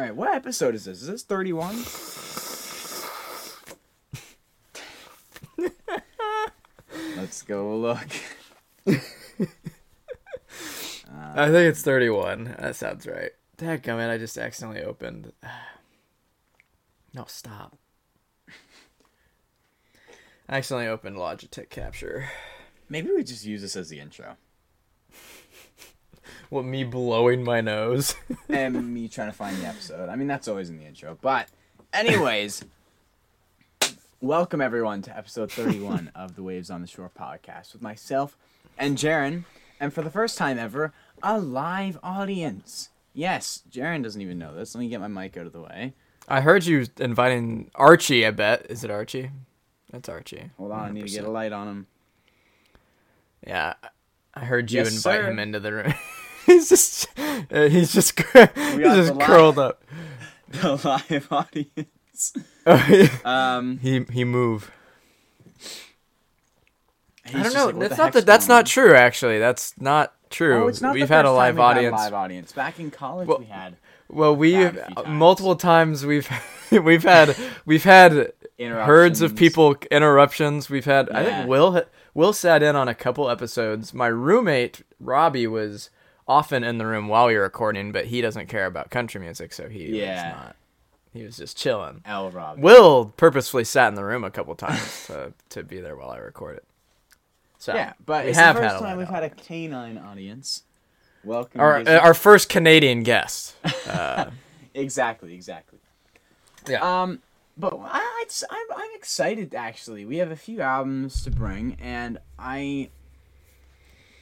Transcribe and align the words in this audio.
All 0.00 0.06
right, 0.06 0.16
what 0.16 0.34
episode 0.34 0.74
is 0.74 0.86
this? 0.86 1.02
Is 1.02 1.08
this 1.08 1.22
31? 1.24 1.76
Let's 7.18 7.42
go 7.42 7.76
look. 7.76 8.08
I 8.86 8.96
think 11.50 11.68
it's 11.68 11.82
31. 11.82 12.56
That 12.58 12.76
sounds 12.76 13.06
right. 13.06 13.32
Dadgummit, 13.58 14.08
I 14.08 14.16
just 14.16 14.38
accidentally 14.38 14.82
opened. 14.82 15.34
No, 17.12 17.26
stop. 17.26 17.76
I 20.48 20.56
accidentally 20.56 20.88
opened 20.88 21.16
Logitech 21.16 21.68
Capture. 21.68 22.30
Maybe 22.88 23.10
we 23.10 23.22
just 23.22 23.44
use 23.44 23.60
this 23.60 23.76
as 23.76 23.90
the 23.90 24.00
intro. 24.00 24.36
What, 26.50 26.64
me 26.64 26.82
blowing 26.82 27.44
my 27.44 27.60
nose? 27.60 28.16
and 28.48 28.92
me 28.92 29.08
trying 29.08 29.28
to 29.30 29.36
find 29.36 29.56
the 29.58 29.66
episode. 29.66 30.08
I 30.08 30.16
mean, 30.16 30.26
that's 30.26 30.48
always 30.48 30.68
in 30.68 30.78
the 30.78 30.84
intro. 30.84 31.16
But, 31.20 31.48
anyways, 31.92 32.64
welcome 34.20 34.60
everyone 34.60 35.00
to 35.02 35.16
episode 35.16 35.52
31 35.52 36.10
of 36.16 36.34
the 36.34 36.42
Waves 36.42 36.68
on 36.68 36.80
the 36.80 36.88
Shore 36.88 37.10
podcast 37.16 37.72
with 37.72 37.82
myself 37.82 38.36
and 38.76 38.98
Jaren. 38.98 39.44
And 39.78 39.94
for 39.94 40.02
the 40.02 40.10
first 40.10 40.36
time 40.36 40.58
ever, 40.58 40.92
a 41.22 41.38
live 41.38 41.98
audience. 42.02 42.88
Yes, 43.14 43.62
Jaren 43.70 44.02
doesn't 44.02 44.20
even 44.20 44.38
know 44.38 44.52
this. 44.54 44.74
Let 44.74 44.80
me 44.80 44.88
get 44.88 45.00
my 45.00 45.08
mic 45.08 45.36
out 45.36 45.46
of 45.46 45.52
the 45.52 45.60
way. 45.62 45.94
I 46.28 46.40
heard 46.40 46.66
you 46.66 46.86
inviting 46.98 47.70
Archie, 47.76 48.26
I 48.26 48.32
bet. 48.32 48.66
Is 48.68 48.82
it 48.82 48.90
Archie? 48.90 49.30
That's 49.92 50.08
Archie. 50.08 50.50
Hold 50.58 50.72
on, 50.72 50.80
I 50.80 50.90
need 50.90 51.06
to 51.06 51.12
get 51.12 51.24
a 51.24 51.30
light 51.30 51.52
on 51.52 51.68
him. 51.68 51.86
Yeah, 53.46 53.74
I 54.34 54.44
heard 54.44 54.70
you 54.70 54.78
Yes, 54.80 54.88
invite 54.96 55.20
sir. 55.20 55.30
him 55.30 55.38
into 55.38 55.60
the 55.60 55.72
room. 55.72 55.94
he's 56.54 56.68
just, 56.68 57.08
uh, 57.18 57.68
he's 57.68 57.92
just, 57.92 58.16
cur- 58.16 58.46
just 58.54 59.08
the 59.08 59.14
li- 59.14 59.24
curled 59.24 59.58
up. 59.58 59.82
The 60.52 60.80
live 61.10 61.28
audience. 61.30 62.32
Oh, 62.66 62.86
yeah. 62.88 63.08
Um, 63.24 63.78
he 63.78 64.04
he 64.12 64.24
move. 64.24 64.70
I 67.26 67.42
don't 67.42 67.54
know. 67.54 67.66
like, 67.66 67.78
that's 67.78 67.98
not 67.98 68.04
heck's 68.06 68.14
that. 68.16 68.26
That's 68.26 68.44
on? 68.46 68.48
not 68.56 68.66
true. 68.66 68.94
Actually, 68.94 69.38
that's 69.38 69.74
not 69.80 70.12
true. 70.30 70.64
Oh, 70.64 70.66
it's 70.68 70.80
not 70.80 70.94
We've 70.94 71.06
the 71.08 71.14
had 71.14 71.24
a 71.24 71.30
live 71.32 71.56
time 71.56 71.56
we've 71.56 71.64
had 71.64 71.76
audience. 71.78 71.96
live 72.00 72.14
audience. 72.14 72.52
Back 72.52 72.80
in 72.80 72.90
college, 72.90 73.28
Well, 73.28 73.38
we 73.38 73.44
had 73.46 73.76
Well, 74.08 74.34
we 74.36 74.52
Had 74.54 74.76
times. 74.96 75.08
multiple 75.08 75.54
times 75.56 76.04
we've 76.04 76.28
we've 76.72 77.04
had 77.04 77.36
we've 77.64 77.84
had 77.84 78.32
herds 78.58 79.20
of 79.20 79.36
people 79.36 79.76
interruptions. 79.90 80.68
We've 80.68 80.84
had 80.84 81.08
I 81.10 81.24
think 81.24 81.48
Will 81.48 81.82
Will 82.14 82.32
sat 82.32 82.62
in 82.62 82.74
on 82.74 82.88
a 82.88 82.94
couple 82.94 83.30
episodes. 83.30 83.94
My 83.94 84.08
roommate 84.08 84.82
Robbie 84.98 85.46
was 85.46 85.90
often 86.30 86.62
in 86.62 86.78
the 86.78 86.86
room 86.86 87.08
while 87.08 87.26
we 87.26 87.34
were 87.34 87.42
recording, 87.42 87.90
but 87.92 88.06
he 88.06 88.20
doesn't 88.20 88.46
care 88.46 88.66
about 88.66 88.88
country 88.90 89.20
music, 89.20 89.52
so 89.52 89.68
he 89.68 89.98
Yeah. 89.98 90.14
was 90.28 90.38
not. 90.38 90.56
He 91.12 91.24
was 91.24 91.36
just 91.38 91.56
chilling. 91.56 92.02
L. 92.04 92.30
Rob. 92.30 92.60
Will 92.60 93.06
purposefully 93.16 93.64
sat 93.64 93.88
in 93.88 93.96
the 93.96 94.04
room 94.04 94.22
a 94.22 94.30
couple 94.30 94.54
times 94.54 95.06
to 95.08 95.32
to 95.50 95.64
be 95.64 95.80
there 95.80 95.96
while 95.96 96.10
I 96.10 96.18
recorded. 96.18 96.62
So 97.58 97.74
Yeah, 97.74 97.94
but 98.06 98.24
we 98.24 98.30
it's 98.30 98.38
have 98.38 98.54
the 98.54 98.62
first 98.62 98.78
time 98.78 98.96
we've 98.96 99.08
had 99.08 99.24
a 99.24 99.30
canine 99.30 99.98
audience. 99.98 100.62
Welcome. 101.24 101.60
our 101.60 101.80
Gizzy. 101.82 102.00
our 102.02 102.14
first 102.14 102.48
Canadian 102.48 103.02
guest. 103.02 103.54
Uh, 103.86 104.30
exactly, 104.72 105.34
exactly. 105.34 105.80
yeah. 106.68 106.78
Um, 107.02 107.18
but 107.58 107.74
I, 107.76 107.98
I'd, 107.98 108.26
I'm, 108.48 108.66
I'm 108.78 108.90
excited 108.94 109.52
actually. 109.54 110.04
We 110.04 110.18
have 110.18 110.30
a 110.30 110.36
few 110.36 110.60
albums 110.60 111.24
to 111.24 111.30
bring, 111.32 111.76
and 111.80 112.18
I 112.38 112.90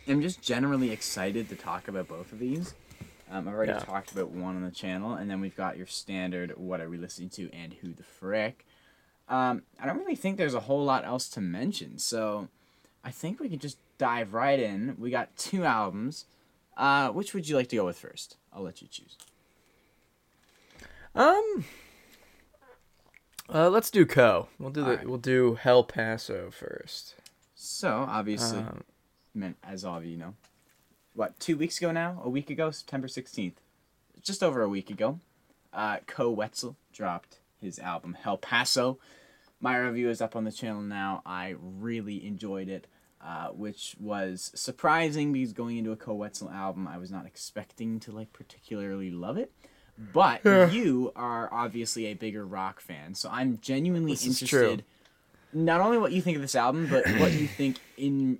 am 0.08 0.22
just 0.22 0.40
generally 0.42 0.90
excited 0.90 1.48
to 1.50 1.56
talk 1.56 1.88
about 1.88 2.08
both 2.08 2.32
of 2.32 2.38
these. 2.38 2.74
Um, 3.30 3.46
I've 3.48 3.54
already 3.54 3.72
Yeah. 3.72 3.80
talked 3.80 4.12
about 4.12 4.30
one 4.30 4.56
on 4.56 4.62
the 4.62 4.70
channel, 4.70 5.14
and 5.14 5.30
then 5.30 5.40
we've 5.40 5.56
got 5.56 5.76
your 5.76 5.86
standard 5.86 6.56
"What 6.56 6.80
are 6.80 6.88
we 6.88 6.96
listening 6.96 7.28
to?" 7.30 7.50
and 7.52 7.74
"Who 7.74 7.92
the 7.92 8.02
frick." 8.02 8.64
Um, 9.28 9.62
I 9.78 9.86
don't 9.86 9.98
really 9.98 10.16
think 10.16 10.38
there's 10.38 10.54
a 10.54 10.60
whole 10.60 10.84
lot 10.84 11.04
else 11.04 11.28
to 11.30 11.40
mention, 11.42 11.98
so 11.98 12.48
I 13.04 13.10
think 13.10 13.38
we 13.40 13.48
can 13.50 13.58
just 13.58 13.76
dive 13.98 14.32
right 14.32 14.58
in. 14.58 14.96
We 14.98 15.10
got 15.10 15.36
two 15.36 15.64
albums. 15.64 16.24
Uh, 16.76 17.10
which 17.10 17.34
would 17.34 17.48
you 17.48 17.56
like 17.56 17.68
to 17.68 17.76
go 17.76 17.84
with 17.84 17.98
first? 17.98 18.36
I'll 18.52 18.62
let 18.62 18.80
you 18.80 18.88
choose. 18.88 19.16
Um. 21.14 21.64
Uh, 23.52 23.68
let's 23.70 23.90
do 23.90 24.04
Koe. 24.06 24.48
We'll 24.58 24.70
do 24.70 24.82
the 24.82 24.90
Alright. 24.90 25.08
we'll 25.08 25.18
do 25.18 25.58
El 25.64 25.82
Paso 25.84 26.50
first. 26.50 27.14
So 27.54 28.06
obviously, 28.08 28.58
Um, 28.60 28.84
meant 29.38 29.56
as 29.62 29.84
all 29.84 29.96
of 29.96 30.04
you 30.04 30.16
know, 30.16 30.34
what 31.14 31.38
two 31.40 31.56
weeks 31.56 31.78
ago 31.78 31.92
now, 31.92 32.20
a 32.22 32.28
week 32.28 32.50
ago, 32.50 32.70
September 32.70 33.08
sixteenth, 33.08 33.60
just 34.22 34.42
over 34.42 34.62
a 34.62 34.68
week 34.68 34.90
ago, 34.90 35.20
uh, 35.72 35.98
Koe 36.06 36.30
Wetzel 36.30 36.76
dropped 36.92 37.38
his 37.60 37.78
album 37.78 38.14
Hell 38.20 38.38
Paso. 38.38 38.98
My 39.60 39.76
review 39.76 40.10
is 40.10 40.20
up 40.20 40.36
on 40.36 40.44
the 40.44 40.52
channel 40.52 40.82
now. 40.82 41.22
I 41.26 41.54
really 41.60 42.24
enjoyed 42.24 42.68
it, 42.68 42.86
uh, 43.20 43.48
which 43.48 43.96
was 43.98 44.52
surprising 44.54 45.32
because 45.32 45.52
going 45.52 45.78
into 45.78 45.90
a 45.90 45.96
Koe 45.96 46.14
Wetzel 46.14 46.50
album, 46.50 46.86
I 46.86 46.98
was 46.98 47.10
not 47.10 47.26
expecting 47.26 47.98
to 48.00 48.12
like 48.12 48.32
particularly 48.32 49.10
love 49.10 49.36
it. 49.38 49.50
But 50.12 50.44
you 50.44 51.10
are 51.16 51.52
obviously 51.52 52.06
a 52.06 52.14
bigger 52.14 52.46
rock 52.46 52.80
fan, 52.80 53.16
so 53.16 53.28
I'm 53.32 53.58
genuinely 53.60 54.12
This 54.12 54.26
interested 54.26 54.84
not 55.52 55.80
only 55.80 55.98
what 55.98 56.12
you 56.12 56.22
think 56.22 56.36
of 56.36 56.42
this 56.42 56.54
album, 56.54 56.86
but 56.88 57.04
what 57.18 57.32
you 57.32 57.48
think 57.48 57.78
in 57.96 58.38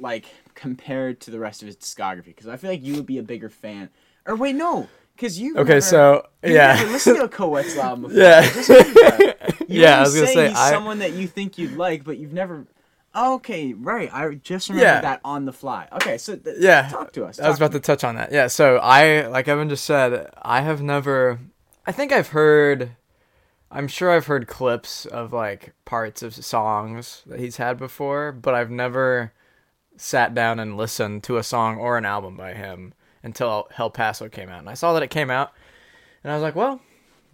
like 0.00 0.26
compared 0.54 1.20
to 1.20 1.30
the 1.30 1.38
rest 1.38 1.62
of 1.62 1.66
his 1.66 1.76
discography. 1.76 2.26
Because 2.26 2.48
I 2.48 2.56
feel 2.56 2.70
like 2.70 2.82
you 2.82 2.96
would 2.96 3.06
be 3.06 3.18
a 3.18 3.22
bigger 3.22 3.48
fan. 3.48 3.90
Or 4.26 4.34
wait, 4.36 4.54
no, 4.56 4.88
because 5.16 5.38
you. 5.38 5.56
okay, 5.56 5.80
so 5.80 6.26
yeah, 6.42 6.74
never 6.74 6.90
listened 6.92 7.16
to 7.18 7.24
a 7.24 7.28
Coet's 7.28 7.76
album 7.78 8.02
before. 8.10 8.18
Yeah. 8.18 8.42
Just 8.42 8.68
like 8.70 8.86
that. 8.86 9.36
You 9.70 9.82
Yeah, 9.82 9.98
I 9.98 10.00
was 10.00 10.14
gonna 10.16 10.26
say, 10.26 10.48
he's 10.48 10.58
I- 10.58 10.70
someone 10.70 10.98
that 10.98 11.12
you 11.12 11.28
think 11.28 11.56
you'd 11.56 11.76
like, 11.76 12.02
but 12.02 12.18
you've 12.18 12.32
never. 12.32 12.66
Oh, 13.14 13.34
okay, 13.34 13.72
right. 13.72 14.08
I 14.12 14.34
just 14.34 14.68
remembered 14.68 14.84
Yeah. 14.86 15.00
that 15.00 15.20
on 15.24 15.44
the 15.44 15.52
fly. 15.52 15.86
Okay, 15.92 16.18
so 16.18 16.34
th- 16.36 16.56
Yeah, 16.58 16.88
talk 16.88 17.12
to 17.12 17.24
us. 17.24 17.38
I 17.38 17.48
was 17.48 17.58
talk 17.58 17.68
about 17.68 17.72
to 17.76 17.80
touch 17.80 18.02
on 18.04 18.16
that. 18.16 18.32
Yeah, 18.32 18.48
so 18.48 18.78
I 18.78 19.26
like 19.28 19.46
Evan 19.48 19.68
just 19.68 19.84
said, 19.84 20.28
I 20.42 20.60
have 20.62 20.82
never. 20.82 21.38
I 21.86 21.92
think 21.92 22.10
I've 22.12 22.28
heard. 22.28 22.90
I'm 23.70 23.86
sure 23.86 24.10
I've 24.10 24.26
heard 24.26 24.48
clips 24.48 25.06
of 25.06 25.32
like 25.32 25.72
parts 25.84 26.22
of 26.22 26.34
songs 26.34 27.22
that 27.26 27.38
he's 27.38 27.56
had 27.58 27.78
before, 27.78 28.32
but 28.32 28.54
I've 28.54 28.70
never 28.70 29.32
sat 30.00 30.34
down 30.34 30.58
and 30.58 30.76
listened 30.76 31.22
to 31.24 31.36
a 31.36 31.42
song 31.42 31.76
or 31.76 31.98
an 31.98 32.04
album 32.06 32.36
by 32.36 32.54
him 32.54 32.94
until 33.22 33.68
El 33.76 33.90
Paso 33.90 34.28
came 34.28 34.48
out. 34.48 34.60
And 34.60 34.68
I 34.70 34.74
saw 34.74 34.92
that 34.94 35.02
it 35.02 35.10
came 35.10 35.30
out, 35.30 35.52
and 36.24 36.32
I 36.32 36.34
was 36.36 36.42
like, 36.42 36.56
well, 36.56 36.80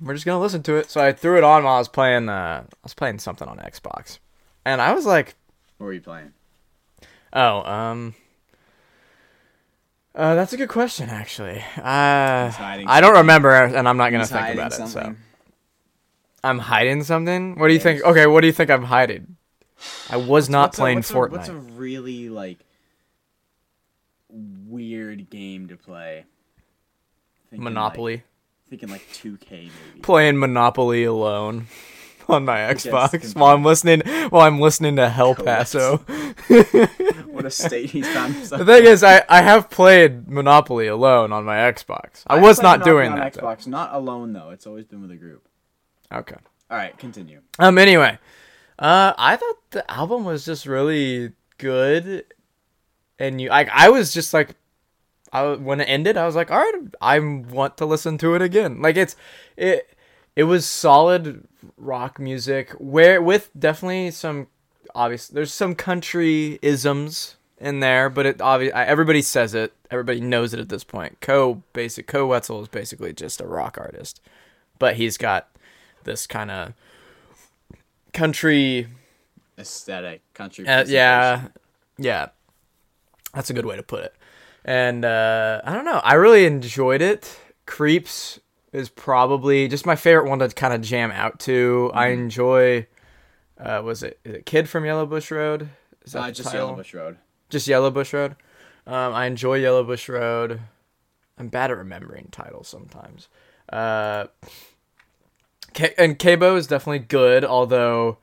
we're 0.01 0.15
just 0.15 0.27
gonna 0.27 0.41
listen 0.41 0.63
to 0.65 0.75
it. 0.77 0.91
So 0.91 1.01
I 1.01 1.13
threw 1.13 1.39
it 1.39 1.45
on 1.45 1.65
while 1.65 1.77
I 1.77 1.79
was 1.79 1.89
playing. 1.89 2.29
Uh, 2.29 2.65
I 2.67 2.77
was 2.83 2.95
playing 2.95 3.19
something 3.21 3.47
on 3.49 3.59
Xbox, 3.59 4.19
and 4.65 4.81
I 4.81 4.93
was 4.95 5.07
like, 5.07 5.35
What 5.79 5.87
were 5.87 5.93
you 5.93 6.01
playing? 6.01 6.33
Oh, 7.33 7.63
um, 7.71 8.15
uh, 10.15 10.35
that's 10.35 10.53
a 10.53 10.57
good 10.57 10.69
question, 10.71 11.11
actually. 11.11 11.59
Uh, 11.77 12.51
I 12.59 12.99
don't 13.01 13.17
remember, 13.17 13.53
and 13.53 13.89
I'm 13.89 13.97
not 13.97 14.11
gonna 14.11 14.25
He's 14.25 14.31
think 14.31 14.49
about 14.49 14.73
it. 14.73 14.89
So. 14.89 15.15
I'm 16.43 16.59
hiding 16.59 17.03
something. 17.05 17.59
What 17.59 17.69
do 17.69 17.73
you 17.73 17.79
Yes. 17.79 17.83
think? 17.83 18.03
Okay, 18.05 18.27
what 18.27 18.41
do 18.41 18.47
you 18.47 18.53
think 18.53 18.71
I'm 18.71 18.85
hiding? 18.85 19.37
I 20.11 20.17
was 20.17 20.49
not 20.49 20.69
What's 20.69 20.79
a- 20.79 20.81
playing 20.81 20.99
what's 20.99 21.11
a- 21.11 21.15
Fortnite. 21.15 21.31
what's 21.33 21.49
a 21.49 21.55
really 21.55 22.29
like 22.29 22.59
weird 24.29 25.31
game 25.31 25.69
to 25.69 25.77
play? 25.77 26.25
Thinking, 27.51 27.65
like- 27.65 27.73
Monopoly. 27.75 28.23
thinking 28.69 28.89
like 28.89 29.07
2K 29.13 29.51
maybe. 29.51 30.01
Playing 30.03 30.39
Monopoly 30.39 31.05
alone 31.05 31.67
on 32.29 32.45
my 32.45 32.57
Xbox 32.59 33.37
while 33.37 33.55
I'm 33.55 33.63
listening 33.65 34.01
while 34.31 34.43
I'm 34.47 34.61
listening 34.61 34.97
to 34.97 35.09
Hell. 35.09 35.35
Paso. 35.35 35.99
what 37.27 37.45
a 37.45 37.51
state 37.51 37.91
he's 37.91 38.09
found 38.09 38.35
himself. 38.35 38.59
The 38.59 38.65
thing 38.65 38.85
is, 38.85 39.03
I, 39.05 39.23
I 39.29 39.43
have 39.43 39.71
played 39.71 40.29
Monopoly 40.29 40.87
alone 40.89 41.33
on 41.33 41.45
my 41.45 41.57
Xbox. 41.57 42.23
I, 42.27 42.41
was 42.41 42.61
not 42.61 42.81
Monopoly 42.81 42.93
doing 42.93 43.13
on 43.13 43.19
that. 43.19 43.33
though. 43.35 43.43
Xbox, 43.43 43.67
not 43.67 43.95
alone 43.95 44.33
though. 44.33 44.51
It's 44.51 44.67
always 44.67 44.87
been 44.87 45.03
with 45.03 45.11
a 45.13 45.17
group. 45.17 45.47
Okay. 46.13 46.37
All 46.71 46.77
right, 46.77 46.97
continue. 46.99 47.41
Um. 47.61 47.79
Anyway, 47.79 48.19
uh, 48.79 49.13
I 49.17 49.37
thought 49.37 49.57
the 49.77 49.91
album 49.91 50.25
was 50.25 50.47
just 50.47 50.65
really 50.65 51.33
good, 51.59 52.25
and 53.19 53.41
you, 53.43 53.51
like, 53.51 53.69
I 53.71 53.91
was 53.91 54.15
just 54.15 54.33
like, 54.33 54.55
I 55.35 55.53
when 55.53 55.83
it 55.83 55.85
ended, 55.85 56.17
I 56.17 56.25
was 56.25 56.35
like, 56.35 56.51
all 56.51 56.57
right, 56.57 56.83
I 57.03 57.19
want 57.19 57.77
to 57.77 57.85
listen 57.85 58.17
to 58.19 58.35
it 58.35 58.41
again. 58.41 58.81
Like 58.81 58.97
it's, 58.97 59.17
it, 59.55 59.95
it 60.35 60.45
was 60.45 60.65
solid 60.65 61.47
rock 61.77 62.19
music, 62.19 62.71
where 62.79 63.21
with 63.21 63.51
definitely 63.59 64.13
some 64.13 64.47
obvious. 64.95 65.29
There's 65.29 65.53
some 65.53 65.75
country 65.75 66.59
isms 66.63 67.37
in 67.59 67.81
there, 67.81 68.09
but 68.09 68.25
it 68.25 68.41
obvious. 68.41 68.73
Everybody 68.75 69.21
says 69.21 69.55
it. 69.55 69.75
Everybody 69.91 70.21
knows 70.21 70.55
it 70.55 70.61
at 70.61 70.71
this 70.71 70.85
point. 70.85 71.21
Koe 71.21 71.63
basic 71.75 72.07
Koe 72.07 72.27
Wetzel 72.27 72.63
is 72.63 72.69
basically 72.69 73.13
just 73.13 73.43
a 73.43 73.47
rock 73.47 73.77
artist, 73.79 74.23
but 74.79 74.97
he's 74.97 75.19
got 75.19 75.51
this 76.05 76.27
kind 76.27 76.51
of 76.51 76.73
country 78.15 78.89
Aesthetic, 79.59 80.23
country. 80.35 80.67
uh, 80.69 80.85
yeah 80.87 81.49
yeah 81.99 82.29
that's 83.35 83.51
a 83.51 83.55
good 83.55 83.65
way 83.67 83.77
to 83.77 83.83
put 83.83 84.05
it 84.05 84.15
and 84.65 85.05
uh, 85.05 85.61
i 85.65 85.73
don't 85.73 85.85
know 85.85 86.01
i 86.05 86.15
really 86.15 86.45
enjoyed 86.45 87.01
it 87.01 87.39
creeps 87.67 88.39
is 88.73 88.89
probably 88.91 89.67
just 89.69 89.87
my 89.87 89.97
favorite 89.97 90.29
one 90.29 90.39
to 90.41 90.49
kind 90.51 90.75
of 90.75 90.83
jam 90.83 91.11
out 91.11 91.41
to. 91.41 91.91
I 91.95 92.09
Mm-hmm. 92.09 92.23
enjoy. 92.23 92.87
Uh, 93.59 93.81
was 93.83 94.03
it 94.03 94.19
is 94.23 94.35
it 94.35 94.45
Kid 94.47 94.69
from 94.69 94.85
Yellow 94.85 95.07
Bush 95.07 95.31
Road? 95.31 95.71
Is 96.05 96.15
Uh, 96.15 96.31
just 96.31 96.51
title? 96.51 96.67
Yellow 96.67 96.77
Bush 96.77 96.93
Road. 96.93 97.17
Just 97.49 97.67
Yellow 97.67 97.91
Bush 97.91 98.13
Road. 98.13 98.37
Um, 98.87 99.15
I 99.15 99.25
enjoy 99.27 99.55
Yellow 99.61 99.83
Bush 99.83 100.11
Road. 100.11 100.61
I'm 101.39 101.49
bad 101.49 101.71
at 101.71 101.79
remembering 101.79 102.29
titles 102.31 102.69
sometimes. 102.69 103.29
Uh, 103.73 104.27
K- 105.73 105.95
and 105.97 106.19
Kabo 106.19 106.57
is 106.57 106.67
definitely 106.67 106.99
good, 107.01 107.45
although 107.47 108.19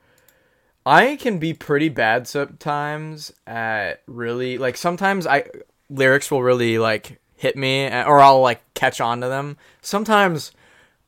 I 0.86 1.16
can 1.16 1.38
be 1.38 1.54
pretty 1.54 1.88
bad 1.88 2.28
sometimes 2.28 3.32
at 3.46 4.02
really 4.06 4.58
like 4.58 4.76
sometimes 4.76 5.26
I 5.26 5.44
lyrics 5.88 6.30
will 6.30 6.42
really 6.42 6.78
like 6.78 7.20
hit 7.36 7.56
me 7.56 7.86
uh, 7.86 8.04
or 8.04 8.20
I'll 8.20 8.40
like 8.40 8.62
catch 8.74 9.00
on 9.00 9.20
to 9.20 9.28
them. 9.28 9.56
Sometimes 9.80 10.52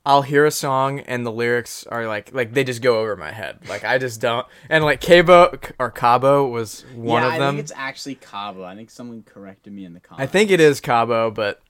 I'll 0.06 0.22
hear 0.22 0.46
a 0.46 0.50
song 0.50 1.00
and 1.00 1.26
the 1.26 1.32
lyrics 1.32 1.84
are 1.88 2.06
like 2.06 2.32
like 2.32 2.54
they 2.54 2.64
just 2.64 2.80
go 2.80 3.00
over 3.00 3.16
my 3.16 3.32
head. 3.32 3.58
Like 3.68 3.84
I 3.84 3.98
just 3.98 4.20
don't. 4.20 4.46
And 4.70 4.84
like 4.84 5.00
Cabo 5.00 5.58
or 5.78 5.90
Cabo 5.90 6.48
was 6.48 6.82
one 6.94 7.22
yeah, 7.22 7.28
of 7.28 7.34
I 7.34 7.38
them. 7.38 7.48
I 7.48 7.50
think 7.58 7.60
it's 7.60 7.72
actually 7.74 8.14
Cabo. 8.14 8.64
I 8.64 8.76
think 8.76 8.90
someone 8.90 9.24
corrected 9.24 9.72
me 9.72 9.84
in 9.84 9.92
the 9.92 10.00
comments. 10.00 10.22
I 10.22 10.32
think 10.32 10.50
it 10.50 10.60
is 10.60 10.80
Cabo, 10.80 11.30
but 11.30 11.60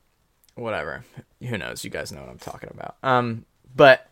whatever. 0.54 1.04
Who 1.40 1.58
knows? 1.58 1.82
You 1.82 1.90
guys 1.90 2.12
know 2.12 2.20
what 2.20 2.30
I'm 2.30 2.38
talking 2.38 2.70
about. 2.72 2.96
Um, 3.02 3.46
but 3.74 4.06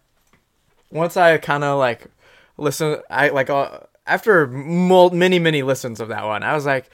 once 0.90 1.16
I 1.16 1.36
kind 1.38 1.62
of 1.62 1.78
like 1.78 2.06
listen, 2.56 3.00
I 3.10 3.28
like 3.28 3.50
uh, 3.50 3.80
after 4.06 4.46
mul- 4.46 5.10
many 5.10 5.38
many 5.38 5.62
listens 5.62 6.00
of 6.00 6.08
that 6.08 6.24
one, 6.24 6.42
I 6.42 6.54
was 6.54 6.66
like, 6.66 6.90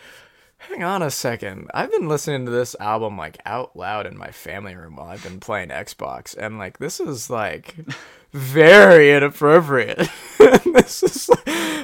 hang 0.58 0.82
on 0.82 1.02
a 1.02 1.10
second. 1.10 1.70
I've 1.74 1.90
been 1.90 2.08
listening 2.08 2.46
to 2.46 2.52
this 2.52 2.76
album 2.80 3.16
like 3.16 3.38
out 3.46 3.76
loud 3.76 4.06
in 4.06 4.16
my 4.16 4.30
family 4.30 4.74
room 4.74 4.96
while 4.96 5.08
I've 5.08 5.22
been 5.22 5.40
playing 5.40 5.68
Xbox, 5.68 6.36
and 6.36 6.58
like 6.58 6.78
this 6.78 7.00
is 7.00 7.30
like 7.30 7.74
very 8.32 9.12
inappropriate. 9.12 10.08
this 10.38 11.02
is. 11.02 11.30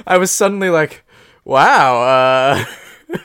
I 0.05 0.17
was 0.17 0.31
suddenly 0.31 0.69
like, 0.69 1.03
wow. 1.43 2.01
uh... 2.01 2.65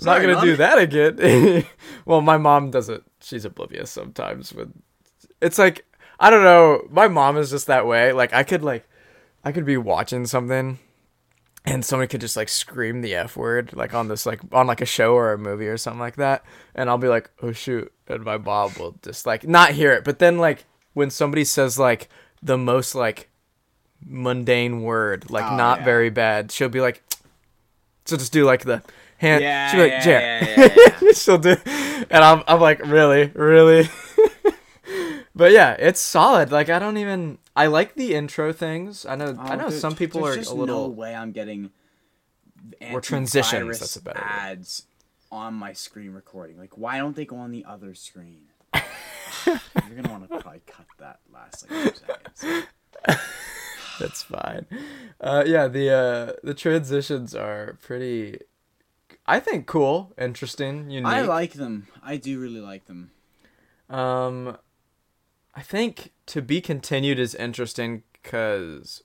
I'm 0.00 0.04
not 0.04 0.20
gonna 0.20 0.34
Mom. 0.34 0.44
do 0.44 0.56
that 0.56 0.78
again. 0.78 1.64
well, 2.04 2.20
my 2.20 2.36
mom 2.36 2.70
does 2.70 2.88
it. 2.88 3.02
She's 3.20 3.44
oblivious 3.44 3.90
sometimes. 3.90 4.52
With 4.52 4.72
it's 5.40 5.58
like 5.58 5.84
I 6.20 6.30
don't 6.30 6.44
know. 6.44 6.86
My 6.90 7.08
mom 7.08 7.36
is 7.36 7.50
just 7.50 7.66
that 7.66 7.86
way. 7.86 8.12
Like 8.12 8.32
I 8.32 8.42
could 8.44 8.62
like 8.62 8.88
I 9.48 9.52
could 9.52 9.64
be 9.64 9.78
watching 9.78 10.26
something, 10.26 10.78
and 11.64 11.82
somebody 11.82 12.06
could 12.08 12.20
just 12.20 12.36
like 12.36 12.50
scream 12.50 13.00
the 13.00 13.14
f 13.14 13.34
word 13.34 13.74
like 13.74 13.94
on 13.94 14.08
this 14.08 14.26
like 14.26 14.40
on 14.52 14.66
like 14.66 14.82
a 14.82 14.84
show 14.86 15.14
or 15.14 15.32
a 15.32 15.38
movie 15.38 15.68
or 15.68 15.78
something 15.78 15.98
like 15.98 16.16
that, 16.16 16.44
and 16.74 16.90
I'll 16.90 16.98
be 16.98 17.08
like, 17.08 17.30
oh 17.40 17.52
shoot, 17.52 17.90
and 18.06 18.24
my 18.24 18.36
mom 18.36 18.72
will 18.78 18.96
just 19.02 19.24
like 19.24 19.48
not 19.48 19.70
hear 19.70 19.94
it. 19.94 20.04
But 20.04 20.18
then 20.18 20.36
like 20.36 20.66
when 20.92 21.08
somebody 21.08 21.44
says 21.44 21.78
like 21.78 22.10
the 22.42 22.58
most 22.58 22.94
like 22.94 23.30
mundane 24.04 24.82
word, 24.82 25.30
like 25.30 25.50
Oh, 25.50 25.56
not 25.56 25.78
yeah. 25.78 25.84
very 25.86 26.10
bad, 26.10 26.52
she'll 26.52 26.68
be 26.68 26.82
like, 26.82 27.02
so 28.04 28.18
just 28.18 28.34
do 28.34 28.44
like 28.44 28.64
the 28.66 28.82
hand. 29.16 29.42
Yeah, 29.42 29.70
she'll 29.70 29.82
be 29.82 29.90
like, 29.90 30.04
yeah, 30.04 30.44
yeah, 30.44 30.54
yeah, 30.76 30.94
yeah. 31.00 31.12
she'll 31.14 31.38
do, 31.38 31.56
and 31.64 32.22
I'm 32.22 32.42
I'm 32.46 32.60
like, 32.60 32.84
really, 32.84 33.28
really. 33.28 33.88
but 35.38 35.52
yeah, 35.52 35.72
it's 35.78 36.00
solid. 36.00 36.50
Like 36.52 36.68
I 36.68 36.78
don't 36.78 36.98
even. 36.98 37.38
I 37.56 37.66
like 37.68 37.94
the 37.94 38.14
intro 38.14 38.52
things. 38.52 39.06
I 39.06 39.14
know. 39.16 39.34
I 39.38 39.54
Oh, 39.54 39.56
know 39.56 39.70
dude, 39.70 39.80
some 39.80 39.96
people 39.96 40.26
are 40.26 40.34
just 40.36 40.50
a 40.50 40.54
little 40.54 40.88
No 40.88 40.94
way 40.94 41.14
I'm 41.14 41.32
getting 41.32 41.70
Or 42.92 43.00
transitions, 43.00 43.78
that's 43.78 43.96
a 43.96 44.02
better 44.02 44.20
word. 44.20 44.28
ads 44.28 44.84
on 45.32 45.54
my 45.54 45.72
screen 45.72 46.12
recording. 46.12 46.58
Like, 46.58 46.76
why 46.76 46.98
don't 46.98 47.16
they 47.16 47.24
go 47.24 47.36
on 47.36 47.50
the 47.52 47.64
other 47.64 47.94
screen? 47.94 48.42
You're 49.46 49.56
gonna 49.96 50.10
want 50.10 50.28
to 50.30 50.38
probably 50.38 50.60
cut 50.66 50.86
that 50.98 51.20
last 51.32 51.70
like 51.70 51.94
two 51.94 52.00
seconds. 52.36 52.66
That's 54.00 54.22
fine. 54.22 54.66
Uh, 55.20 55.42
yeah, 55.46 55.66
the 55.68 55.90
uh, 55.90 56.32
the 56.44 56.54
transitions 56.54 57.34
are 57.34 57.76
pretty. 57.82 58.38
I 59.26 59.40
think 59.40 59.66
cool, 59.66 60.12
interesting, 60.18 60.90
unique. 60.90 61.06
I 61.06 61.22
like 61.22 61.54
them. 61.54 61.86
I 62.02 62.16
do 62.16 62.38
really 62.40 62.60
like 62.60 62.86
them. 62.86 63.10
Um, 63.90 64.56
I 65.58 65.60
think 65.60 66.12
to 66.26 66.40
be 66.40 66.60
continued 66.60 67.18
is 67.18 67.34
interesting 67.34 68.04
because 68.12 69.02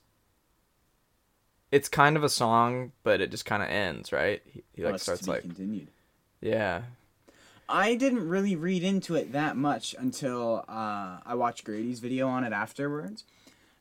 it's 1.72 1.88
kind 1.88 2.16
of 2.16 2.22
a 2.22 2.28
song, 2.28 2.92
but 3.02 3.20
it 3.20 3.32
just 3.32 3.44
kind 3.44 3.60
of 3.60 3.68
ends, 3.68 4.12
right? 4.12 4.40
He, 4.46 4.62
he 4.72 4.84
like 4.84 4.92
Well, 4.92 4.98
starts 5.00 5.22
to 5.22 5.24
be 5.26 5.30
like, 5.32 5.42
continued. 5.42 5.88
yeah, 6.40 6.82
I 7.68 7.96
didn't 7.96 8.28
really 8.28 8.54
read 8.54 8.84
into 8.84 9.16
it 9.16 9.32
that 9.32 9.56
much 9.56 9.96
until 9.98 10.64
uh, 10.68 11.18
I 11.26 11.34
watched 11.34 11.64
Grady's 11.64 11.98
video 11.98 12.28
on 12.28 12.44
it 12.44 12.52
afterwards, 12.52 13.24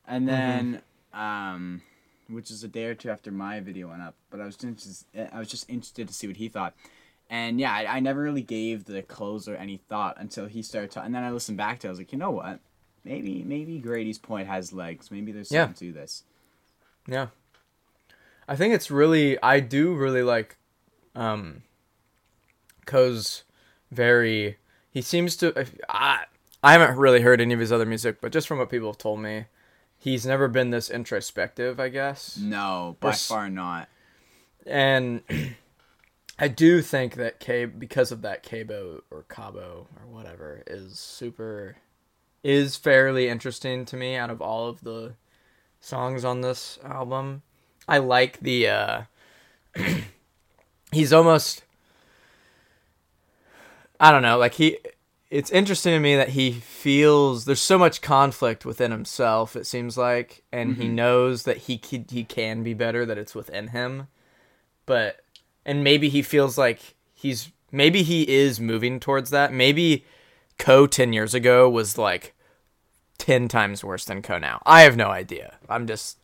and 0.08 0.28
Mm-hmm. 0.28 0.74
then 0.74 0.82
um, 1.14 1.84
which 2.28 2.50
is 2.50 2.64
a 2.64 2.68
day 2.68 2.86
or 2.86 2.96
two 2.96 3.12
after 3.12 3.30
my 3.30 3.60
video 3.60 3.90
went 3.90 4.02
up. 4.02 4.16
But 4.32 4.42
I 4.42 4.46
was 4.46 4.56
just 4.58 5.06
I 5.32 5.38
was 5.38 5.48
just 5.48 5.70
interested 5.70 6.08
to 6.08 6.14
see 6.16 6.26
what 6.26 6.38
he 6.38 6.48
thought, 6.48 6.74
and 7.34 7.60
yeah, 7.60 7.74
I, 7.74 7.98
I 7.98 8.00
never 8.00 8.22
really 8.22 8.44
gave 8.44 8.86
the 8.86 9.02
closer 9.02 9.56
any 9.56 9.78
thought 9.90 10.18
until 10.20 10.46
he 10.46 10.62
started 10.62 10.92
talking. 10.92 11.08
And 11.08 11.16
then 11.16 11.24
I 11.24 11.32
listened 11.32 11.58
back 11.58 11.80
to. 11.80 11.88
it. 11.88 11.90
I 11.90 11.92
was 11.92 11.98
like, 12.00 12.12
you 12.12 12.18
know 12.20 12.30
what? 12.32 12.60
Maybe 13.04 13.44
maybe 13.44 13.80
Grady's 13.80 14.20
point 14.20 14.48
has 14.48 14.72
legs. 14.72 15.10
Maybe 15.10 15.32
there's 15.32 15.52
Yeah. 15.52 15.64
something 15.66 15.88
to 15.92 15.94
this. 16.00 16.24
yeah. 17.08 17.28
I 18.48 18.56
think 18.58 18.74
it's 18.74 18.92
really, 18.92 19.42
I 19.42 19.60
do 19.62 19.96
really 19.96 20.22
like, 20.22 20.58
um, 21.16 21.64
very. 23.92 24.58
He 24.92 25.02
seems 25.02 25.36
to. 25.38 25.48
if- 25.60 25.76
I 25.90 26.26
I 26.64 26.74
haven't 26.74 26.98
really 26.98 27.22
heard 27.22 27.42
any 27.42 27.54
of 27.54 27.60
his 27.60 27.72
other 27.72 27.86
music, 27.86 28.18
but 28.22 28.32
just 28.32 28.48
from 28.48 28.58
what 28.60 28.70
people 28.70 28.90
have 28.90 28.98
told 28.98 29.20
me, 29.20 29.46
he's 29.98 30.26
never 30.26 30.48
been 30.48 30.70
this 30.70 30.90
introspective. 30.90 31.80
I 31.80 31.90
guess. 31.90 32.38
No, 32.38 32.96
by 33.00 33.10
s- 33.10 33.28
far 33.28 33.50
not. 33.50 33.90
and 34.66 35.22
I 36.40 36.48
do 36.48 36.82
think 36.82 37.16
that 37.16 37.40
K 37.40 37.66
because 37.66 38.12
of 38.12 38.22
that 38.24 38.44
Cabo 38.44 39.04
or 39.12 39.24
Cabo 39.30 39.88
or 40.00 40.08
whatever 40.08 40.64
is 40.66 41.00
super 41.00 41.78
is 42.44 42.76
fairly 42.76 43.30
interesting 43.30 43.86
to 43.86 43.96
me 43.96 44.16
out 44.16 44.30
of 44.30 44.42
all 44.42 44.68
of 44.68 44.82
the 44.82 45.14
songs 45.80 46.26
on 46.26 46.42
this 46.42 46.80
album. 46.84 47.44
I 47.88 48.00
like 48.00 48.40
the 48.40 48.68
uh 48.68 49.02
he's 50.92 51.14
almost 51.14 51.64
I 54.00 54.12
don't 54.12 54.24
know, 54.24 54.38
like 54.38 54.56
he 54.56 54.80
it's 55.30 55.50
interesting 55.52 55.94
to 55.94 56.00
me 56.00 56.16
that 56.16 56.30
he 56.30 56.52
feels 56.52 57.46
there's 57.46 57.60
so 57.60 57.78
much 57.78 58.02
conflict 58.02 58.66
within 58.66 58.92
himself 58.92 59.56
it 59.56 59.66
seems 59.66 59.98
like 59.98 60.44
and 60.52 60.76
he 60.78 60.88
knows 60.88 61.44
that 61.44 61.58
he 61.58 61.82
he 62.10 62.24
can 62.24 62.62
be 62.62 62.76
better 62.76 63.04
that 63.04 63.18
it's 63.18 63.34
within 63.34 63.70
him 63.70 64.08
but 64.86 65.23
and 65.66 65.84
maybe 65.84 66.10
he 66.10 66.22
feels 66.22 66.58
like 66.58 66.96
he's 67.14 67.52
maybe 67.72 68.04
he 68.04 68.28
is 68.30 68.60
moving 68.60 69.00
towards 69.00 69.30
that. 69.32 69.52
Maybe 69.52 70.06
Koe 70.58 70.88
10 70.88 71.14
years 71.14 71.34
ago 71.34 71.70
was 71.70 71.98
like 71.98 72.34
10 73.18 73.48
times 73.48 73.84
worse 73.84 74.06
than 74.06 74.22
Koe 74.22 74.38
now. 74.38 74.62
I 74.66 74.82
have 74.82 74.96
no 74.98 75.08
idea. 75.08 75.58
I'm 75.70 75.88
just 75.88 76.18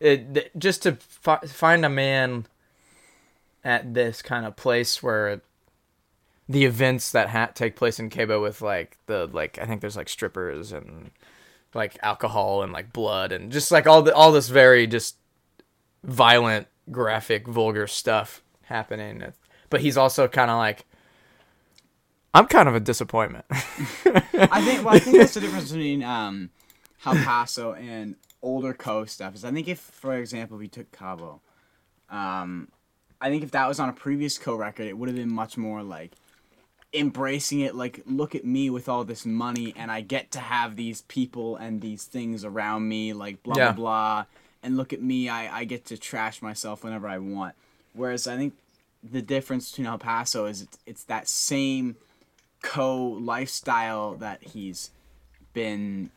it, 0.00 0.56
just 0.58 0.82
to 0.84 0.92
fi- 0.96 1.46
find 1.46 1.84
a 1.84 1.90
man 1.90 2.46
at 3.62 3.92
this 3.92 4.22
kind 4.22 4.46
of 4.46 4.56
place 4.56 5.02
where 5.02 5.42
the 6.48 6.64
events 6.64 7.12
that 7.12 7.28
ha- 7.28 7.50
take 7.54 7.76
place 7.76 8.00
in 8.00 8.08
Cabo 8.08 8.42
with 8.42 8.62
like 8.62 8.96
the 9.06 9.28
like 9.32 9.58
I 9.58 9.66
think 9.66 9.80
there's 9.80 9.96
like 9.96 10.08
strippers 10.08 10.72
and 10.72 11.10
like 11.74 11.98
alcohol 12.02 12.62
and 12.62 12.72
like 12.72 12.92
blood 12.92 13.30
and 13.30 13.52
just 13.52 13.70
like 13.70 13.86
all 13.86 14.02
the 14.02 14.14
all 14.14 14.32
this 14.32 14.48
very 14.48 14.86
just 14.86 15.16
violent, 16.02 16.66
graphic, 16.90 17.46
vulgar 17.46 17.86
stuff 17.86 18.42
happening. 18.70 19.22
But 19.68 19.82
he's 19.82 19.96
also 19.98 20.26
kind 20.26 20.50
of 20.50 20.56
like 20.56 20.86
I'm 22.32 22.46
kind 22.46 22.68
of 22.68 22.74
a 22.74 22.80
disappointment. 22.80 23.44
I 23.50 24.62
think 24.64 24.84
well, 24.84 24.94
I 24.94 24.98
think 24.98 25.18
that's 25.18 25.34
the 25.34 25.40
difference 25.40 25.70
between 25.70 26.02
um, 26.02 26.50
El 27.04 27.14
Paso 27.16 27.74
and 27.74 28.14
older 28.40 28.72
Koe 28.72 29.04
stuff. 29.04 29.34
Is 29.34 29.44
I 29.44 29.50
think 29.50 29.68
if, 29.68 29.78
for 29.80 30.14
example, 30.14 30.56
we 30.56 30.68
took 30.68 30.90
Cabo, 30.92 31.40
um, 32.08 32.68
I 33.20 33.28
think 33.30 33.42
if 33.42 33.50
that 33.50 33.66
was 33.68 33.80
on 33.80 33.88
a 33.88 33.92
previous 33.92 34.38
Koe 34.38 34.54
record, 34.54 34.86
it 34.86 34.96
would 34.96 35.08
have 35.08 35.16
been 35.16 35.32
much 35.32 35.56
more 35.56 35.82
like 35.82 36.12
embracing 36.92 37.60
it. 37.60 37.74
Like, 37.74 38.00
look 38.06 38.34
at 38.34 38.44
me 38.44 38.70
with 38.70 38.88
all 38.88 39.04
this 39.04 39.26
money, 39.26 39.74
and 39.76 39.90
I 39.90 40.00
get 40.00 40.30
to 40.32 40.38
have 40.40 40.76
these 40.76 41.02
people 41.02 41.56
and 41.56 41.80
these 41.80 42.04
things 42.04 42.44
around 42.44 42.88
me. 42.88 43.12
Like 43.12 43.42
blah 43.42 43.56
Yeah. 43.56 43.72
blah 43.72 43.76
blah, 43.76 44.24
and 44.62 44.76
look 44.76 44.92
at 44.92 45.02
me, 45.02 45.28
I 45.28 45.60
I 45.60 45.64
get 45.64 45.84
to 45.86 45.98
trash 45.98 46.42
myself 46.42 46.84
whenever 46.84 47.08
I 47.08 47.18
want. 47.18 47.56
Whereas 47.94 48.26
I 48.26 48.36
think 48.36 48.54
the 49.02 49.22
difference 49.22 49.70
between 49.70 49.86
El 49.86 49.98
Paso 49.98 50.46
is 50.46 50.62
it's, 50.62 50.78
it's 50.86 51.04
that 51.04 51.28
same 51.28 51.96
Koe 52.62 53.18
lifestyle 53.20 54.14
that 54.16 54.42
he's 54.42 54.90
been 55.54 56.10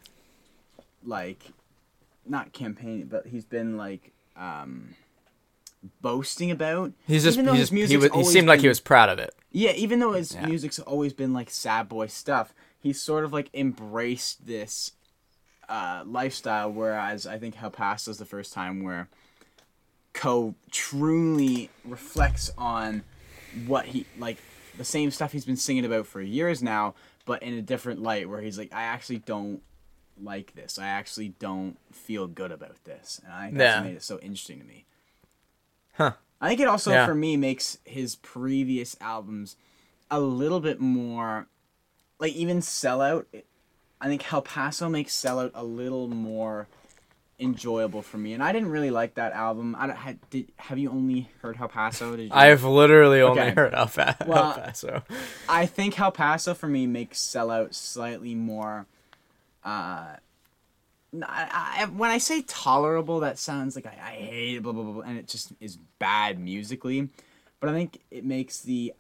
like 1.06 1.52
not 2.26 2.54
campaigning 2.54 3.06
but 3.08 3.26
he's 3.28 3.46
been 3.46 3.78
like 3.78 4.12
um 4.38 4.96
boasting 6.02 6.52
about 6.52 6.92
He's 7.08 7.24
just, 7.24 7.36
Even 7.36 7.46
though 7.48 7.54
he, 7.54 7.60
his 7.60 7.70
just 7.70 7.92
he, 7.92 7.98
was, 7.98 8.12
he 8.14 8.24
seemed 8.24 8.48
like 8.48 8.62
he 8.62 8.68
was 8.68 8.80
proud 8.80 9.10
of 9.10 9.20
it. 9.20 9.34
yeah 9.52 9.72
even 9.72 10.00
though 10.00 10.14
his 10.14 10.34
Yeah. 10.34 10.46
music's 10.46 10.80
always 10.80 11.14
been 11.14 11.34
like 11.34 11.50
sad 11.50 11.90
boy 11.90 12.08
stuff 12.08 12.54
he's 12.82 13.02
sort 13.02 13.24
of 13.26 13.34
like 13.34 13.50
embraced 13.54 14.46
this 14.46 14.92
uh, 15.70 16.04
lifestyle, 16.06 16.70
whereas 16.72 17.26
I 17.26 17.38
think 17.40 17.62
El 17.64 17.70
Paso's 17.72 18.18
the 18.18 18.26
first 18.26 18.52
time 18.54 18.84
where 18.84 19.08
Koe 20.14 20.56
truly 20.72 21.70
reflects 21.86 22.52
on 22.58 23.04
what 23.66 23.86
he 23.86 24.06
like 24.18 24.38
the 24.78 24.84
same 24.86 25.12
stuff 25.12 25.32
he's 25.32 25.46
been 25.46 25.58
singing 25.58 25.86
about 25.86 26.08
for 26.08 26.22
years 26.22 26.64
now, 26.64 26.96
but 27.26 27.44
in 27.44 27.54
a 27.54 27.62
different 27.62 28.02
light, 28.02 28.28
where 28.30 28.42
he's 28.42 28.58
like, 28.58 28.74
I 28.74 28.84
actually 28.84 29.20
don't 29.20 29.62
like 30.22 30.54
this. 30.56 30.78
I 30.80 30.88
actually 30.88 31.30
don't 31.40 31.78
feel 31.92 32.28
good 32.28 32.52
about 32.52 32.84
this, 32.86 33.22
and 33.24 33.34
I 33.34 33.46
think 33.46 33.58
that's 33.58 33.78
Yeah. 33.78 33.82
made 33.84 33.96
it 33.96 34.04
so 34.04 34.20
interesting 34.20 34.60
to 34.60 34.66
me. 34.66 34.86
Huh. 35.94 36.14
I 36.42 36.50
think 36.50 36.60
it 36.60 36.68
also 36.68 36.92
Yeah. 36.92 37.06
for 37.06 37.16
me 37.16 37.38
makes 37.38 37.78
his 37.86 38.16
previous 38.16 38.96
albums 39.00 39.56
a 40.12 40.20
little 40.20 40.60
bit 40.60 40.80
more 40.80 41.48
like 42.20 42.34
even 42.34 42.60
sellout 42.60 43.26
I 44.02 44.08
think 44.08 44.34
El 44.34 44.42
Paso 44.42 44.90
makes 44.90 45.16
sellout 45.16 45.52
a 45.54 45.64
little 45.64 46.10
more 46.10 46.68
enjoyable 47.40 48.02
for 48.02 48.18
me 48.18 48.34
and 48.34 48.44
I 48.44 48.52
didn't 48.52 48.70
really 48.70 48.92
like 48.92 49.16
that 49.16 49.34
album 49.34 49.76
I 49.78 49.88
don't, 49.88 50.30
did 50.30 50.52
have 50.58 50.78
you 50.78 50.90
only 50.92 51.30
heard 51.42 51.58
El 51.60 51.68
Paso 51.68 52.16
did 52.16 52.24
you 52.26 52.30
I've 52.32 52.64
literally 52.64 53.22
only 53.22 53.50
heard 53.50 53.74
El, 53.74 53.88
Fa- 53.88 54.16
El 54.22 54.28
Well, 54.28 54.54
Paso. 54.54 55.02
I 55.50 55.66
think 55.66 56.00
El 56.00 56.12
Paso 56.12 56.54
for 56.54 56.68
me 56.68 56.86
makes 56.88 57.20
sellout 57.20 57.74
slightly 57.74 58.36
more 58.36 58.86
uh 59.66 60.16
I, 61.22 61.82
I- 61.82 61.86
when 61.86 62.10
I 62.10 62.18
say 62.18 62.42
tolerable, 62.48 63.20
that 63.20 63.38
sounds 63.38 63.76
like 63.76 63.86
I, 63.86 63.92
I 64.02 64.12
hate 64.16 64.56
it, 64.58 64.64
blah, 64.64 64.72
blah, 64.72 64.84
blah, 64.84 64.94
blah, 64.94 65.02
and 65.04 65.18
it 65.20 65.28
just 65.28 65.54
is 65.60 65.78
bad 66.00 66.40
musically. 66.40 67.10
But 67.60 67.70
I 67.70 67.74
think 67.74 68.00
it 68.10 68.26
makes 68.26 68.62
the 68.62 68.94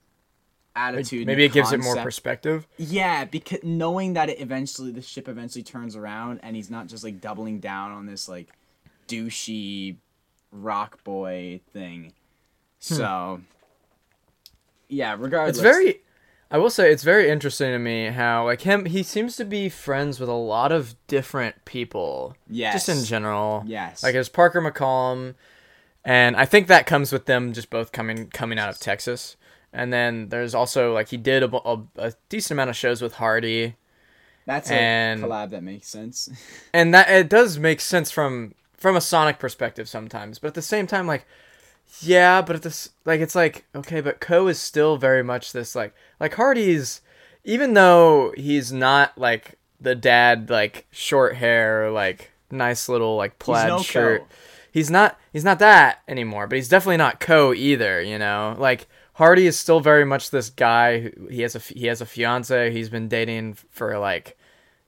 attitude. 0.75 1.27
Maybe 1.27 1.45
it 1.45 1.51
gives 1.51 1.71
it 1.71 1.79
more 1.79 1.95
perspective. 1.97 2.67
Yeah, 2.77 3.25
because 3.25 3.59
knowing 3.63 4.13
that 4.13 4.29
it 4.29 4.39
eventually, 4.39 4.91
the 4.91 5.01
ship 5.01 5.27
eventually 5.27 5.63
turns 5.63 5.95
around, 5.95 6.39
and 6.43 6.55
he's 6.55 6.69
not 6.69 6.87
just 6.87 7.03
like 7.03 7.21
doubling 7.21 7.59
down 7.59 7.91
on 7.91 8.05
this 8.05 8.27
like 8.27 8.49
douchey 9.07 9.97
rock 10.51 11.03
boy 11.03 11.61
thing. 11.71 12.13
So, 12.79 13.41
yeah, 14.89 15.15
regardless. 15.17 15.59
Hmm. 15.59 15.65
It's 15.65 15.75
very 15.75 16.01
I 16.53 16.57
will 16.57 16.69
say 16.69 16.91
it's 16.91 17.01
very 17.01 17.31
interesting 17.31 17.71
to 17.71 17.79
me 17.79 18.05
how 18.05 18.45
like 18.45 18.61
him 18.61 18.85
he 18.85 19.01
seems 19.01 19.35
to 19.37 19.43
be 19.43 19.69
friends 19.69 20.19
with 20.19 20.29
a 20.29 20.33
lot 20.33 20.71
of 20.71 20.95
different 21.07 21.65
people. 21.65 22.37
Yes. 22.47 22.85
Just 22.85 22.89
in 22.89 23.03
general. 23.05 23.63
Yes. 23.65 24.03
Like 24.03 24.13
there's 24.13 24.29
Parker 24.29 24.61
McCollum 24.61 25.33
and 26.05 26.35
I 26.35 26.45
think 26.45 26.67
that 26.67 26.85
comes 26.85 27.11
with 27.11 27.25
them 27.25 27.53
just 27.53 27.71
both 27.71 27.91
coming 27.91 28.27
coming 28.27 28.59
out 28.59 28.69
of 28.69 28.79
Texas. 28.79 29.35
And 29.73 29.91
then 29.91 30.29
there's 30.29 30.53
also 30.53 30.93
like 30.93 31.09
he 31.09 31.17
did 31.17 31.43
a, 31.43 31.55
a, 31.67 31.81
a 31.97 32.13
decent 32.29 32.51
amount 32.51 32.69
of 32.69 32.75
shows 32.75 33.01
with 33.01 33.15
Hardy. 33.15 33.75
That's 34.45 34.69
a 34.69 35.17
collab 35.19 35.49
that 35.51 35.63
makes 35.63 35.87
sense. 35.87 36.29
and 36.73 36.93
that 36.93 37.09
it 37.09 37.29
does 37.29 37.57
make 37.57 37.81
sense 37.81 38.11
from 38.11 38.53
from 38.83 38.97
a 38.97 39.01
sonic 39.01 39.39
perspective 39.39 39.87
sometimes 39.87 40.39
but 40.39 40.49
at 40.49 40.53
the 40.55 40.61
same 40.61 40.85
time 40.85 41.07
like 41.07 41.25
yeah 42.01 42.41
but 42.41 42.57
at 42.57 42.63
this 42.63 42.89
like 43.05 43.21
it's 43.21 43.33
like 43.33 43.65
okay 43.73 44.01
but 44.01 44.19
Koe 44.19 44.47
is 44.47 44.59
still 44.59 44.97
very 44.97 45.23
much 45.23 45.53
this 45.53 45.73
like 45.73 45.95
like 46.19 46.33
hardy's 46.33 46.99
even 47.45 47.75
though 47.75 48.33
he's 48.35 48.73
not 48.73 49.17
like 49.17 49.57
the 49.79 49.95
dad 49.95 50.49
like 50.49 50.85
short 50.91 51.37
hair 51.37 51.91
like 51.91 52.31
nice 52.51 52.89
little 52.89 53.15
like 53.15 53.39
plaid 53.39 53.69
no 53.69 53.79
shirt 53.79 54.23
Koe. 54.23 54.27
he's 54.73 54.91
not 54.91 55.17
he's 55.31 55.45
not 55.45 55.59
that 55.59 56.01
anymore 56.05 56.47
but 56.47 56.57
he's 56.57 56.67
definitely 56.67 56.97
not 56.97 57.21
Koe 57.21 57.53
either 57.53 58.01
you 58.01 58.19
know 58.19 58.53
like 58.59 58.87
hardy 59.13 59.47
is 59.47 59.57
still 59.57 59.79
very 59.79 60.05
much 60.05 60.29
this 60.29 60.49
guy 60.49 60.99
who 60.99 61.27
he 61.27 61.41
has 61.41 61.55
a 61.55 61.59
he 61.59 61.87
has 61.87 62.01
a 62.01 62.05
fiance 62.05 62.71
he's 62.71 62.89
been 62.89 63.07
dating 63.07 63.55
for 63.69 63.97
like 63.97 64.37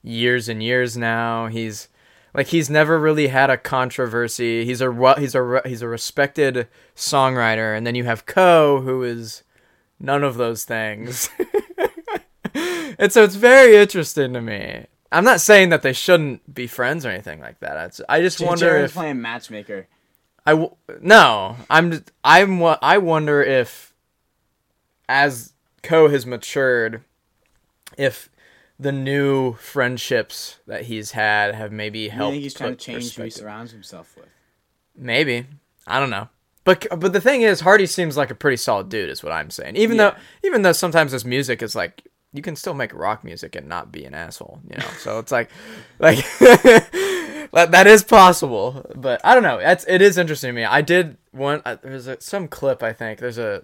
years 0.05 0.47
and 0.47 0.61
years 0.61 0.95
now. 0.95 1.47
He's 1.47 1.89
like 2.33 2.47
he's 2.47 2.69
never 2.69 2.99
really 2.99 3.27
had 3.27 3.49
a 3.49 3.57
controversy. 3.57 4.65
He's 4.65 4.81
a 4.81 5.15
he's 5.19 5.35
a 5.35 5.61
he's 5.65 5.81
a 5.81 5.87
respected 5.87 6.67
songwriter, 6.95 7.75
and 7.75 7.85
then 7.85 7.95
you 7.95 8.03
have 8.05 8.25
Koe, 8.25 8.81
who 8.81 9.03
is 9.03 9.43
none 9.99 10.23
of 10.23 10.37
those 10.37 10.63
things. 10.63 11.29
and 12.53 13.11
so 13.11 13.23
it's 13.23 13.35
very 13.35 13.75
interesting 13.75 14.33
to 14.33 14.41
me. 14.41 14.85
I'm 15.11 15.23
not 15.23 15.41
saying 15.41 15.69
that 15.69 15.81
they 15.81 15.93
shouldn't 15.93 16.53
be 16.53 16.67
friends 16.67 17.05
or 17.05 17.09
anything 17.09 17.39
like 17.39 17.59
that. 17.59 17.87
It's, 17.87 18.01
I 18.09 18.21
just 18.21 18.41
wonder 18.41 18.65
Jared's 18.65 18.91
if 18.91 18.95
playing 18.95 19.21
matchmaker. 19.21 19.87
I 20.45 20.51
w- 20.51 20.75
no, 21.01 21.55
I'm 21.69 21.91
just, 21.91 22.11
I'm 22.23 22.61
I 22.61 22.97
wonder 22.97 23.41
if 23.41 23.94
as 25.09 25.53
Koe 25.83 26.09
has 26.09 26.25
matured, 26.25 27.03
if 27.97 28.29
the 28.79 28.91
new 28.91 29.53
friendships 29.53 30.57
that 30.67 30.83
he's 30.85 31.11
had 31.11 31.55
have 31.55 31.71
maybe 31.71 32.11
I 32.11 32.13
helped. 32.15 32.31
think 32.33 32.43
he's 32.43 32.53
trying 32.53 32.71
to 32.71 32.75
change 32.75 33.15
who 33.15 33.23
he 33.23 33.29
surrounds 33.29 33.71
himself 33.71 34.15
with. 34.17 34.27
Maybe 34.97 35.45
I 35.87 35.99
don't 35.99 36.09
know, 36.09 36.29
but 36.63 36.87
but 36.99 37.13
the 37.13 37.21
thing 37.21 37.41
is, 37.41 37.61
Hardy 37.61 37.85
seems 37.85 38.17
like 38.17 38.31
a 38.31 38.35
pretty 38.35 38.57
solid 38.57 38.89
dude, 38.89 39.09
is 39.09 39.23
what 39.23 39.31
I'm 39.31 39.49
saying. 39.49 39.75
Even 39.75 39.97
Yeah. 39.97 40.11
though 40.11 40.15
even 40.47 40.61
though 40.63 40.71
sometimes 40.73 41.11
his 41.11 41.23
music 41.25 41.61
is 41.61 41.75
like 41.75 42.03
you 42.33 42.41
can 42.41 42.55
still 42.57 42.73
make 42.73 42.93
rock 42.93 43.23
music 43.23 43.55
and 43.55 43.67
not 43.67 43.91
be 43.93 44.03
an 44.03 44.13
asshole, 44.13 44.59
you 44.69 44.77
know. 44.77 44.87
So 44.99 45.19
it's 45.19 45.31
like 45.31 45.49
like 45.99 46.17
that, 46.39 47.69
that 47.71 47.87
is 47.87 48.03
possible, 48.03 48.85
but 48.95 49.21
I 49.23 49.33
don't 49.33 49.43
know. 49.43 49.59
That's 49.59 49.85
it 49.87 50.01
is 50.01 50.17
interesting 50.17 50.49
to 50.49 50.53
me. 50.53 50.65
I 50.65 50.81
did 50.81 51.17
one. 51.31 51.61
Uh, 51.65 51.77
there's 51.81 52.07
a, 52.07 52.19
some 52.19 52.47
clip 52.47 52.83
I 52.83 52.91
think 52.93 53.19
there's 53.19 53.37
a 53.37 53.63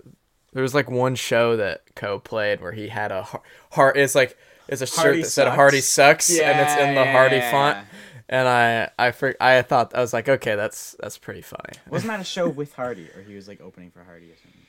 there 0.54 0.64
was 0.64 0.74
like 0.76 0.90
one 0.90 1.16
show 1.16 1.56
that 1.58 1.82
Koe 1.96 2.20
played 2.20 2.62
where 2.62 2.72
he 2.72 2.88
had 2.90 3.12
a 3.12 3.28
heart. 3.72 3.98
it's 3.98 4.16
like 4.16 4.38
it's 4.68 4.82
a 4.82 4.86
shirt 4.88 4.98
Hardy 4.98 5.22
that 5.22 5.30
said 5.30 5.46
sucks. 5.46 5.56
Hardy 5.56 5.82
sucks 5.82 6.30
and 6.40 6.60
it's 6.60 6.74
in 6.80 6.96
the 6.96 7.02
Yeah, 7.02 7.12
Hardy 7.12 7.36
yeah, 7.38 7.52
font. 7.52 7.78
yeah. 7.78 7.84
And 8.30 8.48
I 8.48 8.90
I 8.98 9.12
for, 9.12 9.36
I 9.42 9.62
thought 9.62 9.94
I 9.96 10.00
was 10.00 10.14
like 10.14 10.30
okay 10.30 10.56
that's 10.56 10.96
that's 11.00 11.18
pretty 11.18 11.42
funny. 11.42 11.74
Wasn't 11.90 12.10
that 12.10 12.22
a 12.22 12.24
show 12.24 12.48
with 12.48 12.74
Hardy, 12.74 13.10
or 13.16 13.22
he 13.24 13.36
was 13.36 13.48
like 13.48 13.60
opening 13.60 13.92
for 13.92 14.04
Hardy 14.04 14.28
or 14.28 14.36
something? 14.42 14.62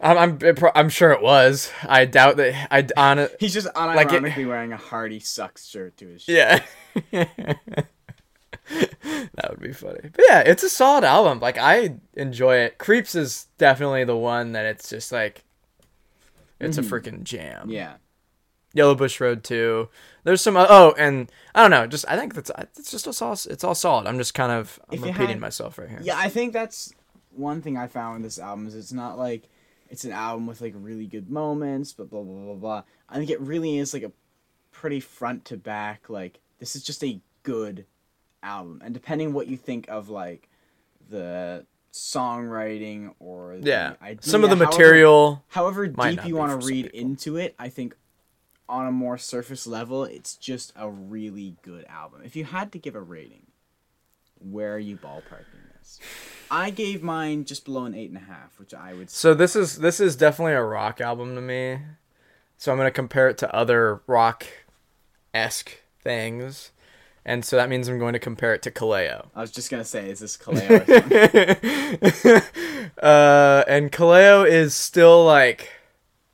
I'm 0.00 0.38
I'm 0.42 0.56
I'm 0.74 0.88
sure 0.88 1.10
it 1.12 1.22
was. 1.22 1.70
I 1.86 2.04
doubt 2.06 2.36
that 2.38 2.68
I 2.70 2.86
on 2.96 3.18
it. 3.18 3.36
He's 3.40 3.52
just 3.54 3.66
Like 3.74 4.12
it- 4.12 4.22
unironically 4.22 4.46
wearing 4.48 4.72
a 4.72 4.76
Hardy 4.78 5.20
sucks 5.20 5.66
shirt 5.66 5.96
to 5.98 6.06
his 6.08 6.22
shirt. 6.22 6.62
Yeah. 7.12 7.24
that 9.34 9.50
would 9.50 9.60
be 9.60 9.72
funny. 9.72 10.00
But 10.02 10.24
yeah, 10.28 10.40
it's 10.40 10.62
a 10.62 10.70
solid 10.70 11.04
album. 11.04 11.40
Like 11.40 11.58
I 11.58 11.96
enjoy 12.14 12.56
it. 12.56 12.78
Creeps 12.78 13.14
is 13.14 13.48
definitely 13.58 14.04
the 14.04 14.16
one 14.16 14.52
that 14.52 14.66
it's 14.66 14.88
just 14.88 15.12
like 15.12 15.44
it's 16.60 16.78
a 16.78 16.82
mm-hmm. 16.82 16.94
freaking 16.94 17.24
jam. 17.24 17.70
Yeah. 17.70 17.94
Yellow 18.72 18.94
Bush 18.94 19.20
Road 19.20 19.42
2. 19.42 19.88
There's 20.24 20.42
some 20.42 20.56
oh, 20.56 20.94
and 20.98 21.30
I 21.54 21.62
don't 21.62 21.70
know, 21.70 21.86
just 21.86 22.04
I 22.08 22.16
think 22.16 22.34
that's 22.34 22.50
it's 22.78 22.90
just 22.90 23.06
a 23.06 23.24
all 23.24 23.32
it's 23.32 23.64
all 23.64 23.74
solid. 23.74 24.06
I'm 24.06 24.18
just 24.18 24.34
kind 24.34 24.52
of 24.52 24.78
I'm 24.90 25.00
repeating 25.00 25.28
had- 25.28 25.40
myself 25.40 25.78
right 25.78 25.88
here. 25.88 26.00
Yeah, 26.02 26.18
I 26.18 26.28
think 26.28 26.52
that's 26.52 26.92
one 27.30 27.62
thing 27.62 27.76
I 27.76 27.86
found 27.86 28.14
with 28.14 28.22
this 28.24 28.38
album 28.38 28.66
is 28.66 28.74
it's 28.74 28.92
not 28.92 29.18
like 29.18 29.48
it's 29.88 30.04
an 30.04 30.12
album 30.12 30.46
with 30.46 30.60
like 30.60 30.74
really 30.76 31.06
good 31.06 31.30
moments, 31.30 31.92
but 31.92 32.10
blah 32.10 32.22
blah 32.22 32.44
blah 32.44 32.54
blah. 32.54 32.82
I 33.08 33.16
think 33.18 33.30
it 33.30 33.40
really 33.40 33.78
is 33.78 33.94
like 33.94 34.02
a 34.02 34.12
pretty 34.72 35.00
front 35.00 35.44
to 35.46 35.56
back. 35.56 36.10
Like 36.10 36.40
this 36.58 36.76
is 36.76 36.82
just 36.82 37.04
a 37.04 37.20
good 37.44 37.86
album, 38.46 38.80
and 38.84 38.94
depending 38.94 39.32
what 39.32 39.46
you 39.48 39.56
think 39.56 39.88
of 39.88 40.08
like 40.08 40.48
the 41.10 41.66
songwriting 41.92 43.14
or 43.18 43.56
the 43.58 43.68
Yeah. 43.68 43.94
idea, 44.02 44.22
Some 44.22 44.44
of 44.44 44.50
the 44.50 44.56
however- 44.56 44.70
material 44.70 45.44
however 45.48 45.86
deep 45.86 46.24
you 46.24 46.36
want 46.36 46.60
to 46.60 46.66
read 46.66 46.86
into 46.86 47.36
it, 47.36 47.54
I 47.58 47.68
think 47.68 47.96
on 48.68 48.86
a 48.86 48.92
more 48.92 49.16
surface 49.18 49.66
level, 49.66 50.04
it's 50.04 50.34
just 50.36 50.72
a 50.76 50.90
really 50.90 51.56
good 51.62 51.84
album. 51.88 52.22
If 52.24 52.34
you 52.36 52.44
had 52.44 52.72
to 52.72 52.78
give 52.78 52.94
a 52.94 53.00
rating, 53.00 53.46
where 54.38 54.74
are 54.74 54.78
you 54.78 54.96
ballparking 54.96 55.72
this? 55.78 55.98
I 56.50 56.70
gave 56.70 57.02
mine 57.02 57.44
just 57.44 57.64
below 57.64 57.84
an 57.84 57.94
eight 57.94 58.08
and 58.10 58.16
a 58.18 58.20
half, 58.24 58.58
which 58.58 58.74
I 58.74 58.92
would. 58.92 59.08
So 59.10 59.34
this 59.34 59.54
is 59.56 59.76
this 59.78 60.00
is 60.00 60.16
definitely 60.16 60.52
a 60.54 60.62
rock 60.64 61.00
album 61.00 61.34
to 61.36 61.40
me. 61.40 61.78
So 62.58 62.72
I'm 62.72 62.78
gonna 62.78 62.90
compare 62.90 63.28
it 63.28 63.38
to 63.38 63.54
other 63.54 64.02
rock 64.06 64.46
esque 65.32 65.78
things. 66.02 66.72
And 67.28 67.44
so 67.44 67.56
that 67.56 67.68
means 67.68 67.88
I'm 67.88 67.98
going 67.98 68.12
to 68.12 68.20
compare 68.20 68.54
it 68.54 68.62
to 68.62 68.70
Kaleo. 68.70 69.26
I 69.34 69.40
was 69.40 69.50
just 69.50 69.68
gonna 69.68 69.84
say, 69.84 70.08
is 70.08 70.20
this 70.20 70.36
Kaleo? 70.42 70.80
uh, 73.02 73.64
and 73.66 73.90
Kaleo 73.90 74.48
is 74.48 74.74
still 74.74 75.24
like, 75.24 75.68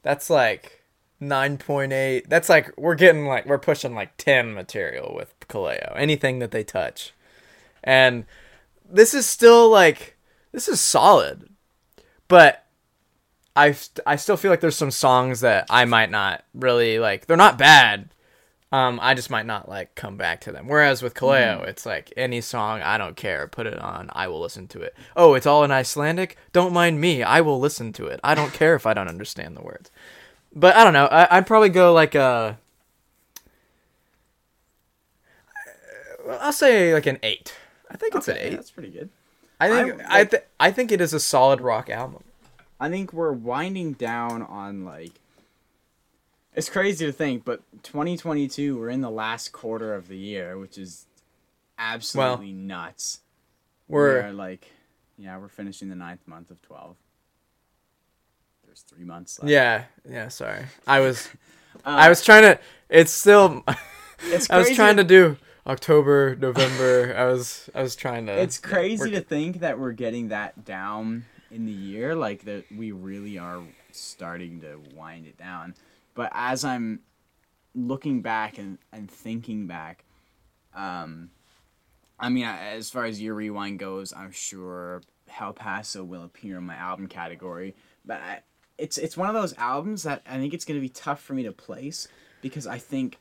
that's 0.03 0.29
like 0.29 0.83
9.8. 1.21 2.29
That's 2.29 2.51
like, 2.51 2.77
we're 2.77 2.95
getting 2.95 3.25
like, 3.25 3.47
we're 3.47 3.57
pushing 3.57 3.95
like 3.95 4.19
10 4.19 4.53
material 4.53 5.15
with 5.17 5.35
Kaleo. 5.49 5.97
Anything 5.97 6.41
that 6.41 6.51
they 6.51 6.63
touch. 6.63 7.15
And 7.83 8.27
this 8.87 9.15
is 9.15 9.25
still 9.25 9.71
like, 9.71 10.19
this 10.53 10.69
is 10.69 10.79
solid. 10.79 11.49
But 12.29 12.67
I, 13.57 13.75
I 14.07 14.17
still 14.17 14.37
feel 14.37 14.51
like 14.51 14.61
there's 14.61 14.77
some 14.77 14.91
songs 14.91 15.41
that 15.41 15.65
I 15.71 15.87
might 15.87 16.11
not 16.11 16.45
really 16.53 16.99
like. 16.99 17.25
They're 17.25 17.37
not 17.39 17.57
bad. 17.57 18.11
Um, 18.73 18.99
I 19.02 19.12
just 19.12 19.29
might 19.29 19.45
not 19.45 19.69
like 19.69 19.95
come 19.95 20.17
back 20.17 20.41
to 20.43 20.52
them. 20.52 20.67
Whereas 20.67 21.02
with 21.02 21.12
Kaleo, 21.12 21.61
mm. 21.61 21.69
it's 21.69 21.85
like 21.85 22.11
any 22.17 22.41
song, 22.41 22.81
I 22.81 22.97
don't 22.97 23.17
care, 23.17 23.47
put 23.47 23.67
it 23.67 23.79
on, 23.79 24.09
I 24.14 24.29
will 24.29 24.41
listen 24.41 24.67
to 24.69 24.81
it. 24.81 24.95
Oh, 25.14 25.35
it's 25.35 25.45
all 25.45 25.62
in 25.62 25.71
Icelandic? 25.71 26.38
Don't 26.55 26.73
mind 26.73 26.99
me, 26.99 27.23
I 27.23 27.43
will 27.43 27.61
listen 27.61 27.93
to 27.95 28.07
it. 28.07 28.19
I 28.25 28.35
don't 28.35 28.52
care 28.55 28.75
if 28.75 28.87
I 28.87 28.95
don't 28.95 29.09
understand 29.09 29.59
the 29.59 29.62
words. 29.62 29.91
But 30.55 30.75
I 30.75 30.85
don't 30.85 30.95
know, 30.95 31.05
I- 31.07 31.37
would 31.37 31.47
probably 31.47 31.69
go 31.69 31.93
like 31.93 32.14
a. 32.14 32.59
I'll 36.41 36.52
say 36.52 36.95
like 36.95 37.07
an 37.07 37.19
eight. 37.23 37.55
I 37.91 37.97
think 37.97 38.14
it's 38.14 38.29
okay, 38.29 38.41
an 38.41 38.47
eight. 38.47 38.57
That's 38.57 38.71
pretty 38.71 38.91
good. 38.91 39.11
I 39.61 39.69
think 39.69 39.99
like, 39.99 40.07
I 40.09 40.25
th- 40.25 40.43
I 40.59 40.71
think 40.71 40.93
it 40.93 41.00
is 41.00 41.12
a 41.12 41.21
solid 41.21 41.61
rock 41.61 41.91
album. 41.91 42.25
I 42.81 42.88
think 42.88 43.12
we're 43.12 43.33
winding 43.33 43.93
down 43.95 44.43
on 44.43 44.85
like 44.85 45.12
it's 46.54 46.68
crazy 46.68 47.06
to 47.06 47.12
think, 47.12 47.44
but 47.44 47.62
2022, 47.82 48.78
we're 48.78 48.90
in 48.90 49.00
the 49.00 49.11
last 49.11 49.52
quarter 49.52 49.94
of 49.94 50.09
the 50.09 50.18
year, 50.18 50.59
which 50.59 50.76
is 50.76 51.06
absolutely 51.78 52.52
nuts. 52.52 53.21
We're 53.88 54.23
We're 54.25 54.32
like, 54.32 54.71
yeah, 55.16 55.38
we're 55.38 55.49
finishing 55.49 55.88
the 55.88 55.94
ninth 55.97 56.21
month 56.26 56.50
of 56.50 56.61
12. 56.62 56.97
There's 58.66 58.80
three 58.82 59.04
months 59.04 59.38
left. 59.38 59.50
yeah 59.50 59.85
yeah. 60.09 60.28
Sorry, 60.28 60.64
I 60.87 61.00
was 61.00 61.28
Uh, 61.87 61.88
I 61.88 62.09
was 62.11 62.23
trying 62.23 62.42
to. 62.42 62.59
It's 62.88 63.11
still. 63.12 63.64
It's 64.25 64.49
I 64.50 64.59
was 64.59 64.71
trying 64.71 64.99
to- 64.99 65.04
do 65.04 65.37
October, 65.66 66.37
November. 66.37 67.12
I 67.18 67.25
was 67.25 67.68
I 67.75 67.82
was 67.82 67.97
trying 67.97 68.26
to. 68.26 68.32
It's 68.32 68.56
crazy 68.59 69.00
we're- 69.11 69.11
to 69.16 69.21
think 69.21 69.61
that 69.61 69.80
we're 69.80 69.90
getting 69.92 70.28
that 70.28 70.64
down 70.64 71.25
in 71.50 71.66
the 71.66 71.73
year, 71.73 72.14
like 72.14 72.44
that 72.44 72.64
we 72.71 72.92
really 72.92 73.37
are 73.38 73.61
starting 73.90 74.61
to 74.61 74.78
wind 74.94 75.26
it 75.26 75.37
down. 75.37 75.75
But 76.14 76.31
as 76.35 76.64
I'm 76.64 77.00
looking 77.75 78.23
back 78.23 78.59
and, 78.59 78.78
and 78.92 79.11
thinking 79.11 79.66
back, 79.66 80.04
um, 80.75 81.31
I 82.19 82.28
mean, 82.28 82.45
as 82.45 82.90
far 82.90 83.04
as 83.04 83.21
year 83.21 83.35
rewind 83.35 83.78
goes, 83.78 84.12
I'm 84.12 84.31
sure 84.31 85.02
El 85.40 85.52
Paso 85.52 86.04
will 86.04 86.25
appear 86.25 86.59
in 86.59 86.64
my 86.64 86.76
album 86.76 87.07
category. 87.09 87.75
But 88.04 88.21
I, 88.21 88.40
it's 88.78 88.99
it's 88.99 89.16
one 89.16 89.28
of 89.28 89.35
those 89.35 89.54
albums 89.59 90.04
that 90.04 90.23
I 90.26 90.38
think 90.38 90.54
it's 90.54 90.64
going 90.64 90.78
to 90.78 90.81
be 90.81 90.88
tough 90.88 91.21
for 91.21 91.35
me 91.35 91.42
to 91.45 91.52
place 91.52 92.09
because 92.40 92.66
I 92.66 92.78
think 92.78 93.19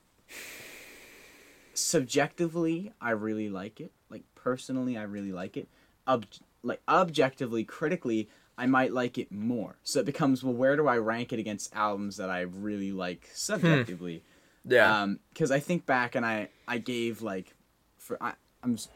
subjectively 1.73 2.91
I 3.01 3.11
really 3.11 3.49
like 3.49 3.79
it. 3.79 3.91
Like 4.09 4.23
personally, 4.35 4.97
I 4.97 5.03
really 5.03 5.31
like 5.31 5.57
it. 5.57 5.67
Ob- 6.07 6.25
like 6.63 6.81
objectively, 6.87 7.63
critically, 7.63 8.29
I 8.61 8.67
might 8.67 8.93
like 8.93 9.17
it 9.17 9.31
more. 9.31 9.77
So 9.81 10.01
it 10.01 10.05
becomes 10.05 10.43
well, 10.43 10.53
where 10.53 10.75
do 10.75 10.87
I 10.87 10.97
rank 10.97 11.33
it 11.33 11.39
against 11.39 11.75
albums 11.75 12.17
that 12.17 12.29
I 12.29 12.41
really 12.41 12.91
like 12.91 13.27
subjectively? 13.33 14.23
Yeah. 14.63 15.01
Um, 15.01 15.19
because 15.33 15.49
I 15.49 15.59
think 15.59 15.87
back 15.87 16.13
and 16.13 16.23
I 16.23 16.49
I 16.67 16.77
gave 16.77 17.23
like, 17.23 17.55
for 17.97 18.21
I 18.21 18.33
I'm 18.61 18.75
just 18.75 18.91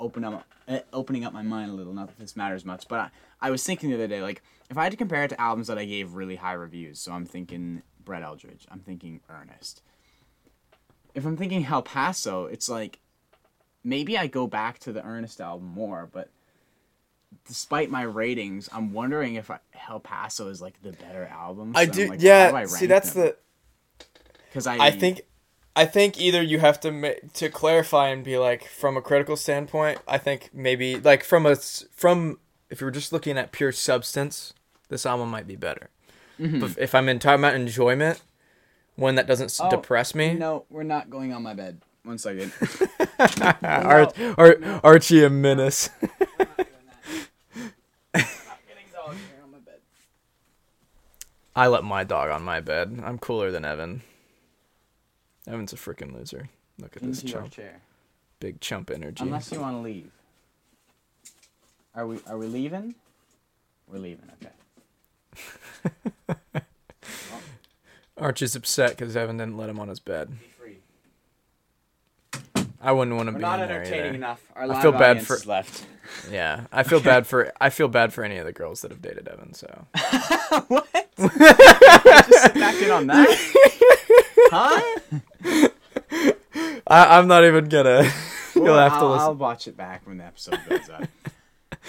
open 0.00 0.24
up 0.24 0.46
eh, 0.66 0.80
opening 0.94 1.26
up 1.26 1.34
my 1.34 1.42
mind 1.42 1.70
a 1.70 1.74
little. 1.74 1.92
Not 1.92 2.06
that 2.06 2.18
this 2.18 2.36
matters 2.36 2.64
much, 2.64 2.88
but 2.88 2.98
I, 2.98 3.10
I 3.42 3.50
was 3.50 3.62
thinking 3.62 3.90
the 3.90 3.96
other 3.96 4.08
day 4.08 4.22
like 4.22 4.42
if 4.70 4.78
I 4.78 4.84
had 4.84 4.92
to 4.92 4.96
compare 4.96 5.24
it 5.24 5.28
to 5.28 5.38
albums 5.38 5.66
that 5.66 5.76
I 5.76 5.84
gave 5.84 6.14
really 6.14 6.36
high 6.36 6.54
reviews. 6.54 6.98
So 6.98 7.12
I'm 7.12 7.26
thinking 7.26 7.82
Brett 8.02 8.22
Eldredge. 8.22 8.64
I'm 8.70 8.80
thinking 8.80 9.20
Ernest. 9.28 9.82
If 11.14 11.26
I'm 11.26 11.36
thinking 11.36 11.66
El 11.66 11.82
Paso, 11.82 12.46
it's 12.46 12.70
like 12.70 13.00
maybe 13.84 14.16
I 14.16 14.26
go 14.26 14.46
back 14.46 14.78
to 14.78 14.92
the 14.94 15.04
Ernest 15.04 15.38
album 15.38 15.68
more, 15.68 16.08
but 16.10 16.30
despite 17.46 17.90
my 17.90 18.02
ratings, 18.02 18.68
I'm 18.72 18.92
wondering 18.92 19.34
if 19.36 19.50
I, 19.50 19.58
El 19.88 20.00
Paso 20.00 20.48
is 20.48 20.60
like 20.60 20.80
the 20.82 20.92
better 20.92 21.26
album. 21.26 21.72
I 21.74 21.84
So 21.84 21.90
I'm 21.90 21.96
do. 21.96 22.08
like, 22.08 22.22
yeah. 22.22 22.50
do 22.50 22.56
I 22.56 22.64
see, 22.66 22.86
that's 22.86 23.12
them? 23.12 23.32
the. 23.98 24.06
because 24.48 24.66
I 24.66 24.76
I 24.78 24.90
think, 24.90 25.22
I 25.74 25.84
think 25.84 26.18
either 26.20 26.42
you 26.42 26.58
have 26.58 26.80
to 26.80 26.90
ma- 26.92 27.20
to 27.34 27.48
clarify 27.50 28.08
and 28.08 28.24
be 28.24 28.38
like 28.38 28.64
from 28.68 28.96
a 28.96 29.02
critical 29.02 29.36
standpoint. 29.36 29.98
I 30.08 30.18
think 30.18 30.50
maybe 30.52 30.96
like 30.98 31.22
from 31.24 31.46
a 31.46 31.56
from 31.56 32.38
if 32.70 32.80
you're 32.80 32.90
just 32.90 33.12
looking 33.12 33.36
at 33.38 33.52
pure 33.52 33.72
substance, 33.72 34.52
this 34.88 35.04
album 35.06 35.30
might 35.30 35.46
be 35.46 35.56
better. 35.56 35.90
Mm-hmm. 36.40 36.60
But 36.60 36.78
if 36.78 36.94
I'm 36.94 37.08
in 37.08 37.18
talking 37.18 37.40
about 37.42 37.54
enjoyment, 37.54 38.22
one 38.96 39.14
that 39.16 39.26
doesn't 39.26 39.54
Oh, 39.60 39.70
depress 39.70 40.14
me, 40.14 40.34
No, 40.34 40.64
we're 40.70 40.82
not 40.82 41.08
going 41.10 41.32
on 41.32 41.42
my 41.42 41.54
bed. 41.54 41.80
One 42.04 42.18
second. 42.18 42.52
Ar- 43.62 44.12
Ar- 44.38 44.80
Archie 44.84 45.24
a 45.24 45.30
menace. 45.30 45.90
I 51.56 51.66
let 51.68 51.82
my 51.84 52.04
dog 52.04 52.30
on 52.30 52.42
my 52.42 52.60
bed. 52.60 53.02
I'm 53.04 53.18
cooler 53.18 53.50
than 53.50 53.64
Evan. 53.64 54.02
Evan's 55.48 55.72
a 55.72 55.76
freaking 55.76 56.12
loser. 56.14 56.48
Look 56.78 56.96
at 56.96 57.02
this 57.02 57.22
Into 57.22 57.32
your 57.32 57.40
chump. 57.42 57.52
chair. 57.52 57.80
Big 58.40 58.60
chump 58.60 58.90
energy. 58.90 59.22
Unless 59.24 59.50
you 59.52 59.60
want 59.60 59.76
to 59.76 59.80
leave. 59.80 60.10
Are 61.94 62.06
we? 62.06 62.18
Are 62.26 62.36
we 62.36 62.46
leaving? 62.46 62.94
We're 63.88 63.98
leaving. 63.98 64.30
Okay. 64.42 64.52
Archie's 68.18 68.54
upset 68.56 68.90
because 68.90 69.16
Evan 69.16 69.38
didn't 69.38 69.56
let 69.56 69.68
him 69.70 69.78
on 69.80 69.88
his 69.88 70.00
bed. 70.00 70.32
I 72.80 72.92
wouldn't 72.92 73.16
want 73.16 73.28
to 73.28 73.32
We're 73.32 73.38
be 73.38 73.42
not 73.42 73.60
in 73.60 73.70
entertaining 73.70 74.00
either. 74.06 74.14
enough. 74.14 74.42
Our 74.54 74.70
I 74.70 74.82
feel 74.82 74.92
bad 74.92 75.26
for- 75.26 75.38
left. 75.46 75.86
Yeah, 76.30 76.66
I 76.70 76.82
feel 76.84 77.00
bad 77.00 77.26
for 77.26 77.52
I 77.60 77.68
feel 77.70 77.88
bad 77.88 78.12
for 78.12 78.22
any 78.22 78.36
of 78.36 78.44
the 78.46 78.52
girls 78.52 78.82
that 78.82 78.90
have 78.92 79.02
dated 79.02 79.26
Evan. 79.26 79.54
So 79.54 79.86
what? 80.68 81.05
Just 81.18 82.42
sit 82.42 82.54
back 82.54 82.82
in 82.82 82.90
on 82.90 83.06
that. 83.06 83.28
huh? 84.50 85.68
I, 86.86 87.18
I'm 87.18 87.26
not 87.26 87.44
even 87.44 87.68
gonna. 87.68 88.10
You'll 88.54 88.76
have 88.76 88.92
to 88.92 88.98
I'll, 88.98 89.10
listen. 89.10 89.22
I'll 89.22 89.34
watch 89.34 89.68
it 89.68 89.76
back 89.76 90.06
when 90.06 90.18
the 90.18 90.24
episode 90.24 90.60
goes 90.68 90.90
up. 90.90 91.08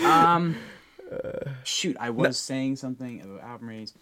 um, 0.03 0.55
shoot, 1.63 1.95
I 1.99 2.09
was 2.09 2.37
saying 2.37 2.77
something 2.77 3.21
about 3.21 3.41
album 3.41 3.69
ratings. 3.69 3.93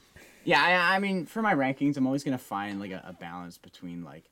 Yeah, 0.43 0.61
I, 0.61 0.95
I 0.95 0.99
mean, 0.99 1.25
for 1.25 1.41
my 1.41 1.53
rankings, 1.53 1.97
I'm 1.97 2.05
always 2.05 2.23
gonna 2.23 2.37
find 2.37 2.79
like 2.79 2.91
a, 2.91 3.03
a 3.07 3.13
balance 3.13 3.57
between 3.57 4.03
like 4.03 4.25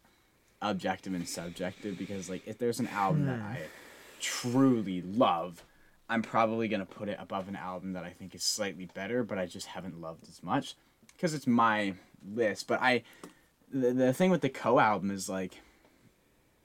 objective 0.62 1.14
and 1.14 1.28
subjective 1.28 1.98
because 1.98 2.30
like 2.30 2.48
if 2.48 2.58
there's 2.58 2.80
an 2.80 2.88
album 2.88 3.26
that 3.26 3.40
I 3.40 3.60
truly 4.20 5.02
love, 5.02 5.64
I'm 6.10 6.22
probably 6.22 6.68
gonna 6.68 6.86
put 6.86 7.10
it 7.10 7.18
above 7.20 7.48
an 7.48 7.56
album 7.56 7.94
that 7.94 8.04
I 8.04 8.10
think 8.12 8.36
is 8.36 8.44
slightly 8.44 8.86
better, 8.94 9.24
but 9.24 9.38
I 9.38 9.46
just 9.46 9.68
haven't 9.68 10.00
loved 10.00 10.28
as 10.28 10.44
much 10.44 10.76
because 11.16 11.34
it's 11.34 11.48
my 11.48 11.94
list. 12.34 12.68
But 12.68 12.82
I, 12.82 13.04
the, 13.72 13.92
the 13.94 14.14
thing 14.14 14.30
with 14.32 14.42
the 14.42 14.50
Koe 14.50 14.80
album 14.80 15.12
is 15.12 15.30
like, 15.30 15.60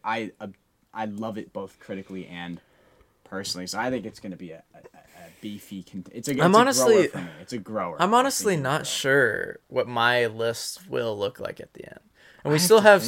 I 0.04 0.32
uh, 0.40 0.48
I 0.92 1.04
love 1.06 1.38
it 1.38 1.52
both 1.52 1.78
critically 1.78 2.26
and 2.26 2.60
personally. 3.24 3.66
So 3.66 3.78
I 3.78 3.90
think 3.90 4.06
it's 4.06 4.20
gonna 4.20 4.36
be 4.36 4.50
a, 4.52 4.62
a, 4.74 4.78
a 4.78 5.30
beefy. 5.40 5.82
Con- 5.82 6.04
it's 6.12 6.28
a. 6.28 6.32
It's 6.32 6.40
I'm 6.40 6.54
a 6.54 6.58
honestly- 6.58 6.94
grower 6.94 7.08
for 7.08 7.18
me. 7.18 7.30
It's 7.40 7.52
a 7.52 7.58
grower. 7.58 7.96
I'm 8.02 8.14
honestly 8.14 8.54
think 8.54 8.60
it's 8.66 8.68
a 8.68 8.70
not 8.70 8.86
sure 8.86 9.58
what 9.68 9.86
my 9.88 10.26
list 10.26 10.88
will 10.88 11.16
look 11.16 11.40
like 11.40 11.60
at 11.60 11.74
the 11.74 11.86
end. 11.86 12.00
And 12.44 12.52
we 12.52 12.56
I 12.56 12.58
still 12.58 12.78
to 12.78 12.84
have 12.84 13.04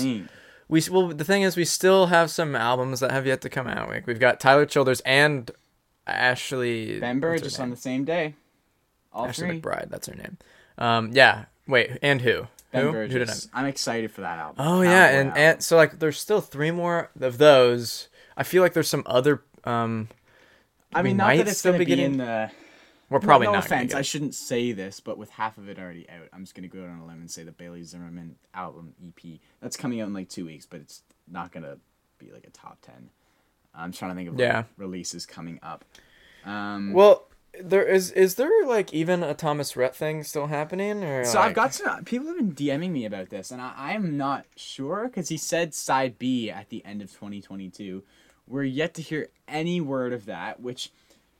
we 0.68 0.82
well 0.90 1.08
the 1.08 1.24
thing 1.24 1.42
is 1.42 1.56
we 1.56 1.64
still 1.64 2.06
have 2.06 2.30
some 2.30 2.54
albums 2.54 3.00
that 3.00 3.10
have 3.10 3.26
yet 3.26 3.40
to 3.42 3.48
come 3.48 3.66
out. 3.66 3.88
Like 3.88 4.06
we've 4.06 4.20
got 4.20 4.38
Tyler 4.40 4.66
Childers 4.66 5.00
and 5.00 5.50
Ashley 6.10 7.00
her 7.00 7.38
just 7.38 7.60
on 7.60 7.70
the 7.70 7.76
same 7.76 8.04
day. 8.04 8.34
All 9.12 9.26
Ashley 9.26 9.48
three. 9.48 9.60
McBryde. 9.60 9.90
That's 9.90 10.06
her 10.06 10.14
name. 10.14 10.38
Um, 10.78 11.10
yeah. 11.12 11.46
Wait, 11.66 11.98
and 12.02 12.20
who? 12.20 12.46
Ben 12.72 12.84
Who? 12.84 12.92
Who 12.92 13.08
did 13.08 13.28
I? 13.30 13.34
I'm 13.52 13.66
excited 13.66 14.10
for 14.12 14.20
that 14.20 14.38
album. 14.38 14.56
Oh 14.64 14.82
yeah, 14.82 15.06
Cowboy 15.08 15.18
and, 15.18 15.28
album. 15.30 15.42
and 15.42 15.62
so 15.62 15.76
like 15.76 15.98
there's 15.98 16.18
still 16.18 16.40
three 16.40 16.70
more 16.70 17.10
of 17.20 17.38
those. 17.38 18.08
I 18.36 18.42
feel 18.44 18.62
like 18.62 18.74
there's 18.74 18.88
some 18.88 19.02
other. 19.06 19.42
Um, 19.64 20.08
I 20.94 21.02
mean, 21.02 21.16
not 21.16 21.36
that 21.36 21.48
it's 21.48 21.58
still 21.58 21.72
gonna 21.72 21.80
be 21.80 21.84
be, 21.84 21.96
getting- 21.96 22.12
in 22.12 22.18
the. 22.18 22.50
we're 23.08 23.20
probably 23.20 23.46
no, 23.46 23.52
no 23.52 23.58
not. 23.58 23.66
offense, 23.66 23.94
I 23.94 24.02
shouldn't 24.02 24.34
say 24.34 24.72
this, 24.72 25.00
but 25.00 25.18
with 25.18 25.30
half 25.30 25.58
of 25.58 25.68
it 25.68 25.78
already 25.78 26.08
out, 26.08 26.28
I'm 26.32 26.42
just 26.42 26.54
gonna 26.54 26.68
go 26.68 26.82
out 26.82 26.88
on 26.90 27.00
a 27.00 27.06
limb 27.06 27.20
and 27.20 27.30
say 27.30 27.42
the 27.42 27.52
Bailey 27.52 27.82
Zimmerman 27.82 28.36
album 28.54 28.94
EP 29.06 29.40
that's 29.60 29.76
coming 29.76 30.00
out 30.00 30.06
in 30.06 30.14
like 30.14 30.28
two 30.28 30.46
weeks, 30.46 30.66
but 30.66 30.80
it's 30.80 31.02
not 31.28 31.52
gonna 31.52 31.76
be 32.18 32.30
like 32.32 32.46
a 32.46 32.50
top 32.50 32.78
ten. 32.82 33.10
I'm 33.74 33.92
trying 33.92 34.12
to 34.12 34.14
think 34.16 34.28
of 34.28 34.34
like, 34.34 34.40
Yeah. 34.40 34.64
releases 34.76 35.26
coming 35.26 35.58
up. 35.62 35.84
Um, 36.44 36.92
Well, 36.92 37.26
there 37.60 37.84
is. 37.84 38.10
Is 38.12 38.36
there 38.36 38.64
like 38.66 38.92
even 38.94 39.22
a 39.22 39.34
Thomas 39.34 39.76
Rhett 39.76 39.94
thing 39.94 40.22
still 40.22 40.46
happening? 40.46 41.02
Or 41.02 41.24
So 41.24 41.40
I've 41.40 41.54
got 41.54 41.74
some 41.74 42.04
people 42.04 42.28
have 42.28 42.36
been 42.36 42.54
DMing 42.54 42.90
me 42.90 43.04
about 43.04 43.28
this, 43.30 43.50
and 43.50 43.60
I, 43.60 43.72
I'm 43.76 44.16
not 44.16 44.46
sure 44.56 45.04
because 45.08 45.28
he 45.28 45.36
said 45.36 45.74
side 45.74 46.18
B 46.18 46.50
at 46.50 46.68
the 46.68 46.84
end 46.84 47.02
of 47.02 47.10
2022. 47.10 48.02
We're 48.46 48.62
yet 48.64 48.94
to 48.94 49.02
hear 49.02 49.28
any 49.46 49.80
word 49.80 50.12
of 50.12 50.26
that, 50.26 50.60
which 50.60 50.90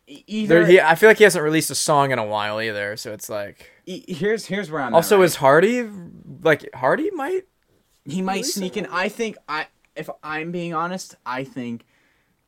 either 0.06 0.60
There, 0.60 0.66
he, 0.66 0.80
I 0.80 0.94
feel 0.94 1.08
like 1.08 1.18
he 1.18 1.24
hasn't 1.24 1.44
released 1.44 1.70
a 1.70 1.74
song 1.74 2.10
in 2.10 2.18
a 2.18 2.26
while 2.26 2.60
either. 2.60 2.96
So 2.96 3.12
it's 3.12 3.28
like. 3.28 3.70
here's 3.86 4.46
here's 4.46 4.70
where 4.70 4.82
I'm. 4.82 4.94
Also, 4.94 5.16
at, 5.16 5.18
right? 5.20 5.24
is 5.26 5.36
Hardy 5.36 5.88
like 6.42 6.72
Hardy 6.74 7.10
might? 7.12 7.42
he 8.04 8.22
might 8.22 8.32
release 8.34 8.54
sneak 8.54 8.76
in? 8.76 8.86
I 8.86 9.08
think 9.08 9.36
I 9.48 9.66
if 9.94 10.08
I'm 10.22 10.52
being 10.52 10.74
honest, 10.74 11.14
I 11.24 11.44
think. 11.44 11.84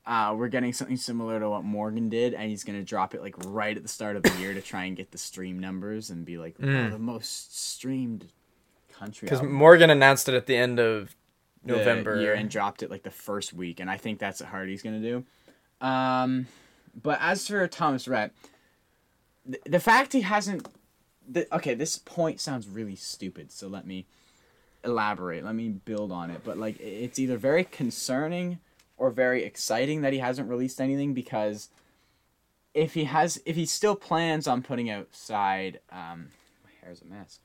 Uh, 0.05 0.35
we're 0.37 0.49
getting 0.49 0.73
something 0.73 0.97
similar 0.97 1.38
to 1.38 1.49
what 1.49 1.62
Morgan 1.62 2.09
did, 2.09 2.35
and 2.35 2.51
he's 2.51 2.65
gonna 2.65 2.83
drop 2.83 3.15
it 3.15 3.21
like 3.23 3.35
right 3.47 3.77
at 3.77 3.83
the 3.85 3.88
start 3.88 4.17
of 4.17 4.23
the 4.25 4.33
year 4.41 4.53
to 4.53 4.61
try 4.61 4.85
and 4.85 4.97
get 4.97 5.12
the 5.12 5.19
stream 5.19 5.59
numbers 5.61 6.11
and 6.11 6.25
be 6.25 6.38
like, 6.38 6.59
Mm. 6.59 6.87
oh, 6.88 6.91
the 6.91 6.99
most 6.99 7.57
streamed 7.57 8.27
country. 8.93 9.27
Because. 9.27 9.43
Morgan 9.43 9.91
announced 9.91 10.29
it 10.29 10.35
at 10.35 10.47
the 10.47 10.57
end 10.57 10.81
of 10.81 11.15
November. 11.65 12.21
year 12.21 12.35
and 12.35 12.51
dropped 12.51 12.83
it 12.83 12.91
like 12.91 13.05
the 13.05 13.11
first 13.12 13.53
week, 13.53 13.79
and 13.79 13.88
I 13.88 13.97
think 13.97 14.19
that's 14.19 14.41
what 14.41 14.49
Hardy's 14.49 14.83
gonna 14.83 15.01
do. 15.01 15.25
Um, 15.81 16.49
but 17.01 17.19
as 17.21 17.47
for 17.47 17.67
Thomas 17.69 18.09
Rhett, 18.09 18.33
the, 19.47 19.61
the 19.67 19.81
fact 19.81 20.12
he 20.12 20.23
hasn't, 20.23 20.67
the, 21.29 21.47
okay, 21.55 21.75
this 21.75 21.97
point 21.99 22.41
sounds 22.41 22.67
really 22.67 22.97
stupid, 22.97 23.53
so 23.53 23.69
let 23.69 23.87
me 23.87 24.07
elaborate. 24.85 25.45
Let 25.45 25.55
me 25.55 25.69
build 25.69 26.11
on 26.11 26.31
it. 26.31 26.41
But 26.45 26.59
like, 26.59 26.81
it's 26.81 27.21
either 27.21 27.37
very 27.37 27.62
concerning 27.65 28.59
or 29.03 29.11
very 29.11 29.43
exciting 29.43 30.03
that 30.03 30.12
he 30.12 30.21
hasn't 30.21 30.49
released 30.49 30.81
anything 30.81 31.12
because 31.12 31.71
if 32.73 32.95
he 32.95 33.03
has 33.03 33.43
if 33.45 33.57
he 33.57 33.67
still 33.67 33.97
plans 33.97 34.47
on 34.47 34.62
putting 34.62 34.88
out 34.88 35.09
side 35.11 35.81
um 35.91 36.29
my 36.62 36.71
hair's 36.81 37.03
a 37.03 37.05
mess. 37.05 37.41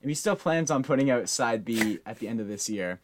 If 0.00 0.08
he 0.08 0.14
still 0.14 0.36
plans 0.36 0.70
on 0.70 0.82
putting 0.82 1.10
out 1.10 1.28
side 1.28 1.66
B 1.66 1.98
at 2.06 2.18
the 2.18 2.28
end 2.28 2.40
of 2.40 2.48
this 2.48 2.70
year, 2.70 2.98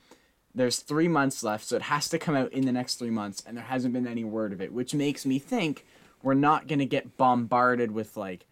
there's 0.55 0.79
three 0.79 1.07
months 1.07 1.43
left, 1.43 1.67
so 1.67 1.77
it 1.77 1.83
has 1.83 2.09
to 2.09 2.19
come 2.19 2.35
out 2.35 2.51
in 2.51 2.65
the 2.65 2.73
next 2.73 2.95
three 2.95 3.11
months, 3.11 3.43
and 3.47 3.57
there 3.57 3.65
hasn't 3.65 3.93
been 3.93 4.07
any 4.07 4.25
word 4.25 4.55
of 4.55 4.63
it, 4.63 4.73
which 4.73 4.95
makes 4.95 5.27
me 5.27 5.39
think 5.39 5.85
we're 6.23 6.33
not 6.33 6.67
gonna 6.67 6.87
get 6.87 7.19
bombarded 7.19 7.91
with 7.91 8.17
like 8.17 8.47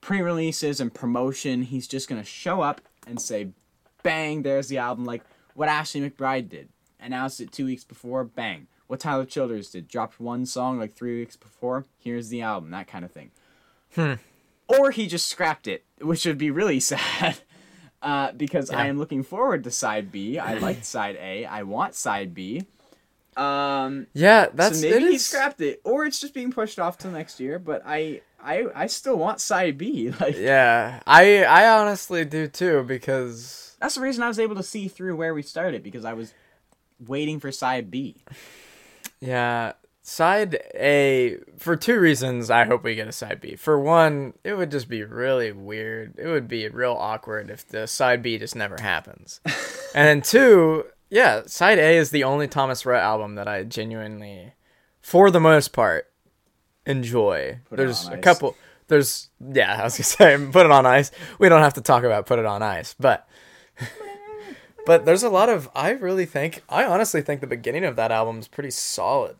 pre-releases 0.00 0.80
and 0.80 0.94
promotion. 0.94 1.62
He's 1.62 1.88
just 1.88 2.08
gonna 2.08 2.22
show 2.22 2.60
up 2.60 2.80
and 3.08 3.20
say, 3.20 3.48
"Bang! 4.04 4.42
There's 4.42 4.68
the 4.68 4.78
album." 4.78 5.04
Like 5.04 5.24
what 5.54 5.68
Ashley 5.68 6.08
McBryde 6.08 6.48
did, 6.48 6.68
announced 7.00 7.40
it 7.40 7.50
two 7.50 7.66
weeks 7.66 7.82
before. 7.82 8.22
Bang! 8.22 8.68
What 8.86 9.00
Tyler 9.00 9.24
Childers 9.24 9.70
did, 9.70 9.88
dropped 9.88 10.20
one 10.20 10.44
song 10.46 10.78
like 10.78 10.92
three 10.94 11.18
weeks 11.18 11.36
before. 11.36 11.86
Here's 11.98 12.28
the 12.28 12.42
album, 12.42 12.70
that 12.72 12.86
kind 12.86 13.04
of 13.04 13.10
thing. 13.12 13.30
Hmm. 13.94 14.14
Or 14.68 14.90
he 14.90 15.06
just 15.06 15.26
scrapped 15.28 15.66
it, 15.66 15.84
which 16.00 16.24
would 16.26 16.38
be 16.38 16.50
really 16.50 16.80
sad. 16.92 17.38
Uh, 18.02 18.32
because 18.32 18.70
I 18.70 18.86
am 18.86 18.98
looking 18.98 19.22
forward 19.22 19.64
to 19.64 19.70
side 19.70 20.12
B. 20.12 20.38
I 20.38 20.54
liked 20.58 20.84
side 20.96 21.16
A. 21.18 21.46
I 21.46 21.62
want 21.62 21.94
side 21.94 22.34
B. 22.34 22.64
Um, 23.36 24.06
Yeah, 24.12 24.48
that's 24.52 24.80
so 24.80 24.88
maybe 24.88 25.04
it 25.04 25.08
he 25.10 25.14
is- 25.16 25.26
scrapped 25.26 25.60
it, 25.60 25.80
or 25.84 26.04
it's 26.04 26.20
just 26.20 26.34
being 26.34 26.52
pushed 26.52 26.78
off 26.78 26.98
till 26.98 27.10
next 27.10 27.40
year. 27.40 27.58
But 27.58 27.82
I, 27.86 28.20
I, 28.42 28.66
I 28.74 28.86
still 28.88 29.16
want 29.16 29.40
side 29.40 29.78
B. 29.78 30.12
Like 30.20 30.36
Yeah, 30.36 31.00
I 31.06 31.44
I 31.44 31.68
honestly 31.80 32.24
do 32.26 32.46
too 32.46 32.84
because 32.86 33.74
that's 33.80 33.94
the 33.96 34.02
reason 34.02 34.22
I 34.22 34.28
was 34.28 34.38
able 34.38 34.56
to 34.56 34.62
see 34.62 34.86
through 34.88 35.16
where 35.16 35.32
we 35.34 35.42
started 35.42 35.82
because 35.82 36.04
I 36.04 36.12
was 36.12 36.34
waiting 37.04 37.40
for 37.40 37.50
side 37.50 37.90
B. 37.90 38.16
yeah, 39.24 39.72
side 40.02 40.58
A 40.74 41.38
for 41.56 41.76
two 41.76 41.98
reasons 41.98 42.50
I 42.50 42.64
hope 42.64 42.84
we 42.84 42.94
get 42.94 43.08
a 43.08 43.12
side 43.12 43.40
B. 43.40 43.56
For 43.56 43.78
one, 43.78 44.34
it 44.44 44.54
would 44.54 44.70
just 44.70 44.88
be 44.88 45.02
really 45.02 45.50
weird. 45.50 46.18
It 46.18 46.28
would 46.28 46.46
be 46.46 46.68
real 46.68 46.92
awkward 46.92 47.50
if 47.50 47.66
the 47.66 47.86
side 47.86 48.22
B 48.22 48.38
just 48.38 48.54
never 48.54 48.76
happens. 48.80 49.40
and 49.94 50.06
then 50.06 50.22
two, 50.22 50.84
yeah, 51.10 51.42
side 51.46 51.78
A 51.78 51.96
is 51.96 52.10
the 52.10 52.24
only 52.24 52.46
Thomas 52.46 52.84
Rhett 52.84 53.02
album 53.02 53.34
that 53.36 53.48
I 53.48 53.64
genuinely 53.64 54.52
for 55.00 55.30
the 55.30 55.40
most 55.40 55.72
part 55.72 56.10
enjoy. 56.86 57.60
Put 57.68 57.76
there's 57.76 58.08
a 58.08 58.18
couple 58.18 58.56
there's 58.88 59.30
yeah, 59.40 59.80
I 59.80 59.84
was 59.84 59.94
gonna 59.94 60.04
say 60.44 60.50
put 60.52 60.66
it 60.66 60.72
on 60.72 60.86
ice. 60.86 61.10
We 61.38 61.48
don't 61.48 61.62
have 61.62 61.74
to 61.74 61.80
talk 61.80 62.04
about 62.04 62.26
put 62.26 62.38
it 62.38 62.46
on 62.46 62.62
ice, 62.62 62.94
but 63.00 63.26
but 64.86 65.04
there's 65.04 65.22
a 65.22 65.28
lot 65.30 65.48
of 65.48 65.68
I 65.74 65.90
really 65.90 66.26
think 66.26 66.62
I 66.68 66.84
honestly 66.84 67.22
think 67.22 67.40
the 67.40 67.46
beginning 67.46 67.84
of 67.84 67.96
that 67.96 68.10
album 68.12 68.38
is 68.38 68.48
pretty 68.48 68.70
solid, 68.70 69.36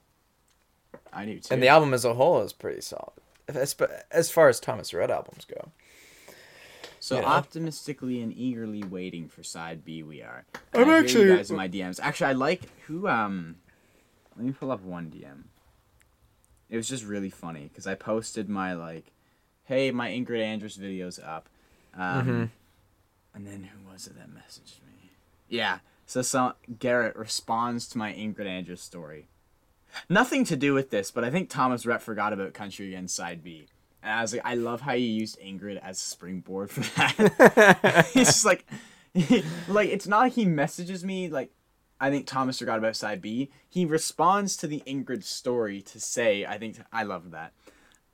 I 1.13 1.25
do 1.25 1.39
too. 1.39 1.53
and 1.55 1.63
the 1.63 1.69
album 1.69 1.93
as 1.95 2.05
a 2.05 2.15
whole 2.15 2.43
is 2.43 2.53
pretty 2.53 2.81
solid, 2.81 3.13
as, 3.49 3.75
as 4.11 4.31
far 4.31 4.49
as 4.49 4.61
Thomas 4.61 4.93
Rhett 4.95 5.11
albums 5.11 5.45
go. 5.45 5.71
So 7.01 7.17
you 7.17 7.21
know. 7.23 7.29
optimistically 7.29 8.23
and 8.23 8.33
eagerly 8.33 8.83
waiting 8.83 9.29
for 9.29 9.43
side 9.43 9.85
B, 9.85 10.03
we 10.03 10.23
are. 10.23 10.47
I'm 10.73 10.89
I 10.89 10.99
actually- 11.01 11.25
you 11.27 11.37
guys 11.37 11.51
in 11.51 11.57
my 11.57 11.69
DMs. 11.69 12.01
Actually, 12.03 12.29
I 12.31 12.33
like 12.33 12.63
who. 12.87 13.07
Um, 13.09 13.57
let 14.37 14.47
me 14.47 14.53
pull 14.53 14.71
up 14.73 14.81
one 14.83 15.11
DM. 15.11 15.45
It 16.71 16.77
was 16.79 16.89
just 16.89 17.05
really 17.05 17.29
funny 17.31 17.69
because 17.69 17.87
I 17.87 17.95
posted 17.95 18.49
my 18.49 18.73
like, 18.73 19.13
"Hey, 19.65 19.91
my 19.91 20.09
Ingrid 20.09 20.41
Andress 20.41 20.79
videos 20.79 21.23
up," 21.23 21.49
um, 21.95 22.27
Mhm. 22.27 22.49
and 23.35 23.47
then 23.47 23.65
who 23.65 23.93
was 23.93 24.07
it 24.07 24.17
that 24.17 24.31
messaged 24.31 24.81
me? 24.84 24.84
Yeah. 25.55 25.79
So 26.07 26.21
some 26.23 26.55
Garrett 26.79 27.17
responds 27.17 27.89
to 27.89 27.99
my 27.99 28.13
Ingrid 28.13 28.47
Andress 28.47 28.79
story. 28.81 29.29
Nothing 30.09 30.45
to 30.47 30.57
do 30.57 30.75
with 30.75 30.91
this, 30.91 31.11
but 31.11 31.23
I 31.25 31.31
think 31.31 31.49
Thomas 31.49 31.87
Rhett 31.87 32.03
forgot 32.03 32.33
about 32.33 32.53
Country 32.53 32.89
Again 32.89 33.07
Side 33.09 33.43
B. 33.45 33.69
And 34.03 34.13
I 34.13 34.21
was 34.23 34.33
like, 34.33 34.43
I 34.45 34.55
love 34.57 34.81
how 34.83 34.93
you 34.93 35.07
used 35.07 35.41
Ingrid 35.41 35.79
as 35.81 35.97
a 35.99 36.05
springboard 36.05 36.71
for 36.71 36.81
that. 36.97 38.09
He's 38.13 38.27
just 38.27 38.45
like, 38.45 38.67
like 39.69 39.89
it's 39.89 40.07
not 40.09 40.19
like 40.21 40.33
he 40.35 40.45
messages 40.45 41.05
me 41.05 41.29
like, 41.29 41.51
I 42.01 42.11
think 42.11 42.27
Thomas 42.27 42.59
forgot 42.59 42.79
about 42.79 42.97
side 42.97 43.23
B. 43.23 43.51
He 43.71 43.85
responds 43.85 44.57
to 44.59 44.67
the 44.67 44.83
Ingrid 44.87 45.23
story 45.23 45.81
to 45.83 46.01
say, 46.01 46.45
I 46.45 46.59
think 46.59 46.79
I 46.93 47.05
love 47.05 47.31
that. 47.31 47.53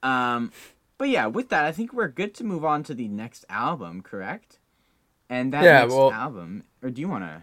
Um, 0.02 0.52
but 0.98 1.08
yeah, 1.08 1.26
with 1.26 1.48
that, 1.48 1.64
I 1.64 1.72
think 1.72 1.92
we're 1.94 2.08
good 2.08 2.34
to 2.34 2.44
move 2.44 2.64
on 2.64 2.82
to 2.84 2.94
the 2.94 3.08
next 3.08 3.46
album, 3.48 4.02
correct? 4.02 4.58
And 5.30 5.52
that 5.54 5.64
Yeah, 5.64 5.80
next 5.80 5.94
well- 5.94 6.12
album, 6.12 6.64
or 6.82 6.90
do 6.90 7.00
you 7.00 7.08
want 7.08 7.24
to? 7.24 7.42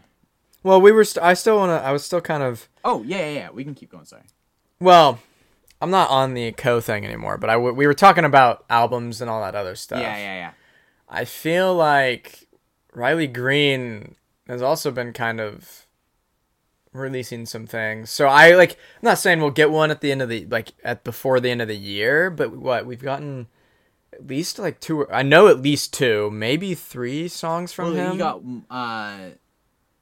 Well, 0.63 0.81
we 0.81 0.91
were. 0.91 1.03
St- 1.03 1.23
I 1.23 1.33
still 1.33 1.57
want 1.57 1.69
to. 1.69 1.85
I 1.85 1.91
was 1.91 2.03
still 2.03 2.21
kind 2.21 2.43
of. 2.43 2.67
Oh 2.83 3.03
yeah, 3.03 3.19
yeah, 3.19 3.31
yeah. 3.31 3.49
We 3.51 3.63
can 3.63 3.75
keep 3.75 3.91
going. 3.91 4.05
Sorry. 4.05 4.23
Well, 4.79 5.19
I'm 5.81 5.91
not 5.91 6.09
on 6.09 6.33
the 6.33 6.51
Koe 6.53 6.81
thing 6.81 7.05
anymore, 7.05 7.37
but 7.37 7.49
I 7.49 7.53
w- 7.53 7.73
we 7.73 7.87
were 7.87 7.93
talking 7.93 8.25
about 8.25 8.65
albums 8.69 9.21
and 9.21 9.29
all 9.29 9.41
that 9.41 9.55
other 9.55 9.75
stuff. 9.75 10.01
Yeah, 10.01 10.17
yeah, 10.17 10.35
yeah. 10.35 10.51
I 11.07 11.25
feel 11.25 11.73
like 11.73 12.47
Riley 12.93 13.27
Green 13.27 14.15
has 14.47 14.61
also 14.61 14.91
been 14.91 15.13
kind 15.13 15.39
of 15.39 15.85
releasing 16.93 17.45
some 17.45 17.67
things. 17.67 18.09
So 18.09 18.27
I 18.27 18.55
like 18.55 18.71
I'm 18.71 19.03
not 19.03 19.19
saying 19.19 19.39
we'll 19.39 19.51
get 19.51 19.71
one 19.71 19.91
at 19.91 20.01
the 20.01 20.11
end 20.11 20.21
of 20.21 20.29
the 20.29 20.45
like 20.47 20.73
at 20.83 21.03
before 21.03 21.39
the 21.39 21.49
end 21.51 21.61
of 21.61 21.67
the 21.67 21.77
year, 21.77 22.29
but 22.29 22.55
what 22.55 22.85
we've 22.85 23.01
gotten 23.01 23.47
at 24.19 24.27
least 24.27 24.59
like 24.59 24.79
two 24.79 25.09
I 25.11 25.23
know 25.23 25.47
at 25.47 25.61
least 25.61 25.93
two, 25.93 26.29
maybe 26.31 26.73
three 26.75 27.27
songs 27.27 27.71
from 27.73 27.93
well, 27.93 27.95
him. 27.95 28.11
you 28.13 28.17
got 28.19 28.41
uh, 28.69 29.29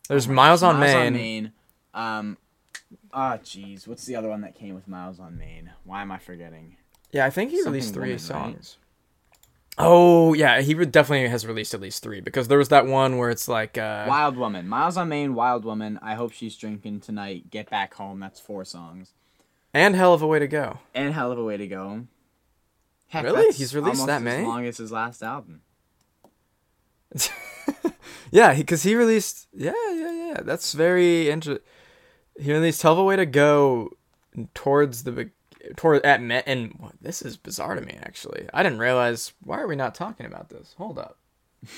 There's 0.07 0.27
Miles 0.27 0.63
on 0.63 0.79
Miles 0.79 0.91
Main. 0.93 1.05
on 1.07 1.13
Main. 1.13 1.51
Um, 1.93 2.37
ah, 3.13 3.37
jeez, 3.43 3.87
what's 3.87 4.05
the 4.05 4.15
other 4.15 4.29
one 4.29 4.41
that 4.41 4.55
came 4.55 4.75
with 4.75 4.87
Miles 4.87 5.19
on 5.19 5.37
Main? 5.37 5.71
Why 5.83 6.01
am 6.01 6.11
I 6.11 6.17
forgetting? 6.17 6.77
Yeah, 7.11 7.25
I 7.25 7.29
think 7.29 7.51
he 7.51 7.57
Something 7.57 7.73
released 7.73 7.93
three 7.93 8.01
Woman, 8.01 8.11
right? 8.13 8.21
songs. 8.21 8.77
Oh 9.77 10.33
yeah, 10.33 10.61
he 10.61 10.73
definitely 10.73 11.27
has 11.27 11.45
released 11.45 11.73
at 11.73 11.81
least 11.81 12.01
three 12.01 12.21
because 12.21 12.47
there 12.47 12.57
was 12.57 12.69
that 12.69 12.85
one 12.85 13.17
where 13.17 13.29
it's 13.29 13.49
like 13.49 13.77
uh, 13.77 14.05
Wild 14.07 14.37
Woman, 14.37 14.69
Miles 14.69 14.95
on 14.95 15.09
Main, 15.09 15.35
Wild 15.35 15.65
Woman. 15.65 15.99
I 16.01 16.15
hope 16.15 16.31
she's 16.31 16.55
drinking 16.55 17.01
tonight. 17.01 17.49
Get 17.49 17.69
back 17.69 17.93
home. 17.95 18.21
That's 18.21 18.39
four 18.39 18.63
songs. 18.63 19.13
and 19.73 19.93
Hell 19.95 20.13
of 20.13 20.21
a 20.21 20.27
Way 20.27 20.39
to 20.39 20.47
Go. 20.47 20.79
And 20.93 21.13
hell 21.13 21.31
of 21.31 21.37
a 21.37 21.43
way 21.43 21.57
to 21.57 21.67
go. 21.67 22.07
Heck, 23.15 23.23
Really? 23.25 23.53
He's 23.53 23.73
released 23.75 24.05
that 24.05 24.17
as 24.17 24.23
many? 24.23 24.45
long 24.45 24.65
as 24.65 24.77
his 24.77 24.91
last 24.91 25.23
album. 25.23 25.61
Yeah, 28.31 28.53
because 28.53 28.83
he, 28.83 28.95
released. 28.95 29.47
Yeah, 29.53 29.73
yeah, 29.93 30.11
yeah. 30.11 30.41
That's 30.41 30.73
very 30.73 31.29
interesting. 31.29 31.63
He 32.39 32.51
released 32.51 32.81
"Hell 32.81 32.93
of 32.93 32.99
a 32.99 33.03
Way 33.03 33.15
to 33.15 33.25
Go" 33.25 33.91
towards 34.53 35.03
the 35.03 35.29
toward 35.77 36.05
at 36.05 36.21
Met, 36.21 36.43
and 36.45 36.73
what, 36.77 36.93
this 37.01 37.21
is 37.21 37.37
bizarre 37.37 37.75
to 37.75 37.81
me. 37.81 37.97
Actually, 38.01 38.47
I 38.53 38.61
didn't 38.63 38.79
realize. 38.79 39.33
Why 39.41 39.59
are 39.61 39.67
we 39.67 39.75
not 39.75 39.95
talking 39.95 40.25
about 40.25 40.49
this? 40.49 40.75
Hold 40.77 40.99
up. 40.99 41.17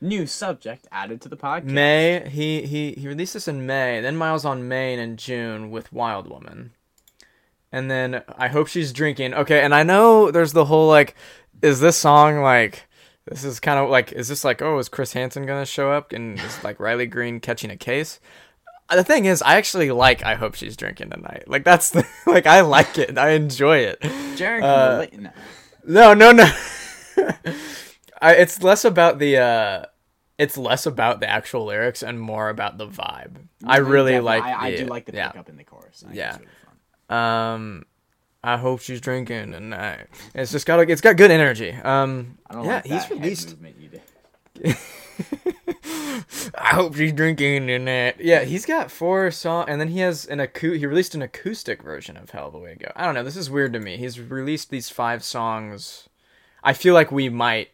New 0.00 0.26
subject 0.26 0.86
added 0.92 1.20
to 1.22 1.28
the 1.28 1.36
podcast. 1.36 1.64
May 1.64 2.28
he 2.30 2.62
he 2.62 2.92
he 2.92 3.08
released 3.08 3.34
this 3.34 3.48
in 3.48 3.66
May. 3.66 4.00
Then 4.00 4.16
Miles 4.16 4.44
on 4.44 4.68
Main 4.68 4.98
in 4.98 5.16
June 5.16 5.70
with 5.70 5.92
Wild 5.92 6.26
Woman, 6.28 6.72
and 7.72 7.90
then 7.90 8.22
I 8.36 8.48
hope 8.48 8.68
she's 8.68 8.92
drinking. 8.92 9.34
Okay, 9.34 9.60
and 9.62 9.74
I 9.74 9.82
know 9.82 10.30
there's 10.30 10.52
the 10.52 10.64
whole 10.64 10.88
like, 10.88 11.14
is 11.62 11.80
this 11.80 11.96
song 11.96 12.40
like? 12.40 12.84
This 13.26 13.42
is 13.42 13.58
kind 13.58 13.80
of 13.80 13.90
like, 13.90 14.12
is 14.12 14.28
this 14.28 14.44
like, 14.44 14.62
oh, 14.62 14.78
is 14.78 14.88
Chris 14.88 15.12
Hansen 15.12 15.46
gonna 15.46 15.66
show 15.66 15.90
up 15.90 16.12
and 16.12 16.38
is 16.38 16.62
like 16.62 16.78
Riley 16.78 17.06
Green 17.06 17.40
catching 17.40 17.70
a 17.70 17.76
case? 17.76 18.20
The 18.88 19.02
thing 19.02 19.24
is, 19.24 19.42
I 19.42 19.56
actually 19.56 19.90
like. 19.90 20.22
I 20.24 20.36
hope 20.36 20.54
she's 20.54 20.76
drinking 20.76 21.10
tonight. 21.10 21.44
Like 21.48 21.64
that's 21.64 21.90
the 21.90 22.06
like 22.26 22.46
I 22.46 22.60
like 22.60 22.98
it. 22.98 23.18
I 23.18 23.30
enjoy 23.30 23.78
it. 23.78 23.98
Jared 24.36 24.62
Uh. 24.62 25.06
No, 25.84 26.14
No. 26.14 26.14
no, 26.14 26.32
no. 26.32 26.50
I, 28.22 28.34
it's 28.34 28.62
less 28.62 28.84
about 28.84 29.18
the 29.18 29.38
uh 29.38 29.84
it's 30.38 30.56
less 30.56 30.86
about 30.86 31.20
the 31.20 31.28
actual 31.28 31.64
lyrics 31.64 32.02
and 32.02 32.20
more 32.20 32.48
about 32.48 32.78
the 32.78 32.86
vibe. 32.86 33.36
I 33.64 33.78
really 33.78 34.20
like 34.20 34.42
I, 34.42 34.68
I 34.68 34.76
do 34.76 34.84
like 34.86 35.06
the 35.06 35.14
yeah. 35.14 35.30
pickup 35.30 35.48
in 35.48 35.56
the 35.56 35.64
chorus. 35.64 36.02
I 36.04 36.08
think 36.08 36.18
Yeah. 36.18 36.38
It's 37.08 37.12
really 37.12 37.18
fun. 37.20 37.56
Um 37.56 37.84
I 38.44 38.56
hope 38.58 38.80
she's 38.80 39.00
drinking 39.00 39.52
tonight. 39.52 40.06
It's 40.34 40.52
just 40.52 40.66
got 40.66 40.78
a, 40.78 40.82
it's 40.82 41.00
got 41.00 41.16
good 41.16 41.30
energy. 41.30 41.72
Um 41.72 42.38
I 42.48 42.54
don't 42.54 42.64
yeah, 42.64 42.74
like 42.74 42.86
he's 42.86 43.10
released. 43.10 43.56
I 46.54 46.74
hope 46.74 46.94
she's 46.96 47.12
drinking 47.12 47.66
tonight. 47.66 48.16
Yeah, 48.20 48.44
he's 48.44 48.64
got 48.66 48.90
four 48.90 49.30
songs 49.30 49.66
and 49.68 49.80
then 49.80 49.88
he 49.88 50.00
has 50.00 50.26
an 50.26 50.38
acou- 50.38 50.76
he 50.78 50.86
released 50.86 51.14
an 51.14 51.22
acoustic 51.22 51.82
version 51.82 52.16
of 52.16 52.30
Hell 52.30 52.48
of 52.48 52.54
a 52.54 52.58
Way 52.58 52.74
to 52.74 52.78
Go. 52.86 52.92
I 52.96 53.04
don't 53.04 53.14
know, 53.14 53.24
this 53.24 53.36
is 53.36 53.50
weird 53.50 53.72
to 53.74 53.80
me. 53.80 53.96
He's 53.96 54.18
released 54.20 54.70
these 54.70 54.88
five 54.90 55.22
songs. 55.24 56.08
I 56.62 56.72
feel 56.72 56.94
like 56.94 57.10
we 57.12 57.28
might 57.28 57.70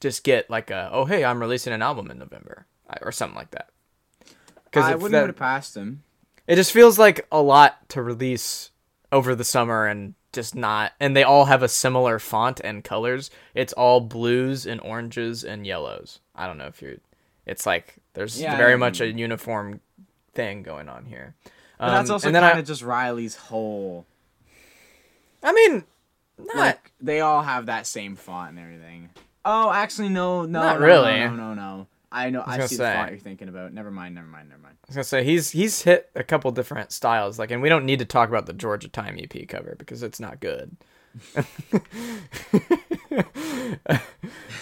just 0.00 0.24
get 0.24 0.50
like 0.50 0.70
a 0.70 0.90
oh 0.92 1.04
hey 1.06 1.24
I'm 1.24 1.40
releasing 1.40 1.72
an 1.72 1.82
album 1.82 2.10
in 2.10 2.18
November 2.18 2.66
or 3.02 3.12
something 3.12 3.36
like 3.36 3.50
that. 3.52 3.70
Because 4.64 4.84
I 4.84 4.94
wouldn't 4.94 5.12
that- 5.12 5.22
put 5.22 5.30
it 5.30 5.36
past 5.36 5.76
him. 5.76 6.02
It 6.46 6.56
just 6.56 6.72
feels 6.72 6.98
like 6.98 7.26
a 7.30 7.40
lot 7.42 7.88
to 7.90 8.02
release 8.02 8.70
over 9.12 9.34
the 9.34 9.44
summer 9.44 9.86
and 9.86 10.14
just 10.32 10.54
not 10.54 10.92
and 11.00 11.16
they 11.16 11.22
all 11.22 11.46
have 11.46 11.62
a 11.62 11.68
similar 11.68 12.18
font 12.18 12.60
and 12.62 12.84
colors. 12.84 13.30
It's 13.54 13.72
all 13.72 14.00
blues 14.00 14.66
and 14.66 14.80
oranges 14.82 15.44
and 15.44 15.66
yellows. 15.66 16.20
I 16.34 16.46
don't 16.46 16.58
know 16.58 16.66
if 16.66 16.82
you're 16.82 16.96
it's 17.46 17.64
like 17.64 17.94
there's 18.14 18.40
Yeah, 18.40 18.56
very 18.56 18.72
know 18.72 18.80
what 18.80 18.86
much 18.88 19.00
a 19.00 19.10
uniform 19.12 19.80
thing 20.34 20.62
going 20.62 20.88
on 20.88 21.06
here. 21.06 21.34
But 21.78 21.90
that's 21.90 22.10
Um, 22.10 22.14
also 22.14 22.26
and 22.28 22.34
then 22.34 22.42
kind 22.42 22.56
I, 22.56 22.60
of 22.60 22.66
just 22.66 22.82
Riley's 22.82 23.36
whole. 23.36 24.04
I 25.42 25.52
mean, 25.52 25.84
not 26.38 26.56
Like 26.56 26.92
they 27.00 27.20
all 27.20 27.42
have 27.42 27.66
that 27.66 27.86
same 27.86 28.16
font 28.16 28.50
and 28.50 28.58
everything. 28.58 29.10
Oh, 29.44 29.70
actually, 29.70 30.08
no, 30.08 30.42
no, 30.42 30.60
Not 30.60 30.80
no, 30.80 30.86
really. 30.86 31.18
No, 31.20 31.30
no, 31.30 31.54
no, 31.54 31.54
no. 31.54 31.86
I 32.16 32.30
know. 32.30 32.42
was 32.46 32.48
I 32.48 32.66
see 32.66 32.76
say. 32.76 32.84
the 32.84 32.92
font 32.94 33.10
you're 33.10 33.20
thinking 33.20 33.48
about. 33.48 33.74
Never 33.74 33.90
mind. 33.90 34.14
Never 34.14 34.26
mind. 34.26 34.48
Never 34.48 34.62
mind. 34.62 34.76
I 34.82 34.86
was 34.88 34.96
gonna 34.96 35.04
say 35.04 35.22
he's 35.22 35.50
he's 35.50 35.82
hit 35.82 36.10
a 36.14 36.24
couple 36.24 36.50
different 36.50 36.90
styles, 36.90 37.38
like, 37.38 37.50
and 37.50 37.60
we 37.60 37.68
don't 37.68 37.84
need 37.84 37.98
to 37.98 38.06
talk 38.06 38.30
about 38.30 38.46
the 38.46 38.54
Georgia 38.54 38.88
Time 38.88 39.18
EP 39.20 39.46
cover 39.46 39.76
because 39.78 40.02
it's 40.02 40.18
not 40.18 40.40
good. 40.40 40.76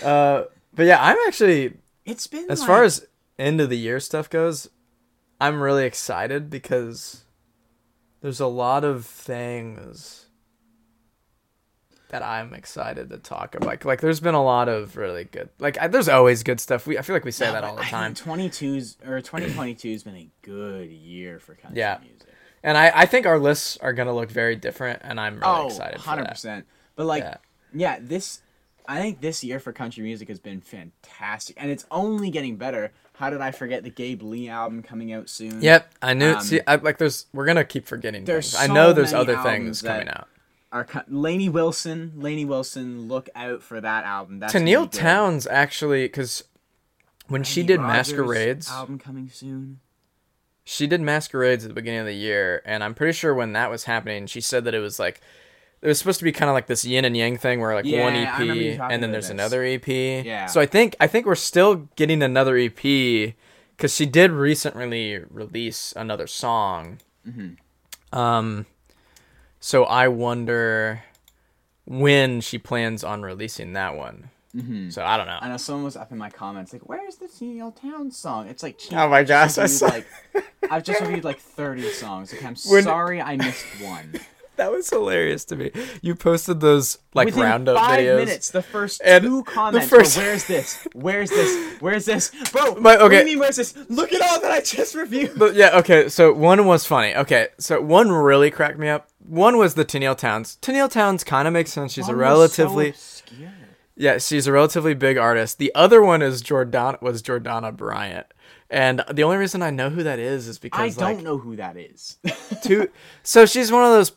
uh, 0.03 0.45
but 0.75 0.87
yeah, 0.87 1.03
I'm 1.03 1.17
actually 1.27 1.75
It's 2.05 2.27
been 2.27 2.51
as 2.51 2.61
like, 2.61 2.67
far 2.67 2.83
as 2.85 3.07
end 3.39 3.61
of 3.61 3.71
the 3.71 3.79
year 3.79 4.01
stuff 4.01 4.29
goes, 4.29 4.69
I'm 5.41 5.61
really 5.61 5.85
excited 5.85 6.51
because 6.51 7.25
there's 8.21 8.41
a 8.41 8.47
lot 8.47 8.85
of 8.85 9.07
things 9.07 10.24
that 12.15 12.23
I'm 12.23 12.55
excited 12.55 13.11
to 13.11 13.19
talk 13.19 13.57
about. 13.57 13.67
Like, 13.67 13.85
like 13.85 14.01
there's 14.01 14.21
been 14.21 14.37
a 14.37 14.43
lot 14.45 14.69
of 14.69 14.97
really 14.97 15.25
good. 15.25 15.49
Like, 15.59 15.77
I, 15.81 15.89
there's 15.89 16.09
always 16.09 16.45
good 16.45 16.61
stuff. 16.61 16.87
We 16.87 16.97
I 16.97 17.03
feel 17.03 17.17
like 17.17 17.25
we 17.25 17.33
say 17.33 17.47
Yeah, 17.47 17.53
that 17.53 17.65
all 17.65 17.75
the 17.75 17.83
time. 17.83 18.15
think 18.15 18.53
22's 18.53 18.99
or 19.05 19.21
2022 19.21 19.91
has 19.91 20.05
been 20.05 20.15
a 20.15 20.29
good 20.43 20.91
year 20.93 21.41
for 21.41 21.57
country 21.57 21.81
Yeah. 21.81 21.99
music. 22.01 22.29
And 22.63 22.79
I, 22.79 22.93
I 22.95 23.07
think 23.07 23.27
our 23.27 23.41
lists 23.41 23.79
are 23.79 23.93
gonna 23.93 24.15
look 24.15 24.31
very 24.31 24.55
different, 24.55 25.01
and 25.03 25.19
I'm 25.19 25.41
really 25.41 25.47
oh, 25.47 25.67
excited 25.67 26.01
for 26.01 26.07
100 26.11 26.23
that. 26.23 26.31
percent. 26.31 26.67
But 26.95 27.07
like, 27.07 27.25
Yeah. 27.25 27.37
yeah. 27.73 27.99
this 28.01 28.43
I 28.87 29.01
think 29.01 29.21
this 29.21 29.43
year 29.43 29.59
for 29.59 29.73
country 29.73 30.05
music 30.05 30.29
has 30.29 30.39
been 30.39 30.61
fantastic, 30.61 31.57
and 31.61 31.69
it's 31.69 31.85
only 31.91 32.31
getting 32.31 32.55
better. 32.55 32.93
How 33.15 33.31
did 33.31 33.41
I 33.41 33.51
forget 33.51 33.83
the 33.83 33.91
Gabe 33.91 34.23
Lee 34.23 34.49
album 34.49 34.85
coming 34.85 35.13
out 35.13 35.29
soon? 35.29 35.61
Yep, 35.63 35.95
I 36.01 36.15
knew. 36.15 36.35
Um, 36.35 36.41
see, 36.43 36.61
I, 36.67 36.77
like, 36.77 36.99
there's 36.99 37.27
we're 37.33 37.47
gonna 37.47 37.65
keep 37.65 37.87
forgetting 37.87 38.25
there's 38.25 38.53
things. 38.53 38.71
I 38.71 38.73
know 38.73 38.93
there's 38.93 39.13
other 39.15 39.37
things 39.39 39.83
coming 39.83 40.09
out. 40.09 40.29
Our 40.75 40.87
Lainey 41.09 41.49
Wilson, 41.49 42.13
Lainey 42.17 42.45
Wilson, 42.45 43.07
look 43.07 43.29
out 43.37 43.63
for 43.63 43.81
that 43.81 44.05
album. 44.05 44.41
That's 44.41 44.53
To 44.53 44.61
Neil. 44.61 44.89
Towns 44.89 45.47
actually, 45.47 46.05
because 46.07 46.43
when 47.29 47.45
she 47.45 47.63
did 47.63 47.79
Rogers 47.81 48.09
masquerades, 48.11 48.69
album 48.71 48.99
coming 48.99 49.31
soon. 49.31 49.79
she 50.65 50.87
did 50.89 51.01
masquerades 51.01 51.65
at 51.65 51.69
the 51.69 51.75
beginning 51.75 52.01
of 52.01 52.07
the 52.07 52.13
year, 52.15 52.61
and 52.65 52.83
I'm 52.83 52.93
pretty 52.95 53.13
sure 53.13 53.33
when 53.33 53.53
that 53.53 53.71
was 53.71 53.85
happening, 53.85 54.27
she 54.27 54.41
said 54.41 54.65
that 54.65 54.75
it 54.75 54.81
was 54.81 54.99
like 54.99 55.21
it 55.81 55.87
was 55.87 55.99
supposed 55.99 56.19
to 56.19 56.25
be 56.25 56.33
kind 56.33 56.49
of 56.51 56.55
like 56.55 56.67
this 56.67 56.85
yin 56.85 57.05
and 57.05 57.17
yang 57.17 57.37
thing, 57.39 57.61
where 57.61 57.73
like 57.75 57.85
Yeah, 57.85 58.03
one 58.05 58.15
I 58.15 58.33
remember 58.41 58.55
you 58.61 58.73
EP 58.73 58.81
and 58.91 59.01
then 59.01 59.13
there's 59.13 59.27
this. 59.27 59.31
another 59.31 59.63
EP. 59.63 59.87
Yeah. 59.87 60.47
So 60.47 60.61
I 60.61 60.67
think 60.67 60.97
I 60.99 61.07
think 61.07 61.25
we're 61.25 61.35
still 61.37 61.89
getting 61.95 62.21
another 62.21 62.57
EP 62.57 62.75
because 63.77 63.95
she 63.95 64.07
did 64.07 64.33
recently 64.33 65.19
release 65.31 65.93
another 65.97 66.27
song. 66.27 66.99
Mm-hmm. 67.29 68.19
Um, 68.19 68.67
so 69.65 69.85
I 69.85 70.09
wonder 70.09 71.03
when 71.87 72.43
she 72.43 72.59
plans 72.59 73.03
on 73.03 73.23
releasing 73.23 73.73
that 73.73 73.97
one. 73.97 74.29
Mm-hmm. 74.55 74.91
So 74.91 75.03
I 75.03 75.17
don't 75.17 75.27
know. 75.27 75.39
I 75.41 75.49
know 75.49 75.57
someone 75.57 75.85
was 75.85 75.97
up 75.97 76.13
in 76.13 76.19
my 76.19 76.29
comments 76.29 76.75
like, 76.75 76.87
"Where's 76.87 77.17
the 77.17 77.31
Neil 77.41 77.73
Town 77.73 78.11
song?" 78.11 78.47
It's 78.49 78.63
like, 78.63 78.79
Oh 78.93 79.09
my 79.09 79.25
gosh, 79.25 79.57
I 79.57 79.65
saw... 79.65 79.87
like 79.87 80.07
I've 80.71 80.85
just 80.85 81.01
reviewed 81.05 81.25
like 81.25 81.39
thirty 81.39 81.89
songs. 81.89 82.35
Okay, 82.35 82.47
I'm 82.47 82.57
When- 82.69 82.83
sorry 82.83 83.23
I 83.23 83.37
missed 83.39 83.65
one. 83.81 84.21
That 84.57 84.71
was 84.71 84.89
hilarious 84.89 85.45
to 85.47 85.57
me. 85.57 85.71
You 86.03 86.15
posted 86.15 86.61
those 86.61 86.99
like 87.13 87.27
Within 87.27 87.43
roundup 87.43 87.77
five 87.77 87.99
videos. 88.01 88.17
minutes, 88.25 88.51
the 88.51 88.63
first 88.63 89.01
And 89.05 89.25
two 89.25 89.37
the 89.45 89.51
comments 89.51 89.89
first- 89.89 90.17
were, 90.17 90.23
"Where's 90.23 90.47
this? 90.47 90.89
Where's 90.95 91.31
this? 91.31 91.81
Where's 91.81 92.05
this, 92.05 92.31
bro? 92.53 92.75
My- 92.81 92.93
What 92.93 92.99
do 92.99 93.05
okay. 93.07 93.19
you 93.21 93.25
mean? 93.25 93.39
Where's 93.41 93.57
this? 93.57 93.75
Look 93.89 94.13
at 94.13 94.21
all 94.23 94.41
that 94.41 94.51
I 94.53 94.61
just 94.61 94.95
reviewed." 94.95 95.33
But 95.37 95.55
yeah, 95.55 95.77
okay. 95.79 96.09
So 96.09 96.33
one 96.33 96.65
was 96.67 96.85
funny. 96.87 97.15
Okay, 97.17 97.49
so 97.59 97.81
one 97.81 98.11
really 98.13 98.51
cracked 98.51 98.79
me 98.79 98.89
up. 98.89 99.09
One 99.27 99.57
was 99.59 99.75
the 99.75 99.85
Tennille 99.85 100.17
Townes. 100.17 100.59
Tennille 100.61 100.91
Townes 100.91 101.25
kind 101.25 101.49
of 101.49 101.55
makes 101.55 101.73
sense. 101.73 101.93
She's 101.93 102.07
a 102.07 102.13
One 102.13 102.17
so 102.17 102.21
relatively 102.21 102.89
obscure. 102.91 103.51
yeah, 103.97 104.19
she's 104.19 104.47
a 104.47 104.53
relatively 104.53 104.95
big 104.95 105.17
artist. 105.17 105.59
The 105.59 105.73
other 105.75 106.03
one 106.03 106.23
is 106.23 106.43
Jordan 106.43 106.97
was 107.01 107.23
Jordana 107.23 107.75
Bryant. 107.77 108.27
And 108.71 109.05
the 109.13 109.23
only 109.23 109.37
reason 109.37 109.63
I 109.63 109.71
know 109.71 109.89
who 109.91 110.03
that 110.03 110.19
is 110.19 110.49
is 110.49 110.59
because 110.59 110.99
I 110.99 111.01
don't 111.01 111.15
like 111.17 111.25
know 111.25 111.39
who 111.39 111.55
that 111.57 111.77
is. 111.77 112.17
two 112.63 112.89
so 113.23 113.47
she's 113.47 113.71
one 113.71 113.85
of 113.85 113.91
those 113.91 114.11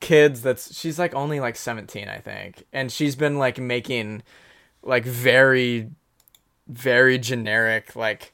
kids 0.00 0.42
that's 0.42 0.74
she's 0.76 0.98
like 0.98 1.14
only 1.14 1.40
like 1.40 1.56
17 1.56 2.08
I 2.08 2.18
think. 2.18 2.64
And 2.72 2.90
she's 2.90 3.16
been 3.16 3.38
like 3.38 3.58
making 3.58 4.22
like 4.82 5.04
very 5.04 5.90
very 6.68 7.18
generic 7.18 7.94
like 7.96 8.32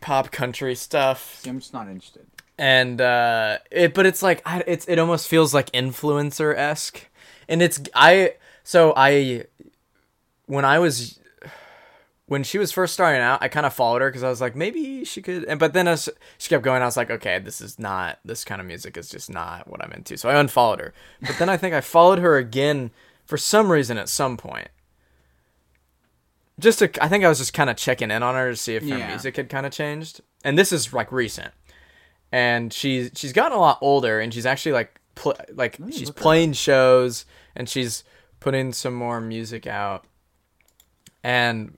pop 0.00 0.30
country 0.32 0.74
stuff 0.74 1.36
See, 1.42 1.50
I'm 1.50 1.60
just 1.60 1.72
not 1.72 1.86
interested. 1.88 2.26
and 2.58 3.00
uh 3.00 3.58
it 3.70 3.94
but 3.94 4.06
it's 4.06 4.22
like 4.22 4.42
I, 4.44 4.64
it's 4.66 4.86
it 4.88 4.98
almost 4.98 5.28
feels 5.28 5.54
like 5.54 5.70
influencer 5.72 6.56
esque 6.56 7.08
and 7.48 7.62
it's 7.62 7.80
i 7.94 8.34
so 8.64 8.92
i 8.96 9.44
when 10.46 10.64
i 10.64 10.78
was 10.80 11.20
when 12.32 12.42
she 12.42 12.56
was 12.58 12.72
first 12.72 12.94
starting 12.94 13.20
out 13.20 13.42
i 13.42 13.48
kind 13.48 13.66
of 13.66 13.74
followed 13.74 14.00
her 14.00 14.08
because 14.08 14.22
i 14.22 14.28
was 14.28 14.40
like 14.40 14.56
maybe 14.56 15.04
she 15.04 15.20
could 15.20 15.44
and 15.44 15.60
but 15.60 15.72
then 15.74 15.86
as 15.86 16.08
she 16.38 16.48
kept 16.48 16.64
going 16.64 16.80
i 16.82 16.84
was 16.86 16.96
like 16.96 17.10
okay 17.10 17.38
this 17.38 17.60
is 17.60 17.78
not 17.78 18.18
this 18.24 18.42
kind 18.44 18.60
of 18.60 18.66
music 18.66 18.96
is 18.96 19.08
just 19.10 19.28
not 19.28 19.68
what 19.68 19.84
i'm 19.84 19.92
into 19.92 20.16
so 20.16 20.28
i 20.28 20.34
unfollowed 20.40 20.80
her. 20.80 20.94
But 21.20 21.36
then 21.38 21.48
i 21.48 21.56
think 21.56 21.74
i 21.74 21.80
followed 21.82 22.18
her 22.20 22.36
again 22.38 22.90
for 23.26 23.36
some 23.36 23.70
reason 23.70 23.98
at 23.98 24.08
some 24.08 24.36
point. 24.36 24.68
Just 26.58 26.78
to 26.80 27.04
i 27.04 27.08
think 27.08 27.24
i 27.24 27.28
was 27.28 27.38
just 27.38 27.52
kind 27.54 27.70
of 27.70 27.76
checking 27.76 28.10
in 28.10 28.22
on 28.22 28.34
her 28.34 28.50
to 28.50 28.56
see 28.56 28.76
if 28.76 28.82
her 28.82 28.98
Yeah. 28.98 29.08
music 29.08 29.36
had 29.36 29.48
kind 29.48 29.66
of 29.66 29.72
changed. 29.72 30.20
And 30.44 30.58
this 30.58 30.72
is 30.72 30.92
like 30.92 31.10
recent. 31.12 31.52
And 32.30 32.72
she's 32.72 33.10
she's 33.14 33.32
gotten 33.32 33.56
a 33.56 33.60
lot 33.60 33.78
older 33.80 34.20
and 34.20 34.32
she's 34.32 34.46
actually 34.46 34.72
like 34.72 35.00
pl- 35.14 35.36
like 35.54 35.78
she's 35.90 36.10
playing 36.10 36.52
shows 36.54 37.24
and 37.56 37.68
she's 37.68 38.04
putting 38.40 38.72
some 38.72 38.94
more 38.94 39.20
music 39.20 39.66
out. 39.66 40.04
And 41.22 41.76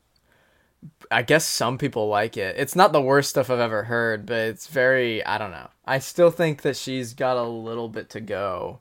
I 1.10 1.22
guess 1.22 1.44
some 1.44 1.78
people 1.78 2.08
like 2.08 2.36
it. 2.36 2.56
It's 2.58 2.76
not 2.76 2.92
the 2.92 3.00
worst 3.00 3.30
stuff 3.30 3.50
I've 3.50 3.60
ever 3.60 3.84
heard, 3.84 4.26
but 4.26 4.36
it's 4.36 4.66
very 4.66 5.24
I 5.24 5.38
don't 5.38 5.50
know. 5.50 5.68
I 5.84 5.98
still 5.98 6.30
think 6.30 6.62
that 6.62 6.76
she's 6.76 7.14
got 7.14 7.36
a 7.36 7.44
little 7.44 7.88
bit 7.88 8.10
to 8.10 8.20
go 8.20 8.80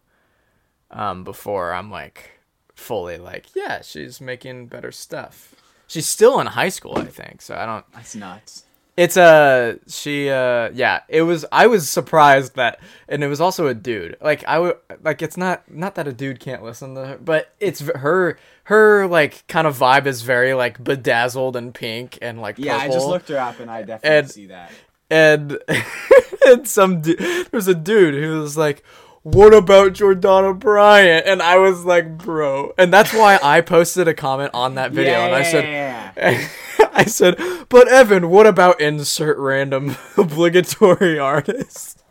um 0.91 1.23
before 1.23 1.73
I'm 1.73 1.91
like 1.91 2.31
fully 2.75 3.17
like, 3.17 3.55
yeah, 3.55 3.81
she's 3.81 4.19
making 4.19 4.67
better 4.67 4.91
stuff. 4.91 5.55
She's 5.87 6.07
still 6.07 6.39
in 6.39 6.47
high 6.47 6.69
school, 6.69 6.97
I 6.97 7.05
think. 7.05 7.41
So 7.41 7.55
I 7.55 7.65
don't 7.65 7.85
That's 7.93 8.15
nuts. 8.15 8.65
It's 8.95 9.17
a 9.17 9.79
she 9.87 10.29
uh 10.29 10.69
yeah, 10.73 11.01
it 11.07 11.23
was 11.23 11.45
I 11.51 11.67
was 11.67 11.89
surprised 11.89 12.55
that 12.55 12.79
and 13.07 13.23
it 13.23 13.27
was 13.27 13.41
also 13.41 13.67
a 13.67 13.73
dude. 13.73 14.17
Like 14.21 14.43
I 14.45 14.59
would 14.59 14.77
like 15.03 15.21
it's 15.21 15.37
not 15.37 15.63
not 15.71 15.95
that 15.95 16.07
a 16.07 16.13
dude 16.13 16.39
can't 16.39 16.63
listen 16.63 16.93
to 16.95 17.05
her, 17.05 17.17
but 17.17 17.53
it's 17.59 17.79
her 17.81 18.37
her 18.65 19.07
like 19.07 19.45
kind 19.47 19.65
of 19.67 19.77
vibe 19.77 20.05
is 20.05 20.21
very 20.21 20.53
like 20.53 20.83
bedazzled 20.83 21.55
and 21.55 21.73
pink 21.73 22.19
and 22.21 22.39
like 22.39 22.59
Yeah, 22.59 22.77
I 22.77 22.87
just 22.87 23.07
looked 23.07 23.29
her 23.29 23.37
up 23.39 23.59
and 23.59 23.69
I 23.71 23.81
definitely 23.83 24.17
And- 24.19 24.31
see 24.31 24.45
that. 24.47 24.71
and 25.09 25.57
and 26.45 26.67
some 26.67 27.01
du- 27.01 27.15
there 27.15 27.45
was 27.51 27.67
a 27.67 27.75
dude 27.75 28.13
who 28.13 28.39
was 28.41 28.55
like 28.57 28.83
what 29.23 29.53
about 29.53 29.93
Jordana 29.93 30.59
Bryant? 30.59 31.25
And 31.25 31.41
I 31.41 31.57
was 31.57 31.85
like, 31.85 32.17
bro. 32.17 32.73
And 32.77 32.91
that's 32.91 33.13
why 33.13 33.39
I 33.41 33.61
posted 33.61 34.05
a 34.09 34.13
comment 34.13 34.51
on 34.53 34.75
that 34.75 34.91
video 34.99 35.13
yeah, 35.13 35.25
and 35.27 35.33
I 35.33 35.43
said, 35.43 35.63
yeah, 35.63 36.11
yeah. 36.17 36.47
I 36.93 37.05
said, 37.05 37.37
but 37.69 37.87
Evan, 37.87 38.29
what 38.29 38.47
about 38.47 38.81
insert 38.81 39.37
random 39.37 39.95
obligatory 40.17 41.19
artist? 41.19 42.03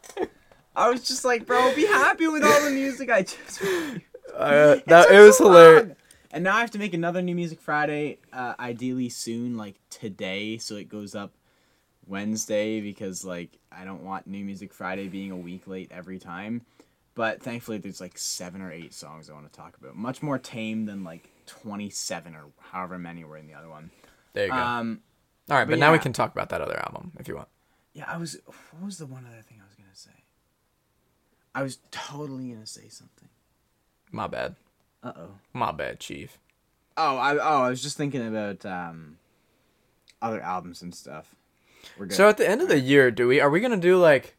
I 0.74 0.88
was 0.88 1.02
just 1.02 1.24
like, 1.24 1.46
bro, 1.46 1.74
be 1.74 1.86
happy 1.86 2.26
with 2.28 2.44
all 2.44 2.62
the 2.64 2.70
music 2.70 3.10
I 3.10 3.22
just. 3.22 3.62
Uh, 4.34 4.76
It 4.78 4.86
that 4.86 5.10
it 5.10 5.20
was 5.20 5.36
so 5.36 5.44
hilarious. 5.44 5.88
long. 5.88 5.96
And 6.30 6.44
now 6.44 6.56
I 6.56 6.60
have 6.60 6.70
to 6.70 6.78
make 6.78 6.94
another 6.94 7.20
New 7.20 7.34
Music 7.34 7.60
Friday, 7.60 8.16
uh, 8.32 8.54
ideally 8.58 9.10
soon, 9.10 9.58
like 9.58 9.78
today, 9.90 10.56
so 10.56 10.76
it 10.76 10.88
goes 10.88 11.14
up 11.14 11.32
Wednesday 12.06 12.80
because 12.80 13.24
like 13.24 13.50
I 13.70 13.84
don't 13.84 14.02
want 14.04 14.26
New 14.26 14.42
Music 14.44 14.72
Friday 14.72 15.08
being 15.08 15.30
a 15.30 15.36
week 15.36 15.66
late 15.66 15.92
every 15.92 16.18
time. 16.18 16.62
But 17.14 17.42
thankfully, 17.42 17.76
there's 17.76 18.00
like 18.00 18.16
seven 18.16 18.62
or 18.62 18.72
eight 18.72 18.94
songs 18.94 19.28
I 19.28 19.34
want 19.34 19.52
to 19.52 19.58
talk 19.58 19.76
about. 19.76 19.96
Much 19.96 20.22
more 20.22 20.38
tame 20.38 20.86
than 20.86 21.04
like 21.04 21.28
27 21.46 22.34
or 22.34 22.44
however 22.70 22.98
many 22.98 23.24
were 23.24 23.36
in 23.36 23.46
the 23.46 23.54
other 23.54 23.68
one. 23.68 23.90
There 24.32 24.46
you 24.46 24.52
go. 24.52 24.56
Um, 24.56 25.00
All 25.50 25.56
right, 25.56 25.64
but, 25.64 25.72
but 25.72 25.78
now 25.78 25.92
we 25.92 25.98
can 25.98 26.12
talk 26.12 26.32
about 26.32 26.48
that 26.50 26.60
other 26.60 26.78
album 26.78 27.12
if 27.18 27.28
you 27.28 27.36
want. 27.36 27.48
yeah, 27.92 28.04
I 28.08 28.16
was. 28.16 28.38
What 28.46 28.84
was 28.84 28.98
the 28.98 29.06
one 29.06 29.26
other 29.26 29.42
thing 29.42 29.58
I 29.60 29.66
was 29.66 29.76
gonna 29.76 29.88
say? 29.94 30.10
I 31.54 31.62
was 31.62 31.78
totally 31.90 32.48
gonna 32.50 32.66
say 32.66 32.88
something. 32.88 33.28
My 34.10 34.26
bad. 34.26 34.56
Uh 35.02 35.12
oh. 35.16 35.28
My 35.52 35.72
bad, 35.72 36.00
Chief. 36.00 36.38
Oh, 36.96 37.16
I 37.16 37.36
oh 37.36 37.62
I 37.62 37.68
was 37.68 37.82
just 37.82 37.96
thinking 37.96 38.26
about 38.26 38.64
um 38.64 39.18
other 40.20 40.40
albums 40.40 40.82
and 40.82 40.94
stuff. 40.94 41.34
We're 41.98 42.06
good. 42.06 42.16
So 42.16 42.28
at 42.28 42.36
the 42.36 42.48
end 42.48 42.62
of 42.62 42.68
the 42.68 42.78
year, 42.78 43.10
do 43.10 43.26
we 43.28 43.40
are 43.40 43.50
we 43.50 43.60
gonna 43.60 43.76
do 43.76 43.98
like 43.98 44.36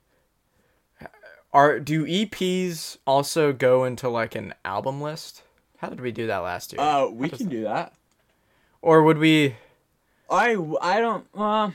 are 1.51 1.79
do 1.79 2.05
EPs 2.05 2.97
also 3.05 3.53
go 3.53 3.83
into 3.83 4.09
like 4.09 4.35
an 4.35 4.53
album 4.65 5.01
list? 5.01 5.43
How 5.77 5.89
did 5.89 6.01
we 6.01 6.11
do 6.11 6.27
that 6.27 6.37
last 6.37 6.73
year? 6.73 6.81
uh, 6.81 7.07
we 7.09 7.29
can 7.29 7.47
do 7.47 7.63
that. 7.63 7.93
or 8.81 9.03
would 9.03 9.17
we 9.17 9.55
I 10.33 10.57
I 10.81 10.99
don't 10.99 11.25
uh 11.35 11.69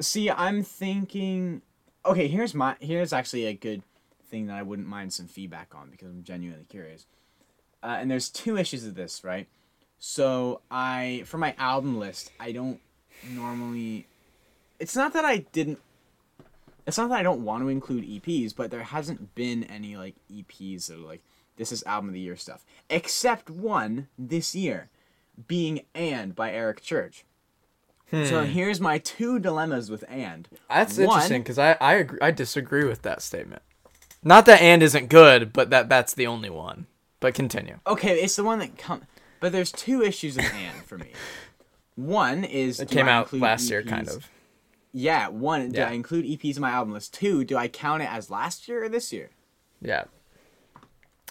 see. 0.00 0.30
I'm 0.30 0.62
thinking. 0.62 1.62
okay, 2.04 2.28
here's 2.28 2.54
my 2.54 2.76
here's 2.80 3.12
actually 3.12 3.46
a 3.46 3.52
good 3.52 3.82
thing 4.30 4.46
that 4.46 4.56
I 4.56 4.62
wouldn't 4.62 4.86
mind 4.88 5.12
some 5.12 5.26
feedback 5.26 5.74
on 5.74 5.90
because 5.90 6.08
I'm 6.08 6.22
genuinely 6.22 6.66
curious. 6.68 7.06
Uh, 7.82 7.96
and 8.00 8.10
there's 8.10 8.28
two 8.28 8.56
issues 8.56 8.86
of 8.86 8.94
this, 8.94 9.24
right? 9.24 9.48
So 9.98 10.60
I 10.70 11.24
for 11.26 11.38
my 11.38 11.54
album 11.58 11.98
list, 11.98 12.30
I 12.38 12.52
don't 12.52 12.80
normally. 13.28 14.06
It's 14.78 14.94
not 14.94 15.12
that 15.14 15.24
I 15.24 15.38
didn't. 15.38 15.80
It's 16.86 16.98
not 16.98 17.08
that 17.08 17.18
I 17.18 17.24
don't 17.24 17.44
want 17.44 17.64
to 17.64 17.68
include 17.68 18.04
EPs, 18.04 18.54
but 18.54 18.70
there 18.70 18.84
hasn't 18.84 19.34
been 19.34 19.64
any 19.64 19.96
like 19.96 20.14
EPs 20.32 20.86
that 20.86 20.94
are 20.94 20.98
like 20.98 21.22
this 21.56 21.72
is 21.72 21.82
album 21.82 22.10
of 22.10 22.14
the 22.14 22.20
year 22.20 22.36
stuff, 22.36 22.64
except 22.88 23.50
one 23.50 24.06
this 24.16 24.54
year, 24.54 24.90
being 25.48 25.80
"And" 25.92 26.36
by 26.36 26.52
Eric 26.52 26.82
Church. 26.82 27.24
So 28.10 28.44
hmm. 28.44 28.50
here's 28.50 28.80
my 28.80 28.98
two 28.98 29.38
dilemmas 29.38 29.90
with 29.90 30.04
"And." 30.08 30.48
That's 30.70 30.96
One- 30.96 31.06
interesting 31.06 31.42
because 31.42 31.58
I 31.58 31.76
I 31.80 31.94
agree, 31.94 32.18
I 32.22 32.30
disagree 32.30 32.84
with 32.84 33.02
that 33.02 33.20
statement. 33.20 33.62
Not 34.22 34.46
that 34.46 34.60
and 34.60 34.82
isn't 34.82 35.08
good, 35.08 35.52
but 35.52 35.70
that 35.70 35.88
that's 35.88 36.14
the 36.14 36.26
only 36.26 36.50
one. 36.50 36.86
But 37.18 37.34
continue. 37.34 37.80
Okay, 37.86 38.20
it's 38.20 38.36
the 38.36 38.44
one 38.44 38.60
that 38.60 38.78
come, 38.78 39.02
but 39.40 39.52
there's 39.52 39.72
two 39.72 40.02
issues 40.02 40.36
with 40.36 40.52
"And" 40.52 40.84
for 40.84 40.98
me. 40.98 41.12
One 41.96 42.44
is 42.44 42.78
It 42.78 42.90
came 42.90 43.08
I 43.08 43.12
out 43.12 43.32
last 43.32 43.70
year, 43.70 43.82
kind 43.82 44.08
of. 44.08 44.28
Yeah, 44.92 45.28
one. 45.28 45.72
Do 45.72 45.80
Yeah. 45.80 45.88
I 45.88 45.92
include 45.92 46.26
EPs 46.26 46.56
in 46.56 46.62
my 46.62 46.70
album 46.70 46.92
list? 46.92 47.12
Two. 47.14 47.44
Do 47.44 47.56
I 47.56 47.68
count 47.68 48.02
it 48.02 48.12
as 48.12 48.30
last 48.30 48.68
year 48.68 48.84
or 48.84 48.88
this 48.88 49.12
year? 49.12 49.30
Yeah. 49.80 50.04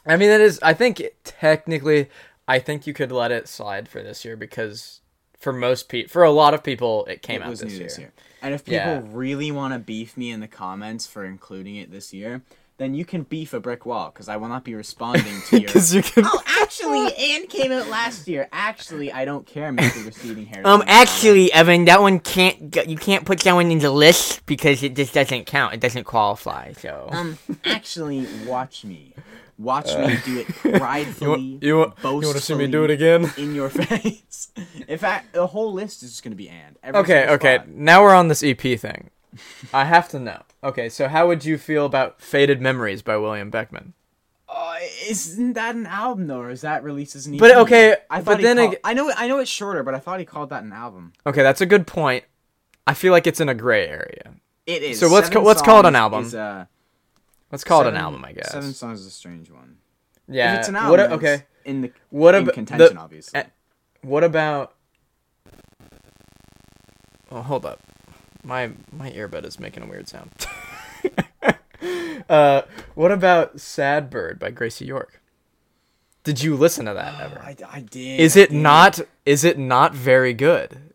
I 0.05 0.17
mean, 0.17 0.29
that 0.29 0.41
is. 0.41 0.59
I 0.61 0.73
think 0.73 0.99
it, 0.99 1.23
technically, 1.23 2.09
I 2.47 2.59
think 2.59 2.85
you 2.85 2.93
could 2.93 3.11
let 3.11 3.31
it 3.31 3.47
slide 3.47 3.87
for 3.87 4.03
this 4.03 4.25
year 4.25 4.35
because 4.35 5.01
for 5.39 5.53
most 5.53 5.89
people, 5.89 6.09
for 6.09 6.23
a 6.23 6.31
lot 6.31 6.53
of 6.53 6.63
people, 6.63 7.05
it 7.05 7.21
came 7.21 7.41
it 7.41 7.45
out 7.45 7.49
was 7.49 7.59
this 7.61 7.71
new 7.71 7.77
year. 7.77 7.87
this 7.87 7.99
year. 7.99 8.11
And 8.41 8.53
if 8.53 8.63
people 8.63 8.75
Yeah. 8.77 9.01
really 9.05 9.51
want 9.51 9.73
to 9.73 9.79
beef 9.79 10.15
me 10.17 10.29
in 10.31 10.39
the 10.39 10.47
comments 10.47 11.07
for 11.07 11.25
including 11.25 11.75
it 11.77 11.91
this 11.91 12.13
year, 12.13 12.41
then 12.77 12.93
you 12.93 13.05
can 13.05 13.23
beef 13.23 13.53
a 13.53 13.59
brick 13.61 13.85
wall 13.85 14.11
because 14.13 14.27
I 14.27 14.35
will 14.35 14.49
not 14.49 14.63
be 14.65 14.75
responding 14.75 15.41
to 15.47 15.59
your. 15.61 15.67
Because 15.67 15.95
you 15.95 16.01
can. 16.03 16.25
oh, 16.27 16.43
actually, 16.45 17.07
and 17.35 17.47
came 17.49 17.71
out 17.71 17.87
last 17.87 18.27
year. 18.27 18.49
Actually, 18.51 19.11
I 19.13 19.23
don't 19.23 19.45
care. 19.47 19.71
Mr. 19.71 20.05
Receding 20.05 20.45
hair. 20.45 20.61
Um, 20.67 20.83
actually, 20.85 21.51
Evan, 21.53 21.85
that 21.85 22.01
one 22.01 22.19
can't. 22.19 22.75
You 22.87 22.97
can't 22.97 23.23
put 23.25 23.39
that 23.41 23.53
one 23.53 23.71
in 23.71 23.79
the 23.79 23.91
list 23.91 24.45
because 24.45 24.83
it 24.83 24.95
just 24.95 25.13
doesn't 25.13 25.45
count. 25.45 25.73
It 25.73 25.79
doesn't 25.79 26.03
qualify. 26.03 26.73
So. 26.73 27.07
um, 27.11 27.37
actually, 27.63 28.27
watch 28.45 28.83
me. 28.83 29.13
Watch 29.57 29.95
me 29.95 30.17
do 30.25 30.39
it 30.39 30.47
pridefully. 30.79 31.41
You, 31.41 31.59
you, 31.61 31.77
want- 31.77 31.93
you 32.03 32.09
want 32.11 32.35
to 32.35 32.41
see 32.41 32.55
me 32.55 32.67
do 32.67 32.83
it 32.83 32.91
again? 32.91 33.31
in 33.37 33.55
your 33.55 33.69
face. 33.85 34.49
In 34.87 34.97
fact, 34.97 35.33
the 35.33 35.47
whole 35.47 35.71
list 35.73 36.03
is 36.03 36.11
just 36.11 36.23
gonna 36.23 36.35
be 36.35 36.49
and. 36.49 36.77
Okay, 36.95 37.27
okay. 37.29 37.55
spot. 37.55 37.69
Now 37.69 38.03
we're 38.03 38.13
on 38.13 38.27
this 38.27 38.43
EP 38.43 38.59
thing. 38.59 39.09
I 39.73 39.85
have 39.85 40.09
to 40.09 40.19
know. 40.19 40.41
Okay, 40.63 40.89
so 40.89 41.07
how 41.07 41.27
would 41.27 41.45
you 41.45 41.57
feel 41.57 41.85
about 41.85 42.21
Faded 42.21 42.61
Memories 42.61 43.01
by 43.01 43.17
William 43.17 43.51
Beckmann? 43.51 43.93
Uh, 44.47 44.75
isn't 45.07 45.53
that 45.53 45.75
an 45.75 45.85
album 45.85 46.27
though, 46.27 46.39
or 46.39 46.49
is 46.49 46.61
that 46.61 46.83
released 46.83 47.15
as 47.15 47.25
an 47.27 47.33
EP? 47.35 47.39
But, 47.39 47.55
okay, 47.57 47.97
I 48.09 48.21
but 48.21 48.41
then 48.41 48.57
called- 48.57 48.73
ag- 48.75 48.79
I 48.83 48.93
know 48.93 49.11
I 49.15 49.27
know 49.27 49.39
it's 49.39 49.49
shorter, 49.51 49.83
but 49.83 49.93
I 49.95 49.99
thought 49.99 50.19
he 50.19 50.25
called 50.25 50.49
that 50.49 50.63
an 50.63 50.71
album. 50.73 51.13
Okay, 51.25 51.43
that's 51.43 51.61
a 51.61 51.65
good 51.65 51.87
point. 51.87 52.23
I 52.87 52.93
feel 52.93 53.11
like 53.11 53.25
it's 53.27 53.39
in 53.39 53.49
a 53.49 53.55
gray 53.55 53.87
area. 53.87 54.35
It 54.65 54.81
is. 54.83 54.99
So 54.99 55.07
let's 55.07 55.29
ca- 55.29 55.39
let's 55.41 55.61
call 55.61 55.79
it 55.79 55.85
an 55.85 55.95
album. 55.95 56.23
is, 56.23 56.35
uh, 56.35 56.65
Let's 57.51 57.63
call 57.63 57.81
it 57.81 57.87
an 57.87 57.95
album, 57.95 58.23
I 58.25 58.33
guess. 58.33 58.51
Seven 58.51 58.73
songs 58.73 59.01
is 59.01 59.07
a 59.07 59.11
strange 59.11 59.49
one. 59.51 59.77
yeah. 60.27 60.53
if 60.55 60.59
it's 60.59 60.67
an 60.69 60.75
what 60.75 60.99
album, 60.99 61.11
a- 61.11 61.15
it's 61.15 61.23
okay. 61.23 61.43
in 61.65 61.81
the 61.81 61.91
What 62.09 62.35
in 62.35 62.43
about 62.43 62.53
contention, 62.55 62.95
the- 62.95 63.01
obviously. 63.01 63.39
eh, 63.39 63.43
What 64.01 64.23
about? 64.23 64.73
Oh, 67.31 67.41
hold 67.41 67.65
up. 67.65 67.81
My 68.43 68.71
my 68.91 69.11
earbud 69.11 69.45
is 69.45 69.59
making 69.59 69.83
a 69.83 69.87
weird 69.87 70.07
sound. 70.07 70.31
uh, 72.29 72.61
what 72.93 73.11
about 73.11 73.59
"Sad 73.59 74.09
Bird" 74.09 74.37
by 74.39 74.51
Gracie 74.51 74.85
York? 74.85 75.21
Did 76.23 76.41
you 76.43 76.55
listen 76.55 76.85
to 76.85 76.93
that 76.93 77.19
ever? 77.21 77.39
I, 77.39 77.55
I 77.71 77.79
did. 77.81 78.19
Is 78.19 78.35
I 78.37 78.41
it 78.41 78.49
did. 78.51 78.57
not? 78.61 78.99
Is 79.25 79.43
it 79.43 79.57
not 79.57 79.93
very 79.93 80.33
good? 80.33 80.93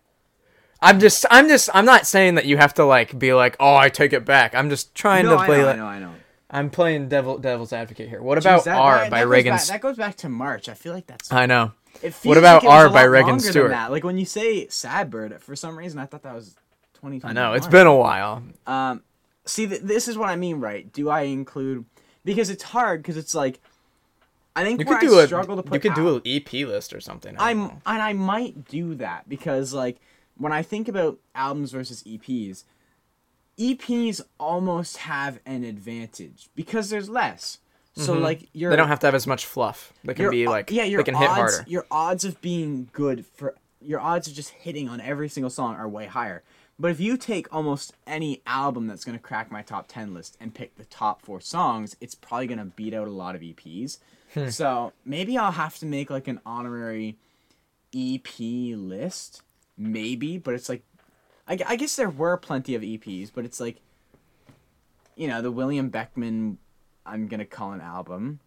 I'm 0.80 1.00
just. 1.00 1.26
I'm 1.30 1.48
just. 1.48 1.68
I'm 1.74 1.84
not 1.84 2.06
saying 2.06 2.36
that 2.36 2.46
you 2.46 2.56
have 2.56 2.74
to 2.74 2.84
like 2.84 3.18
be 3.18 3.32
like, 3.34 3.56
oh, 3.60 3.74
I 3.76 3.88
take 3.88 4.12
it 4.12 4.24
back. 4.24 4.54
I'm 4.54 4.70
just 4.70 4.94
trying 4.94 5.24
No, 5.26 5.32
to 5.32 5.38
I 5.38 5.46
play. 5.46 5.58
know, 5.58 5.66
like, 5.66 5.74
I 5.74 5.78
know, 5.78 5.86
I 5.86 5.98
know. 5.98 6.14
I'm 6.50 6.68
playing 6.70 7.08
devil 7.08 7.38
devil's 7.38 7.72
advocate 7.72 8.08
here. 8.08 8.20
What 8.22 8.38
about 8.38 8.60
Jeez, 8.60 8.64
that- 8.64 8.76
R 8.78 8.98
that- 8.98 9.10
by 9.10 9.18
that 9.20 9.24
goes 9.24 9.30
Reagan? 9.30 9.52
back- 9.56 9.66
that 9.66 9.80
goes 9.80 9.96
back 9.96 10.16
to 10.16 10.28
March. 10.28 10.68
I 10.68 10.74
feel 10.74 10.92
like 10.92 11.06
that's. 11.06 11.32
I 11.32 11.46
know. 11.46 11.72
It 12.02 12.14
What 12.22 12.38
about 12.38 12.62
like 12.64 12.72
R 12.72 12.88
by 12.90 13.02
Reagan 13.04 13.40
Stewart? 13.40 13.70
that. 13.70 13.90
Like 13.90 14.04
when 14.04 14.16
you 14.18 14.24
say 14.24 14.66
"Sad 14.68 15.10
Bird," 15.10 15.40
for 15.42 15.54
some 15.56 15.76
reason 15.78 15.98
I 15.98 16.06
thought 16.06 16.22
that 16.22 16.34
was 16.34 16.54
2020. 16.94 17.30
I 17.30 17.32
know. 17.32 17.52
It's 17.54 17.66
been 17.66 17.86
a 17.86 17.94
while. 17.94 18.42
Um, 18.66 19.02
see, 19.44 19.66
th- 19.66 19.82
this 19.82 20.08
is 20.08 20.16
what 20.18 20.28
I 20.28 20.36
mean, 20.36 20.60
right? 20.60 20.90
Do 20.92 21.08
I 21.10 21.22
include 21.22 21.84
because 22.24 22.48
it's 22.50 22.62
hard 22.62 23.02
because 23.02 23.16
it's 23.16 23.34
like 23.34 23.60
I 24.56 24.64
think 24.64 24.80
You 24.80 24.86
could 24.86 25.00
do 25.00 25.18
I 25.18 25.22
a. 25.22 25.26
struggle 25.26 25.56
to 25.56 25.62
put 25.62 25.74
You 25.74 25.80
could 25.80 25.90
al- 25.92 25.96
do 25.96 26.16
an 26.16 26.22
EP 26.24 26.52
list 26.66 26.92
or 26.92 27.00
something. 27.00 27.36
I 27.38 27.50
I'm 27.50 27.58
know. 27.58 27.82
and 27.86 28.02
I 28.02 28.12
might 28.12 28.66
do 28.68 28.94
that 28.96 29.28
because 29.28 29.72
like 29.72 29.98
when 30.36 30.52
I 30.52 30.62
think 30.62 30.88
about 30.88 31.18
albums 31.34 31.72
versus 31.72 32.02
EPs, 32.04 32.64
EPs 33.61 34.23
almost 34.38 34.96
have 34.99 35.38
an 35.44 35.64
advantage 35.64 36.49
because 36.57 36.88
there's 36.88 37.09
less. 37.11 37.59
So 37.94 38.14
like 38.14 38.49
you're 38.53 38.70
Mm-hmm. 38.70 38.73
They 38.73 38.77
don't 38.77 38.88
have 38.88 39.01
to 39.01 39.07
have 39.07 39.14
as 39.14 39.27
much 39.27 39.44
fluff. 39.44 39.92
They 40.05 40.14
can 40.14 40.23
your 40.23 40.31
be 40.31 40.49
like. 40.49 40.70
yeah, 40.70 40.85
your 40.85 41.01
they 41.01 41.12
can 41.12 41.14
odds, 41.16 41.23
hit 41.23 41.31
harder. 41.31 41.64
Your 41.66 41.87
odds 41.90 42.25
of 42.25 42.40
being 42.40 42.88
good 42.92 43.27
for 43.27 43.55
your 43.83 44.01
odds 44.01 44.29
of 44.29 44.35
just 44.35 44.51
hitting 44.51 44.88
on 44.88 45.01
every 45.01 45.29
single 45.29 45.51
song 45.51 45.75
are 45.77 45.88
way 45.88 46.07
higher. 46.07 46.42
But 46.79 46.90
if 46.92 47.01
you 47.01 47.18
take 47.18 47.55
almost 47.55 47.92
any 48.07 48.40
album 48.46 48.87
that's 48.87 49.05
gonna 49.05 49.18
crack 49.18 49.53
my 49.53 49.61
top 49.61 49.87
ten 49.88 50.14
list 50.14 50.38
and 50.40 50.55
pick 50.55 50.77
the 50.77 50.87
top 50.87 51.20
four 51.20 51.40
songs, 51.40 51.96
it's 52.01 52.14
probably 52.14 52.46
gonna 52.46 52.64
beat 52.64 52.94
out 52.94 53.07
a 53.07 53.12
lot 53.12 53.35
of 53.35 53.42
EPs. 53.42 53.99
Hmm. 54.33 54.49
So 54.49 54.92
maybe 55.05 55.37
I'll 55.37 55.53
have 55.53 55.77
to 55.79 55.87
make 55.87 56.09
like 56.09 56.29
an 56.29 56.40
honorary 56.46 57.18
EP 57.94 58.38
list, 58.38 59.42
maybe. 59.77 60.38
But 60.38 60.55
it's 60.55 60.68
like, 60.70 60.83
I, 61.50 61.58
I 61.66 61.76
guess 61.76 61.96
there 61.96 62.08
were 62.08 62.36
plenty 62.36 62.74
of 62.74 62.82
EPs, 62.82 63.30
but 63.34 63.44
it's 63.44 63.60
like, 63.60 63.76
you 65.16 65.28
know, 65.28 65.42
the 65.42 65.50
William 65.50 65.90
Beckmann, 65.90 66.56
I'm 67.04 67.26
gonna 67.28 67.44
call 67.44 67.72
an 67.72 67.80
album. 67.80 68.40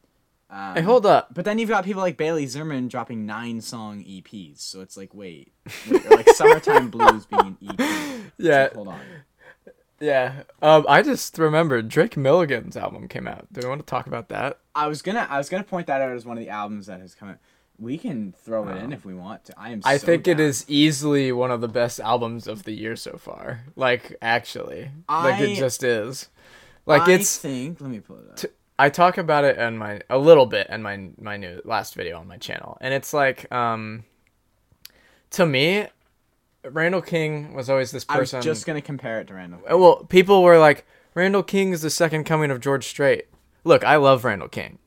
Um, 0.50 0.76
Hey, 0.76 0.82
hold 0.82 1.06
up. 1.06 1.34
but 1.34 1.46
then 1.46 1.60
you've 1.60 1.70
got 1.70 1.84
people 1.84 2.02
like 2.02 2.16
Bailey 2.18 2.46
Zimmerman 2.48 2.88
dropping 2.88 3.26
nine 3.26 3.60
song 3.62 4.04
EPs. 4.04 4.60
So 4.60 4.82
it's 4.82 4.96
like, 4.98 5.14
wait, 5.14 5.52
wait 5.90 6.10
like 6.10 6.30
Summertime 6.30 6.90
Blues 6.90 7.26
being 7.26 7.58
an 7.62 7.78
EP. 7.80 8.22
Yeah. 8.38 8.64
like, 8.64 8.74
hold 8.74 8.88
on. 8.88 9.00
Yeah. 10.00 10.44
Um. 10.62 10.86
I 10.90 11.02
just 11.02 11.38
remembered 11.38 11.88
Drake 11.90 12.18
Milligan's 12.18 12.76
album 12.76 13.08
came 13.08 13.28
out. 13.28 13.48
Do 13.54 13.62
we 13.62 13.70
want 13.70 13.80
to 13.82 13.86
talk 13.86 14.08
about 14.08 14.30
that? 14.30 14.60
I 14.76 14.88
was 14.88 15.02
gonna, 15.02 15.28
I 15.30 15.38
was 15.38 15.50
gonna 15.50 15.64
point 15.64 15.88
that 15.88 16.02
out 16.02 16.12
as 16.12 16.26
one 16.26 16.38
of 16.38 16.44
the 16.44 16.50
albums 16.50 16.88
that 16.88 17.00
has 17.00 17.14
come 17.16 17.30
out. 17.30 17.38
We 17.80 17.98
can 17.98 18.34
throw 18.38 18.68
it 18.70 18.78
in 18.78 18.94
if 18.94 19.04
we 19.04 19.14
want 19.16 19.46
to. 19.46 19.54
I 19.60 19.70
am. 19.72 19.82
I 19.84 19.98
so 19.98 20.06
think 20.06 20.28
it 20.28 20.36
down. 20.36 20.46
is 20.46 20.64
easily 20.68 21.32
one 21.32 21.52
of 21.52 21.60
the 21.60 21.68
best 21.68 22.00
albums 22.00 22.48
of 22.48 22.64
the 22.64 22.72
year 22.72 22.96
so 22.96 23.18
far. 23.18 23.64
Like 23.76 24.16
actually, 24.22 24.92
like 25.10 25.42
it 25.42 25.56
just 25.56 25.84
is. 25.84 26.30
Like 26.86 27.04
I 27.04 27.14
it's. 27.14 27.38
think. 27.38 27.82
Let 27.82 27.90
me 27.90 28.00
pull 28.00 28.18
it 28.20 28.30
up. 28.30 28.36
t- 28.38 28.48
I 28.78 28.90
talk 28.90 29.18
about 29.18 29.44
it 29.44 29.58
in 29.58 29.78
my 29.78 30.02
a 30.10 30.18
little 30.18 30.46
bit 30.46 30.68
in 30.70 30.82
my 30.84 31.10
my 31.20 31.38
new 31.38 31.62
last 31.66 31.96
video 31.96 32.20
on 32.20 32.28
my 32.28 32.38
channel, 32.38 32.78
and 32.80 32.94
it's 32.94 33.14
like 33.14 33.52
um. 33.52 34.04
To 35.32 35.48
me, 35.48 35.88
Randall 36.64 37.02
King 37.02 37.56
was 37.56 37.68
always 37.70 37.90
this 37.90 38.06
person. 38.06 38.38
I 38.38 38.40
was 38.40 38.46
just 38.46 38.66
gonna 38.68 38.82
compare 38.82 39.20
it 39.20 39.28
to 39.28 39.34
Randall. 39.34 39.62
Uh, 39.70 39.78
Well, 39.80 40.04
people 40.06 40.44
were 40.44 40.60
like, 40.60 40.86
Randall 41.16 41.42
King 41.42 41.72
is 41.74 41.82
the 41.82 41.90
second 41.90 42.26
coming 42.26 42.52
of 42.52 42.60
George 42.60 42.86
Strait. 42.86 43.26
Look, 43.64 43.84
I 43.84 43.96
love 43.96 44.24
Randall 44.24 44.48
King. 44.48 44.78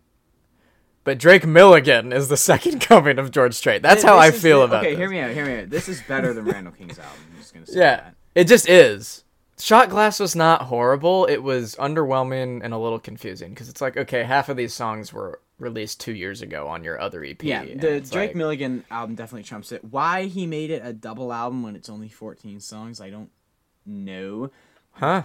But 1.06 1.18
Drake 1.18 1.46
Milligan 1.46 2.12
is 2.12 2.28
the 2.28 2.36
second 2.52 2.80
coming 2.82 3.18
of 3.18 3.30
George 3.30 3.54
Strait. 3.54 3.80
That's 3.80 4.02
how 4.02 4.18
I 4.18 4.30
feel 4.32 4.58
the- 4.58 4.64
about 4.66 4.84
it. 4.84 4.88
Okay, 4.88 4.90
this. 4.96 4.98
hear 4.98 5.08
me 5.08 5.20
out. 5.20 5.30
Hear 5.30 5.46
me 5.46 5.62
out. 5.62 5.70
This 5.70 5.88
is 5.88 6.02
better 6.02 6.34
than 6.34 6.44
Randall 6.44 6.72
King's 6.74 6.98
album. 6.98 7.14
I'm 7.32 7.38
just 7.38 7.54
gonna 7.54 7.66
say 7.66 7.78
Yeah, 7.78 7.96
that. 7.96 8.14
it 8.34 8.44
just 8.48 8.68
is. 8.68 9.22
Shot 9.58 9.88
Glass 9.88 10.20
was 10.20 10.36
not 10.36 10.62
horrible. 10.62 11.24
It 11.24 11.42
was 11.42 11.76
underwhelming 11.76 12.60
and 12.62 12.74
a 12.74 12.78
little 12.78 12.98
confusing 12.98 13.50
because 13.54 13.70
it's 13.70 13.80
like, 13.80 13.96
okay, 13.96 14.22
half 14.24 14.50
of 14.50 14.58
these 14.58 14.74
songs 14.74 15.14
were 15.14 15.40
released 15.58 15.98
two 16.00 16.12
years 16.12 16.42
ago 16.42 16.68
on 16.68 16.84
your 16.84 17.00
other 17.00 17.24
EP. 17.24 17.42
Yeah, 17.42 17.64
the 17.64 18.00
Drake 18.02 18.12
like- 18.12 18.34
Milligan 18.36 18.84
album 18.90 19.14
definitely 19.14 19.44
trumps 19.44 19.72
it. 19.72 19.82
Why 19.84 20.24
he 20.26 20.44
made 20.46 20.70
it 20.70 20.82
a 20.84 20.92
double 20.92 21.32
album 21.32 21.62
when 21.62 21.74
it's 21.74 21.88
only 21.88 22.08
14 22.10 22.60
songs, 22.60 23.00
I 23.00 23.08
don't 23.08 23.30
know. 23.86 24.50
Huh? 24.90 25.22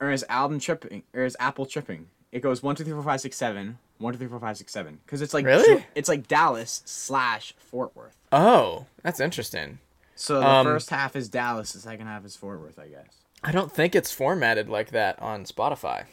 Or 0.00 0.10
is 0.10 0.24
album 0.28 0.58
tripping? 0.58 1.04
Or 1.14 1.22
is 1.24 1.36
Apple 1.38 1.66
tripping? 1.66 2.06
It 2.32 2.40
goes 2.40 2.62
one, 2.62 2.74
two, 2.74 2.82
three, 2.82 2.94
four, 2.94 3.02
five, 3.04 3.20
six, 3.20 3.36
seven. 3.36 3.78
One, 3.98 4.12
two, 4.12 4.18
three, 4.18 4.28
four, 4.28 4.38
five, 4.40 4.56
six, 4.56 4.72
seven. 4.72 4.98
Because 5.04 5.22
it's 5.22 5.32
like 5.34 5.44
Really? 5.46 5.84
It's 5.94 6.08
like 6.08 6.28
Dallas 6.28 6.82
slash 6.84 7.54
Fort 7.58 7.94
Worth. 7.96 8.16
Oh, 8.32 8.86
that's 9.02 9.20
interesting. 9.20 9.78
So 10.14 10.40
the 10.40 10.46
Um, 10.48 10.66
first 10.66 10.90
half 10.90 11.14
is 11.16 11.28
Dallas, 11.28 11.72
the 11.72 11.80
second 11.80 12.06
half 12.06 12.24
is 12.24 12.36
Fort 12.36 12.60
Worth, 12.60 12.78
I 12.78 12.88
guess. 12.88 13.06
I 13.42 13.52
don't 13.52 13.70
think 13.72 13.94
it's 13.94 14.10
formatted 14.12 14.68
like 14.68 14.90
that 14.90 15.20
on 15.20 15.44
Spotify. 15.44 16.04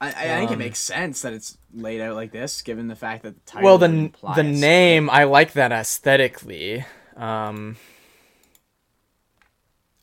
I, 0.00 0.08
I 0.08 0.12
think 0.38 0.50
it 0.50 0.54
Um, 0.54 0.58
makes 0.58 0.78
sense 0.80 1.22
that 1.22 1.32
it's 1.32 1.56
laid 1.72 2.00
out 2.00 2.16
like 2.16 2.32
this, 2.32 2.60
given 2.62 2.88
the 2.88 2.96
fact 2.96 3.22
that 3.22 3.34
the 3.34 3.50
title. 3.52 3.64
well 3.64 3.78
the 3.78 4.10
the 4.34 4.42
name 4.42 5.08
i 5.08 5.22
like 5.24 5.52
that 5.52 5.70
aesthetically 5.70 6.84
um 7.16 7.76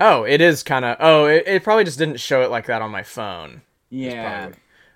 Oh, 0.02 0.24
it 0.24 0.40
is 0.40 0.64
kind 0.64 0.86
of. 0.86 0.96
Oh, 1.02 1.26
it, 1.26 1.44
it 1.46 1.64
probably 1.64 1.84
just 1.84 1.98
didn't 2.00 2.22
show 2.22 2.42
it 2.42 2.50
like 2.50 2.68
that 2.68 2.82
on 2.82 2.90
my 2.90 3.04
phone. 3.04 3.62
Yeah. 3.90 4.52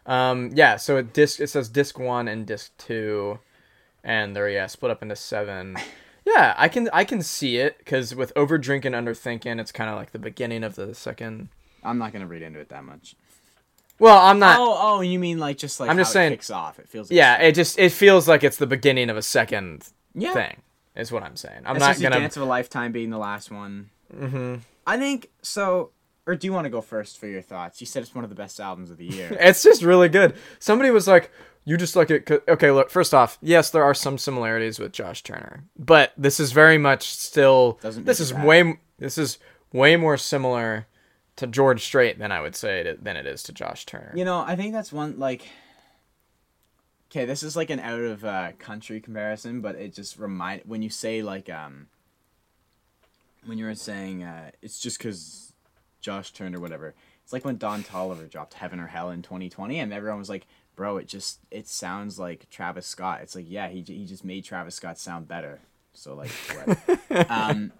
Um, 0.06 0.51
yeah. 0.54 0.78
So 0.78 0.97
it 0.97 1.14
disc 1.14 1.39
it 1.39 1.47
says 1.47 1.70
disc 1.70 1.97
one 1.97 2.28
and 2.28 2.45
disc 2.45 2.72
two, 2.78 3.39
and 4.04 4.36
they're 4.36 4.49
yeah 4.49 4.68
split 4.68 4.91
up 4.91 5.01
into 5.01 5.16
seven. 5.16 5.78
Yeah, 6.26 6.54
I 6.58 6.70
can 6.70 6.89
I 6.93 7.04
can 7.04 7.22
see 7.22 7.58
it 7.58 7.78
because 7.80 8.16
with 8.16 8.32
over 8.36 8.58
drinking 8.58 8.93
under 8.93 9.14
thinking, 9.14 9.60
it's 9.60 9.72
kind 9.72 9.89
of 9.89 9.97
like 9.97 10.12
the 10.12 10.20
beginning 10.20 10.64
of 10.64 10.76
the 10.76 10.95
second. 10.95 11.49
I'm 11.84 11.97
not 11.97 12.14
gonna 12.14 12.28
read 12.28 12.41
into 12.41 12.60
it 12.60 12.70
that 12.70 12.86
much. 12.86 13.16
Well, 13.99 14.18
I'm 14.18 14.39
not. 14.39 14.58
oh, 14.60 14.78
oh, 14.80 15.01
you 15.01 15.20
mean 15.20 15.38
like 15.38 15.58
just 15.58 15.80
like 15.80 15.89
I'm 15.89 15.97
just 15.97 16.14
saying- 16.14 16.32
it 16.32 16.38
kicks 16.38 16.49
off. 16.49 16.80
It 16.80 16.88
feels 16.88 17.10
like 17.10 17.18
yeah, 17.18 17.41
it 17.41 17.54
just 17.54 17.78
it 17.78 17.91
feels 17.91 18.28
like 18.28 18.43
it's 18.43 18.58
the 18.58 18.68
beginning 18.68 19.10
of 19.10 19.18
a 19.18 19.22
second 19.22 19.89
yeah. 20.16 20.34
thing. 20.34 20.62
Is 20.95 21.12
what 21.12 21.24
I'm 21.24 21.36
saying. 21.36 21.62
I'm 21.66 21.76
It's 21.76 21.86
not 21.86 21.99
gonna. 21.99 22.20
Dance 22.20 22.38
of 22.38 22.43
a 22.43 22.45
Lifetime 22.45 22.91
being 22.91 23.10
the 23.10 23.18
last 23.18 23.51
one. 23.51 23.89
Mm-hmm. 24.16 24.56
I 24.86 24.97
think 24.97 25.30
so. 25.41 25.89
Or 26.26 26.36
do 26.36 26.47
you 26.47 26.53
want 26.53 26.65
to 26.65 26.69
go 26.69 26.80
first 26.82 27.19
for 27.19 27.28
your 27.28 27.41
thoughts? 27.41 27.82
You 27.82 27.88
said 27.88 28.01
it's 28.01 28.15
one 28.15 28.24
of 28.24 28.30
the 28.30 28.36
best 28.36 28.59
albums 28.59 28.89
of 28.89 28.97
the 28.97 29.05
year. 29.05 29.36
It's 29.39 29.61
just 29.63 29.84
really 29.84 30.07
good. 30.09 30.36
Somebody 30.59 30.89
was 30.89 31.05
like, 31.07 31.32
"You 31.65 31.76
just 31.76 31.95
like 31.97 32.09
it." 32.09 32.26
'cause-" 32.26 32.39
Okay, 32.47 32.71
look. 32.71 32.89
First 32.89 33.13
off, 33.13 33.38
yes, 33.41 33.69
there 33.69 33.84
are 33.84 33.93
some 33.93 34.17
similarities 34.17 34.80
with 34.80 34.93
Josh 34.93 35.21
Turner, 35.21 35.65
but 35.78 36.13
this 36.17 36.39
is 36.39 36.51
very 36.53 36.78
much 36.78 37.09
still. 37.09 37.78
Doesn't 37.82 38.05
this 38.05 38.19
is 38.21 38.32
bad. 38.32 38.45
way. 38.45 38.80
This 38.99 39.17
is 39.17 39.38
way 39.74 39.97
more 39.97 40.15
similar 40.17 40.88
to 41.36 41.47
George 41.47 41.84
Strait 41.84 42.19
than 42.19 42.32
I 42.32 42.39
would 42.39 42.55
say 42.55 42.82
it, 42.82 43.03
than 43.03 43.17
it 43.17 43.26
is 43.26 43.43
to 43.43 43.51
Josh 43.51 43.86
Turner. 43.86 44.13
You 44.15 44.24
know, 44.24 44.39
I 44.39 44.55
think 44.55 44.74
that's 44.74 44.93
one 44.93 45.19
like. 45.19 45.43
Okay, 47.11 47.26
this 47.26 47.43
is 47.43 47.55
like 47.55 47.69
an 47.69 47.80
out 47.80 47.99
of 48.01 48.24
uh, 48.26 48.53
country 48.59 48.99
comparison, 48.99 49.61
but 49.61 49.76
it 49.76 49.93
just 49.93 50.17
remind 50.17 50.61
when 50.65 50.82
you 50.82 50.89
say 50.89 51.21
like 51.21 51.49
um. 51.49 51.88
When 53.45 53.57
you 53.57 53.65
were 53.65 53.76
saying 53.76 54.24
uh, 54.24 54.51
it's 54.61 54.80
just 54.80 54.97
because 54.99 55.53
Josh 56.04 56.32
Turner, 56.32 56.60
whatever. 56.60 56.93
It's 57.24 57.34
like 57.34 57.45
when 57.45 57.58
Don 57.58 57.84
Toliver 57.84 58.30
dropped 58.30 58.54
Heaven 58.54 58.80
or 58.80 58.88
Hell 58.88 59.10
in 59.10 59.24
2020, 59.24 59.80
and 59.80 59.91
everyone 59.91 60.20
was 60.20 60.30
like, 60.30 60.45
"Bro, 60.76 60.97
it 60.97 61.08
just 61.08 61.39
it 61.49 61.68
sounds 61.68 62.20
like 62.20 62.49
Travis 62.51 62.86
Scott." 62.86 63.22
It's 63.24 63.36
like, 63.36 63.45
yeah, 63.47 63.70
he 63.70 63.82
he 63.82 64.06
just 64.06 64.24
made 64.24 64.43
Travis 64.43 64.76
Scott 64.76 64.99
sound 64.99 65.28
better. 65.28 65.62
So 65.93 66.14
like, 66.14 66.30
what? 66.30 67.30
um, 67.32 67.72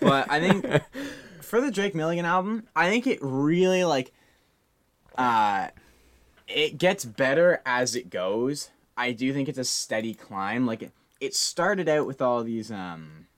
but 0.00 0.30
I 0.30 0.40
think 0.40 0.82
for 1.40 1.60
the 1.60 1.70
Drake 1.70 1.94
Milligan 1.94 2.26
album, 2.26 2.66
I 2.74 2.90
think 2.90 3.06
it 3.06 3.18
really 3.22 3.84
like, 3.84 4.12
uh, 5.16 5.68
it 6.48 6.76
gets 6.76 7.04
better 7.04 7.62
as 7.64 7.94
it 7.94 8.10
goes. 8.10 8.70
I 8.96 9.12
do 9.12 9.32
think 9.32 9.48
it's 9.48 9.58
a 9.58 9.64
steady 9.64 10.14
climb. 10.14 10.66
Like 10.66 10.82
it, 10.82 10.92
it 11.20 11.34
started 11.34 11.88
out 11.88 12.06
with 12.06 12.20
all 12.20 12.42
these 12.42 12.72
um, 12.72 13.28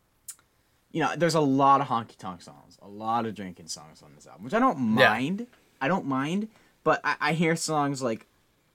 you 0.93 1.01
know, 1.01 1.15
there's 1.17 1.35
a 1.35 1.41
lot 1.41 1.81
of 1.81 1.89
honky 1.89 2.17
tonk 2.17 2.43
songs, 2.43 2.62
a 2.85 2.89
lot 2.89 3.27
of 3.27 3.35
drinking 3.35 3.69
songs 3.69 4.03
on 4.03 4.13
this 4.15 4.27
album, 4.27 4.45
which 4.45 4.55
I 4.55 4.59
don't 4.59 4.79
Yeah. 4.99 5.09
mind. 5.09 5.47
I 5.81 5.89
don't 5.89 6.07
mind, 6.07 6.49
but 6.85 7.01
I, 7.05 7.17
I 7.21 7.33
hear 7.33 7.57
songs 7.57 8.03
like 8.03 8.27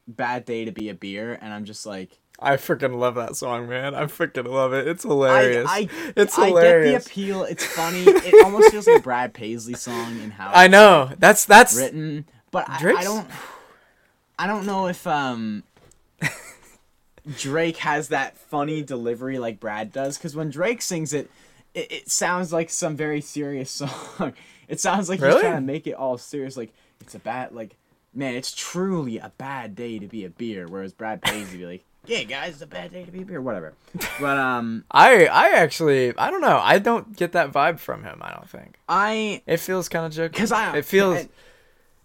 "Bad 0.07 0.45
Day 0.45 0.65
to 0.65 0.71
Be 0.71 0.89
a 0.89 0.93
Beer," 0.93 1.37
and 1.41 1.53
I'm 1.53 1.65
just 1.65 1.85
like. 1.85 2.19
I 2.39 2.55
freaking 2.57 2.99
love 2.99 3.15
that 3.15 3.35
song, 3.35 3.67
man. 3.67 3.95
I 3.95 4.03
freaking 4.03 4.45
love 4.47 4.71
it. 4.71 4.87
It's 4.87 5.01
hilarious. 5.01 5.67
I, 5.67 5.79
I, 5.79 5.89
it's 6.15 6.37
I 6.37 6.51
get 6.51 6.83
the 6.83 6.95
appeal. 6.95 7.43
It's 7.43 7.65
funny. 7.75 8.03
It 8.05 8.43
almost 8.45 8.69
feels 8.69 8.85
like 8.87 8.99
a 8.99 9.01
Brad 9.01 9.33
Paisley 9.33 9.73
song 9.73 10.19
in 10.21 10.29
how 10.29 10.51
I 10.53 10.67
know. 10.67 11.09
That's 11.17 11.45
that's 11.45 11.75
written, 11.75 12.25
but 12.51 12.69
I, 12.69 12.93
I 12.97 13.03
don't. 13.03 13.27
I 14.37 14.45
don't 14.47 14.65
know 14.67 14.85
if 14.87 15.07
um. 15.07 15.63
Drake 17.37 17.77
has 17.77 18.09
that 18.09 18.37
funny 18.37 18.81
delivery 18.83 19.37
like 19.39 19.59
Brad 19.59 19.91
does, 19.91 20.17
because 20.17 20.35
when 20.35 20.49
Drake 20.49 20.81
sings 20.81 21.13
it, 21.13 21.29
it, 21.73 21.91
it 21.91 22.09
sounds 22.11 22.51
like 22.53 22.69
some 22.69 22.95
very 22.95 23.21
serious 23.21 23.69
song. 24.19 24.33
It 24.67 24.79
sounds 24.79 25.09
like 25.09 25.21
Really? 25.21 25.33
he's 25.35 25.41
trying 25.41 25.55
to 25.55 25.61
make 25.61 25.87
it 25.87 25.93
all 25.93 26.17
serious. 26.17 26.57
Like 26.57 26.73
it's 27.01 27.15
a 27.15 27.19
bad 27.19 27.53
like 27.53 27.75
man, 28.13 28.35
it's 28.35 28.51
truly 28.51 29.17
a 29.19 29.31
bad 29.37 29.75
day 29.75 29.99
to 29.99 30.07
be 30.07 30.25
a 30.25 30.29
beer. 30.29 30.67
Whereas 30.67 30.91
Brad 30.93 31.21
Paisley 31.21 31.57
be 31.59 31.65
like, 31.65 31.83
yeah, 32.05 32.23
guys, 32.23 32.53
it's 32.53 32.61
a 32.61 32.67
bad 32.67 32.91
day 32.91 33.03
to 33.05 33.11
be 33.11 33.21
a 33.21 33.25
beer, 33.25 33.41
whatever. 33.41 33.73
But 34.19 34.37
um, 34.37 34.83
I 34.91 35.25
I 35.27 35.49
actually 35.51 36.17
I 36.17 36.31
don't 36.31 36.41
know. 36.41 36.59
I 36.61 36.79
don't 36.79 37.15
get 37.15 37.31
that 37.33 37.51
vibe 37.51 37.79
from 37.79 38.03
him. 38.03 38.19
I 38.21 38.31
don't 38.31 38.49
think 38.49 38.77
I 38.89 39.41
it 39.45 39.57
feels 39.57 39.87
kind 39.89 40.05
of 40.05 40.11
joking. 40.13 40.31
because 40.31 40.51
I 40.51 40.77
it 40.77 40.85
feels 40.85 41.27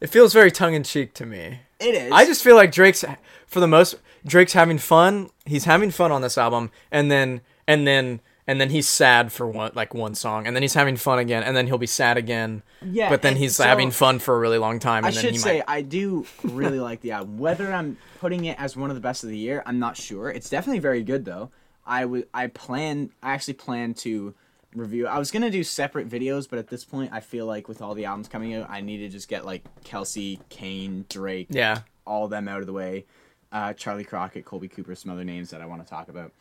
it 0.01 0.09
feels 0.09 0.33
very 0.33 0.51
tongue 0.51 0.75
in 0.75 0.83
cheek 0.83 1.15
to 1.15 1.27
me. 1.27 1.61
it 1.81 1.95
is. 1.95 2.13
I 2.13 2.27
just 2.27 2.43
feel 2.43 2.57
like 2.57 2.73
Drake's 2.73 3.05
for 3.47 3.61
the 3.61 3.69
most 3.69 3.97
Drake's 4.27 4.53
having 4.53 4.79
fun. 4.79 5.31
He's 5.47 5.65
having 5.65 5.91
fun 5.91 6.13
on 6.13 6.23
this 6.23 6.37
album, 6.39 6.71
and 6.91 7.11
then 7.11 7.41
and 7.67 7.87
then 7.87 8.21
and 8.47 8.61
then 8.61 8.71
he's 8.71 8.89
sad 8.89 9.33
for 9.33 9.47
one 9.49 9.73
like 9.75 9.95
one 9.95 10.15
song, 10.15 10.47
and 10.47 10.57
then 10.57 10.63
he's 10.63 10.75
having 10.75 10.97
fun 10.97 11.19
again, 11.19 11.43
and 11.43 11.57
then 11.57 11.67
he'll 11.67 11.79
be 11.79 11.87
sad 11.87 12.17
again. 12.17 12.63
Yeah, 12.85 13.09
but 13.09 13.23
then 13.23 13.37
he's 13.37 13.57
so- 13.57 13.65
having 13.65 13.91
fun 13.91 14.19
for 14.19 14.35
a 14.35 14.39
really 14.39 14.59
long 14.59 14.79
time, 14.79 15.05
I 15.05 15.09
and 15.09 15.17
then 15.17 15.25
should 15.25 15.41
say 15.41 15.59
might. 15.59 15.65
I 15.69 15.83
do 15.83 16.27
really 16.43 16.81
like 16.81 17.01
the 17.01 17.13
album. 17.13 17.39
Whether 17.39 17.73
I'm 17.73 17.97
putting 18.21 18.45
it 18.47 18.61
as 18.61 18.77
one 18.77 18.91
of 18.91 18.97
the 18.97 19.01
best 19.01 19.23
of 19.25 19.31
the 19.31 19.39
year, 19.39 19.63
I'm 19.67 19.79
not 19.79 19.97
sure. 19.97 20.29
It's 20.31 20.51
definitely 20.51 20.81
very 20.81 21.03
good 21.03 21.25
though. 21.25 21.51
I 21.87 22.05
would 22.05 22.29
I 22.35 22.47
plan 22.49 23.11
I 23.23 23.33
actually 23.33 23.55
plan 23.55 23.95
to 23.95 24.35
review. 24.75 25.07
I 25.07 25.19
was 25.19 25.31
gonna 25.31 25.51
do 25.51 25.63
separate 25.65 26.09
videos, 26.09 26.49
but 26.49 26.59
at 26.59 26.69
this 26.69 26.85
point, 26.85 27.13
I 27.13 27.21
feel 27.21 27.47
like 27.47 27.69
with 27.69 27.83
all 27.83 27.95
the 27.95 28.05
albums 28.07 28.29
coming 28.29 28.55
out, 28.55 28.71
I 28.71 28.81
need 28.81 28.99
to 28.99 29.09
just 29.09 29.29
get 29.29 29.45
like 29.45 29.65
Kelsea, 29.85 30.39
Kane, 30.49 31.05
Drake, 31.09 31.49
Yeah, 31.51 31.81
all 32.07 32.25
of 32.25 32.31
them 32.31 32.49
out 32.49 32.61
of 32.61 32.67
the 32.67 32.73
way. 32.73 33.07
Uh, 33.51 33.73
Charley 33.75 34.03
Crockett, 34.05 34.45
Colby 34.47 34.69
Cooper, 34.69 34.95
some 34.95 35.11
other 35.13 35.25
names 35.25 35.51
that 35.51 35.61
I 35.61 35.67
want 35.67 35.85
to 35.85 35.91
talk 35.91 36.09
about. 36.09 36.33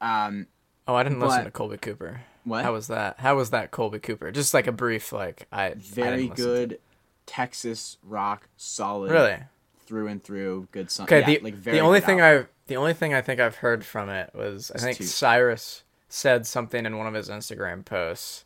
Um, 0.00 0.46
Oh, 0.86 0.94
I 0.94 1.02
didn't 1.02 1.20
listen 1.20 1.44
to 1.44 1.50
Colby 1.50 1.78
Cooper. 1.78 2.20
What? 2.44 2.62
How 2.64 2.72
was 2.72 2.88
that? 2.88 3.18
How 3.20 3.36
was 3.36 3.50
that 3.50 3.70
Colby 3.70 3.98
Cooper? 3.98 4.30
Just 4.30 4.52
like 4.52 4.66
a 4.66 4.72
brief, 4.72 5.12
like 5.12 5.46
I 5.50 5.66
I 5.66 5.74
very 5.76 6.16
didn't 6.28 6.30
listen 6.30 6.36
to- 6.36 6.42
good 6.42 6.78
Texas 7.26 7.96
rock, 8.02 8.48
solid, 8.56 9.10
Really? 9.10 9.38
through 9.86 10.08
and 10.08 10.22
through, 10.22 10.68
good 10.72 10.90
song. 10.90 11.04
Okay. 11.04 11.20
yeah, 11.20 11.26
the 11.26 11.38
like 11.40 11.54
very 11.54 11.78
the 11.78 11.82
only 11.84 12.00
thing. 12.00 12.20
I 12.20 12.44
the 12.66 12.76
only 12.76 12.92
thing 12.94 13.14
I 13.14 13.22
think 13.22 13.40
I've 13.40 13.56
heard 13.56 13.84
from 13.84 14.08
it 14.10 14.30
was 14.34 14.70
I 14.74 14.78
think 14.78 14.98
two. 14.98 15.04
Cyrus 15.04 15.84
said 16.08 16.46
something 16.46 16.84
in 16.84 16.98
one 16.98 17.06
of 17.06 17.14
his 17.14 17.28
Instagram 17.30 17.84
posts, 17.84 18.44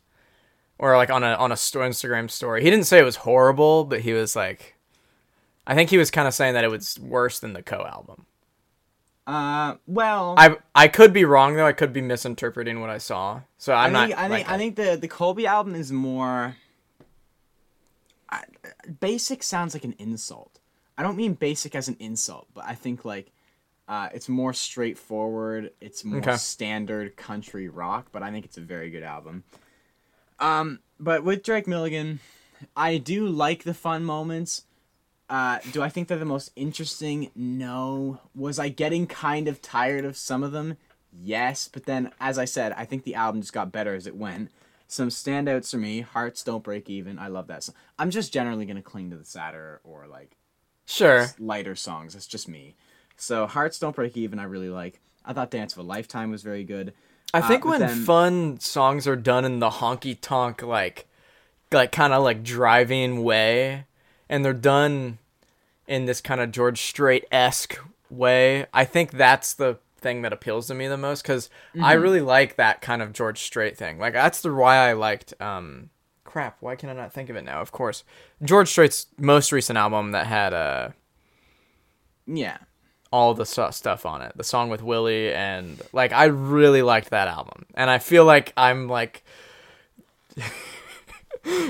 or 0.77 0.95
like 0.95 1.09
on 1.09 1.23
a 1.23 1.33
on 1.35 1.51
a 1.51 1.57
sto- 1.57 1.79
Instagram 1.81 2.29
story. 2.31 2.63
He 2.63 2.69
didn't 2.69 2.85
say 2.85 2.99
it 2.99 3.03
was 3.05 3.17
horrible, 3.17 3.83
but 3.83 3.99
he 4.01 4.13
was 4.13 4.33
like, 4.35 4.75
I 5.67 5.75
think 5.75 5.89
he 5.89 5.97
was 5.97 6.09
kind 6.09 6.27
of 6.27 6.33
saying 6.33 6.53
that 6.53 6.63
it 6.63 6.71
was 6.71 6.97
worse 6.99 7.39
than 7.39 7.51
the 7.53 7.61
Koe 7.61 7.85
album. 7.85 8.25
Uh, 9.29 9.75
well, 9.85 10.33
I 10.37 10.57
I 10.73 10.87
could 10.87 11.13
be 11.13 11.23
wrong 11.23 11.55
though. 11.55 11.67
I 11.67 11.71
could 11.71 11.93
be 11.93 12.01
misinterpreting 12.01 12.81
what 12.81 12.89
I 12.89 12.97
saw. 12.97 13.41
So 13.59 13.73
I'm 13.73 13.95
I 13.95 14.07
think, 14.07 14.17
not. 14.17 14.19
I 14.25 14.29
think 14.29 14.49
I 14.51 14.57
think 14.57 14.75
the 14.75 14.97
the 14.99 15.07
Colby 15.07 15.45
album 15.45 15.75
is 15.75 15.91
more. 15.91 16.55
I, 18.31 18.43
basic 18.99 19.43
sounds 19.43 19.75
like 19.75 19.83
an 19.83 19.93
insult. 19.99 20.59
I 20.97 21.03
don't 21.03 21.15
mean 21.15 21.33
basic 21.33 21.75
as 21.75 21.87
an 21.87 21.95
insult, 21.99 22.47
but 22.55 22.63
I 22.65 22.73
think 22.73 23.05
like, 23.05 23.31
uh, 23.87 24.09
it's 24.13 24.27
more 24.29 24.51
straightforward. 24.53 25.71
It's 25.79 26.03
more 26.03 26.19
Okay. 26.19 26.35
standard 26.37 27.15
country 27.15 27.69
rock, 27.69 28.07
but 28.11 28.23
I 28.23 28.31
think 28.31 28.45
it's 28.45 28.57
a 28.57 28.61
very 28.61 28.89
good 28.89 29.03
album. 29.03 29.43
Um, 30.39 30.79
but 30.99 31.23
with 31.23 31.43
Drake 31.43 31.67
Milligan, 31.67 32.19
I 32.75 32.97
do 32.97 33.27
like 33.27 33.63
the 33.63 33.73
fun 33.75 34.03
moments. 34.03 34.65
Uh, 35.29 35.59
do 35.71 35.83
I 35.83 35.89
think 35.89 36.07
they're 36.07 36.17
the 36.17 36.25
most 36.25 36.51
interesting? 36.55 37.29
No. 37.35 38.19
Was 38.35 38.57
I 38.57 38.69
getting 38.69 39.05
kind 39.05 39.47
of 39.47 39.61
tired 39.61 40.03
of 40.05 40.17
some 40.17 40.43
of 40.43 40.51
them? 40.51 40.77
Yes. 41.13 41.69
But 41.71 41.85
then, 41.85 42.11
as 42.19 42.39
I 42.39 42.45
said, 42.45 42.73
I 42.73 42.85
think 42.85 43.03
the 43.03 43.15
album 43.15 43.41
just 43.41 43.53
got 43.53 43.71
better 43.71 43.93
as 43.95 44.07
it 44.07 44.15
went. 44.15 44.49
Some 44.87 45.09
standouts 45.09 45.69
for 45.69 45.77
me: 45.77 46.01
"Hearts 46.01 46.43
Don't 46.43 46.63
Break 46.63 46.89
Even." 46.89 47.19
I 47.19 47.27
love 47.27 47.45
that 47.47 47.63
song. 47.63 47.75
I'm 47.99 48.09
just 48.09 48.33
generally 48.33 48.65
gonna 48.65 48.81
cling 48.81 49.11
to 49.11 49.17
the 49.17 49.25
sadder 49.25 49.81
or 49.83 50.07
like 50.07 50.35
sure. 50.87 51.27
lighter 51.37 51.75
songs. 51.75 52.13
That's 52.13 52.25
just 52.25 52.47
me. 52.47 52.75
So 53.15 53.45
"Hearts 53.45 53.77
Don't 53.77 53.95
Break 53.95 54.17
Even" 54.17 54.39
I 54.39 54.45
really 54.45 54.69
like. 54.69 54.99
I 55.23 55.33
thought 55.33 55.51
"Dance 55.51 55.73
of 55.73 55.79
a 55.79 55.83
Lifetime" 55.83 56.31
was 56.31 56.41
very 56.41 56.63
good. 56.63 56.93
I 57.35 57.39
Uh, 57.41 57.47
think 57.47 57.61
but 57.63 57.69
when 57.69 57.79
then- 57.81 58.03
fun 58.03 58.59
songs 58.59 59.05
are 59.07 59.15
done 59.15 59.45
in 59.45 59.59
the 59.59 59.69
honky 59.69 60.17
tonk 60.19 60.63
like 60.63 61.05
like 61.71 61.91
kind 61.91 62.11
of 62.13 62.23
like 62.23 62.41
driving 62.41 63.23
way 63.23 63.85
and 64.29 64.45
they're 64.45 64.53
done 64.53 65.17
in 65.87 66.05
this 66.05 66.21
kind 66.21 66.39
of 66.39 66.51
George 66.51 66.81
Strait 66.81 67.25
esque 67.31 67.77
way, 68.09 68.65
I 68.73 68.85
think 68.85 69.11
that's 69.11 69.53
the 69.53 69.79
thing 69.97 70.21
that 70.21 70.31
appeals 70.31 70.67
to 70.67 70.73
me 70.73 70.87
the 70.87 70.97
most 70.97 71.23
because 71.23 71.49
I 71.75 71.93
Mm-hmm. 71.95 72.01
really 72.03 72.21
like 72.21 72.55
that 72.55 72.79
kind 72.81 73.01
of 73.01 73.11
George 73.11 73.39
Strait 73.41 73.77
thing. 73.77 73.99
Like 73.99 74.13
that's 74.13 74.41
the 74.41 74.53
why 74.53 74.77
I 74.77 74.93
liked 74.93 75.33
um 75.41 75.89
crap, 76.23 76.57
why 76.61 76.75
can 76.75 76.89
I 76.89 76.93
not 76.93 77.11
think 77.11 77.29
of 77.29 77.35
it 77.35 77.43
now? 77.43 77.59
Of 77.59 77.71
course. 77.71 78.03
George 78.43 78.69
Strait's 78.69 79.07
most 79.17 79.51
recent 79.51 79.77
album 79.77 80.11
that 80.11 80.27
had 80.27 80.53
uh 80.53 80.89
Yeah. 82.27 82.57
all 83.11 83.33
the 83.33 83.45
su- 83.45 83.71
stuff 83.71 84.05
on 84.05 84.21
it. 84.21 84.33
The 84.37 84.43
song 84.43 84.69
with 84.69 84.83
Willie 84.83 85.33
and 85.33 85.81
like 85.91 86.13
I 86.13 86.25
really 86.25 86.81
liked 86.83 87.09
that 87.09 87.27
album. 87.27 87.65
And 87.73 87.89
I 87.89 87.97
feel 87.97 88.23
like 88.25 88.53
I'm 88.55 88.87
like 88.87 89.23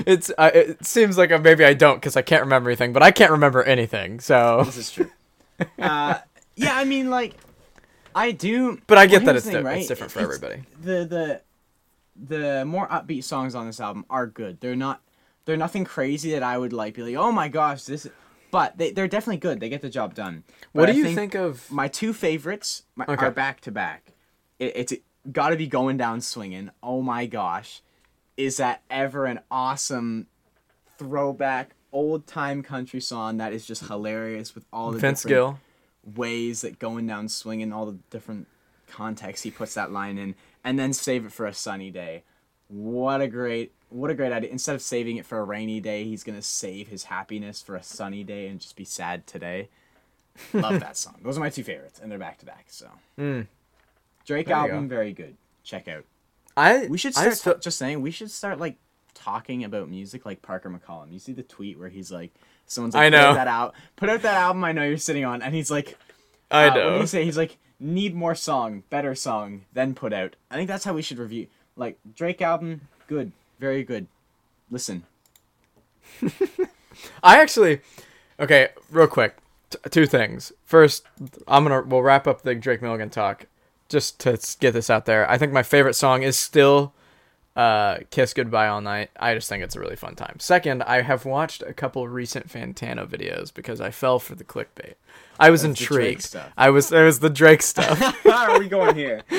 it's 0.06 0.30
uh, 0.38 0.50
it 0.54 0.84
seems 0.84 1.16
like 1.18 1.30
uh, 1.32 1.38
maybe 1.38 1.64
I 1.64 1.74
don't 1.74 2.00
cuz 2.02 2.16
I 2.16 2.22
can't 2.22 2.42
remember 2.42 2.70
anything, 2.70 2.92
but 2.92 3.02
I 3.02 3.10
can't 3.10 3.30
remember 3.30 3.62
anything. 3.62 4.20
So 4.20 4.62
This 4.64 4.76
is 4.76 4.90
true. 4.90 5.10
uh, 5.78 6.18
yeah, 6.56 6.74
I 6.76 6.84
mean, 6.84 7.10
like, 7.10 7.34
I 8.14 8.32
do. 8.32 8.80
but 8.86 8.98
I 8.98 9.06
get 9.06 9.18
well, 9.22 9.26
that 9.26 9.36
it's, 9.36 9.46
the 9.46 9.52
di- 9.52 9.60
right? 9.62 9.78
it's 9.78 9.88
different 9.88 10.12
for 10.12 10.20
It's- 10.20 10.34
everybody. 10.36 10.62
The 10.82 11.04
the 11.06 11.40
the 12.22 12.64
more 12.66 12.86
upbeat 12.88 13.24
songs 13.24 13.54
on 13.54 13.66
this 13.66 13.80
album 13.80 14.04
are 14.10 14.26
good. 14.26 14.60
They're 14.60 14.76
not 14.76 15.00
They're 15.46 15.56
nothing 15.56 15.84
crazy 15.84 16.32
that 16.32 16.42
I 16.42 16.58
would 16.58 16.72
like 16.72 16.94
be 16.94 17.02
like, 17.02 17.14
oh 17.16 17.32
my 17.32 17.48
gosh, 17.48 17.84
this. 17.84 18.06
But 18.50 18.76
they 18.78 18.90
they're 18.90 19.08
definitely 19.08 19.38
good. 19.38 19.60
They 19.60 19.68
get 19.68 19.80
the 19.80 19.88
job 19.88 20.14
done. 20.14 20.42
What 20.72 20.86
do 20.86 20.92
I 20.92 20.96
you 20.96 21.14
think, 21.14 21.34
of? 21.34 21.70
My 21.70 21.88
two 21.88 22.12
favorites 22.12 22.82
my, 22.96 23.04
Okay. 23.08 23.26
are 23.26 23.30
back 23.30 23.60
to 23.62 23.70
back. 23.70 24.12
It, 24.58 24.72
it's 24.76 24.92
got 25.30 25.50
to 25.50 25.56
be 25.56 25.66
going 25.68 25.96
down 25.96 26.20
swinging. 26.20 26.70
Oh 26.82 27.00
my 27.00 27.26
gosh, 27.26 27.80
is 28.44 28.56
that 28.56 28.82
ever 28.90 29.26
an 29.26 29.40
awesome 29.50 30.26
throwback 30.98 31.74
old 31.92 32.26
time 32.26 32.62
country 32.62 33.00
song 33.00 33.36
that 33.38 33.52
is 33.52 33.66
just 33.66 33.86
hilarious 33.86 34.54
with 34.54 34.64
all 34.72 34.90
the 34.92 34.98
Vince 34.98 35.22
different 35.22 35.58
Gill. 36.04 36.14
ways 36.16 36.60
that 36.62 36.78
going 36.78 37.06
down 37.06 37.28
swinging, 37.28 37.72
all 37.72 37.86
the 37.86 37.98
different 38.10 38.46
contexts 38.88 39.42
he 39.44 39.50
puts 39.50 39.74
that 39.74 39.90
line 39.92 40.18
in, 40.18 40.34
and 40.64 40.78
then 40.78 40.92
save 40.92 41.24
it 41.26 41.32
for 41.32 41.46
a 41.46 41.52
sunny 41.54 41.90
day. 41.90 42.22
What 42.68 43.20
a 43.20 43.28
great, 43.28 43.72
what 43.88 44.10
a 44.10 44.14
great 44.14 44.32
idea! 44.32 44.50
Instead 44.50 44.74
of 44.76 44.82
saving 44.82 45.16
it 45.16 45.26
for 45.26 45.38
a 45.38 45.44
rainy 45.44 45.80
day, 45.80 46.04
he's 46.04 46.22
gonna 46.22 46.42
save 46.42 46.88
his 46.88 47.04
happiness 47.04 47.60
for 47.60 47.74
a 47.76 47.82
sunny 47.82 48.22
day 48.24 48.46
and 48.46 48.60
just 48.60 48.76
be 48.76 48.84
sad 48.84 49.26
today. 49.26 49.68
Love 50.52 50.78
that 50.80 50.96
song. 50.96 51.16
Those 51.24 51.36
are 51.36 51.40
my 51.40 51.50
two 51.50 51.64
favorites, 51.64 51.98
and 52.00 52.10
they're 52.10 52.18
back 52.18 52.38
to 52.38 52.46
back. 52.46 52.66
So 52.68 52.88
Mm. 53.18 53.46
Drake 54.24 54.48
album, 54.48 54.86
go. 54.86 54.94
very 54.94 55.12
good. 55.12 55.36
Check 55.64 55.88
out. 55.88 56.04
I 56.60 56.86
We 56.86 56.98
should 56.98 57.16
I 57.16 57.30
start. 57.30 57.62
just 57.62 57.78
saying, 57.78 58.00
we 58.02 58.10
should 58.10 58.30
start 58.30 58.58
like 58.58 58.76
talking 59.14 59.64
about 59.64 59.88
music 59.88 60.24
like 60.26 60.42
Parker 60.42 60.70
McCollum. 60.70 61.12
You 61.12 61.18
see 61.18 61.32
the 61.32 61.42
tweet 61.42 61.78
where 61.78 61.88
he's 61.88 62.10
like, 62.12 62.32
someone's 62.66 62.94
like, 62.94 63.04
I 63.04 63.08
know. 63.08 63.34
that 63.34 63.48
out, 63.48 63.74
put 63.96 64.08
out 64.08 64.22
that 64.22 64.34
album. 64.34 64.64
I 64.64 64.72
know 64.72 64.84
you're 64.84 64.96
sitting 64.98 65.24
on, 65.24 65.42
and 65.42 65.54
he's 65.54 65.70
like, 65.70 65.96
I 66.50 66.66
uh, 66.66 66.68
What 66.68 66.74
know. 66.76 66.94
do 66.94 67.00
you 67.00 67.06
say? 67.06 67.24
He's 67.24 67.36
like, 67.36 67.58
need 67.78 68.14
more 68.14 68.34
song, 68.34 68.82
better 68.90 69.14
song, 69.14 69.62
then 69.72 69.94
put 69.94 70.12
out. 70.12 70.36
I 70.50 70.56
think 70.56 70.68
that's 70.68 70.84
how 70.84 70.92
we 70.92 71.02
should 71.02 71.18
review. 71.18 71.46
Like 71.76 71.98
Drake 72.14 72.42
album, 72.42 72.82
good, 73.08 73.32
very 73.58 73.82
good. 73.84 74.06
Listen, 74.70 75.04
I 77.22 77.40
actually, 77.40 77.80
okay, 78.38 78.68
real 78.90 79.06
quick, 79.06 79.36
t- 79.70 79.78
two 79.90 80.06
things. 80.06 80.52
First, 80.64 81.04
I'm 81.48 81.64
gonna 81.64 81.82
we'll 81.82 82.02
wrap 82.02 82.26
up 82.26 82.42
the 82.42 82.54
Drake 82.54 82.82
Milligan 82.82 83.10
talk, 83.10 83.46
just 83.90 84.18
to 84.20 84.38
get 84.60 84.72
this 84.72 84.88
out 84.88 85.04
there. 85.04 85.30
I 85.30 85.36
think 85.36 85.52
my 85.52 85.62
favorite 85.62 85.94
song 85.94 86.22
is 86.22 86.38
still, 86.38 86.94
uh, 87.56 87.98
"Kiss 88.10 88.32
Goodbye 88.32 88.68
All 88.68 88.80
Night." 88.80 89.10
I 89.18 89.34
just 89.34 89.48
think 89.48 89.62
it's 89.62 89.76
a 89.76 89.80
really 89.80 89.96
fun 89.96 90.14
time. 90.14 90.36
Second, 90.38 90.82
I 90.84 91.02
have 91.02 91.24
watched 91.26 91.62
a 91.62 91.74
couple 91.74 92.08
recent 92.08 92.48
Fantano 92.48 93.06
videos 93.06 93.52
because 93.52 93.80
I 93.80 93.90
fell 93.90 94.18
for 94.18 94.34
the 94.34 94.44
clickbait. 94.44 94.94
I 95.38 95.50
was 95.50 95.62
That's 95.62 95.80
intrigued. 95.80 96.22
stuff. 96.22 96.50
I 96.56 96.70
was 96.70 96.88
there 96.88 97.04
was 97.04 97.18
the 97.20 97.30
Drake 97.30 97.62
stuff. 97.62 97.98
how 98.24 98.52
are 98.54 98.58
we 98.58 98.68
going 98.68 98.94
here? 98.96 99.22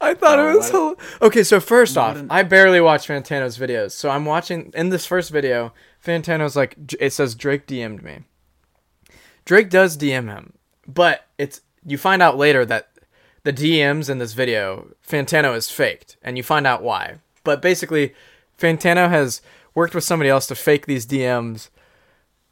I 0.00 0.14
thought 0.14 0.38
Oh, 0.38 0.48
it 0.50 0.56
was 0.56 0.72
what 0.72 0.98
so. 1.20 1.26
Okay, 1.26 1.42
so 1.42 1.60
first 1.60 1.96
off, 1.98 2.16
an- 2.16 2.28
I 2.30 2.42
barely 2.42 2.80
watch 2.80 3.08
Fantano's 3.08 3.58
videos, 3.58 3.90
so 3.92 4.10
I'm 4.10 4.24
watching 4.24 4.70
in 4.74 4.90
this 4.90 5.04
first 5.06 5.30
video. 5.30 5.72
Fantano's 6.04 6.54
like, 6.56 6.76
it 7.00 7.12
says 7.12 7.34
Drake 7.34 7.66
DM'd 7.66 8.02
me. 8.02 8.20
Drake 9.44 9.70
does 9.70 9.96
DM 9.98 10.28
him, 10.28 10.52
but 10.86 11.26
it's 11.38 11.60
you 11.88 11.98
find 11.98 12.22
out 12.22 12.36
later 12.36 12.64
that 12.66 12.88
the 13.44 13.52
DMs 13.52 14.10
in 14.10 14.18
this 14.18 14.32
video, 14.32 14.88
Fantano 15.06 15.56
is 15.56 15.70
faked, 15.70 16.16
and 16.22 16.36
you 16.36 16.42
find 16.42 16.66
out 16.66 16.82
why. 16.82 17.16
But 17.44 17.62
basically, 17.62 18.14
Fantano 18.58 19.08
has 19.08 19.40
worked 19.74 19.94
with 19.94 20.04
somebody 20.04 20.28
else 20.30 20.46
to 20.48 20.54
fake 20.54 20.86
these 20.86 21.06
DMs, 21.06 21.70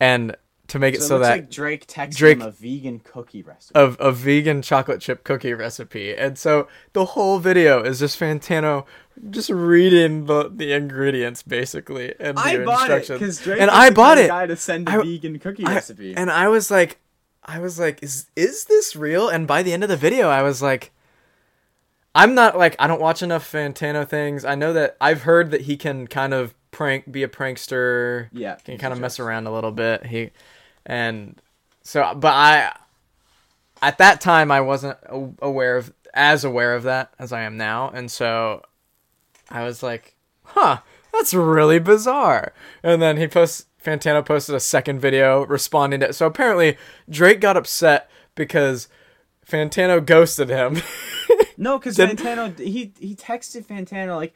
and 0.01 0.37
to 0.69 0.79
make 0.81 0.95
it 0.97 1.01
So, 1.03 1.07
so, 1.09 1.17
it 1.17 1.19
looks 1.19 1.29
that 1.29 1.35
like 1.37 1.51
Drake 1.51 1.87
texted 1.87 2.17
Drake- 2.17 2.37
him 2.39 2.43
a 2.43 2.51
vegan 2.51 2.99
cookie 3.01 3.43
recipe. 3.43 3.79
of 3.79 3.97
a 4.01 4.11
vegan 4.11 4.63
chocolate 4.63 5.01
chip 5.01 5.23
cookie 5.23 5.55
recipe. 5.55 6.13
And 6.15 6.37
so 6.37 6.67
the 6.93 7.05
whole 7.05 7.39
video 7.39 7.83
is 7.85 8.01
just 8.01 8.19
Fantano 8.19 8.85
just 9.31 9.49
reading 9.49 10.27
the, 10.27 10.51
the 10.53 10.73
ingredients 10.73 11.43
basically 11.45 12.15
and 12.19 12.37
I 12.37 12.57
the 12.57 12.65
bought 12.65 12.91
it 12.91 12.95
instructions. 12.99 13.19
because 13.21 13.41
Drake 13.45 13.61
and 13.61 13.71
I 13.71 13.91
bought 13.91 14.19
it. 14.19 14.27
guy 14.27 14.47
to 14.47 14.57
send 14.57 14.89
a 14.89 14.93
I- 14.93 15.03
vegan 15.05 15.39
cookie 15.39 15.65
I- 15.65 15.75
recipe. 15.75 16.17
and 16.17 16.33
I 16.33 16.49
was 16.49 16.69
like 16.69 16.99
I 17.47 17.61
was 17.61 17.79
like 17.79 18.03
is 18.03 18.27
is 18.37 18.67
this 18.67 18.95
real? 18.95 19.29
And 19.29 19.47
by 19.47 19.63
the 19.63 19.73
end 19.73 19.83
of 19.83 19.89
the 19.89 19.97
video 19.97 20.29
I 20.29 20.43
was 20.43 20.61
like 20.61 20.93
I'm 22.15 22.35
not 22.35 22.57
like 22.57 22.77
I 22.79 22.87
don't 22.87 23.01
watch 23.01 23.23
enough 23.23 23.51
Fantano 23.51 24.09
things. 24.09 24.45
I 24.45 24.55
know 24.55 24.73
that 24.73 24.97
I've 25.01 25.23
heard 25.23 25.51
that 25.51 25.63
he 25.63 25.77
can 25.77 26.07
kind 26.07 26.33
of 26.33 26.55
prank 26.71 27.11
be 27.11 27.23
a 27.23 27.29
prankster 27.29 28.29
yeah, 28.33 28.57
can 28.57 28.79
kind 28.79 28.93
of 28.93 29.01
mess 29.01 29.21
around 29.21 29.47
a 29.47 29.53
little 29.53 29.73
bit. 29.73 30.07
He 30.07 30.31
and 30.85 31.41
so, 31.83 32.15
but 32.15 32.33
I 32.33 32.77
at 33.83 33.99
that 33.99 34.21
time 34.21 34.51
I 34.51 34.61
wasn't 34.61 34.99
aware 35.41 35.77
of 35.77 35.93
as 36.15 36.45
aware 36.45 36.75
of 36.75 36.85
that 36.85 37.13
as 37.19 37.33
I 37.33 37.43
am 37.43 37.57
now, 37.57 37.91
and 37.91 38.11
so 38.11 38.63
I 39.51 39.65
was 39.65 39.83
like, 39.83 40.17
"Huh, 40.45 40.79
that's 41.13 41.35
really 41.35 41.79
bizarre." 41.79 42.53
And 42.83 43.01
then 43.01 43.19
he 43.19 43.29
posts 43.29 43.67
Fantano 43.87 44.25
posted 44.25 44.55
a 44.55 44.61
second 44.61 44.99
video 45.01 45.47
responding 45.47 46.01
to. 46.01 46.09
It. 46.09 46.15
So 46.15 46.27
apparently 46.27 46.77
Drake 47.09 47.41
got 47.41 47.57
upset 47.57 48.11
because 48.35 48.89
Fantano 49.49 50.05
ghosted 50.05 50.49
him. 50.49 50.83
No, 51.59 51.79
because 51.79 51.97
Fantano 51.97 52.59
he 52.59 52.93
he 53.01 53.15
texted 53.15 53.65
Fantano 53.65 54.15
like 54.17 54.35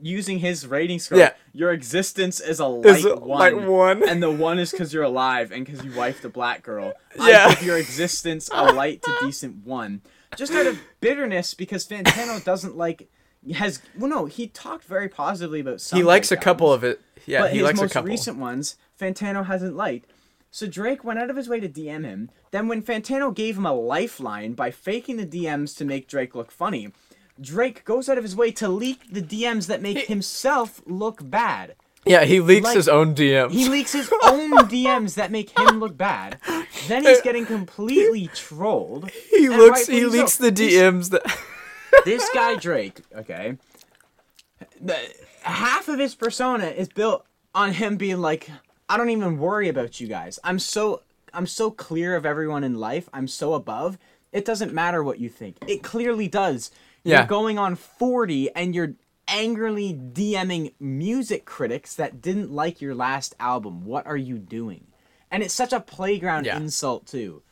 using 0.00 0.38
his 0.38 0.64
rating 0.64 1.00
scale. 1.00 1.18
Yeah. 1.18 1.32
Your 1.52 1.72
existence 1.72 2.38
is 2.38 2.60
a 2.60 2.66
light 2.66 2.86
Is 2.98 3.04
a 3.04 3.16
one. 3.16 3.38
light 3.38 3.68
one. 3.68 4.08
And 4.08 4.22
the 4.22 4.30
one 4.30 4.60
is 4.60 4.70
because 4.70 4.94
you're 4.94 5.02
alive 5.02 5.50
and 5.50 5.66
because 5.66 5.84
you 5.84 5.90
wifed 5.90 6.24
a 6.24 6.28
black 6.28 6.62
girl. 6.62 6.92
Yeah. 7.16 7.46
I 7.48 7.54
give 7.54 7.64
your 7.64 7.78
existence 7.78 8.48
a 8.52 8.72
light 8.72 9.02
to 9.02 9.16
decent 9.22 9.66
one. 9.66 10.02
Just 10.36 10.52
out 10.52 10.66
of 10.66 10.78
bitterness 11.00 11.52
because 11.54 11.84
Fantano 11.86 12.42
doesn't 12.44 12.76
like 12.76 13.10
has 13.54 13.80
well 13.98 14.08
no 14.08 14.26
he 14.26 14.46
talked 14.46 14.84
very 14.84 15.08
positively 15.08 15.60
about 15.60 15.80
some 15.80 15.96
he 15.98 16.02
likes 16.04 16.30
a 16.30 16.36
couple 16.36 16.72
of 16.72 16.84
it. 16.84 17.00
Yeah, 17.26 17.42
but 17.42 17.50
he 17.52 17.58
his 17.58 17.64
likes 17.64 17.80
most 17.80 17.90
a 17.90 17.94
couple. 17.94 18.10
recent 18.10 18.38
ones 18.38 18.76
Fantano 19.00 19.46
hasn't 19.46 19.76
liked. 19.76 20.10
So 20.50 20.66
Drake 20.66 21.02
went 21.02 21.18
out 21.18 21.30
of 21.30 21.36
his 21.36 21.48
way 21.48 21.60
to 21.60 21.68
DM 21.68 22.04
him. 22.04 22.30
Then 22.50 22.68
when 22.68 22.82
Fantano 22.82 23.34
gave 23.34 23.56
him 23.56 23.64
a 23.64 23.72
lifeline 23.72 24.52
by 24.52 24.70
faking 24.70 25.16
the 25.16 25.24
DMs 25.26 25.74
to 25.78 25.84
make 25.86 26.06
Drake 26.08 26.34
look 26.34 26.50
funny, 26.52 26.92
Drake 27.40 27.84
goes 27.86 28.08
out 28.08 28.18
of 28.18 28.24
his 28.24 28.36
way 28.36 28.52
to 28.52 28.68
leak 28.68 29.10
the 29.10 29.22
DMs 29.22 29.66
that 29.68 29.80
make 29.80 30.06
himself 30.08 30.82
look 30.84 31.18
bad. 31.30 31.74
Yeah, 32.04 32.24
he 32.24 32.40
leaks 32.40 32.64
Like- 32.66 32.76
his 32.76 32.88
own 32.88 33.14
DMs. 33.14 33.52
He 33.52 33.68
leaks 33.68 33.92
his 33.92 34.12
own 34.24 34.50
DMs 34.68 35.14
that 35.14 35.30
make 35.30 35.56
him 35.58 35.80
look 35.80 35.96
bad. 35.96 36.38
Then 36.88 37.04
he's 37.04 37.20
getting 37.22 37.46
completely 37.46 38.28
trolled. 38.34 39.08
He 39.30 39.48
looks. 39.48 39.86
He 39.86 40.00
rightfully 40.02 40.02
so. 40.02 40.08
leaks 40.18 40.36
the 40.36 40.52
DMs 40.52 41.10
that. 41.10 41.22
This 42.04 42.28
guy 42.34 42.56
Drake, 42.56 43.00
okay, 43.16 43.56
the, 44.80 44.96
half 45.42 45.88
of 45.88 45.98
his 45.98 46.14
persona 46.14 46.66
is 46.66 46.88
built 46.88 47.26
on 47.54 47.72
him 47.72 47.96
being 47.96 48.18
like, 48.20 48.50
I 48.88 48.96
don't 48.96 49.10
even 49.10 49.38
worry 49.38 49.68
about 49.68 50.00
you 50.00 50.06
guys. 50.08 50.38
I'm 50.44 50.58
so 50.58 51.02
I'm 51.34 51.46
so 51.46 51.70
clear 51.70 52.14
of 52.14 52.26
everyone 52.26 52.62
in 52.64 52.74
life. 52.74 53.08
I'm 53.12 53.26
so 53.28 53.54
above. 53.54 53.98
It 54.32 54.44
doesn't 54.44 54.72
matter 54.72 55.02
what 55.02 55.18
you 55.18 55.28
think. 55.28 55.56
It 55.66 55.82
clearly 55.82 56.28
does. 56.28 56.70
Yeah. 57.04 57.18
You're 57.20 57.26
going 57.26 57.58
on 57.58 57.74
40 57.76 58.54
and 58.54 58.74
you're 58.74 58.94
angrily 59.28 59.94
DMing 59.94 60.74
music 60.78 61.44
critics 61.46 61.94
that 61.96 62.20
didn't 62.20 62.50
like 62.52 62.80
your 62.80 62.94
last 62.94 63.34
album. 63.40 63.84
What 63.84 64.06
are 64.06 64.16
you 64.16 64.38
doing? 64.38 64.88
And 65.30 65.42
it's 65.42 65.54
such 65.54 65.72
a 65.72 65.80
playground 65.80 66.44
Yeah. 66.46 66.56
insult 66.58 67.06
too. 67.06 67.42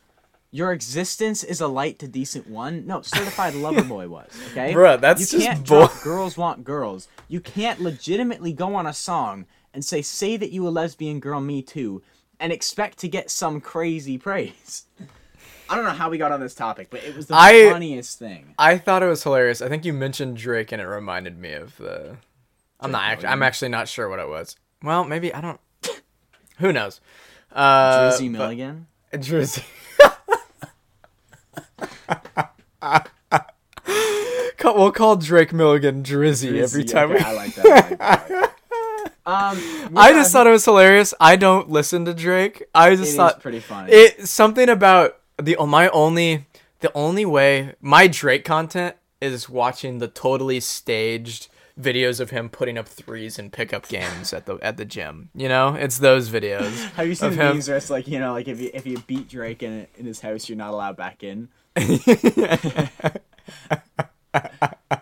Your 0.52 0.72
existence 0.72 1.44
is 1.44 1.60
a 1.60 1.68
light 1.68 1.98
to 2.00 2.08
decent 2.08 2.48
one. 2.48 2.86
No, 2.86 3.02
certified 3.02 3.54
lover 3.54 3.84
boy 3.84 4.08
was 4.08 4.28
okay. 4.50 4.72
Bruh, 4.74 5.00
that's 5.00 5.32
you 5.32 5.38
just 5.38 5.46
can't 5.46 5.66
bull- 5.66 5.88
girls 6.02 6.36
want 6.36 6.64
girls. 6.64 7.06
You 7.28 7.40
can't 7.40 7.80
legitimately 7.80 8.52
go 8.52 8.74
on 8.74 8.86
a 8.86 8.92
song 8.92 9.46
and 9.72 9.84
say 9.84 10.02
say 10.02 10.36
that 10.36 10.50
you 10.50 10.66
a 10.66 10.70
lesbian 10.70 11.20
girl, 11.20 11.40
me 11.40 11.62
too, 11.62 12.02
and 12.40 12.52
expect 12.52 12.98
to 12.98 13.08
get 13.08 13.30
some 13.30 13.60
crazy 13.60 14.18
praise. 14.18 14.86
I 15.68 15.76
don't 15.76 15.84
know 15.84 15.90
how 15.92 16.10
we 16.10 16.18
got 16.18 16.32
on 16.32 16.40
this 16.40 16.56
topic, 16.56 16.88
but 16.90 17.04
it 17.04 17.14
was 17.14 17.26
the 17.28 17.34
I- 17.36 17.70
funniest 17.70 18.18
thing. 18.18 18.54
I 18.58 18.76
thought 18.76 19.04
it 19.04 19.06
was 19.06 19.22
hilarious. 19.22 19.62
I 19.62 19.68
think 19.68 19.84
you 19.84 19.92
mentioned 19.92 20.36
Drake, 20.36 20.72
and 20.72 20.82
it 20.82 20.86
reminded 20.86 21.38
me 21.38 21.52
of 21.52 21.76
the. 21.76 22.16
I'm 22.80 22.90
not. 22.90 23.04
Actually, 23.04 23.28
I'm 23.28 23.42
actually 23.44 23.68
not 23.68 23.86
sure 23.86 24.08
what 24.08 24.18
it 24.18 24.28
was. 24.28 24.56
Well, 24.82 25.04
maybe 25.04 25.32
I 25.32 25.40
don't. 25.40 25.60
Who 26.58 26.72
knows? 26.72 27.00
Uh, 27.52 28.10
Drizzy 28.10 28.28
Milligan. 28.30 28.88
Drizzy. 29.12 29.62
We'll 34.80 34.92
call 34.92 35.16
Drake 35.16 35.52
Milligan 35.52 36.02
Drizzy, 36.02 36.60
every 36.62 36.84
time. 36.84 37.10
okay, 37.12 37.22
we... 37.22 37.24
I 37.24 37.32
like 37.32 37.54
that. 37.56 37.66
I 37.66 37.74
like 37.74 37.98
that. 37.98 38.56
um, 39.26 39.96
I 39.96 40.12
just 40.12 40.32
thought 40.32 40.46
it 40.46 40.50
was 40.50 40.64
hilarious. 40.64 41.12
I 41.20 41.36
don't 41.36 41.68
listen 41.68 42.04
to 42.06 42.14
Drake. 42.14 42.64
I 42.74 42.96
just 42.96 43.12
it 43.12 43.16
thought 43.16 43.40
pretty 43.40 43.60
funny. 43.60 43.92
it 43.92 44.26
something 44.26 44.68
about 44.68 45.20
the 45.40 45.56
my 45.66 45.88
only 45.90 46.46
the 46.80 46.90
only 46.94 47.26
way 47.26 47.74
my 47.80 48.06
Drake 48.06 48.44
content 48.44 48.96
is 49.20 49.48
watching 49.48 49.98
the 49.98 50.08
totally 50.08 50.60
staged 50.60 51.48
videos 51.78 52.20
of 52.20 52.30
him 52.30 52.48
putting 52.48 52.78
up 52.78 52.88
threes 52.88 53.38
in 53.38 53.50
pickup 53.50 53.88
games 53.88 54.32
at 54.32 54.46
the 54.46 54.56
at 54.62 54.76
the 54.76 54.84
gym. 54.84 55.30
You 55.34 55.48
know, 55.48 55.74
it's 55.74 55.98
those 55.98 56.30
videos. 56.30 56.90
Have 56.94 57.06
you 57.06 57.14
seen 57.14 57.30
the 57.30 57.36
memes 57.36 57.68
where 57.68 57.76
it's 57.76 57.90
like 57.90 58.08
you 58.08 58.18
know, 58.18 58.32
like 58.32 58.48
if 58.48 58.60
you 58.60 58.70
if 58.72 58.86
you 58.86 58.98
beat 59.06 59.28
Drake 59.28 59.62
in 59.62 59.86
in 59.96 60.06
his 60.06 60.20
house, 60.20 60.48
you're 60.48 60.58
not 60.58 60.70
allowed 60.70 60.96
back 60.96 61.22
in. 61.22 61.48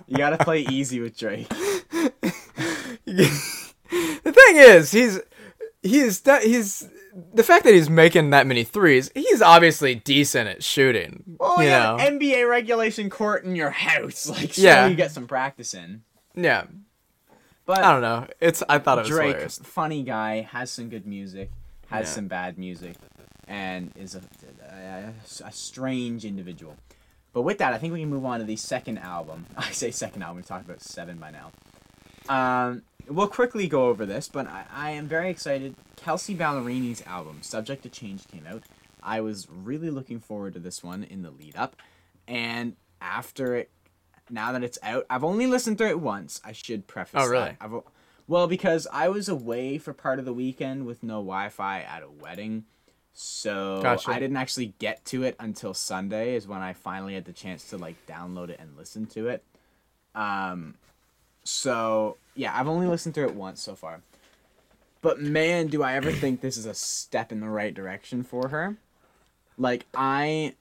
You 0.07 0.17
gotta 0.17 0.39
play 0.43 0.61
easy 0.71 1.01
with 1.01 1.17
Drake. 1.19 1.49
the 3.05 3.33
thing 4.25 4.57
is, 4.57 4.91
he's 4.91 5.21
he's 5.83 6.23
he's 6.43 6.89
the 7.35 7.43
fact 7.43 7.65
that 7.65 7.75
he's 7.75 7.91
making 7.91 8.31
that 8.31 8.47
many 8.47 8.65
threes. 8.65 9.11
He's 9.15 9.43
obviously 9.43 9.97
decent 9.97 10.49
at 10.49 10.63
shooting. 10.63 11.37
Oh, 11.41 11.61
you 11.61 11.69
yeah, 11.69 11.97
know, 11.97 12.19
NBA 12.19 12.49
regulation 12.49 13.11
court 13.11 13.45
in 13.45 13.55
your 13.57 13.71
house. 13.71 14.29
Like, 14.31 14.55
so 14.55 14.63
Yeah. 14.63 14.87
you 14.87 14.95
get 14.97 15.11
some 15.13 15.27
practice 15.27 15.75
in. 15.75 16.03
yeah. 16.35 16.65
But 17.67 17.81
I 17.85 17.93
don't 17.93 18.01
know. 18.01 18.27
It's 18.41 18.63
I 18.67 18.79
thought 18.79 18.97
it 18.99 19.03
was 19.03 19.09
Drake, 19.11 19.29
hilarious. 19.33 19.59
funny 19.63 20.03
guy, 20.03 20.41
has 20.41 20.71
some 20.71 20.89
good 20.89 21.07
music, 21.07 21.51
has 21.89 22.07
Yeah. 22.09 22.13
some 22.15 22.27
bad 22.29 22.57
music, 22.57 22.97
and 23.47 23.93
is 23.95 24.15
a, 24.15 24.23
a, 24.79 25.15
a 25.45 25.53
strange 25.53 26.25
individual. 26.25 26.77
But 27.33 27.43
with 27.43 27.59
that, 27.59 27.73
I 27.73 27.79
think 27.79 27.93
we 27.93 28.01
can 28.01 28.09
move 28.09 28.25
on 28.25 28.41
to 28.41 28.45
the 28.45 28.57
second 28.57 28.99
album. 28.99 29.47
I 29.57 29.71
say 29.71 29.91
second 29.91 30.23
album. 30.23 30.37
We've 30.37 30.47
talked 30.47 30.65
about 30.65 30.83
seven 30.83 31.19
by 31.19 31.31
now. 31.31 31.53
Um, 32.29 32.83
we'll 33.09 33.29
quickly 33.29 33.69
go 33.69 33.87
over 33.87 34.05
this, 34.07 34.29
but 34.29 34.47
I, 34.47 34.65
I 34.73 34.91
am 34.91 35.07
very 35.07 35.31
excited. 35.31 35.75
Kelsea 35.97 36.35
Ballerini's 36.35 37.03
album, 37.07 37.39
Subject 37.43 37.83
to 37.83 37.89
Change, 37.89 38.27
came 38.29 38.47
out. 38.47 38.65
I 39.03 39.21
was 39.21 39.49
really 39.51 39.91
looking 39.91 40.21
forward 40.21 40.55
to 40.55 40.61
this 40.61 40.83
one 40.83 41.05
in 41.05 41.23
the 41.23 41.31
lead 41.31 41.57
up, 41.57 41.77
and 42.27 42.77
after 43.01 43.55
it, 43.55 43.71
now 44.29 44.53
that 44.53 44.63
it's 44.63 44.79
out, 44.83 45.07
I've 45.09 45.25
only 45.25 45.47
listened 45.47 45.79
through 45.79 45.89
it 45.89 46.01
once. 46.01 46.41
I 46.45 46.53
should 46.53 46.87
preface. 46.87 47.23
Oh, 47.25 47.29
really? 47.29 47.57
well, 48.27 48.47
because 48.47 48.87
I 48.93 49.09
was 49.09 49.29
away 49.29 49.79
for 49.79 49.93
part 49.93 50.19
of 50.19 50.25
the 50.25 50.35
weekend 50.35 50.85
with 50.85 51.03
no 51.03 51.15
Wi-Fi 51.15 51.81
at 51.81 52.03
a 52.03 52.11
wedding, 52.11 52.65
so 53.21 53.81
Gotcha. 53.83 54.13
I 54.13 54.21
didn't 54.21 54.37
actually 54.37 54.75
get 54.79 55.05
to 55.07 55.25
it 55.25 55.35
until 55.41 55.75
Sunday. 55.75 56.37
Is 56.37 56.47
when 56.47 56.61
I 56.61 56.73
finally 56.73 57.15
had 57.15 57.25
the 57.25 57.33
chance 57.33 57.69
to 57.71 57.77
like 57.77 57.97
download 58.07 58.49
it 58.49 58.61
and 58.61 58.77
listen 58.77 59.07
to 59.07 59.27
it. 59.27 59.43
Um, 60.15 60.75
so 61.43 62.17
yeah, 62.37 62.57
I've 62.57 62.69
only 62.69 62.87
listened 62.87 63.17
to 63.17 63.25
it 63.25 63.35
once 63.35 63.61
so 63.61 63.75
far. 63.75 64.03
But 65.03 65.21
man, 65.21 65.67
do 65.67 65.83
I 65.83 65.95
ever 65.95 66.13
think 66.13 66.43
this 66.43 66.57
is 66.57 66.65
a 66.65 66.75
step 66.75 67.33
in 67.33 67.41
the 67.41 67.49
right 67.49 67.75
direction 67.75 68.23
for 68.23 68.51
her. 68.51 68.77
Like 69.57 69.87
I, 69.97 70.55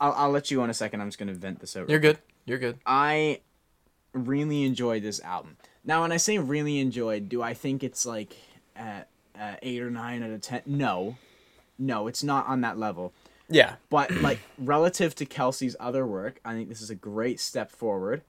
I'll, 0.00 0.12
I'll 0.12 0.30
let 0.30 0.50
you 0.50 0.62
on 0.62 0.70
a 0.70 0.74
second. 0.74 1.02
I'm 1.02 1.08
just 1.08 1.18
gonna 1.18 1.34
vent 1.34 1.60
this 1.60 1.76
out. 1.76 1.90
You're 1.90 1.98
good. 1.98 2.16
You're 2.46 2.56
good. 2.56 2.78
I 2.86 3.40
really 4.14 4.64
enjoyed 4.64 5.02
this 5.02 5.20
album. 5.20 5.58
Now, 5.84 6.00
when 6.00 6.12
I 6.12 6.16
say 6.16 6.38
really 6.38 6.78
enjoyed, 6.78 7.28
do 7.28 7.42
I 7.42 7.52
think 7.52 7.84
it's 7.84 8.06
like 8.06 8.36
at, 8.74 9.08
uh 9.38 9.56
eight 9.60 9.82
or 9.82 9.90
nine 9.90 10.22
out 10.22 10.30
of 10.30 10.40
ten? 10.40 10.62
No, 10.64 11.16
no, 11.80 12.06
it's 12.06 12.22
not 12.22 12.46
on 12.46 12.60
that 12.60 12.78
level. 12.78 13.12
Yeah. 13.48 13.74
But 13.88 14.10
like 14.22 14.38
relative 14.58 15.14
to 15.16 15.26
Kelsea's 15.26 15.76
other 15.80 16.06
work, 16.06 16.40
I 16.44 16.52
think 16.52 16.68
this 16.68 16.80
is 16.80 16.90
a 16.90 16.94
great 16.94 17.40
step 17.40 17.70
forward. 17.70 18.22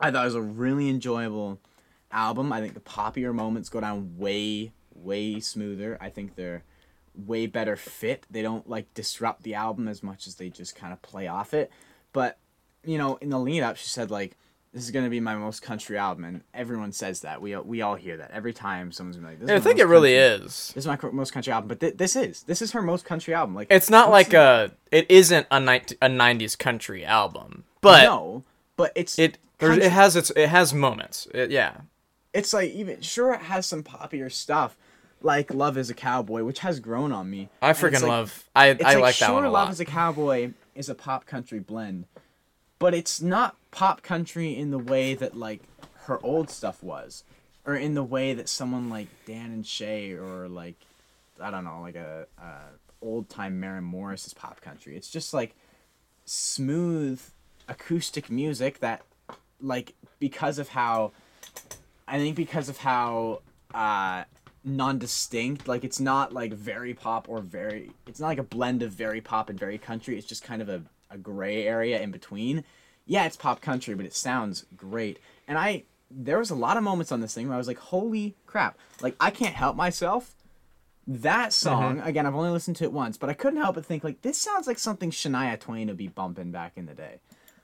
I 0.00 0.10
thought 0.10 0.22
it 0.22 0.26
was 0.26 0.34
a 0.34 0.42
really 0.42 0.88
enjoyable 0.88 1.58
album. 2.12 2.52
I 2.52 2.60
think 2.60 2.74
the 2.74 2.80
poppier 2.80 3.34
moments 3.34 3.68
go 3.68 3.80
down 3.80 4.16
way, 4.18 4.72
way 4.94 5.40
smoother. 5.40 5.98
I 6.00 6.10
think 6.10 6.36
they're 6.36 6.62
way 7.14 7.46
better 7.46 7.76
fit. 7.76 8.26
They 8.30 8.42
don't 8.42 8.68
like 8.68 8.92
disrupt 8.94 9.42
the 9.42 9.54
album 9.54 9.88
as 9.88 10.02
much 10.02 10.26
as 10.26 10.36
they 10.36 10.50
just 10.50 10.76
kind 10.76 10.92
of 10.92 11.02
play 11.02 11.26
off 11.26 11.52
it. 11.54 11.70
But 12.12 12.38
you 12.84 12.98
know, 12.98 13.16
in 13.16 13.30
the 13.30 13.38
lead 13.38 13.62
up, 13.62 13.76
she 13.76 13.88
said 13.88 14.10
like, 14.10 14.36
"This 14.72 14.84
is 14.84 14.90
gonna 14.90 15.08
be 15.10 15.20
my 15.20 15.34
most 15.34 15.62
country 15.62 15.96
album," 15.98 16.24
and 16.24 16.42
everyone 16.54 16.92
says 16.92 17.20
that. 17.20 17.40
We 17.40 17.56
we 17.56 17.82
all 17.82 17.94
hear 17.94 18.16
that 18.18 18.30
every 18.32 18.52
time 18.52 18.92
someone's 18.92 19.16
gonna 19.16 19.28
be 19.28 19.32
like, 19.34 19.40
this 19.40 19.50
is 19.50 19.60
I 19.60 19.64
think 19.64 19.78
it 19.78 19.86
really 19.86 20.16
country- 20.16 20.46
is. 20.46 20.72
This 20.74 20.84
is 20.84 20.86
my 20.86 20.96
co- 20.96 21.10
most 21.12 21.32
country 21.32 21.52
album, 21.52 21.68
but 21.68 21.80
th- 21.80 21.96
this 21.96 22.16
is 22.16 22.42
this 22.44 22.60
is 22.62 22.72
her 22.72 22.82
most 22.82 23.04
country 23.04 23.34
album. 23.34 23.54
Like 23.54 23.68
It's 23.70 23.90
not 23.90 24.10
like 24.10 24.32
a. 24.34 24.72
It 24.90 25.10
isn't 25.10 25.46
a 25.50 25.58
night 25.60 25.92
a 26.02 26.08
'90s 26.08 26.56
country 26.58 27.04
album, 27.04 27.64
but 27.80 28.04
no, 28.04 28.44
but 28.76 28.92
it's 28.94 29.18
it 29.18 29.38
country- 29.58 29.84
it 29.84 29.92
has 29.92 30.16
its 30.16 30.30
it 30.36 30.48
has 30.48 30.72
moments. 30.74 31.26
It, 31.34 31.50
yeah. 31.50 31.78
it's 32.34 32.52
like 32.52 32.70
even 32.72 33.00
sure 33.00 33.32
it 33.32 33.40
has 33.42 33.66
some 33.66 33.82
poppier 33.82 34.30
stuff 34.30 34.76
like 35.20 35.52
love 35.52 35.76
is 35.76 35.90
a 35.90 35.94
cowboy 35.94 36.44
which 36.44 36.60
has 36.60 36.78
grown 36.78 37.10
on 37.10 37.28
me 37.28 37.48
I 37.60 37.72
freaking 37.72 37.94
like- 37.94 38.02
love. 38.02 38.44
I 38.54 38.66
it's 38.68 38.84
I 38.84 38.94
like, 38.94 39.02
like 39.02 39.18
that 39.18 39.26
sure 39.26 39.34
one 39.34 39.44
a 39.44 39.50
love 39.50 39.70
is 39.70 39.80
a 39.80 39.84
cowboy 39.84 40.52
is 40.76 40.88
a 40.88 40.94
pop 40.94 41.26
country 41.26 41.58
blend 41.58 42.04
but 42.78 42.94
it's 42.94 43.20
not 43.20 43.56
pop 43.70 44.02
country 44.02 44.56
in 44.56 44.70
the 44.70 44.78
way 44.78 45.14
that 45.14 45.36
like 45.36 45.62
her 46.04 46.18
old 46.24 46.50
stuff 46.50 46.82
was 46.82 47.24
or 47.64 47.74
in 47.74 47.94
the 47.94 48.04
way 48.04 48.34
that 48.34 48.48
someone 48.48 48.88
like 48.88 49.08
dan 49.26 49.50
and 49.50 49.66
shay 49.66 50.12
or 50.12 50.48
like 50.48 50.76
i 51.40 51.50
don't 51.50 51.64
know 51.64 51.80
like 51.80 51.96
a, 51.96 52.26
a 52.38 52.52
old 53.00 53.28
time 53.28 53.60
Maren 53.60 53.84
morris 53.84 54.26
is 54.26 54.34
pop 54.34 54.60
country. 54.60 54.96
It's 54.96 55.10
just 55.10 55.32
like 55.32 55.54
smooth 56.24 57.20
acoustic 57.68 58.30
music 58.30 58.80
that 58.80 59.02
like 59.60 59.94
because 60.18 60.58
of 60.58 60.68
how 60.68 61.12
I 62.06 62.18
think 62.18 62.36
because 62.36 62.68
of 62.68 62.78
how 62.78 63.42
uh 63.74 64.24
non-distinct 64.64 65.68
like 65.68 65.84
it's 65.84 66.00
not 66.00 66.32
like 66.32 66.52
very 66.52 66.92
pop 66.92 67.28
or 67.28 67.40
very 67.40 67.90
it's 68.06 68.20
not 68.20 68.28
like 68.28 68.38
a 68.38 68.42
blend 68.42 68.82
of 68.82 68.92
very 68.92 69.20
pop 69.20 69.50
and 69.50 69.58
very 69.58 69.78
country. 69.78 70.18
It's 70.18 70.26
just 70.26 70.42
kind 70.42 70.62
of 70.62 70.68
a, 70.68 70.82
a 71.10 71.18
gray 71.18 71.66
area 71.66 72.00
in 72.00 72.10
between. 72.10 72.64
Yeah 73.06 73.24
it's 73.24 73.36
pop 73.36 73.60
country 73.60 73.94
but 73.94 74.06
it 74.06 74.14
sounds 74.14 74.66
great. 74.76 75.18
And 75.46 75.56
i 75.58 75.84
there 76.10 76.38
was 76.38 76.48
a 76.50 76.54
lot 76.54 76.76
of 76.78 76.82
moments 76.82 77.12
on 77.12 77.20
this 77.20 77.34
thing 77.34 77.46
where 77.48 77.54
i 77.54 77.58
was 77.58 77.68
like 77.68 77.78
holy 77.78 78.34
crap. 78.46 78.78
Like 79.00 79.16
i 79.20 79.30
can't 79.30 79.54
help 79.54 79.76
myself. 79.76 80.34
That 81.06 81.54
song 81.54 82.00
again 82.00 82.26
i've 82.26 82.34
only 82.34 82.50
listened 82.50 82.76
to 82.76 82.84
it 82.84 82.92
once 82.92 83.16
but 83.16 83.30
i 83.30 83.32
couldn't 83.32 83.60
help 83.60 83.76
but 83.76 83.86
think 83.86 84.04
like 84.04 84.20
this 84.20 84.36
sounds 84.36 84.66
like 84.66 84.78
something 84.78 85.10
shania 85.10 85.58
twain 85.58 85.88
would 85.88 85.96
be 85.96 86.08
bumping 86.08 86.50
back 86.52 86.72
in 86.76 86.84
the 86.86 86.92
day. 86.94 87.20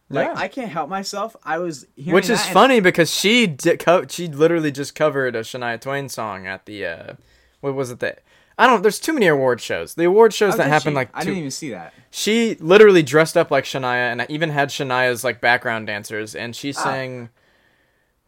Like 0.09 0.29
Yeah. 0.29 0.35
i 0.39 0.49
can't 0.49 0.71
help 0.71 0.89
myself. 0.89 1.37
I 1.45 1.59
was 1.59 1.87
hearing 1.95 2.15
Which 2.15 2.31
is 2.31 2.39
that 2.39 2.47
and- 2.47 2.55
funny 2.55 2.81
because 2.81 3.13
she 3.15 3.47
did 3.47 3.81
co- 3.81 4.07
she 4.09 4.29
literally 4.29 4.73
just 4.73 4.95
covered 4.95 5.37
a 5.37 5.41
Shania 5.41 5.79
Twain 5.79 6.09
song 6.09 6.47
at 6.47 6.65
the 6.65 6.87
uh 6.87 7.13
what 7.61 7.75
was 7.75 7.91
it 7.91 7.99
that 8.01 8.21
I 8.59 8.67
don't 8.67 8.83
there's 8.83 9.01
too 9.01 9.13
many 9.13 9.27
award 9.27 9.61
shows. 9.61 9.95
The 9.95 10.05
award 10.05 10.33
shows 10.33 10.55
Oh, 10.55 10.57
that 10.59 10.69
happen 10.69 10.93
she? 10.93 10.97
like 10.97 11.11
I 11.15 11.25
didn't 11.25 11.39
even 11.39 11.51
see 11.51 11.71
that. 11.71 11.93
she 12.11 12.55
literally 12.61 13.03
dressed 13.03 13.37
up 13.37 13.51
like 13.51 13.65
Shania 13.65 14.13
and 14.13 14.23
I 14.23 14.27
even 14.29 14.51
had 14.51 14.69
Shania's 14.69 15.25
like 15.25 15.41
background 15.41 15.87
dancers 15.87 16.35
and 16.35 16.55
Ah. 16.55 16.57
she 16.57 16.73
sang 16.73 17.31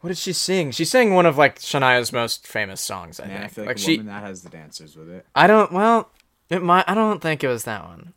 what 0.01 0.09
did 0.09 0.17
she 0.19 0.31
sing? 0.33 0.69
She 0.71 0.85
sang 0.85 1.13
one 1.15 1.25
of 1.25 1.37
like 1.37 1.59
Shania's 1.59 2.13
most 2.13 2.45
famous 2.45 2.81
songs, 2.81 3.19
I 3.19 3.25
Man, 3.27 3.37
I 3.37 3.39
think. 3.41 3.51
feel 3.53 3.63
like, 3.65 3.69
like 3.77 3.77
she 3.79 3.97
that 3.97 4.23
has 4.23 4.43
the 4.43 4.49
dancers 4.49 4.95
with 4.95 5.09
it. 5.09 5.25
I 5.35 5.47
don't 5.47 5.71
well 5.71 6.11
it 6.49 6.61
might 6.61 6.85
I 6.87 6.93
don't 6.93 7.21
think 7.21 7.43
it 7.43 7.47
was 7.47 7.63
that 7.63 7.85
one. 7.85 8.13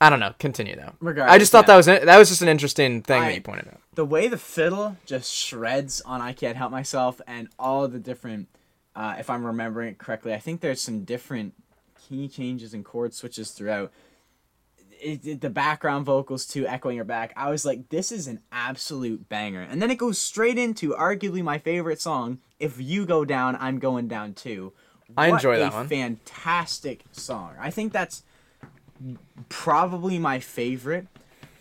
I 0.00 0.10
don't 0.10 0.20
know. 0.20 0.32
Continue 0.38 0.76
though. 0.76 0.92
Regardless, 1.00 1.34
I 1.34 1.38
just 1.38 1.50
thought 1.50 1.64
yeah. 1.64 1.66
that 1.66 1.76
was 1.76 1.86
that 1.86 2.18
was 2.18 2.28
just 2.28 2.42
an 2.42 2.48
interesting 2.48 3.02
thing 3.02 3.22
I- 3.22 3.26
that 3.30 3.34
you 3.34 3.40
pointed 3.40 3.66
out. 3.68 3.80
The 3.94 4.04
way 4.04 4.28
the 4.28 4.38
fiddle 4.38 4.96
just 5.06 5.32
shreds 5.34 6.00
on 6.02 6.20
"I 6.20 6.32
Can't 6.32 6.56
Help 6.56 6.70
Myself" 6.70 7.20
and 7.26 7.48
all 7.58 7.88
the 7.88 7.98
different, 7.98 8.46
uh, 8.98 9.14
if 9.18 9.30
I'm 9.30 9.44
remembering 9.46 9.90
it 9.90 9.98
correctly, 9.98 10.34
I 10.34 10.38
think 10.38 10.60
there's 10.60 10.82
some 10.82 11.04
different 11.04 11.54
key 12.08 12.26
changes 12.26 12.74
and 12.74 12.84
chord 12.84 13.14
switches 13.14 13.52
throughout. 13.52 13.92
It, 15.00 15.24
it- 15.24 15.40
the 15.40 15.50
background 15.50 16.04
vocals 16.04 16.44
too, 16.44 16.66
echoing 16.66 16.98
her 16.98 17.04
back. 17.04 17.32
I 17.36 17.48
was 17.50 17.64
like, 17.64 17.88
this 17.90 18.10
is 18.10 18.26
an 18.26 18.40
absolute 18.50 19.28
banger. 19.28 19.62
And 19.62 19.80
then 19.80 19.90
it 19.92 19.98
goes 19.98 20.18
straight 20.18 20.58
into 20.58 20.94
arguably 20.94 21.42
my 21.42 21.58
favorite 21.58 22.00
song. 22.00 22.38
If 22.58 22.80
you 22.80 23.06
go 23.06 23.24
down, 23.24 23.56
I'm 23.60 23.78
going 23.78 24.08
down 24.08 24.34
too. 24.34 24.72
I 25.16 25.28
What 25.30 25.36
enjoy 25.36 25.58
that 25.60 25.72
one. 25.72 25.86
Fantastic 25.88 27.04
song. 27.12 27.52
I 27.60 27.70
think 27.70 27.92
that's 27.92 28.24
probably 29.48 30.18
my 30.18 30.40
favorite 30.40 31.06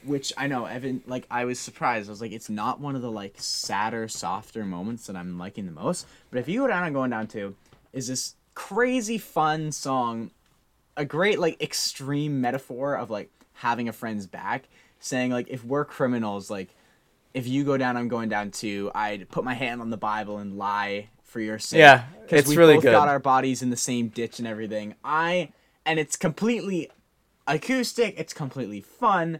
which 0.07 0.33
I 0.37 0.47
know 0.47 0.65
Evan 0.65 1.03
like 1.05 1.27
I 1.29 1.45
was 1.45 1.59
surprised. 1.59 2.09
I 2.09 2.11
was 2.11 2.21
like, 2.21 2.31
it's 2.31 2.49
not 2.49 2.79
one 2.79 2.95
of 2.95 3.01
the 3.01 3.11
like 3.11 3.35
sadder, 3.37 4.07
softer 4.07 4.65
moments 4.65 5.07
that 5.07 5.15
I'm 5.15 5.37
liking 5.37 5.65
the 5.65 5.71
most. 5.71 6.07
But 6.31 6.39
if 6.39 6.47
you 6.47 6.61
go 6.61 6.67
down 6.67 6.83
and 6.83 6.93
going 6.93 7.11
down 7.11 7.27
to, 7.27 7.55
is 7.93 8.07
this 8.07 8.35
crazy 8.55 9.17
fun 9.17 9.71
song, 9.71 10.31
a 10.95 11.05
great 11.05 11.39
like 11.39 11.61
extreme 11.61 12.41
metaphor 12.41 12.95
of 12.95 13.09
like 13.09 13.29
having 13.53 13.87
a 13.87 13.93
friend's 13.93 14.25
back, 14.25 14.67
saying 14.99 15.31
like 15.31 15.47
if 15.49 15.63
we're 15.63 15.85
criminals, 15.85 16.49
like 16.49 16.69
if 17.33 17.47
you 17.47 17.63
go 17.63 17.77
down, 17.77 17.97
I'm 17.97 18.07
going 18.07 18.29
down 18.29 18.51
too. 18.51 18.91
I'd 18.95 19.29
put 19.29 19.43
my 19.43 19.53
hand 19.53 19.81
on 19.81 19.89
the 19.89 19.97
Bible 19.97 20.39
and 20.39 20.57
lie 20.57 21.09
for 21.23 21.39
your 21.39 21.59
sake. 21.59 21.79
Yeah, 21.79 22.05
it's 22.29 22.49
we 22.49 22.57
really 22.57 22.75
both 22.75 22.83
good. 22.83 22.91
got 22.91 23.07
our 23.07 23.19
bodies 23.19 23.61
in 23.61 23.69
the 23.69 23.77
same 23.77 24.07
ditch 24.07 24.39
and 24.39 24.47
everything. 24.47 24.95
I 25.03 25.51
and 25.85 25.99
it's 25.99 26.15
completely 26.15 26.89
acoustic. 27.47 28.15
It's 28.17 28.33
completely 28.33 28.81
fun. 28.81 29.39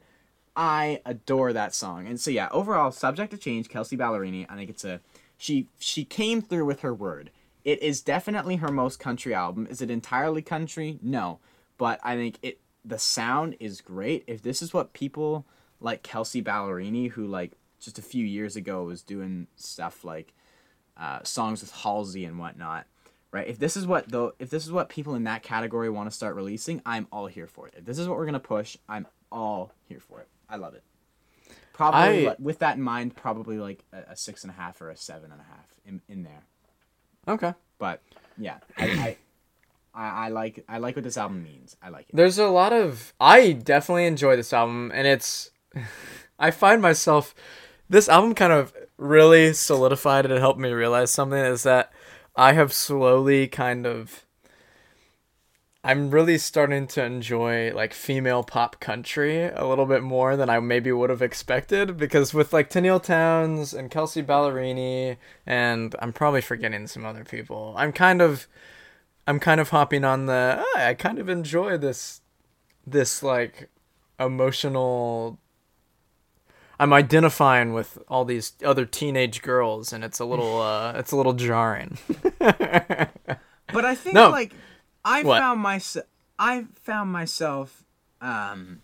I 0.57 1.01
adore 1.05 1.53
that 1.53 1.75
song. 1.75 2.07
And 2.07 2.19
so 2.19 2.31
yeah, 2.31 2.49
overall, 2.51 2.91
subject 2.91 3.29
to 3.31 3.37
change. 3.37 3.69
Kelsea 3.69 3.95
Ballerini. 3.95 4.47
I 4.49 4.55
think 4.55 4.71
it's 4.71 4.83
a 4.83 4.99
she 5.37 5.67
she 5.77 6.03
came 6.03 6.41
through 6.41 6.65
with 6.65 6.81
her 6.81 6.93
word. 6.93 7.29
It 7.63 7.81
is 7.83 8.01
definitely 8.01 8.55
her 8.57 8.71
most 8.71 8.99
country 8.99 9.35
album. 9.35 9.67
Is 9.69 9.81
it 9.81 9.91
entirely 9.91 10.41
country? 10.41 10.97
No, 11.03 11.39
but 11.77 11.99
I 12.03 12.15
think 12.15 12.39
it 12.41 12.59
the 12.83 12.97
sound 12.97 13.55
is 13.59 13.81
great. 13.81 14.23
If 14.25 14.41
this 14.41 14.63
is 14.63 14.73
what 14.73 14.93
people 14.93 15.45
like 15.79 16.01
Kelsea 16.01 16.41
Ballerini, 16.41 17.11
who 17.11 17.27
like 17.27 17.51
just 17.79 17.99
a 17.99 18.01
few 18.01 18.25
years 18.25 18.55
ago 18.55 18.83
was 18.83 19.03
doing 19.03 19.45
stuff 19.55 20.03
like 20.03 20.33
uh, 20.97 21.19
songs 21.21 21.61
with 21.61 21.71
Halsey 21.71 22.25
and 22.25 22.39
whatnot, 22.39 22.87
right? 23.31 23.47
If 23.47 23.59
this 23.59 23.77
is 23.77 23.85
what 23.85 24.09
though, 24.09 24.33
if 24.39 24.49
this 24.49 24.65
is 24.65 24.71
what 24.71 24.89
people 24.89 25.13
in 25.13 25.25
that 25.25 25.43
category 25.43 25.91
want 25.91 26.09
to 26.09 26.15
start 26.15 26.35
releasing, 26.35 26.81
I'm 26.83 27.05
all 27.11 27.27
here 27.27 27.45
for 27.45 27.67
it. 27.67 27.75
If 27.77 27.85
this 27.85 27.99
is 27.99 28.07
what 28.07 28.17
we're 28.17 28.25
gonna 28.25 28.39
push, 28.39 28.75
I'm 28.89 29.05
all 29.31 29.71
here 29.87 29.99
for 29.99 30.21
it. 30.21 30.27
I 30.49 30.55
love 30.57 30.73
it. 30.73 30.83
Probably 31.73 32.27
I- 32.27 32.35
with 32.39 32.59
that 32.59 32.77
in 32.77 32.81
mind, 32.83 33.15
probably 33.15 33.57
like 33.59 33.83
a, 33.93 34.11
a 34.11 34.15
six 34.15 34.43
and 34.43 34.51
a 34.51 34.55
half 34.55 34.81
or 34.81 34.89
a 34.89 34.97
seven 34.97 35.31
and 35.31 35.39
a 35.39 35.43
half 35.43 35.69
in, 35.85 36.01
in 36.07 36.23
there. 36.23 36.43
Okay. 37.27 37.53
But 37.77 38.01
yeah, 38.37 38.57
I, 38.77 38.85
I, 38.85 39.17
I, 39.93 40.25
I 40.25 40.29
like 40.29 40.63
I 40.67 40.77
like 40.79 40.95
what 40.95 41.03
this 41.03 41.17
album 41.17 41.43
means. 41.43 41.75
I 41.81 41.89
like 41.89 42.09
it. 42.09 42.15
There's 42.15 42.37
a 42.37 42.47
lot 42.47 42.73
of 42.73 43.13
I 43.19 43.51
definitely 43.51 44.05
enjoy 44.05 44.35
this 44.35 44.53
album 44.53 44.91
and 44.93 45.07
it's 45.07 45.51
I 46.39 46.51
find 46.51 46.81
myself 46.81 47.35
this 47.89 48.09
album 48.09 48.33
kind 48.35 48.53
of 48.53 48.73
really 48.97 49.53
solidified 49.53 50.25
and 50.25 50.39
helped 50.39 50.59
me 50.59 50.71
realize 50.71 51.11
something 51.11 51.37
is 51.39 51.63
that 51.63 51.91
I 52.35 52.53
have 52.53 52.73
slowly 52.73 53.47
kind 53.47 53.85
of 53.85 54.25
I'm 55.87 56.11
really 56.11 56.37
starting 56.37 56.85
to 56.87 57.03
enjoy 57.03 57.71
like 57.73 57.93
female 57.93 58.43
pop 58.43 58.79
country 58.81 59.43
a 59.45 59.65
little 59.65 59.85
bit 59.85 60.03
more 60.03 60.35
than 60.35 60.49
I 60.49 60.59
maybe 60.59 60.91
would 60.91 61.09
have 61.09 61.21
expected 61.21 61.95
because 61.95 62.33
with 62.33 62.51
like 62.51 62.69
Tennille 62.69 63.01
Townes 63.01 63.73
and 63.73 63.89
Kelsea 63.89 64.21
Ballerini 64.21 65.15
and 65.45 65.95
I'm 65.99 66.11
probably 66.11 66.41
forgetting 66.41 66.87
some 66.87 67.05
other 67.05 67.23
people. 67.23 67.73
I'm 67.77 67.93
kind 67.93 68.21
of 68.21 68.47
I'm 69.25 69.39
kind 69.39 69.61
of 69.61 69.69
hopping 69.69 70.03
on 70.03 70.25
the 70.25 70.61
"Ah, 70.75 70.87
I 70.87 70.93
kind 70.93 71.19
of 71.19 71.29
enjoy 71.29 71.77
this 71.77 72.19
this 72.85 73.23
like 73.23 73.69
emotional 74.19 75.39
I'm 76.79 76.91
identifying 76.91 77.71
with 77.73 77.97
all 78.09 78.25
these 78.25 78.53
other 78.63 78.85
teenage 78.85 79.41
girls 79.41 79.93
and 79.93 80.03
it's 80.03 80.19
a 80.19 80.25
little 80.25 80.59
uh 80.73 80.93
it's 80.97 81.13
a 81.13 81.15
little 81.15 81.33
jarring. 81.33 81.97
But 83.73 83.83
I 83.83 83.95
think 83.95 84.15
No. 84.15 84.29
like 84.29 84.53
I 85.07 85.23
What? 85.23 85.39
found 85.39 85.59
myself 85.61 86.05
I 86.39 86.65
found 86.83 87.11
myself 87.11 87.83
um 88.21 88.81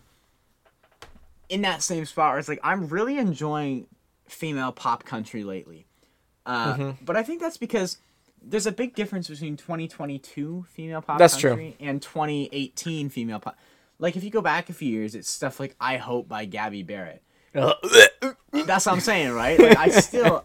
in 1.49 1.61
that 1.61 1.83
same 1.83 2.05
spot 2.05 2.31
where 2.31 2.39
it's 2.39 2.47
like 2.49 2.59
I'm 2.63 2.87
really 2.87 3.17
enjoying 3.17 3.87
female 4.27 4.71
pop 4.71 5.03
country 5.03 5.43
lately. 5.43 5.85
Uh, 6.45 6.73
Mm-hmm. 6.75 7.05
But 7.05 7.15
I 7.17 7.23
think 7.23 7.41
that's 7.41 7.57
because 7.57 7.97
there's 8.41 8.65
a 8.67 8.71
big 8.71 8.95
difference 8.95 9.27
between 9.29 9.55
2022 9.57 10.65
female 10.69 11.01
pop 11.01 11.17
That's 11.19 11.37
true. 11.37 11.73
and 11.79 12.01
2018 12.01 13.09
female 13.09 13.39
pop. 13.39 13.57
Like 13.99 14.15
if 14.17 14.23
you 14.23 14.29
go 14.29 14.41
back 14.41 14.69
a 14.69 14.73
few 14.73 14.89
years, 14.89 15.15
it's 15.15 15.29
stuff 15.29 15.59
like 15.59 15.75
"I 15.79 15.97
Hope" 15.97 16.27
by 16.27 16.45
Gabby 16.45 16.83
Barrett. 16.83 17.21
That's 17.53 18.85
what 18.85 18.87
I'm 18.87 18.99
saying, 18.99 19.31
right? 19.31 19.57
Like 19.59 19.77
I 19.77 19.87
still 20.07 20.43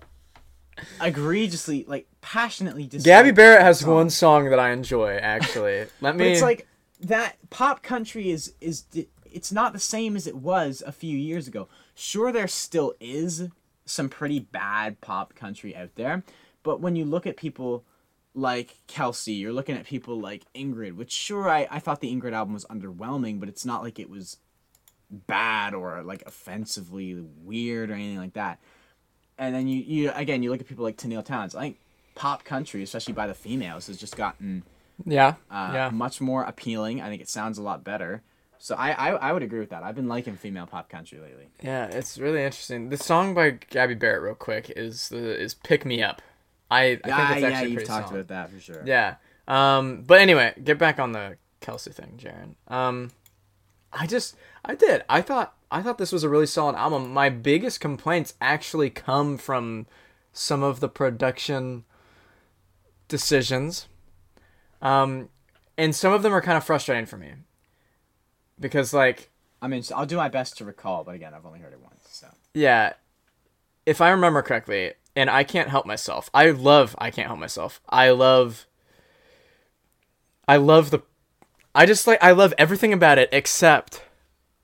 egregiously, 1.00 1.84
like 1.86 2.06
passionately 2.20 2.86
Gabby 2.86 3.30
Barrett 3.30 3.62
has 3.62 3.80
song. 3.80 3.94
one 3.94 4.10
song 4.10 4.50
that 4.50 4.58
I 4.58 4.70
enjoy 4.70 5.16
actually. 5.16 5.86
Let 6.00 6.16
me 6.16 6.32
it's 6.32 6.42
like 6.42 6.66
that 7.00 7.36
pop 7.50 7.82
country 7.82 8.30
is 8.30 8.54
is 8.60 8.84
it's 9.24 9.52
not 9.52 9.72
the 9.72 9.78
same 9.78 10.16
as 10.16 10.26
it 10.26 10.36
was 10.36 10.82
a 10.86 10.92
few 10.92 11.16
years 11.16 11.48
ago. 11.48 11.68
Sure, 11.94 12.32
there 12.32 12.48
still 12.48 12.94
is 13.00 13.48
some 13.84 14.08
pretty 14.08 14.38
bad 14.38 15.00
pop 15.00 15.34
country 15.34 15.74
out 15.74 15.94
there, 15.94 16.22
but 16.62 16.80
when 16.80 16.96
you 16.96 17.04
look 17.04 17.26
at 17.26 17.36
people 17.36 17.84
like 18.34 18.76
Kelsea, 18.86 19.32
you're 19.32 19.52
looking 19.52 19.76
at 19.76 19.84
people 19.84 20.20
like 20.20 20.44
Ingrid, 20.54 20.94
which 20.94 21.10
sure 21.10 21.48
I, 21.48 21.66
I 21.70 21.78
thought 21.78 22.00
the 22.00 22.14
Ingrid 22.14 22.32
album 22.32 22.54
was 22.54 22.64
underwhelming, 22.66 23.40
but 23.40 23.48
it's 23.48 23.64
not 23.64 23.82
like 23.82 23.98
it 23.98 24.08
was 24.08 24.36
bad 25.10 25.74
or 25.74 26.02
like 26.02 26.22
offensively 26.26 27.14
weird 27.42 27.90
or 27.90 27.94
anything 27.94 28.18
like 28.18 28.34
that. 28.34 28.60
And 29.38 29.54
then 29.54 29.68
you, 29.68 29.80
you 29.80 30.12
again 30.14 30.42
you 30.42 30.50
look 30.50 30.60
at 30.60 30.66
people 30.66 30.84
like 30.84 30.96
Tennille 30.96 31.24
Townes. 31.24 31.54
I 31.54 31.60
think 31.60 31.78
pop 32.14 32.44
country, 32.44 32.82
especially 32.82 33.14
by 33.14 33.26
the 33.26 33.34
females, 33.34 33.86
has 33.86 33.96
just 33.96 34.16
gotten 34.16 34.64
yeah. 35.04 35.34
uh, 35.50 35.70
yeah. 35.72 35.90
much 35.90 36.20
more 36.20 36.42
appealing. 36.42 37.00
I 37.00 37.08
think 37.08 37.22
it 37.22 37.28
sounds 37.28 37.58
a 37.58 37.62
lot 37.62 37.84
better. 37.84 38.22
So 38.58 38.74
I, 38.74 38.90
I 38.90 39.10
I 39.10 39.32
would 39.32 39.44
agree 39.44 39.60
with 39.60 39.70
that. 39.70 39.84
I've 39.84 39.94
been 39.94 40.08
liking 40.08 40.34
female 40.34 40.66
pop 40.66 40.88
country 40.88 41.20
lately. 41.20 41.46
Yeah, 41.62 41.86
it's 41.86 42.18
really 42.18 42.42
interesting. 42.42 42.88
The 42.88 42.96
song 42.96 43.32
by 43.32 43.50
Gabby 43.70 43.94
Barrett, 43.94 44.22
real 44.22 44.34
quick, 44.34 44.70
is 44.74 45.08
the 45.10 45.40
is 45.40 45.54
"Pick 45.54 45.86
Me 45.86 46.02
Up." 46.02 46.20
I, 46.70 46.80
I 46.82 46.86
think 46.86 47.00
it's 47.04 47.06
yeah, 47.06 47.18
actually 47.22 47.70
you've 47.70 47.74
pretty 47.74 47.86
talked 47.86 48.08
solid. 48.08 48.20
about 48.20 48.28
that 48.28 48.50
for 48.50 48.60
sure. 48.60 48.82
Yeah. 48.84 49.14
Um. 49.46 50.02
But 50.04 50.20
anyway, 50.20 50.54
get 50.62 50.76
back 50.76 50.98
on 50.98 51.12
the 51.12 51.36
Kelsea 51.60 51.92
thing, 51.92 52.18
Jaron. 52.18 52.56
Um, 52.72 53.12
I 53.92 54.08
just 54.08 54.34
I 54.64 54.74
did. 54.74 55.04
I 55.08 55.22
thought 55.22 55.54
I 55.70 55.82
thought 55.82 55.98
this 55.98 56.12
was 56.12 56.24
a 56.24 56.28
really 56.28 56.46
solid 56.46 56.76
album. 56.76 57.12
My 57.12 57.28
biggest 57.28 57.80
complaints 57.80 58.34
actually 58.40 58.90
come 58.90 59.36
from 59.36 59.86
some 60.32 60.62
of 60.62 60.80
the 60.80 60.88
production 60.88 61.84
decisions. 63.08 63.88
Um, 64.80 65.28
and 65.76 65.94
some 65.94 66.12
of 66.12 66.22
them 66.22 66.32
are 66.32 66.40
kind 66.40 66.56
of 66.56 66.64
frustrating 66.64 67.06
for 67.06 67.16
me. 67.16 67.32
Because 68.58 68.92
like 68.92 69.30
I 69.60 69.68
mean, 69.68 69.82
I'll 69.94 70.06
do 70.06 70.16
my 70.16 70.28
best 70.28 70.58
to 70.58 70.64
recall, 70.64 71.04
but 71.04 71.14
again, 71.14 71.34
I've 71.34 71.46
only 71.46 71.60
heard 71.60 71.72
it 71.72 71.80
once. 71.82 72.06
So 72.10 72.28
Yeah. 72.54 72.94
If 73.84 74.00
I 74.00 74.10
remember 74.10 74.42
correctly, 74.42 74.92
and 75.16 75.28
I 75.28 75.42
can't 75.42 75.68
help 75.68 75.84
myself. 75.84 76.30
I 76.32 76.50
love 76.50 76.94
I 76.98 77.10
can't 77.10 77.26
help 77.26 77.40
myself. 77.40 77.80
I 77.88 78.10
love 78.10 78.66
I 80.46 80.56
love 80.56 80.90
the 80.90 81.02
I 81.74 81.86
just 81.86 82.06
like 82.06 82.22
I 82.22 82.30
love 82.30 82.54
everything 82.56 82.92
about 82.92 83.18
it 83.18 83.28
except 83.32 84.02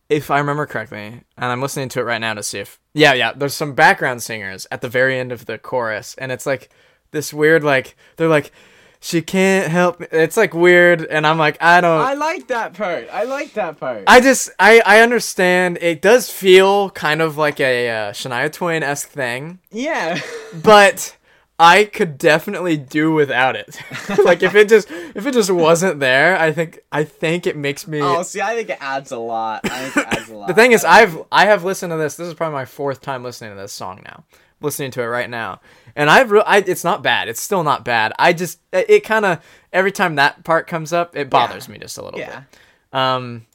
if 0.08 0.30
I 0.30 0.38
remember 0.38 0.66
correctly, 0.66 1.06
and 1.06 1.24
I'm 1.36 1.62
listening 1.62 1.88
to 1.90 2.00
it 2.00 2.04
right 2.04 2.20
now 2.20 2.34
to 2.34 2.42
see 2.42 2.58
if 2.58 2.78
Yeah, 2.92 3.14
yeah, 3.14 3.32
there's 3.32 3.54
some 3.54 3.74
background 3.74 4.22
singers 4.22 4.66
at 4.70 4.80
the 4.80 4.88
very 4.88 5.18
end 5.18 5.32
of 5.32 5.46
the 5.46 5.58
chorus 5.58 6.14
and 6.18 6.30
it's 6.30 6.46
like 6.46 6.70
this 7.10 7.32
weird 7.32 7.64
like 7.64 7.96
they're 8.16 8.28
like 8.28 8.52
she 9.00 9.20
can't 9.20 9.70
help 9.70 10.00
me. 10.00 10.06
It's 10.12 10.36
like 10.36 10.54
weird 10.54 11.04
and 11.04 11.26
I'm 11.26 11.36
like 11.36 11.62
I 11.62 11.80
don't 11.82 12.00
I 12.00 12.14
like 12.14 12.48
that 12.48 12.72
part. 12.72 13.08
I 13.12 13.24
like 13.24 13.52
that 13.54 13.78
part. 13.78 14.04
I 14.06 14.20
just 14.20 14.50
I 14.58 14.82
I 14.84 15.00
understand 15.00 15.78
it 15.80 16.00
does 16.00 16.30
feel 16.30 16.90
kind 16.90 17.20
of 17.20 17.36
like 17.36 17.60
a 17.60 17.90
uh, 17.90 18.12
Shania 18.12 18.50
Twain 18.50 18.82
esque 18.82 19.08
thing, 19.08 19.58
yeah. 19.70 20.20
but 20.62 21.16
I 21.58 21.84
could 21.84 22.18
definitely 22.18 22.76
do 22.76 23.12
without 23.12 23.54
it. 23.54 23.78
like 24.24 24.42
if 24.42 24.54
it 24.54 24.68
just 24.68 24.90
if 24.90 25.24
it 25.24 25.32
just 25.32 25.50
wasn't 25.50 26.00
there, 26.00 26.38
I 26.38 26.52
think 26.52 26.80
I 26.90 27.04
think 27.04 27.46
it 27.46 27.56
makes 27.56 27.86
me. 27.86 28.00
oh, 28.02 28.22
see, 28.24 28.40
I 28.40 28.56
think 28.56 28.70
it 28.70 28.78
adds 28.80 29.12
a 29.12 29.18
lot. 29.18 29.60
I 29.64 29.88
think 29.88 30.06
it 30.06 30.12
adds 30.16 30.28
a 30.28 30.34
lot. 30.36 30.48
the 30.48 30.54
thing 30.54 30.72
is, 30.72 30.84
I've 30.84 31.22
I 31.30 31.46
have 31.46 31.62
listened 31.62 31.92
to 31.92 31.96
this. 31.96 32.16
This 32.16 32.26
is 32.26 32.34
probably 32.34 32.54
my 32.54 32.64
fourth 32.64 33.00
time 33.00 33.22
listening 33.22 33.50
to 33.50 33.56
this 33.56 33.72
song 33.72 34.02
now. 34.04 34.24
Listening 34.60 34.90
to 34.92 35.02
it 35.02 35.06
right 35.06 35.28
now, 35.28 35.60
and 35.94 36.08
I've 36.08 36.30
re- 36.30 36.42
I, 36.46 36.58
it's 36.58 36.84
not 36.84 37.02
bad. 37.02 37.28
It's 37.28 37.40
still 37.40 37.62
not 37.62 37.84
bad. 37.84 38.12
I 38.18 38.32
just 38.32 38.60
it, 38.72 38.88
it 38.88 39.00
kind 39.04 39.24
of 39.24 39.44
every 39.72 39.92
time 39.92 40.14
that 40.14 40.42
part 40.42 40.66
comes 40.66 40.92
up, 40.92 41.16
it 41.16 41.28
bothers 41.28 41.68
me 41.68 41.78
just 41.78 41.98
a 41.98 42.02
little 42.02 42.18
yeah. 42.18 42.44
bit. 42.92 42.98
Um, 42.98 43.46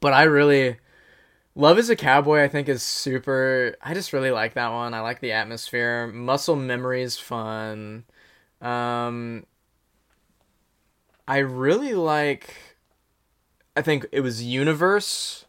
but 0.00 0.12
I 0.12 0.24
really 0.24 0.76
Love 1.54 1.78
is 1.78 1.90
a 1.90 1.96
Cowboy. 1.96 2.42
I 2.42 2.48
think 2.48 2.68
is 2.68 2.82
super. 2.82 3.76
I 3.82 3.92
just 3.94 4.12
really 4.12 4.30
like 4.30 4.54
that 4.54 4.70
one. 4.70 4.94
I 4.94 5.00
like 5.00 5.20
the 5.20 5.32
atmosphere. 5.32 6.06
Muscle 6.06 6.56
Memory 6.56 7.02
is 7.02 7.18
fun. 7.18 8.04
Um, 8.60 9.44
I 11.26 11.38
really 11.38 11.94
like. 11.94 12.54
I 13.76 13.82
think 13.82 14.06
it 14.12 14.20
was 14.20 14.42
Universe 14.42 15.44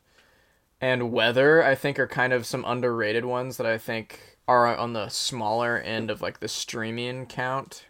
and 0.80 1.12
Weather. 1.12 1.64
I 1.64 1.76
think 1.76 2.00
are 2.00 2.08
kind 2.08 2.34
of 2.34 2.46
some 2.46 2.64
underrated 2.66 3.26
ones 3.26 3.58
that 3.58 3.66
I 3.68 3.78
think 3.78 4.38
are 4.48 4.76
on 4.76 4.94
the 4.94 5.10
smaller 5.10 5.78
end 5.78 6.10
of 6.10 6.22
like 6.22 6.40
the 6.40 6.48
streaming 6.48 7.26
count. 7.26 7.86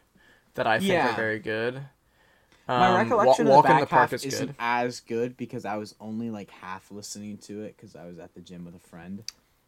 That 0.56 0.68
I 0.68 0.80
think 0.80 0.92
Yeah. 0.92 1.14
are 1.14 1.16
very 1.16 1.40
good. 1.40 1.84
My 2.68 2.88
Um, 2.90 2.96
recollection 2.98 3.26
Wa- 3.26 3.32
of 3.32 3.38
the 3.38 3.44
Walk 3.58 3.66
in 3.66 3.72
back 3.72 3.80
the 3.82 3.86
Park 3.88 4.02
half 4.02 4.14
is 4.14 4.26
isn't 4.26 4.48
good. 4.48 4.56
as 4.60 5.00
good 5.02 5.38
because 5.38 5.66
I 5.66 5.76
was 5.78 5.96
only 6.00 6.30
like 6.30 6.50
half 6.52 6.90
listening 6.92 7.38
to 7.40 7.62
it 7.64 7.76
because 7.76 7.96
I 7.96 8.06
was 8.06 8.18
at 8.20 8.34
the 8.34 8.42
gym 8.42 8.64
with 8.66 8.76
a 8.76 8.80
friend. 8.80 9.24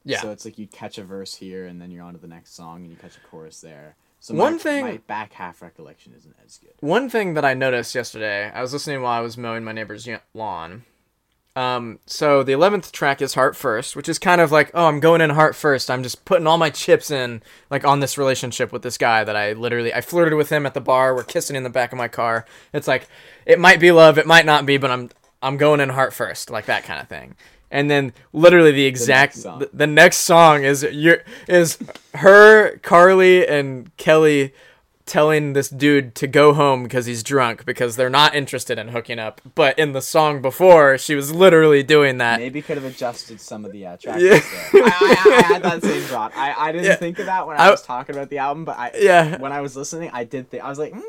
Yeah. 0.06 0.22
So 0.22 0.32
it's 0.32 0.46
like 0.46 0.58
you 0.58 0.68
catch 0.68 0.98
a 0.98 1.04
verse 1.04 1.36
here 1.36 1.66
and 1.66 1.82
then 1.82 1.90
you're 1.92 2.04
on 2.04 2.14
to 2.14 2.20
the 2.20 2.28
next 2.28 2.56
song 2.56 2.82
and 2.84 2.90
you 2.92 2.96
catch 2.98 3.16
a 3.18 3.28
chorus 3.28 3.62
there. 3.62 3.96
So 4.20 4.34
One 4.36 4.54
my, 4.54 4.58
thing- 4.60 4.86
my 4.86 4.98
back 5.08 5.34
half 5.34 5.62
recollection 5.62 6.14
isn't 6.18 6.36
as 6.46 6.58
good. 6.58 6.74
One 6.80 7.10
thing 7.10 7.34
that 7.34 7.44
I 7.44 7.54
noticed 7.54 7.94
yesterday, 7.96 8.50
I 8.52 8.62
was 8.62 8.72
listening 8.72 9.02
while 9.02 9.18
I 9.18 9.22
was 9.22 9.38
mowing 9.38 9.64
my 9.66 9.74
neighbor's 9.74 10.08
lawn. 10.34 10.84
Um, 11.56 12.00
so 12.08 12.42
the 12.42 12.52
eleventh 12.52 12.92
track 12.92 13.22
is 13.22 13.36
Heart 13.36 13.56
First, 13.56 13.96
which 13.96 14.10
is 14.10 14.18
kind 14.18 14.42
of 14.42 14.52
like, 14.52 14.72
oh, 14.74 14.88
I'm 14.88 15.00
going 15.00 15.22
in 15.22 15.30
heart 15.30 15.56
first. 15.56 15.92
I'm 15.92 16.02
just 16.02 16.26
putting 16.26 16.48
all 16.48 16.58
my 16.58 16.72
chips 16.72 17.12
in, 17.12 17.44
like 17.70 17.86
on 17.86 18.00
this 18.00 18.18
relationship 18.18 18.72
with 18.72 18.82
this 18.82 18.98
guy 18.98 19.24
that 19.24 19.36
I 19.36 19.54
literally 19.54 19.94
I 19.94 20.02
flirted 20.02 20.34
with 20.34 20.50
him 20.50 20.66
at 20.66 20.74
the 20.74 20.82
bar. 20.82 21.14
We're 21.14 21.24
kissing 21.24 21.56
in 21.56 21.64
the 21.64 21.70
back 21.70 21.92
of 21.92 21.98
my 21.98 22.08
car. 22.08 22.46
It's 22.74 22.88
like 22.88 23.08
it 23.46 23.60
might 23.60 23.80
be 23.80 23.92
love, 23.92 24.18
it 24.18 24.26
might 24.26 24.46
not 24.46 24.66
be, 24.66 24.78
but 24.78 24.90
I'm 24.90 25.10
I'm 25.44 25.58
going 25.58 25.80
in 25.80 25.90
heart 25.90 26.14
first, 26.14 26.50
like 26.50 26.66
that 26.66 26.86
kind 26.86 27.00
of 27.00 27.08
thing. 27.08 27.36
And 27.70 27.90
then 27.90 28.14
literally 28.34 28.72
the 28.72 28.86
exact 28.86 29.36
next 29.36 29.44
song. 29.44 29.60
the, 29.60 29.70
the 29.74 29.88
next 29.88 30.18
song 30.18 30.64
is 30.64 30.84
your 30.84 31.24
is 31.48 31.78
her, 32.16 32.78
Carly, 32.80 33.48
and 33.48 33.96
Kelly 33.98 34.54
telling 35.06 35.54
this 35.54 35.70
dude 35.70 36.16
to 36.16 36.28
go 36.28 36.54
home 36.54 36.84
because 36.84 37.06
he's 37.06 37.24
drunk 37.24 37.66
because 37.66 37.96
they're 37.98 38.10
not 38.10 38.34
interested 38.36 38.80
in 38.80 38.88
hooking 38.90 39.20
up. 39.20 39.42
But 39.56 39.78
in 39.78 39.92
the 39.92 40.02
song 40.02 40.42
before, 40.42 40.98
she 40.98 41.14
was 41.16 41.34
literally 41.34 41.84
doing 41.84 42.20
that. 42.20 42.40
Maybe 42.40 42.62
could 42.62 42.78
have 42.78 42.86
adjusted 42.86 43.42
some 43.42 43.66
of 43.66 43.72
the 43.74 43.86
uh, 43.86 43.98
tracks 43.98 44.22
Yeah. 44.22 44.40
there. 44.40 44.84
I, 44.86 45.16
I, 45.26 45.38
I 45.40 45.42
had 45.54 45.64
that 45.64 45.84
same 45.84 46.02
thought. 46.04 46.32
I, 46.36 46.54
I 46.58 46.72
didn't 46.72 46.86
Yeah. 46.86 46.96
think 46.96 47.20
of 47.20 47.26
that 47.26 47.46
when 47.46 47.58
I, 47.58 47.68
I- 47.68 47.72
was 47.72 47.82
talking 47.82 48.16
about 48.16 48.30
the 48.30 48.38
album, 48.38 48.64
but 48.66 48.78
I 48.78 48.92
Yeah. 48.98 49.38
when 49.40 49.52
I 49.52 49.62
was 49.62 49.76
listening, 49.76 50.10
I 50.14 50.24
did 50.24 50.50
think 50.50 50.64
I 50.64 50.70
was 50.70 50.80
like, 50.80 50.94
mm, 50.94 51.02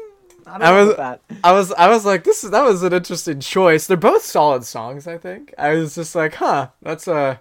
I 0.46 0.58
don't 0.58 0.62
I 0.62 0.72
was- 0.72 0.96
that. 0.96 1.20
I 1.44 1.52
was 1.52 1.72
I 1.72 1.88
was 1.88 2.04
like 2.04 2.24
this 2.24 2.42
is 2.44 2.50
that 2.50 2.64
was 2.64 2.82
an 2.82 2.92
interesting 2.92 3.40
choice. 3.40 3.86
They're 3.86 3.96
both 3.96 4.22
solid 4.24 4.64
songs, 4.64 5.06
I 5.06 5.18
think. 5.18 5.54
I 5.56 5.74
was 5.74 5.94
just 5.94 6.14
like, 6.14 6.34
"Huh, 6.34 6.68
that's 6.82 7.06
uh 7.08 7.36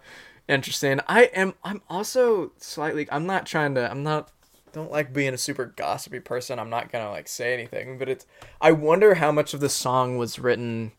interesting." 0.47 0.99
I 1.07 1.23
am 1.33 1.53
I'm 1.63 1.81
also 1.89 2.51
slightly 2.57 3.07
I'm 3.11 3.25
not 3.25 3.45
trying 3.45 3.75
to 3.75 3.89
I'm 3.89 4.03
not 4.03 4.29
don't 4.73 4.91
like 4.91 5.13
being 5.13 5.33
a 5.33 5.37
super 5.37 5.65
gossipy 5.65 6.19
person. 6.19 6.59
I'm 6.59 6.69
not 6.69 6.91
gonna 6.91 7.09
like 7.11 7.27
say 7.27 7.53
anything, 7.53 7.97
but 7.97 8.09
it's. 8.09 8.25
I 8.59 8.71
wonder 8.71 9.15
how 9.15 9.31
much 9.31 9.53
of 9.53 9.59
the 9.59 9.69
song 9.69 10.17
was 10.17 10.37
written. 10.39 10.91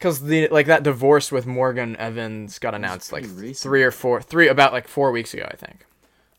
Cause 0.00 0.20
the 0.20 0.48
like 0.48 0.66
that 0.66 0.82
divorce 0.82 1.30
with 1.30 1.46
Morgan 1.46 1.94
Evans 1.96 2.58
got 2.58 2.74
announced 2.74 3.12
like 3.12 3.24
recent. 3.34 3.58
three 3.58 3.84
or 3.84 3.92
four, 3.92 4.20
three 4.20 4.48
about 4.48 4.72
like 4.72 4.88
four 4.88 5.12
weeks 5.12 5.32
ago, 5.32 5.46
I 5.48 5.54
think. 5.54 5.86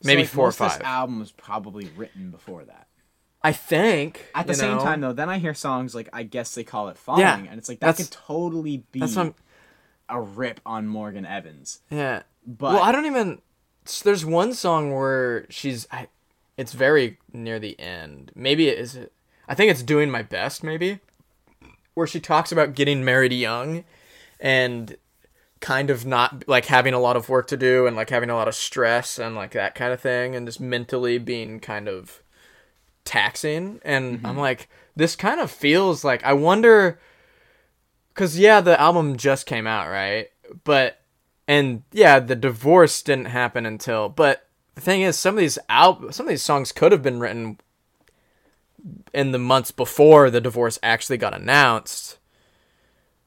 So, 0.02 0.06
Maybe 0.08 0.22
like, 0.22 0.30
four 0.30 0.48
or 0.48 0.52
five. 0.52 0.78
This 0.78 0.86
album 0.86 1.20
was 1.20 1.32
probably 1.32 1.90
written 1.96 2.30
before 2.30 2.64
that. 2.64 2.88
I 3.42 3.52
think. 3.52 4.26
At 4.34 4.46
the 4.46 4.54
same 4.54 4.76
know? 4.76 4.82
time, 4.82 5.00
though, 5.00 5.12
then 5.14 5.30
I 5.30 5.38
hear 5.38 5.54
songs 5.54 5.94
like 5.94 6.08
"I 6.12 6.24
Guess 6.24 6.54
They 6.54 6.64
Call 6.64 6.88
It 6.88 6.98
Falling," 6.98 7.20
Yeah, 7.22 7.36
and 7.38 7.58
it's 7.58 7.68
like 7.68 7.80
that 7.80 7.96
could 7.96 8.10
totally 8.10 8.84
be 8.92 9.02
a 10.08 10.20
rip 10.20 10.60
on 10.66 10.86
Morgan 10.86 11.24
Evans. 11.24 11.80
Yeah. 11.90 12.22
But 12.46 12.74
well, 12.74 12.82
I 12.82 12.92
don't 12.92 13.06
even. 13.06 13.40
s- 13.86 14.02
There's 14.02 14.24
one 14.26 14.52
song 14.52 14.92
where 14.92 15.46
she's. 15.48 15.86
I, 15.90 16.08
it's 16.56 16.72
very 16.72 17.18
near 17.32 17.58
the 17.58 17.78
end. 17.80 18.32
Maybe 18.34 18.68
it 18.68 18.78
is. 18.78 18.98
I 19.48 19.54
think 19.54 19.70
it's 19.70 19.82
doing 19.82 20.10
my 20.10 20.22
best. 20.22 20.62
Maybe, 20.62 21.00
where 21.94 22.06
she 22.06 22.20
talks 22.20 22.52
about 22.52 22.74
getting 22.74 23.04
married 23.04 23.32
young, 23.32 23.84
and 24.40 24.96
kind 25.64 25.88
of 25.88 26.04
not 26.04 26.44
like 26.46 26.66
having 26.66 26.92
a 26.92 26.98
lot 26.98 27.16
of 27.16 27.30
work 27.30 27.46
to 27.46 27.56
do 27.56 27.86
and 27.86 27.96
like 27.96 28.10
having 28.10 28.28
a 28.28 28.34
lot 28.34 28.48
of 28.48 28.54
stress 28.54 29.18
and 29.18 29.34
like 29.34 29.52
that 29.52 29.74
kind 29.74 29.94
of 29.94 29.98
thing 30.00 30.36
and 30.36 30.46
just 30.46 30.60
mentally 30.60 31.16
being 31.16 31.58
kind 31.58 31.88
of 31.88 32.22
taxing 33.06 33.80
and 33.82 34.18
mm-hmm. 34.18 34.26
i'm 34.26 34.36
like 34.36 34.68
this 34.94 35.16
kind 35.16 35.40
of 35.40 35.50
feels 35.50 36.04
like 36.04 36.22
i 36.22 36.34
wonder 36.34 37.00
because 38.08 38.38
yeah 38.38 38.60
the 38.60 38.78
album 38.78 39.16
just 39.16 39.46
came 39.46 39.66
out 39.66 39.88
right 39.88 40.28
but 40.64 41.00
and 41.48 41.82
yeah 41.92 42.20
the 42.20 42.36
divorce 42.36 43.00
didn't 43.00 43.24
happen 43.24 43.64
until 43.64 44.10
but 44.10 44.46
the 44.74 44.80
thing 44.80 45.02
is 45.02 45.18
some 45.18 45.34
of 45.34 45.40
these 45.40 45.58
al- 45.68 46.10
some 46.12 46.26
of 46.26 46.30
these 46.30 46.42
songs 46.42 46.72
could 46.72 46.92
have 46.92 47.02
been 47.02 47.20
written 47.20 47.58
in 49.12 49.32
the 49.32 49.38
months 49.38 49.70
before 49.70 50.30
the 50.30 50.40
divorce 50.40 50.78
actually 50.82 51.16
got 51.16 51.34
announced 51.34 52.18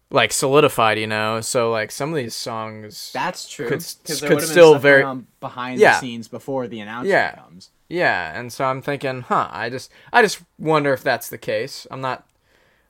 like 0.10 0.32
solidified 0.32 0.98
you 1.00 1.08
know 1.08 1.42
so 1.42 1.72
like 1.72 1.92
some 1.92 2.10
of 2.12 2.16
these 2.16 2.36
songs 2.36 3.12
that's 3.14 3.48
true. 3.50 3.68
could- 3.68 3.84
could 4.06 4.42
still 4.42 4.78
very- 4.78 5.04
behind 5.40 5.80
Yeah. 5.80 5.94
the 5.94 6.00
scenes 6.00 6.28
before 6.28 6.68
the 6.68 6.80
announcement 6.80 7.10
Yeah. 7.12 7.32
comes. 7.36 7.72
Yeah, 7.90 8.38
and 8.38 8.52
so 8.52 8.66
I'm 8.66 8.82
thinking, 8.82 9.22
huh, 9.22 9.48
I 9.50 9.70
just 9.70 9.90
I 10.12 10.22
just 10.22 10.42
wonder 10.60 10.92
if 10.94 11.04
that's 11.04 11.30
the 11.30 11.38
case. 11.38 11.88
I'm 11.90 12.02
not 12.02 12.28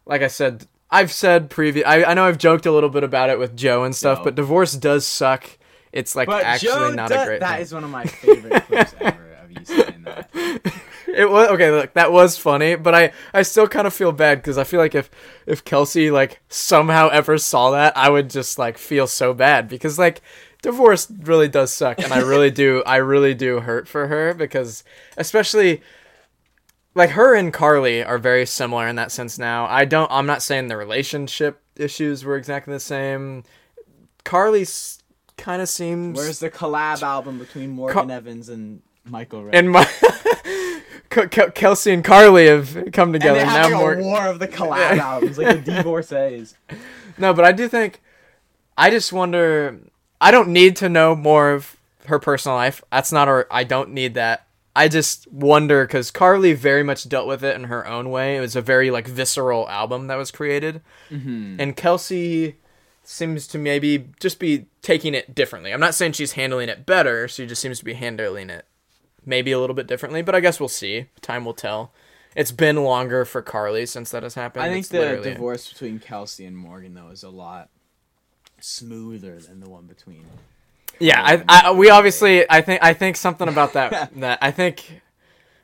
like 0.08 0.22
I 0.24 0.28
said 0.28 0.66
I've 0.90 1.12
said 1.12 1.50
previous 1.52 1.86
I, 1.86 2.04
I 2.04 2.14
know 2.16 2.26
I've 2.26 2.38
joked 2.40 2.66
a 2.66 2.72
little 2.72 2.90
bit 2.90 3.04
about 3.04 3.30
it 3.30 3.38
with 3.38 3.56
Joe 3.56 3.84
and 3.84 3.96
stuff, 3.96 4.20
Joe. 4.20 4.24
but 4.24 4.36
divorce 4.36 4.74
does 4.74 5.06
suck. 5.06 5.58
It's 5.94 6.16
like 6.16 6.28
But 6.28 6.44
actually 6.44 6.70
Joe, 6.72 6.92
not 6.92 7.10
does- 7.10 7.24
a 7.24 7.26
great 7.26 7.40
That 7.40 7.54
thing. 7.54 7.62
is 7.62 7.74
one 7.74 7.84
of 7.84 7.90
my 7.90 8.06
favorite 8.06 8.64
clips 8.68 8.96
ever 9.00 9.34
of 9.44 9.52
you 9.52 9.66
saying 9.66 10.04
that. 10.06 10.74
It 11.10 11.32
was 11.32 11.48
okay. 11.52 11.72
Look, 11.72 11.94
that 11.94 12.12
was 12.12 12.38
funny, 12.38 12.76
but 12.76 12.94
I 12.94 13.12
I 13.34 13.42
still 13.42 13.68
kind 13.68 13.88
of 13.88 13.94
feel 13.94 14.12
bad 14.12 14.40
because 14.40 14.58
I 14.58 14.66
feel 14.66 14.80
like 14.80 14.94
if 14.94 15.10
if 15.48 15.64
Kelsea 15.64 16.12
like 16.12 16.42
somehow 16.50 17.08
ever 17.08 17.38
saw 17.40 17.72
that, 17.72 17.98
I 17.98 18.10
would 18.10 18.30
just 18.30 18.60
like 18.60 18.78
feel 18.78 19.08
so 19.08 19.34
bad 19.34 19.68
because 19.70 19.98
like 19.98 20.22
divorce 20.62 21.10
really 21.22 21.48
does 21.48 21.72
suck, 21.74 21.98
and 22.00 22.12
I 22.14 22.20
really 22.20 22.52
do 22.52 22.84
I 22.86 22.98
really 22.98 23.34
do 23.34 23.62
hurt 23.62 23.88
for 23.88 24.08
her 24.08 24.34
because 24.36 24.84
especially 25.16 25.82
like 26.94 27.12
her 27.12 27.34
and 27.34 27.54
Carly 27.54 28.04
are 28.04 28.20
very 28.20 28.46
similar 28.46 28.88
in 28.88 28.98
that 28.98 29.12
sense. 29.12 29.40
Now 29.40 29.66
I 29.66 29.86
don't 29.86 30.12
I'm 30.12 30.26
not 30.28 30.44
saying 30.44 30.68
the 30.68 30.78
relationship 30.78 31.62
issues 31.78 32.26
were 32.26 32.36
exactly 32.36 32.74
the 32.74 32.80
same. 32.82 33.44
Carly 34.26 34.66
kind 35.38 35.62
of 35.62 35.70
seems 35.70 36.18
Where's 36.18 36.40
the 36.40 36.50
collab 36.50 37.02
album 37.02 37.40
between 37.40 37.70
Morgan 37.70 38.12
Evans 38.12 38.50
and 38.50 38.82
Michael 39.06 39.44
Ray? 39.46 39.52
and 39.54 39.72
my 39.72 39.86
K- 41.10 41.28
K- 41.30 41.52
Kelsea 41.54 41.92
and 41.94 42.04
Carly 42.04 42.48
have 42.48 42.90
come 42.92 43.14
together 43.14 43.40
they 43.40 43.46
now. 43.46 43.64
like 43.64 43.74
more 43.74 43.98
war 43.98 44.28
of 44.28 44.40
the 44.40 44.48
collab 44.48 44.98
albums, 44.98 45.38
like 45.38 45.64
the 45.64 45.72
divorcees. 45.72 46.56
no, 47.18 47.34
but 47.34 47.46
I 47.46 47.52
do 47.52 47.68
think 47.68 48.02
I 48.78 48.90
just 48.90 49.14
wonder. 49.14 49.80
I 50.20 50.32
don't 50.32 50.50
need 50.50 50.76
to 50.78 50.90
know 50.90 51.16
more 51.16 51.52
of 51.52 51.78
her 52.06 52.20
personal 52.20 52.58
life. 52.58 52.84
That's 52.92 53.12
not 53.12 53.28
our. 53.28 53.48
I 53.50 53.64
don't 53.64 53.92
need 53.92 54.16
that. 54.16 54.48
I 54.76 54.88
just 54.88 55.32
wonder 55.32 55.86
because 55.86 56.12
Carly 56.12 56.54
very 56.54 56.84
much 56.84 57.10
dealt 57.10 57.28
with 57.28 57.44
it 57.44 57.56
in 57.56 57.66
her 57.66 57.88
own 57.88 58.10
way. 58.12 58.38
It 58.38 58.42
was 58.42 58.56
a 58.56 58.62
very 58.62 58.92
like 58.92 59.08
visceral 59.08 59.68
album 59.70 60.08
that 60.08 60.16
was 60.16 60.30
created, 60.30 60.82
mm-hmm. 61.10 61.56
and 61.60 61.76
Kelsea 61.76 62.58
seems 63.10 63.48
to 63.48 63.58
maybe 63.58 64.10
just 64.20 64.38
be 64.38 64.66
taking 64.82 65.14
it 65.14 65.34
differently. 65.34 65.72
I'm 65.72 65.80
not 65.80 65.96
saying 65.96 66.12
she's 66.12 66.34
handling 66.34 66.68
it 66.68 66.86
better. 66.86 67.28
She 67.30 67.46
just 67.46 67.62
seems 67.62 67.80
to 67.80 67.86
be 67.86 67.94
handling 67.94 68.50
it 68.50 68.66
maybe 69.26 69.54
a 69.54 69.60
little 69.60 69.76
bit 69.76 69.88
differently, 69.88 70.22
but 70.22 70.36
I 70.36 70.42
guess 70.42 70.60
we'll 70.60 70.68
see. 70.68 71.06
Time 71.22 71.46
will 71.46 71.54
tell. 71.54 71.94
It's 72.36 72.52
been 72.52 72.84
longer 72.84 73.24
for 73.24 73.42
Carly 73.42 73.86
since 73.86 74.12
that 74.12 74.24
has 74.24 74.36
happened. 74.36 74.64
I 74.64 74.68
think 74.70 74.82
It's 74.82 74.90
the 74.90 75.22
divorce 75.24 75.72
between 75.72 76.00
Kelsea 76.00 76.46
and 76.46 76.56
Morgan 76.58 76.94
though 76.94 77.08
is 77.08 77.24
a 77.24 77.30
lot 77.30 77.70
smoother 78.60 79.40
than 79.40 79.62
the 79.62 79.70
one 79.70 79.86
between. 79.86 80.26
Yeah, 81.00 81.22
I, 81.24 81.44
I 81.48 81.72
we 81.72 81.90
obviously 81.90 82.46
I 82.50 82.62
think 82.62 82.84
I 82.84 82.94
think 82.94 83.16
something 83.16 83.48
about 83.48 83.74
that 83.74 84.14
that 84.20 84.40
I 84.42 84.52
think 84.52 85.02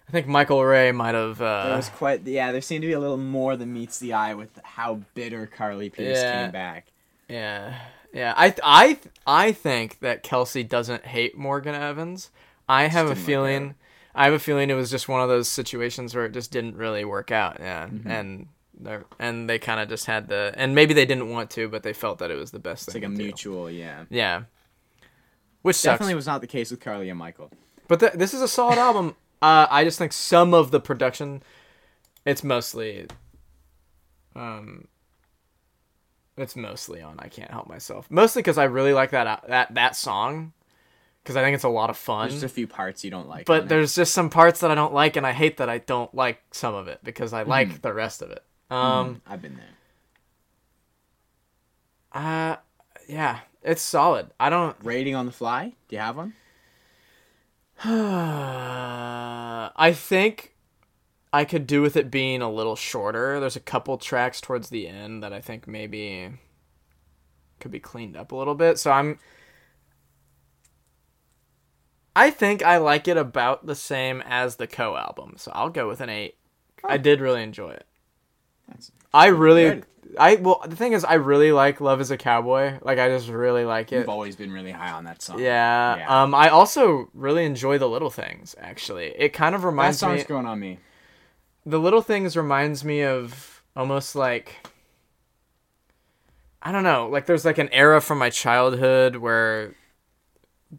I 0.07 0.11
think 0.13 0.27
Michael 0.27 0.63
Ray 0.63 0.93
might 0.93 1.15
have 1.15 1.39
There 1.39 1.47
uh, 1.47 1.75
was 1.75 1.89
quite 1.89 2.25
yeah. 2.25 2.53
There 2.53 2.61
seemed 2.61 2.83
to 2.83 2.87
be 2.87 2.93
a 2.93 2.99
little 2.99 3.17
more 3.17 3.57
than 3.57 3.73
meets 3.73 3.99
the 3.99 4.13
eye 4.13 4.33
with 4.33 4.49
how 4.63 5.01
bitter 5.13 5.45
Carly 5.45 5.89
Pearce 5.89 6.19
Yeah. 6.19 6.43
came 6.43 6.51
back. 6.51 6.87
Yeah 7.29 7.75
yeah 8.13 8.33
I 8.37 8.53
I 8.63 8.99
I 9.25 9.51
think 9.53 9.99
that 9.99 10.23
Kelsea 10.23 10.63
doesn't 10.63 11.05
hate 11.05 11.37
Morgan 11.37 11.75
Evans. 11.75 12.29
I 12.69 12.87
have 12.87 13.07
a 13.07 13.09
like 13.09 13.17
feeling 13.17 13.75
I 14.15 14.25
have 14.25 14.33
a 14.33 14.39
feeling 14.39 14.69
it 14.69 14.75
was 14.75 14.91
just 14.91 15.07
one 15.09 15.21
of 15.21 15.29
those 15.29 15.47
situations 15.47 16.13
where 16.15 16.25
it 16.25 16.31
just 16.33 16.51
didn't 16.51 16.75
really 16.75 17.05
work 17.05 17.31
out. 17.31 17.57
Yeah, 17.59 17.87
Mm-hmm. 17.87 18.07
and 18.11 18.47
they 18.79 18.97
and 19.19 19.49
they 19.49 19.59
kind 19.59 19.79
of 19.79 19.89
just 19.89 20.05
had 20.05 20.27
the 20.27 20.51
and 20.55 20.75
maybe 20.75 20.93
they 20.93 21.05
didn't 21.05 21.29
want 21.29 21.49
to, 21.51 21.67
but 21.69 21.83
they 21.83 21.93
felt 21.93 22.19
that 22.19 22.29
it 22.31 22.35
was 22.35 22.51
the 22.51 22.59
best 22.59 22.87
It's 22.87 22.93
thing. 22.93 23.01
like 23.03 23.09
a 23.11 23.13
to 23.13 23.17
do. 23.17 23.23
mutual, 23.23 23.69
yeah. 23.71 24.05
Yeah. 24.09 24.43
Which 25.61 25.77
sucks. 25.77 25.93
Definitely 25.93 26.15
was 26.15 26.27
not 26.27 26.41
the 26.41 26.47
case 26.47 26.71
with 26.71 26.81
Carly 26.81 27.09
and 27.09 27.17
Michael. 27.17 27.49
But 27.87 27.99
th- 28.01 28.13
this 28.13 28.33
is 28.33 28.41
a 28.41 28.47
solid 28.47 28.77
album. 28.77 29.15
Uh, 29.41 29.67
I 29.69 29.83
just 29.83 29.97
think 29.99 30.13
some 30.13 30.53
of 30.53 30.71
the 30.71 30.79
production, 30.79 31.43
it's 32.25 32.45
mostly, 32.45 33.07
um, 34.37 34.87
it's 36.37 36.55
mostly 36.55 37.01
on. 37.01 37.15
I 37.19 37.27
can't 37.27 37.51
help 37.51 37.67
myself. 37.67 38.09
Mostly 38.09 38.41
because 38.41 38.57
I 38.57 38.65
really 38.65 38.93
like 38.93 39.11
that 39.11 39.27
uh, 39.27 39.37
that 39.47 39.73
that 39.75 39.95
song, 39.95 40.53
because 41.23 41.35
I 41.35 41.43
think 41.43 41.55
it's 41.55 41.63
a 41.63 41.69
lot 41.69 41.89
of 41.89 41.97
fun. 41.97 42.29
There's 42.29 42.41
just 42.41 42.51
a 42.51 42.55
few 42.55 42.67
parts 42.67 43.03
you 43.03 43.11
don't 43.11 43.27
like. 43.29 43.45
but 43.45 43.63
it. 43.63 43.69
there's 43.69 43.95
just 43.95 44.13
some 44.13 44.29
parts 44.29 44.61
that 44.61 44.71
I 44.71 44.75
don't 44.75 44.93
like, 44.93 45.15
and 45.15 45.25
I 45.27 45.31
hate 45.33 45.57
that 45.57 45.69
I 45.69 45.77
don't 45.79 46.13
like 46.15 46.41
some 46.51 46.73
of 46.75 46.87
it 46.87 46.99
because 47.03 47.33
I 47.33 47.43
like 47.43 47.69
Mm-hmm. 47.69 47.77
the 47.81 47.93
rest 47.93 48.21
of 48.21 48.31
it. 48.31 48.43
Um, 48.69 49.21
I've 49.27 49.41
been 49.41 49.57
there. 49.57 49.65
uh, 52.21 52.55
yeah, 53.07 53.39
it's 53.61 53.81
solid. 53.81 54.31
I 54.39 54.49
don't. 54.49 54.75
Rating 54.83 55.15
on 55.15 55.25
the 55.27 55.31
fly? 55.31 55.73
Do 55.87 55.95
you 55.95 56.01
have 56.01 56.17
one? 56.17 56.33
I 59.75 59.91
think 59.93 60.52
I 61.33 61.45
could 61.45 61.65
do 61.65 61.81
with 61.81 61.97
it 61.97 62.11
being 62.11 62.43
a 62.43 62.51
little 62.51 62.75
shorter. 62.75 63.39
There's 63.39 63.55
a 63.55 63.59
couple 63.59 63.97
tracks 63.97 64.39
towards 64.39 64.69
the 64.69 64.87
end 64.87 65.23
that 65.23 65.33
I 65.33 65.41
think 65.41 65.67
maybe 65.67 66.29
could 67.59 67.71
be 67.71 67.79
cleaned 67.79 68.15
up 68.15 68.31
a 68.31 68.35
little 68.35 68.53
bit. 68.53 68.77
So 68.77 68.91
I'm 68.91 69.17
I 72.15 72.29
think 72.29 72.61
I 72.61 72.77
like 72.77 73.07
it 73.07 73.17
about 73.17 73.65
the 73.65 73.73
same 73.73 74.21
as 74.27 74.57
the 74.57 74.67
Koe 74.67 74.95
album. 74.95 75.33
So 75.37 75.51
I'll 75.55 75.71
go 75.71 75.87
with 75.87 76.01
an 76.01 76.09
8. 76.09 76.35
I 76.83 76.97
did 76.97 77.19
really 77.19 77.41
enjoy 77.41 77.71
it. 77.71 77.87
That's 78.67 78.91
I 79.11 79.27
really 79.27 79.63
good. 79.63 79.85
I 80.19 80.35
well 80.35 80.61
the 80.67 80.75
thing 80.75 80.93
is 80.93 81.03
I 81.03 81.15
really 81.15 81.51
like 81.51 81.81
Love 81.81 81.99
is 81.99 82.11
a 82.11 82.17
Cowboy. 82.17 82.77
Like 82.83 82.99
I 82.99 83.09
just 83.09 83.27
really 83.29 83.65
like 83.65 83.91
it. 83.91 83.99
You've 83.99 84.09
always 84.09 84.35
been 84.35 84.51
really 84.51 84.71
high 84.71 84.91
on 84.91 85.05
that 85.05 85.23
song. 85.23 85.39
Yeah. 85.39 85.97
Yeah. 85.97 86.21
Um 86.21 86.35
I 86.35 86.49
also 86.49 87.09
really 87.15 87.45
enjoy 87.45 87.79
the 87.79 87.89
little 87.89 88.11
things 88.11 88.55
actually. 88.59 89.15
It 89.17 89.29
kind 89.29 89.55
of 89.55 89.63
reminds 89.63 89.99
me 90.03 90.09
That 90.09 90.11
song's 90.11 90.19
me 90.19 90.27
growing 90.27 90.45
on 90.45 90.59
me. 90.59 90.77
The 91.65 91.79
little 91.79 92.01
things 92.01 92.35
reminds 92.35 92.83
me 92.83 93.03
of 93.03 93.63
almost 93.75 94.15
like 94.15 94.67
I 96.61 96.71
don't 96.71 96.83
know, 96.83 97.09
like 97.09 97.25
there's 97.25 97.43
like 97.43 97.57
an 97.57 97.69
era 97.73 97.99
from 97.99 98.17
my 98.17 98.29
childhood 98.29 99.17
where 99.17 99.75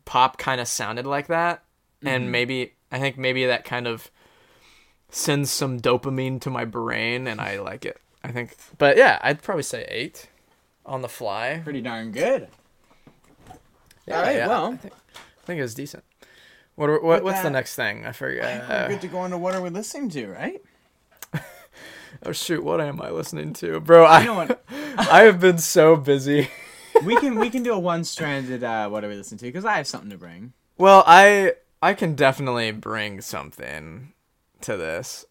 pop 0.05 0.39
kind 0.39 0.61
of 0.61 0.67
sounded 0.67 1.07
like 1.07 1.27
that 1.27 1.63
and 2.03 2.25
mm-hmm. 2.25 2.33
maybe 2.33 2.73
I 2.91 2.99
think 2.99 3.19
maybe 3.19 3.45
that 3.47 3.65
kind 3.65 3.87
of 3.87 4.11
sends 5.11 5.51
some 5.51 5.81
dopamine 5.81 6.41
to 6.41 6.51
my 6.51 6.65
brain 6.65 7.27
and 7.27 7.41
I 7.41 7.59
like 7.59 7.85
it. 7.85 8.01
I 8.23 8.29
think 8.29 8.57
but 8.79 8.97
yeah, 8.97 9.19
I'd 9.23 9.43
probably 9.43 9.63
say 9.63 9.85
8 9.89 10.29
on 10.87 11.03
the 11.03 11.09
fly. 11.09 11.61
Pretty 11.63 11.83
darn 11.83 12.13
good. 12.13 12.49
Yeah, 14.07 14.17
All 14.17 14.23
right, 14.23 14.37
yeah, 14.37 14.49
well. 14.49 14.73
I 14.73 14.77
think, 14.77 14.95
I 15.15 15.47
think 15.47 15.59
it 15.59 15.63
was 15.63 15.75
decent. 15.75 16.05
What, 16.75 17.03
what 17.03 17.23
what's 17.23 17.43
the 17.43 17.51
next 17.51 17.77
thing? 17.77 18.05
I 18.05 18.13
forget. 18.13 18.69
We're 18.69 18.89
good 18.89 19.01
to 19.03 19.09
go 19.09 19.25
into 19.25 19.39
what 19.39 19.55
are 19.55 19.63
we 19.63 19.71
listening 19.71 20.11
to, 20.11 20.27
right? 20.29 20.61
Oh 22.27 22.33
shoot, 22.33 22.63
what 22.63 22.81
am 22.81 23.01
I 23.01 23.11
listening 23.11 23.53
to, 23.55 23.81
bro? 23.81 24.05
I? 24.05 24.57
I 24.99 25.23
have 25.23 25.41
been 25.41 25.59
so 25.59 25.97
busy. 25.97 26.49
we 27.05 27.17
can 27.17 27.39
we 27.39 27.51
can 27.51 27.63
do 27.63 27.73
a 27.73 27.79
one 27.79 28.05
stranded 28.05 28.63
uh, 28.63 28.89
what 28.89 29.05
are 29.05 29.09
we 29.09 29.17
listening 29.17 29.39
to 29.39 29.47
because 29.47 29.65
I 29.65 29.77
have 29.77 29.87
something 29.87 30.11
to 30.11 30.19
bring. 30.19 30.53
Well, 30.79 31.05
I 31.07 31.55
I 31.83 31.95
can 31.95 32.15
definitely 32.15 32.71
bring 32.73 33.21
something 33.21 34.13
to 34.63 34.77
this. 34.77 35.25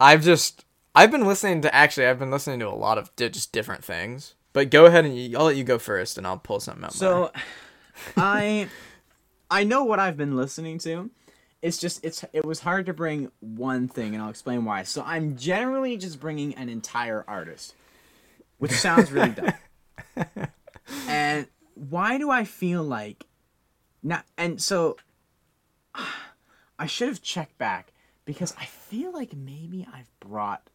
I've 0.00 0.22
just 0.22 0.64
I've 0.94 1.10
been 1.10 1.26
listening 1.26 1.62
to 1.62 1.74
actually 1.74 2.06
I've 2.06 2.18
been 2.18 2.30
listening 2.30 2.60
to 2.60 2.68
a 2.68 2.74
lot 2.74 2.98
of 2.98 3.14
di- 3.16 3.28
just 3.28 3.52
different 3.52 3.84
things. 3.84 4.34
But 4.52 4.70
go 4.70 4.86
ahead 4.86 5.04
and 5.04 5.16
you, 5.16 5.38
I'll 5.38 5.44
let 5.44 5.56
you 5.56 5.64
go 5.64 5.78
first, 5.78 6.18
and 6.18 6.26
I'll 6.26 6.38
pull 6.38 6.58
something 6.58 6.84
out. 6.84 6.92
So, 6.92 7.30
I 8.16 8.68
I 9.50 9.64
know 9.64 9.84
what 9.84 10.00
I've 10.00 10.16
been 10.16 10.36
listening 10.36 10.78
to. 10.80 11.10
It's 11.60 11.78
just 11.78 12.04
it's 12.04 12.24
it 12.32 12.44
was 12.44 12.60
hard 12.60 12.86
to 12.86 12.94
bring 12.94 13.32
one 13.40 13.88
thing, 13.88 14.14
and 14.14 14.22
I'll 14.22 14.30
explain 14.30 14.64
why. 14.64 14.84
So 14.84 15.02
I'm 15.04 15.36
generally 15.36 15.96
just 15.96 16.20
bringing 16.20 16.54
an 16.54 16.68
entire 16.68 17.24
artist, 17.26 17.74
which 18.58 18.72
sounds 18.72 19.10
really 19.10 19.30
dumb. 19.30 19.52
And 21.06 21.46
why 21.74 22.18
do 22.18 22.30
I 22.30 22.44
feel 22.44 22.82
like 22.82 23.26
now? 24.02 24.22
And 24.36 24.60
so 24.60 24.96
I 26.78 26.86
should 26.86 27.08
have 27.08 27.22
checked 27.22 27.58
back 27.58 27.92
because 28.24 28.54
I 28.58 28.64
feel 28.64 29.12
like 29.12 29.34
maybe 29.34 29.86
I've 29.92 30.10
brought 30.20 30.70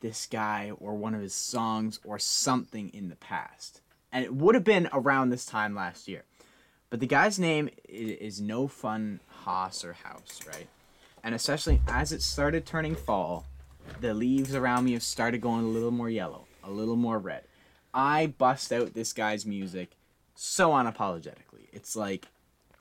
this 0.00 0.26
guy 0.26 0.72
or 0.78 0.94
one 0.94 1.14
of 1.14 1.20
his 1.20 1.34
songs 1.34 2.00
or 2.04 2.18
something 2.18 2.90
in 2.90 3.08
the 3.08 3.16
past. 3.16 3.80
And 4.12 4.24
it 4.24 4.34
would 4.34 4.54
have 4.54 4.64
been 4.64 4.88
around 4.92 5.30
this 5.30 5.46
time 5.46 5.74
last 5.74 6.08
year. 6.08 6.24
But 6.90 7.00
the 7.00 7.06
guy's 7.06 7.38
name 7.38 7.70
is 7.88 8.40
No 8.40 8.68
Fun 8.68 9.20
Haas 9.44 9.84
or 9.84 9.92
House, 9.92 10.40
right? 10.46 10.66
And 11.22 11.34
especially 11.34 11.80
as 11.88 12.12
it 12.12 12.22
started 12.22 12.66
turning 12.66 12.94
fall, 12.94 13.46
the 14.00 14.14
leaves 14.14 14.54
around 14.54 14.84
me 14.84 14.92
have 14.92 15.02
started 15.02 15.40
going 15.40 15.64
a 15.64 15.68
little 15.68 15.90
more 15.90 16.10
yellow, 16.10 16.46
a 16.62 16.70
little 16.70 16.96
more 16.96 17.18
red. 17.18 17.44
I 17.92 18.26
bust 18.26 18.72
out 18.72 18.94
this 18.94 19.12
guy's 19.12 19.44
music 19.46 19.96
so 20.34 20.70
unapologetically. 20.70 21.68
It's 21.72 21.94
like 21.94 22.26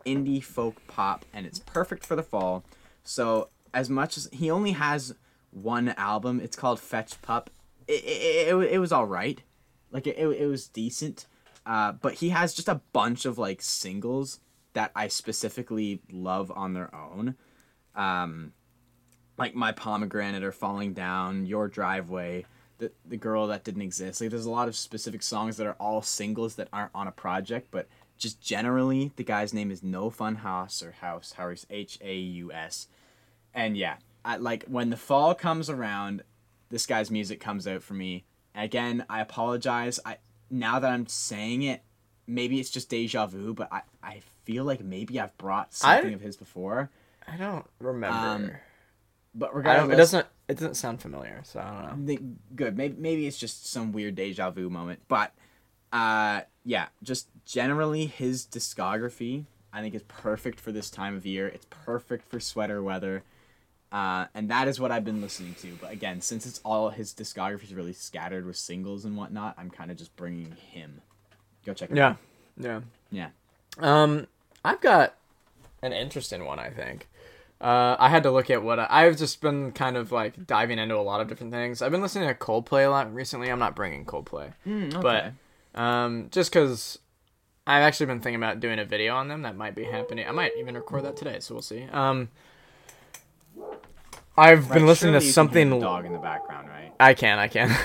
indie 0.05 0.43
folk 0.43 0.81
pop 0.87 1.25
and 1.33 1.45
it's 1.45 1.59
perfect 1.59 2.05
for 2.05 2.15
the 2.15 2.23
fall. 2.23 2.63
So 3.03 3.49
as 3.73 3.89
much 3.89 4.17
as 4.17 4.29
he 4.31 4.49
only 4.49 4.71
has 4.71 5.15
one 5.51 5.89
album, 5.89 6.39
it's 6.39 6.55
called 6.55 6.79
Fetch 6.79 7.21
Pup. 7.21 7.49
It, 7.87 8.03
it, 8.03 8.47
it, 8.47 8.71
it 8.73 8.79
was 8.79 8.91
all 8.91 9.05
right. 9.05 9.41
Like 9.91 10.07
it, 10.07 10.17
it, 10.17 10.27
it 10.27 10.47
was 10.47 10.67
decent. 10.67 11.27
Uh, 11.65 11.91
but 11.93 12.15
he 12.15 12.29
has 12.29 12.53
just 12.53 12.67
a 12.67 12.81
bunch 12.91 13.25
of 13.25 13.37
like 13.37 13.61
singles 13.61 14.39
that 14.73 14.91
I 14.95 15.07
specifically 15.07 16.01
love 16.11 16.51
on 16.51 16.73
their 16.73 16.93
own. 16.93 17.35
Um, 17.95 18.53
like 19.37 19.55
my 19.55 19.71
pomegranate 19.71 20.43
or 20.43 20.51
falling 20.51 20.93
down, 20.93 21.45
your 21.45 21.67
driveway, 21.67 22.45
the 22.77 22.91
the 23.05 23.17
girl 23.17 23.47
that 23.47 23.63
didn't 23.63 23.81
exist. 23.81 24.21
Like 24.21 24.29
there's 24.29 24.45
a 24.45 24.51
lot 24.51 24.67
of 24.67 24.75
specific 24.75 25.23
songs 25.23 25.57
that 25.57 25.67
are 25.67 25.75
all 25.79 26.01
singles 26.01 26.55
that 26.55 26.69
aren't 26.71 26.91
on 26.93 27.07
a 27.07 27.11
project, 27.11 27.69
but 27.71 27.87
just 28.17 28.41
generally 28.41 29.11
the 29.15 29.23
guy's 29.23 29.53
name 29.53 29.71
is 29.71 29.83
No 29.83 30.09
Fun 30.09 30.35
House 30.35 30.83
or 30.83 30.91
House 30.91 31.33
House 31.33 31.65
H 31.69 31.97
A 32.01 32.15
U 32.15 32.51
S, 32.51 32.87
and 33.53 33.75
yeah, 33.75 33.95
I, 34.23 34.37
like 34.37 34.65
when 34.65 34.89
the 34.89 34.97
fall 34.97 35.33
comes 35.35 35.69
around, 35.69 36.23
this 36.69 36.85
guy's 36.85 37.11
music 37.11 37.39
comes 37.39 37.67
out 37.67 37.83
for 37.83 37.93
me. 37.93 38.25
Again, 38.55 39.05
I 39.09 39.21
apologize. 39.21 39.99
I 40.05 40.17
now 40.49 40.79
that 40.79 40.91
I'm 40.91 41.07
saying 41.07 41.63
it, 41.63 41.81
maybe 42.27 42.59
it's 42.59 42.69
just 42.69 42.89
deja 42.89 43.25
vu, 43.25 43.53
but 43.53 43.71
I 43.71 43.81
I 44.01 44.21
feel 44.45 44.63
like 44.63 44.83
maybe 44.83 45.19
I've 45.19 45.37
brought 45.37 45.73
something 45.73 46.13
of 46.13 46.21
his 46.21 46.37
before. 46.37 46.89
I 47.27 47.37
don't 47.37 47.65
remember. 47.79 48.61
But 49.35 49.55
regardless, 49.55 49.93
it 49.93 49.97
doesn't. 49.97 50.27
It 50.47 50.53
doesn't 50.55 50.75
sound 50.75 51.01
familiar, 51.01 51.41
so 51.43 51.59
I 51.59 51.87
don't 51.87 51.99
know. 52.01 52.05
the, 52.05 52.19
good. 52.55 52.77
Maybe 52.77 52.95
maybe 52.99 53.27
it's 53.27 53.37
just 53.37 53.65
some 53.65 53.91
weird 53.91 54.15
deja 54.15 54.51
vu 54.51 54.69
moment, 54.69 54.99
but 55.07 55.33
uh, 55.91 56.41
yeah, 56.63 56.87
just 57.01 57.29
generally 57.45 58.05
his 58.05 58.45
discography 58.45 59.45
I 59.73 59.81
think 59.81 59.95
is 59.95 60.03
perfect 60.03 60.59
for 60.59 60.71
this 60.71 60.91
time 60.91 61.15
of 61.15 61.25
year. 61.25 61.47
It's 61.47 61.65
perfect 61.69 62.29
for 62.29 62.39
sweater 62.39 62.83
weather, 62.83 63.23
uh, 63.91 64.27
and 64.35 64.49
that 64.49 64.67
is 64.67 64.79
what 64.79 64.91
I've 64.91 65.03
been 65.03 65.21
listening 65.21 65.55
to. 65.61 65.75
But 65.81 65.91
again, 65.91 66.21
since 66.21 66.45
it's 66.45 66.61
all 66.63 66.89
his 66.89 67.11
discography 67.11 67.63
is 67.63 67.73
really 67.73 67.93
scattered 67.93 68.45
with 68.45 68.55
singles 68.55 69.03
and 69.03 69.17
whatnot, 69.17 69.55
I'm 69.57 69.71
kind 69.71 69.89
of 69.89 69.97
just 69.97 70.15
bringing 70.15 70.51
him. 70.51 71.01
Go 71.65 71.73
check 71.73 71.91
it 71.91 71.97
Yeah, 71.97 72.07
out. 72.09 72.17
yeah. 72.57 72.79
Yeah. 73.11 73.27
Um, 73.79 74.27
I've 74.65 74.81
got 74.81 75.15
an 75.81 75.93
interesting 75.93 76.45
one. 76.45 76.59
I 76.59 76.69
think. 76.69 77.07
Uh, 77.61 77.95
I 77.97 78.09
had 78.09 78.23
to 78.23 78.31
look 78.31 78.49
at 78.49 78.61
what 78.61 78.77
I, 78.77 78.87
I've 78.89 79.17
just 79.17 79.39
been 79.39 79.71
kind 79.71 79.95
of 79.95 80.11
like 80.11 80.45
diving 80.45 80.79
into 80.79 80.95
a 80.97 80.99
lot 81.01 81.21
of 81.21 81.29
different 81.29 81.53
things. 81.53 81.81
I've 81.81 81.91
been 81.91 82.01
listening 82.01 82.27
to 82.27 82.35
Coldplay 82.35 82.85
a 82.85 82.89
lot 82.89 83.13
recently. 83.13 83.49
I'm 83.49 83.59
not 83.59 83.73
bringing 83.75 84.05
Coldplay, 84.05 84.51
Mm, 84.67 85.01
but 85.01 85.31
um, 85.79 86.27
just 86.31 86.51
because 86.51 86.99
I've 87.65 87.83
actually 87.83 88.07
been 88.07 88.19
thinking 88.19 88.43
about 88.43 88.59
doing 88.59 88.79
a 88.79 88.85
video 88.85 89.15
on 89.15 89.29
them 89.29 89.43
that 89.43 89.55
might 89.55 89.75
be 89.75 89.85
happening. 89.85 90.27
I 90.27 90.31
might 90.31 90.51
even 90.59 90.75
record 90.75 91.05
that 91.05 91.15
today, 91.15 91.37
so 91.39 91.55
we'll 91.55 91.61
see. 91.61 91.85
Um, 91.93 92.27
I've 94.35 94.69
been 94.69 94.85
listening 94.87 95.13
to 95.13 95.21
something. 95.21 95.69
The 95.69 95.79
dog 95.79 96.05
in 96.05 96.13
the 96.13 96.19
background, 96.19 96.67
right? 96.67 96.91
I 96.99 97.13
can, 97.13 97.37
I 97.37 97.47
can. 97.47 97.75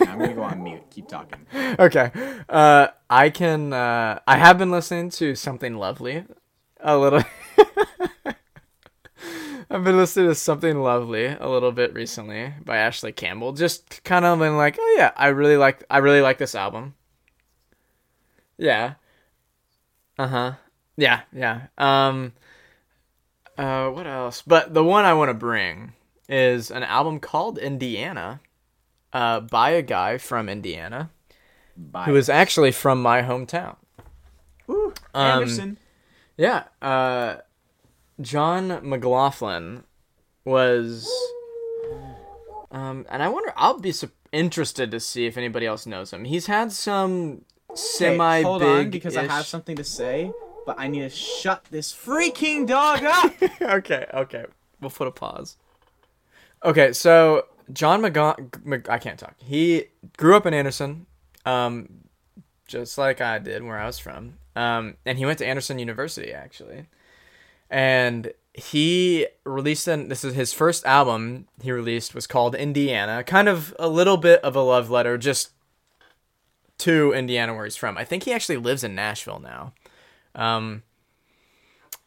I'm 0.00 0.18
gonna 0.18 0.34
go 0.34 0.42
on 0.42 0.62
mute. 0.62 0.82
Keep 0.90 1.08
talking. 1.08 1.46
okay. 1.78 2.10
Uh, 2.48 2.88
I 3.10 3.30
can. 3.30 3.72
Uh, 3.72 4.20
I 4.26 4.38
have 4.38 4.58
been 4.58 4.70
listening 4.70 5.10
to 5.10 5.34
something 5.34 5.76
lovely, 5.76 6.24
a 6.80 6.96
little. 6.96 7.22
I've 9.70 9.84
been 9.84 9.98
listening 9.98 10.28
to 10.28 10.34
something 10.34 10.80
lovely 10.80 11.26
a 11.26 11.46
little 11.46 11.72
bit 11.72 11.92
recently 11.92 12.54
by 12.64 12.78
Ashley 12.78 13.12
Campbell. 13.12 13.52
Just 13.52 14.02
kind 14.02 14.24
of 14.24 14.38
been 14.38 14.56
like, 14.56 14.78
oh 14.80 14.94
yeah, 14.96 15.12
I 15.14 15.28
really 15.28 15.58
like. 15.58 15.84
I 15.90 15.98
really 15.98 16.22
like 16.22 16.38
this 16.38 16.54
album. 16.54 16.94
Yeah. 18.56 18.94
Uh 20.18 20.28
huh. 20.28 20.52
Yeah, 20.96 21.20
yeah. 21.34 21.66
Um. 21.76 22.32
Uh, 23.58 23.90
what 23.90 24.06
else? 24.06 24.42
But 24.46 24.72
the 24.72 24.84
one 24.84 25.04
I 25.04 25.12
want 25.14 25.28
to 25.28 25.34
bring 25.34 25.92
is 26.28 26.70
an 26.70 26.82
album 26.82 27.20
called 27.20 27.58
Indiana, 27.58 28.40
uh, 29.12 29.40
by 29.40 29.70
a 29.70 29.82
guy 29.82 30.18
from 30.18 30.48
Indiana 30.48 31.10
Bye. 31.76 32.04
who 32.04 32.16
is 32.16 32.28
actually 32.28 32.72
from 32.72 33.00
my 33.02 33.22
hometown. 33.22 33.76
Ooh, 34.70 34.92
um, 35.14 35.42
Anderson. 35.42 35.78
Yeah, 36.36 36.64
uh, 36.82 37.36
Jon 38.20 38.80
McLaughlin 38.82 39.84
was, 40.44 41.10
um, 42.70 43.06
and 43.08 43.22
I 43.22 43.28
wonder. 43.28 43.52
I'll 43.56 43.78
be 43.78 43.92
su- 43.92 44.10
interested 44.30 44.90
to 44.90 45.00
see 45.00 45.26
if 45.26 45.36
anybody 45.36 45.66
else 45.66 45.86
knows 45.86 46.12
him. 46.12 46.24
He's 46.24 46.46
had 46.46 46.70
some 46.72 47.44
semi 47.74 48.42
hold 48.42 48.60
big 48.60 48.68
on, 48.68 48.90
because 48.90 49.16
I 49.16 49.24
have 49.24 49.46
something 49.46 49.76
to 49.76 49.84
say, 49.84 50.32
but 50.66 50.76
I 50.78 50.88
need 50.88 51.00
to 51.00 51.10
shut 51.10 51.64
this 51.70 51.92
freaking 51.92 52.66
dog 52.66 53.02
up. 53.04 53.32
okay, 53.62 54.06
okay. 54.12 54.44
We'll 54.80 54.90
put 54.90 55.08
a 55.08 55.12
pause. 55.12 55.56
Okay, 56.64 56.92
so 56.92 57.46
John 57.72 58.02
McGon- 58.02 58.64
Mc- 58.64 58.88
I 58.88 58.98
can't 58.98 59.18
talk. 59.18 59.34
He 59.38 59.86
grew 60.16 60.36
up 60.36 60.46
in 60.46 60.54
Anderson, 60.54 61.06
um, 61.44 61.88
just 62.66 62.98
like 62.98 63.20
I 63.20 63.38
did 63.38 63.62
where 63.62 63.78
I 63.78 63.86
was 63.86 63.98
from. 63.98 64.38
Um, 64.56 64.96
and 65.06 65.18
he 65.18 65.26
went 65.26 65.38
to 65.38 65.46
Anderson 65.46 65.78
University 65.78 66.32
actually, 66.32 66.86
and 67.70 68.32
he 68.54 69.26
released 69.44 69.86
an 69.86 70.08
this 70.08 70.24
is 70.24 70.34
his 70.34 70.52
first 70.52 70.84
album 70.84 71.46
he 71.62 71.70
released 71.70 72.14
was 72.14 72.26
called 72.26 72.56
Indiana, 72.56 73.22
kind 73.22 73.48
of 73.48 73.74
a 73.78 73.88
little 73.88 74.16
bit 74.16 74.40
of 74.40 74.56
a 74.56 74.60
love 74.60 74.90
letter 74.90 75.16
just 75.16 75.50
to 76.78 77.12
Indiana 77.12 77.54
where 77.54 77.64
he's 77.64 77.76
from. 77.76 77.96
I 77.96 78.04
think 78.04 78.24
he 78.24 78.32
actually 78.32 78.56
lives 78.56 78.82
in 78.82 78.94
Nashville 78.94 79.38
now. 79.40 79.74
Um, 80.34 80.82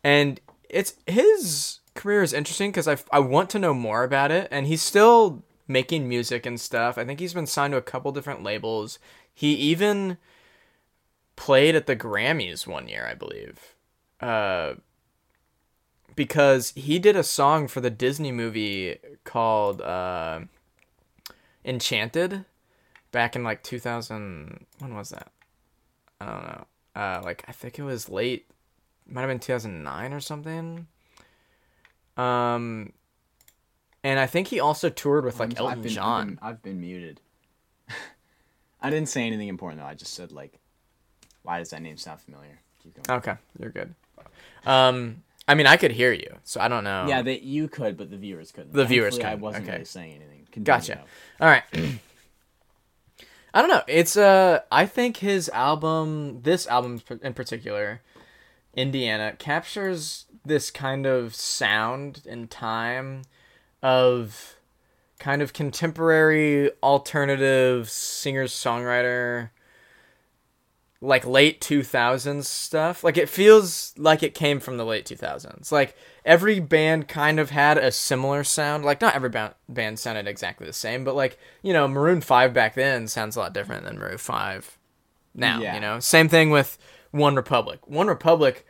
and 0.04 0.40
it's 0.70 0.96
his 1.08 1.80
career 1.94 2.24
is 2.24 2.34
interesting 2.34 2.72
because 2.72 2.88
I, 2.88 2.98
I 3.12 3.20
want 3.20 3.50
to 3.52 3.60
know 3.60 3.74
more 3.74 4.04
about 4.04 4.32
it 4.32 4.48
and 4.52 4.68
he's 4.68 4.82
still 4.82 5.44
making 5.68 6.08
music 6.08 6.46
and 6.46 6.60
stuff. 6.60 6.98
I 6.98 7.06
think 7.06 7.20
he's 7.20 7.34
been 7.34 7.48
signed 7.48 7.72
to 7.72 7.78
a 7.78 7.82
couple 7.82 8.12
different 8.12 8.44
labels. 8.44 9.00
He 9.34 9.54
even 9.54 10.18
played 11.36 11.76
at 11.76 11.88
the 11.88 11.96
grammys 11.96 12.68
one 12.68 12.88
year 12.88 13.08
i 13.08 13.16
believe. 13.16 13.76
Uh, 14.20 14.76
because 16.16 16.72
he 16.76 17.00
did 17.00 17.16
a 17.16 17.24
song 17.24 17.68
for 17.68 17.82
the 17.82 17.90
disney 17.90 18.32
movie 18.32 18.98
called 19.24 19.82
uh, 19.82 20.42
enchanted 21.66 22.46
back 23.12 23.36
in 23.36 23.44
like 23.44 23.64
2000 23.64 24.66
when 24.80 24.96
was 24.96 25.10
that? 25.10 25.32
I 26.20 26.26
don't 26.26 26.44
know. 26.44 26.66
Uh, 26.94 27.22
like 27.24 27.44
i 27.48 27.54
think 27.54 27.80
it 27.80 27.84
was 27.84 28.10
late 28.10 28.52
might 29.08 29.22
have 29.22 29.30
been 29.30 29.40
2009 29.40 30.14
or 30.14 30.20
something 30.20 30.88
um, 32.18 32.94
and 34.04 34.20
I 34.20 34.26
think 34.26 34.48
he 34.48 34.60
also 34.60 34.90
toured 34.90 35.26
with 35.26 35.40
like 35.40 35.52
I've 35.52 35.58
Elton 35.60 35.82
been- 35.82 35.90
I've 35.92 35.96
John. 35.96 36.28
been- 36.28 36.40
I've 36.42 36.62
been 36.64 36.82
muted. 36.82 37.22
I 38.82 38.90
didn't 38.90 39.10
say 39.10 39.26
anything 39.28 39.48
important 39.48 39.82
though. 39.82 39.88
I 39.88 39.94
just 39.94 40.14
said 40.14 40.32
like, 40.32 40.60
why 41.44 41.60
does 41.60 41.70
that 41.72 41.82
name 41.82 41.98
sound 41.98 42.20
familiar? 42.22 42.60
Keep 42.84 43.04
going. 43.08 43.18
Okay, 43.20 43.36
you're 43.60 43.70
good. 43.70 43.94
Um, 44.66 45.24
I 45.48 45.56
mean, 45.56 45.68
I 45.68 45.76
could 45.78 45.92
hear 45.92 46.12
you, 46.14 46.38
so 46.44 46.62
I 46.62 46.68
don't 46.68 46.84
know. 46.84 47.06
Yeah, 47.08 47.22
that 47.24 47.42
you 47.44 47.68
could, 47.68 47.98
but 47.98 48.10
the 48.10 48.18
viewers 48.18 48.52
couldn't. 48.52 48.74
The 48.74 48.86
viewers 48.86 49.18
Thankfully, 49.18 49.26
I 49.26 49.30
couldn't, 49.32 49.42
wasn't 49.42 49.64
okay. 49.66 49.72
really 49.74 49.86
saying 49.86 50.16
anything. 50.16 50.48
Continue, 50.52 50.66
Gotcha. 50.66 51.02
though. 51.40 51.46
All 51.46 51.52
right. 51.52 51.64
I 53.54 53.62
don't 53.62 53.70
know. 53.70 53.82
It's 53.88 54.16
uh, 54.16 54.62
I 54.72 54.86
think 54.86 55.18
his 55.18 55.50
album, 55.50 56.42
this 56.42 56.68
album 56.68 57.02
in 57.22 57.34
particular, 57.34 58.02
Indiana 58.76 59.36
captures 59.38 60.26
this 60.46 60.72
kind 60.72 61.06
of 61.06 61.36
sound 61.36 62.22
and 62.28 62.50
time 62.50 63.24
of 63.84 64.56
kind 65.20 65.42
of 65.42 65.54
contemporary 65.54 66.72
alternative 66.82 67.90
singer 67.90 68.46
songwriter 68.46 69.50
like 71.04 71.26
late 71.26 71.60
2000s 71.62 72.46
stuff. 72.46 73.04
Like 73.04 73.18
it 73.18 73.28
feels 73.28 73.94
like 73.98 74.22
it 74.22 74.36
came 74.36 74.60
from 74.60 74.78
the 74.78 74.86
late 74.86 75.06
2000s 75.06 75.72
like 75.72 75.96
every 76.24 76.60
band 76.60 77.08
kind 77.08 77.40
of 77.40 77.50
had 77.50 77.78
a 77.78 77.92
similar 77.92 78.44
sound. 78.44 78.86
Like 78.86 79.02
not 79.02 79.16
every 79.16 79.30
ba- 79.30 79.56
band 79.68 80.00
sounded 80.00 80.28
exactly 80.28 80.68
the 80.68 80.74
same 80.74 81.04
but 81.04 81.16
like 81.16 81.38
you 81.64 81.74
know 81.74 81.88
maroon 81.88 82.22
5 82.22 82.54
back 82.54 82.76
then 82.76 83.08
sounds 83.08 83.36
a 83.36 83.40
lot 83.40 83.54
different 83.54 83.84
than 83.84 83.98
maroon 83.98 84.18
5 84.18 84.78
now 85.34 85.60
Yeah. 85.60 85.74
you 85.76 85.80
know? 85.82 86.00
Same 86.00 86.30
thing 86.30 86.50
with 86.52 86.78
OneRepublic 87.14 87.80
one 87.86 88.08
republic 88.08 88.66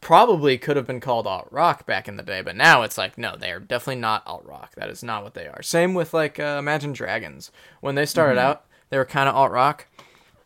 probably 0.00 0.58
could 0.58 0.76
have 0.76 0.86
been 0.86 1.00
called 1.00 1.26
alt 1.26 1.48
rock 1.50 1.86
back 1.86 2.06
in 2.06 2.16
the 2.16 2.22
day, 2.22 2.42
but 2.42 2.56
now 2.56 2.82
it's 2.82 2.98
like 2.98 3.16
no, 3.16 3.36
they 3.36 3.50
are 3.50 3.60
definitely 3.60 4.00
not 4.00 4.26
alt 4.26 4.44
rock. 4.44 4.74
That 4.76 4.90
is 4.90 5.02
not 5.02 5.24
what 5.24 5.34
they 5.34 5.46
are. 5.46 5.62
Same 5.62 5.94
with 5.94 6.14
like 6.14 6.38
uh, 6.38 6.56
Imagine 6.58 6.92
Dragons. 6.92 7.50
When 7.80 7.94
they 7.94 8.06
started 8.06 8.38
out, 8.38 8.66
they 8.90 8.98
were 8.98 9.04
kind 9.04 9.28
of 9.28 9.34
alt 9.34 9.50
rock. 9.50 9.86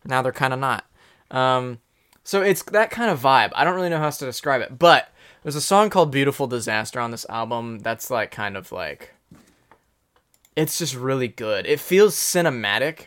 Now 0.04 0.22
they're 0.22 0.32
kind 0.32 0.54
of 0.54 0.60
not. 0.60 0.86
Um, 1.30 1.78
so 2.24 2.42
it's 2.42 2.62
that 2.64 2.90
kind 2.90 3.10
of 3.10 3.20
vibe. 3.20 3.50
I 3.54 3.64
don't 3.64 3.74
really 3.74 3.88
know 3.88 3.98
how 3.98 4.04
else 4.04 4.18
to 4.18 4.24
describe 4.24 4.62
it, 4.62 4.78
but 4.78 5.12
there's 5.42 5.56
a 5.56 5.60
song 5.60 5.90
called 5.90 6.10
"Beautiful 6.12 6.46
Disaster" 6.46 7.00
on 7.00 7.10
this 7.10 7.26
album. 7.28 7.80
That's 7.80 8.10
like 8.10 8.30
kind 8.30 8.56
of 8.56 8.72
like 8.72 9.14
it's 10.56 10.78
just 10.78 10.94
really 10.94 11.28
good. 11.28 11.66
It 11.66 11.80
feels 11.80 12.14
cinematic. 12.14 13.06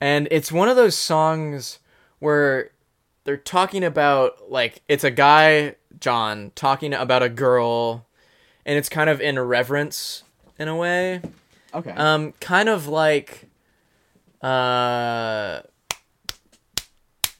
And 0.00 0.28
it's 0.30 0.50
one 0.50 0.68
of 0.68 0.76
those 0.76 0.96
songs 0.96 1.78
where 2.18 2.70
they're 3.24 3.36
talking 3.36 3.84
about 3.84 4.50
like 4.50 4.82
it's 4.88 5.04
a 5.04 5.10
guy 5.10 5.76
John 5.98 6.52
talking 6.54 6.94
about 6.94 7.22
a 7.22 7.28
girl 7.28 8.06
and 8.66 8.78
it's 8.78 8.88
kind 8.88 9.10
of 9.10 9.20
in 9.20 9.38
reverence 9.38 10.24
in 10.58 10.68
a 10.68 10.76
way. 10.76 11.20
Okay. 11.74 11.90
Um 11.92 12.32
kind 12.40 12.68
of 12.68 12.86
like 12.88 13.48
uh 14.42 15.60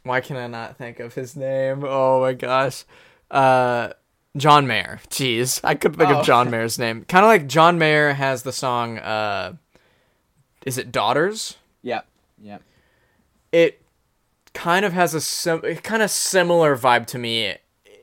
why 0.03 0.21
can 0.21 0.37
I 0.37 0.47
not 0.47 0.77
think 0.77 1.01
of 1.01 1.15
his 1.15 1.37
name? 1.37 1.85
Oh 1.85 2.21
my 2.21 2.33
gosh. 2.33 2.85
Uh 3.31 3.91
John 4.37 4.67
Mayer. 4.67 5.01
Jeez. 5.09 5.61
I 5.65 5.75
couldn't 5.75 5.99
think 5.99 6.11
Oh. 6.11 6.21
of 6.21 6.27
John 6.27 6.51
Mayer's 6.53 6.79
name. 6.79 7.05
Kind 7.07 7.25
of 7.25 7.29
like 7.29 7.47
John 7.47 7.79
Mayer 7.79 8.13
has 8.13 8.43
the 8.43 8.53
song 8.53 8.99
uh 8.99 9.55
is 10.67 10.77
it 10.79 10.93
Daughters? 10.93 11.57
yep. 11.83 12.07
Yep. 12.43 12.63
it 13.53 13.80
kind 14.55 14.85
of 14.85 14.93
has 14.93 15.15
a 15.15 15.21
sim- 15.21 15.61
kind 15.83 16.03
of 16.03 16.11
similar 16.11 16.77
vibe 16.77 17.07
to 17.07 17.19
me 17.19 17.55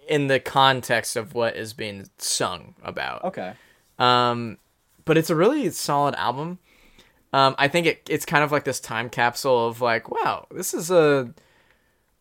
in 0.08 0.28
the 0.28 0.40
context 0.40 1.16
of 1.16 1.34
what 1.34 1.56
is 1.56 1.74
being 1.74 2.10
sung 2.18 2.76
about. 2.82 3.24
Okay. 3.26 3.54
Um, 4.00 4.58
but 5.06 5.18
it's 5.18 5.30
a 5.30 5.36
really 5.36 5.70
solid 5.72 6.16
album. 6.16 6.60
Um, 7.34 7.56
I 7.58 7.68
think 7.68 7.88
it 7.88 8.08
it's 8.10 8.26
kind 8.26 8.44
of 8.44 8.52
like 8.52 8.64
this 8.64 8.80
time 8.80 9.10
capsule 9.10 9.68
of 9.68 9.82
like, 9.82 10.10
wow, 10.10 10.48
this 10.52 10.74
is 10.74 10.90
a 10.90 11.34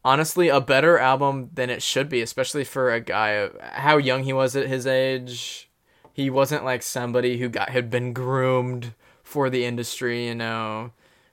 honestly 0.05 0.49
a 0.49 0.61
better 0.61 0.99
album 0.99 1.51
than 1.55 1.71
it 1.71 1.83
should 1.83 2.09
be, 2.09 2.21
especially 2.23 2.65
for 2.65 2.93
a 2.93 3.01
guy 3.01 3.49
how 3.61 3.97
young 3.97 4.25
he 4.25 4.33
was 4.33 4.57
at 4.57 4.67
his 4.67 4.87
age. 4.87 5.71
He 6.13 6.31
wasn't 6.31 6.65
like 6.65 6.83
somebody 6.83 7.39
who 7.39 7.49
got 7.49 7.69
had 7.71 7.91
been 7.91 8.13
groomed 8.13 8.95
for 9.23 9.49
the 9.51 9.65
industry, 9.65 10.27
you 10.27 10.35
know 10.35 10.93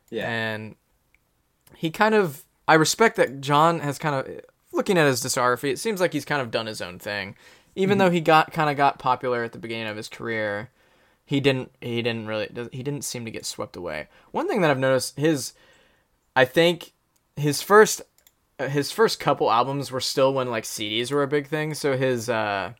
Yeah. 0.09 0.27
and 0.29 0.75
he 1.75 1.89
kind 1.89 2.13
of 2.15 2.43
I 2.67 2.75
respect 2.75 3.17
that 3.17 3.41
Jon 3.41 3.79
has 3.79 3.97
kind 3.97 4.15
of 4.15 4.41
looking 4.71 4.97
at 4.97 5.07
his 5.07 5.21
discography. 5.21 5.71
It 5.71 5.79
seems 5.79 5.99
like 5.99 6.13
he's 6.13 6.25
kind 6.25 6.41
of 6.41 6.51
done 6.51 6.65
his 6.65 6.81
own 6.81 6.99
thing, 6.99 7.35
even 7.75 7.97
though 7.97 8.09
he 8.09 8.21
got 8.21 8.51
kind 8.51 8.69
of 8.69 8.77
got 8.77 8.99
popular 8.99 9.43
at 9.43 9.51
the 9.51 9.59
beginning 9.59 9.87
of 9.87 9.97
his 9.97 10.09
career. 10.09 10.69
He 11.25 11.39
didn't. 11.39 11.71
He 11.81 12.01
didn't 12.01 12.27
really. 12.27 12.49
He 12.71 12.83
didn't 12.83 13.03
seem 13.03 13.25
to 13.25 13.31
get 13.31 13.45
swept 13.45 13.75
away. 13.75 14.07
One 14.31 14.47
thing 14.47 14.61
that 14.61 14.71
I've 14.71 14.79
noticed 14.79 15.17
his, 15.17 15.53
I 16.35 16.45
think, 16.45 16.91
his 17.37 17.61
first, 17.61 18.01
uh, 18.59 18.67
his 18.67 18.91
first 18.91 19.19
couple 19.19 19.49
albums 19.49 19.89
were 19.89 20.01
still 20.01 20.33
when 20.33 20.49
like 20.49 20.65
CDs 20.65 21.11
were 21.11 21.23
a 21.23 21.27
big 21.27 21.47
thing. 21.47 21.73
So 21.75 21.95
his, 21.95 22.29
uh, 22.29 22.73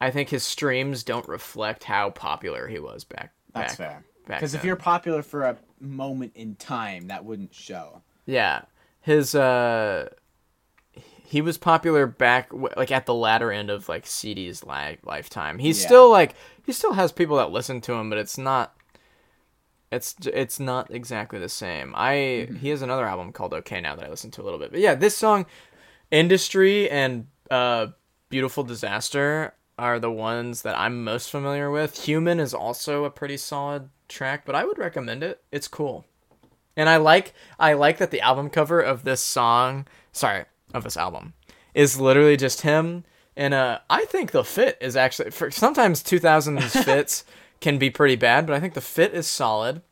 I 0.00 0.10
think 0.10 0.30
his 0.30 0.42
streams 0.42 1.04
don't 1.04 1.28
reflect 1.28 1.84
how 1.84 2.10
popular 2.10 2.66
he 2.66 2.78
was 2.78 3.04
back. 3.04 3.32
That's 3.52 3.76
back, 3.76 3.88
fair. 3.88 4.04
Because 4.26 4.54
if 4.54 4.64
you're 4.64 4.76
popular 4.76 5.22
for 5.22 5.44
a 5.44 5.56
moment 5.78 6.32
in 6.34 6.54
time, 6.54 7.08
that 7.08 7.24
wouldn't 7.24 7.54
show. 7.54 8.02
Yeah, 8.24 8.62
his 9.02 9.34
uh, 9.34 10.08
he 11.24 11.40
was 11.40 11.58
popular 11.58 12.06
back 12.06 12.50
like 12.76 12.90
at 12.90 13.06
the 13.06 13.14
latter 13.14 13.50
end 13.52 13.70
of 13.70 13.88
like 13.88 14.06
CD's 14.06 14.64
li- 14.64 14.98
lifetime. 15.04 15.58
He's 15.58 15.80
Yeah. 15.80 15.86
still 15.88 16.10
like 16.10 16.34
he 16.64 16.72
still 16.72 16.92
has 16.94 17.12
people 17.12 17.36
that 17.36 17.50
listen 17.50 17.80
to 17.82 17.92
him, 17.94 18.08
but 18.08 18.18
it's 18.18 18.38
not. 18.38 18.74
It's 19.90 20.14
it's 20.24 20.58
not 20.58 20.90
exactly 20.90 21.38
the 21.38 21.48
same. 21.50 21.92
I 21.94 22.14
Mm-hmm. 22.48 22.56
he 22.56 22.68
has 22.70 22.80
another 22.82 23.04
album 23.06 23.32
called 23.32 23.52
Okay 23.52 23.80
Now 23.80 23.94
that 23.96 24.06
I 24.06 24.08
listened 24.10 24.32
to 24.34 24.42
a 24.42 24.44
little 24.44 24.58
bit, 24.58 24.70
but 24.70 24.80
yeah, 24.80 24.94
this 24.94 25.16
song, 25.16 25.44
Industry 26.10 26.88
and 26.88 27.26
uh, 27.50 27.88
Beautiful 28.30 28.64
Disaster 28.64 29.54
are 29.78 29.98
the 29.98 30.10
ones 30.10 30.62
that 30.62 30.78
I'm 30.78 31.04
most 31.04 31.30
familiar 31.30 31.70
with. 31.70 32.04
Human 32.04 32.40
is 32.40 32.54
also 32.54 33.04
a 33.04 33.10
pretty 33.10 33.36
solid 33.36 33.88
track, 34.08 34.44
but 34.46 34.54
I 34.54 34.64
would 34.64 34.78
recommend 34.78 35.22
it. 35.22 35.42
It's 35.50 35.68
cool. 35.68 36.06
And 36.76 36.88
I 36.88 36.96
like 36.96 37.34
I 37.58 37.74
like 37.74 37.98
that 37.98 38.10
the 38.10 38.20
album 38.20 38.50
cover 38.50 38.80
of 38.80 39.04
this 39.04 39.22
song, 39.22 39.86
sorry, 40.12 40.44
of 40.72 40.84
this 40.84 40.96
album, 40.96 41.34
is 41.74 42.00
literally 42.00 42.36
just 42.36 42.62
him. 42.62 43.04
And 43.36 43.54
uh, 43.54 43.78
I 43.88 44.04
think 44.06 44.30
the 44.30 44.44
fit 44.44 44.76
is 44.80 44.96
actually 44.96 45.30
for 45.30 45.50
sometimes 45.50 46.02
2000s 46.02 46.84
fits 46.84 47.24
can 47.60 47.78
be 47.78 47.90
pretty 47.90 48.16
bad, 48.16 48.46
but 48.46 48.54
I 48.54 48.60
think 48.60 48.74
the 48.74 48.80
fit 48.80 49.14
is 49.14 49.26
solid. 49.26 49.82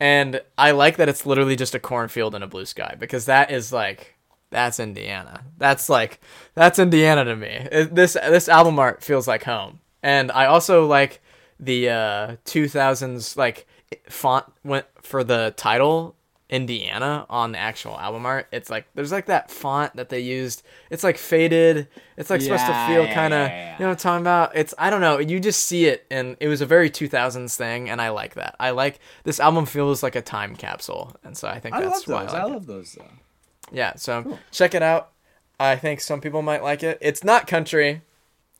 And 0.00 0.40
I 0.58 0.72
like 0.72 0.96
that 0.96 1.08
it's 1.08 1.24
literally 1.26 1.54
just 1.56 1.74
a 1.74 1.78
cornfield 1.78 2.34
and 2.34 2.42
a 2.42 2.48
blue 2.48 2.66
sky 2.66 2.96
because 2.98 3.26
that 3.26 3.50
is 3.50 3.72
like 3.72 4.16
that's 4.50 4.80
Indiana. 4.80 5.44
That's 5.58 5.88
like 5.88 6.20
that's 6.54 6.78
Indiana 6.78 7.24
to 7.24 7.36
me. 7.36 7.48
It- 7.70 7.94
this 7.94 8.14
this 8.14 8.48
album 8.48 8.78
art 8.78 9.02
feels 9.02 9.28
like 9.28 9.44
home. 9.44 9.80
And 10.02 10.32
I 10.32 10.46
also 10.46 10.86
like 10.86 11.22
the 11.60 11.88
uh 11.88 12.36
2000s 12.44 13.36
like 13.36 13.66
font 14.08 14.46
went 14.64 14.86
for 15.02 15.24
the 15.24 15.54
title 15.56 16.16
Indiana 16.52 17.24
on 17.30 17.52
the 17.52 17.58
actual 17.58 17.98
album 17.98 18.26
art. 18.26 18.46
It's 18.52 18.68
like 18.68 18.84
there's 18.94 19.10
like 19.10 19.24
that 19.26 19.50
font 19.50 19.96
that 19.96 20.10
they 20.10 20.20
used. 20.20 20.62
It's 20.90 21.02
like 21.02 21.16
faded. 21.16 21.88
It's 22.18 22.28
like 22.28 22.42
supposed 22.42 22.66
to 22.66 22.86
feel 22.86 23.04
yeah, 23.04 23.14
kind 23.14 23.32
of 23.32 23.48
yeah, 23.48 23.56
yeah. 23.56 23.72
you 23.72 23.78
know 23.80 23.86
what 23.86 23.92
I'm 23.92 23.96
talking 23.96 24.20
about. 24.20 24.54
It's 24.54 24.74
I 24.76 24.90
don't 24.90 25.00
know. 25.00 25.18
You 25.18 25.40
just 25.40 25.64
see 25.64 25.86
it, 25.86 26.04
and 26.10 26.36
it 26.40 26.48
was 26.48 26.60
a 26.60 26.66
very 26.66 26.90
2000s 26.90 27.56
thing, 27.56 27.88
and 27.88 28.02
I 28.02 28.10
like 28.10 28.34
that. 28.34 28.54
I 28.60 28.70
like 28.70 29.00
this 29.24 29.40
album 29.40 29.64
feels 29.64 30.02
like 30.02 30.14
a 30.14 30.20
time 30.20 30.54
capsule, 30.54 31.16
and 31.24 31.34
so 31.38 31.48
I 31.48 31.58
think 31.58 31.74
I 31.74 31.80
that's 31.80 32.06
love 32.06 32.14
why 32.14 32.24
those. 32.26 32.34
I 32.34 32.38
I, 32.38 32.42
like 32.42 32.50
it. 32.50 32.54
love 32.54 32.66
those 32.66 32.92
though. 32.92 33.10
Yeah, 33.72 33.94
so 33.96 34.38
check 34.50 34.74
it 34.74 34.82
out. 34.82 35.10
I 35.58 35.76
think 35.76 36.02
some 36.02 36.20
people 36.20 36.42
might 36.42 36.62
like 36.62 36.82
it. 36.82 36.98
It's 37.00 37.24
not 37.24 37.46
country. 37.46 38.02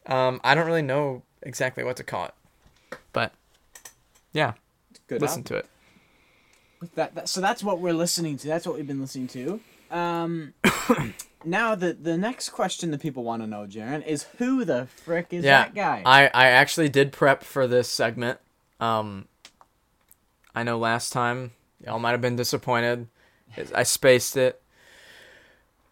Um, 0.06 0.40
I 0.42 0.54
don't 0.54 0.66
really 0.66 0.80
know 0.80 1.24
exactly 1.42 1.84
what 1.84 1.96
to 1.98 2.04
call 2.04 2.24
it, 2.24 2.34
but 3.12 3.34
yeah, 4.32 4.54
Good. 5.12 5.20
listen 5.20 5.40
album. 5.40 5.44
to 5.44 5.56
it. 5.56 5.66
With 6.80 6.94
that, 6.94 7.14
that, 7.14 7.28
so 7.28 7.40
that's 7.40 7.62
what 7.62 7.80
we're 7.80 7.92
listening 7.92 8.36
to. 8.38 8.48
That's 8.48 8.66
what 8.66 8.76
we've 8.76 8.86
been 8.86 9.00
listening 9.00 9.28
to. 9.28 9.60
Um, 9.90 10.54
now 11.44 11.74
the 11.74 11.92
the 11.92 12.16
next 12.16 12.48
question 12.48 12.90
that 12.92 13.00
people 13.00 13.22
want 13.24 13.42
to 13.42 13.46
know, 13.46 13.66
Jaren, 13.66 14.04
is 14.06 14.24
who 14.38 14.64
the 14.64 14.86
frick 14.86 15.28
is 15.30 15.44
yeah, 15.44 15.64
that 15.64 15.74
guy? 15.74 16.02
I 16.04 16.26
I 16.28 16.48
actually 16.48 16.88
did 16.88 17.12
prep 17.12 17.44
for 17.44 17.66
this 17.66 17.88
segment. 17.88 18.40
Um, 18.80 19.28
I 20.54 20.62
know 20.62 20.78
last 20.78 21.12
time 21.12 21.52
y'all 21.84 21.98
might 21.98 22.12
have 22.12 22.20
been 22.20 22.36
disappointed. 22.36 23.08
I 23.74 23.82
spaced 23.82 24.36
it. 24.36 24.62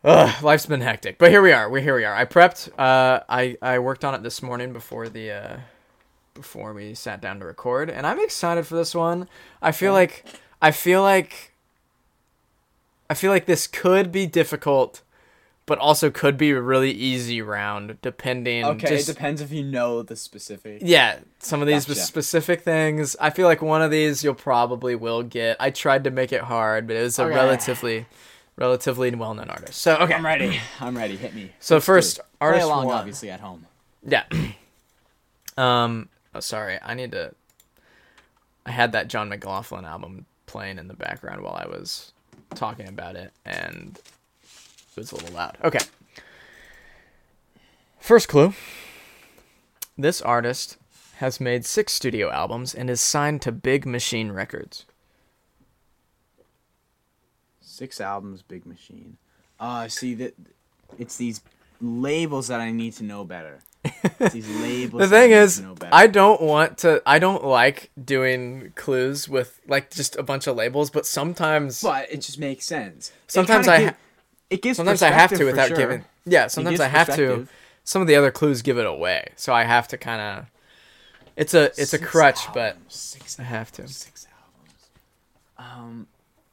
Ugh, 0.02 0.42
life's 0.42 0.64
been 0.64 0.80
hectic, 0.80 1.18
but 1.18 1.30
here 1.30 1.42
we 1.42 1.52
are. 1.52 1.68
We 1.68 1.82
here 1.82 1.94
we 1.94 2.04
are. 2.04 2.14
I 2.14 2.24
prepped. 2.24 2.70
Uh, 2.78 3.20
I 3.28 3.58
I 3.60 3.78
worked 3.80 4.04
on 4.04 4.14
it 4.14 4.22
this 4.22 4.42
morning 4.42 4.72
before 4.72 5.10
the 5.10 5.30
uh, 5.30 5.56
before 6.34 6.72
we 6.72 6.94
sat 6.94 7.20
down 7.20 7.40
to 7.40 7.46
record, 7.46 7.90
and 7.90 8.06
I'm 8.06 8.20
excited 8.20 8.66
for 8.66 8.76
this 8.76 8.94
one. 8.94 9.28
I 9.60 9.72
feel 9.72 9.92
like 9.92 10.24
I 10.62 10.70
feel 10.70 11.02
like 11.02 11.52
I 13.08 13.14
feel 13.14 13.30
like 13.32 13.46
this 13.46 13.66
could 13.66 14.12
be 14.12 14.26
difficult, 14.26 15.02
but 15.66 15.78
also 15.78 16.10
could 16.10 16.36
be 16.36 16.50
a 16.52 16.60
really 16.60 16.92
easy 16.92 17.42
round 17.42 18.00
depending. 18.02 18.64
okay, 18.64 18.88
just- 18.88 19.08
it 19.08 19.12
depends 19.14 19.40
if 19.40 19.50
you 19.50 19.64
know 19.64 20.02
the 20.02 20.14
specific. 20.16 20.82
yeah, 20.84 21.18
some 21.40 21.60
of 21.60 21.66
these 21.66 21.86
Gotcha. 21.86 22.00
specific 22.00 22.62
things. 22.62 23.16
I 23.20 23.30
feel 23.30 23.46
like 23.46 23.62
one 23.62 23.82
of 23.82 23.90
these 23.90 24.22
you'll 24.22 24.34
probably 24.34 24.94
will 24.94 25.22
get. 25.24 25.56
I 25.58 25.70
tried 25.70 26.04
to 26.04 26.10
make 26.10 26.32
it 26.32 26.42
hard, 26.42 26.86
but 26.86 26.96
it 26.96 27.02
was 27.02 27.18
a 27.18 27.24
Okay. 27.24 27.34
relatively, 27.34 28.06
relatively 28.56 29.10
well-known 29.14 29.50
artist. 29.50 29.80
So 29.80 29.96
okay, 29.96 30.14
I'm 30.14 30.24
ready. 30.24 30.60
I'm 30.80 30.96
ready. 30.96 31.16
Hit 31.16 31.34
me. 31.34 31.50
So 31.58 31.76
Let's 31.76 31.86
first, 31.86 32.20
artist 32.40 32.62
Play 32.64 32.72
along, 32.72 32.86
one. 32.86 32.96
obviously 32.96 33.30
at 33.30 33.40
home. 33.40 33.66
yeah. 34.06 34.24
um. 35.56 36.08
Oh, 36.34 36.40
sorry. 36.40 36.78
I 36.82 36.94
need 36.94 37.12
to. 37.12 37.34
I 38.66 38.70
had 38.70 38.92
that 38.92 39.08
Jon 39.08 39.28
McLaughlin 39.28 39.84
album 39.84 40.26
playing 40.46 40.78
in 40.78 40.88
the 40.88 40.94
background 40.94 41.42
while 41.42 41.54
I 41.54 41.66
was 41.66 42.12
talking 42.54 42.88
about 42.88 43.16
it, 43.16 43.32
and 43.44 43.98
it 44.42 44.96
was 44.96 45.12
a 45.12 45.16
little 45.16 45.34
loud. 45.34 45.56
Okay. 45.64 45.78
First 47.98 48.28
clue. 48.28 48.54
This 49.96 50.20
artist 50.22 50.76
has 51.16 51.40
made 51.40 51.66
six 51.66 51.92
studio 51.92 52.30
albums 52.30 52.74
and 52.74 52.88
is 52.88 53.00
signed 53.00 53.42
to 53.42 53.52
Big 53.52 53.84
Machine 53.84 54.32
Records. 54.32 54.86
Six 57.60 58.00
albums, 58.00 58.42
Big 58.42 58.66
Machine. 58.66 59.18
Uh, 59.58 59.88
see 59.88 60.14
that 60.14 60.34
it's 60.98 61.16
these 61.16 61.42
labels 61.80 62.48
that 62.48 62.60
I 62.60 62.72
need 62.72 62.94
to 62.94 63.04
know 63.04 63.24
better. 63.24 63.60
These 64.32 64.48
labels. 64.60 65.00
The 65.00 65.08
thing 65.08 65.30
is, 65.30 65.56
to 65.56 65.62
know 65.62 65.74
better. 65.74 65.94
I 65.94 66.06
don't 66.06 66.42
want 66.42 66.78
to. 66.78 67.02
I 67.06 67.18
don't 67.18 67.44
like 67.44 67.90
doing 68.02 68.72
clues 68.76 69.28
with 69.28 69.60
like 69.66 69.90
just 69.90 70.16
a 70.16 70.22
bunch 70.22 70.46
of 70.46 70.56
labels, 70.56 70.90
but 70.90 71.06
sometimes, 71.06 71.82
but 71.82 72.10
it 72.12 72.18
just 72.20 72.38
makes 72.38 72.66
sense. 72.66 73.12
Sometimes 73.26 73.68
I, 73.68 73.78
gi- 73.78 73.84
ha- 73.86 73.96
it 74.50 74.62
gives 74.62 74.76
sometimes 74.76 75.02
I 75.02 75.10
have 75.10 75.30
to 75.30 75.44
without 75.44 75.68
sure. 75.68 75.76
giving. 75.76 76.04
Yeah, 76.26 76.48
sometimes 76.48 76.80
I 76.80 76.88
have 76.88 77.14
to. 77.16 77.48
Some 77.84 78.02
of 78.02 78.08
the 78.08 78.16
other 78.16 78.30
clues 78.30 78.60
give 78.62 78.76
it 78.78 78.86
away, 78.86 79.28
so 79.36 79.52
I 79.54 79.64
have 79.64 79.88
to 79.88 79.96
kind 79.98 80.20
of. 80.20 80.46
It's 81.36 81.54
a 81.54 81.64
it's 81.64 81.94
a 81.94 81.98
Six 81.98 82.06
crutch, 82.06 82.52
but 82.52 82.74
albums, 82.74 82.94
six 82.94 83.40
I 83.40 83.44
have 83.44 83.72
to. 83.72 83.88
Six 83.88 84.26
albums. 84.36 84.90
Um, 85.58 86.06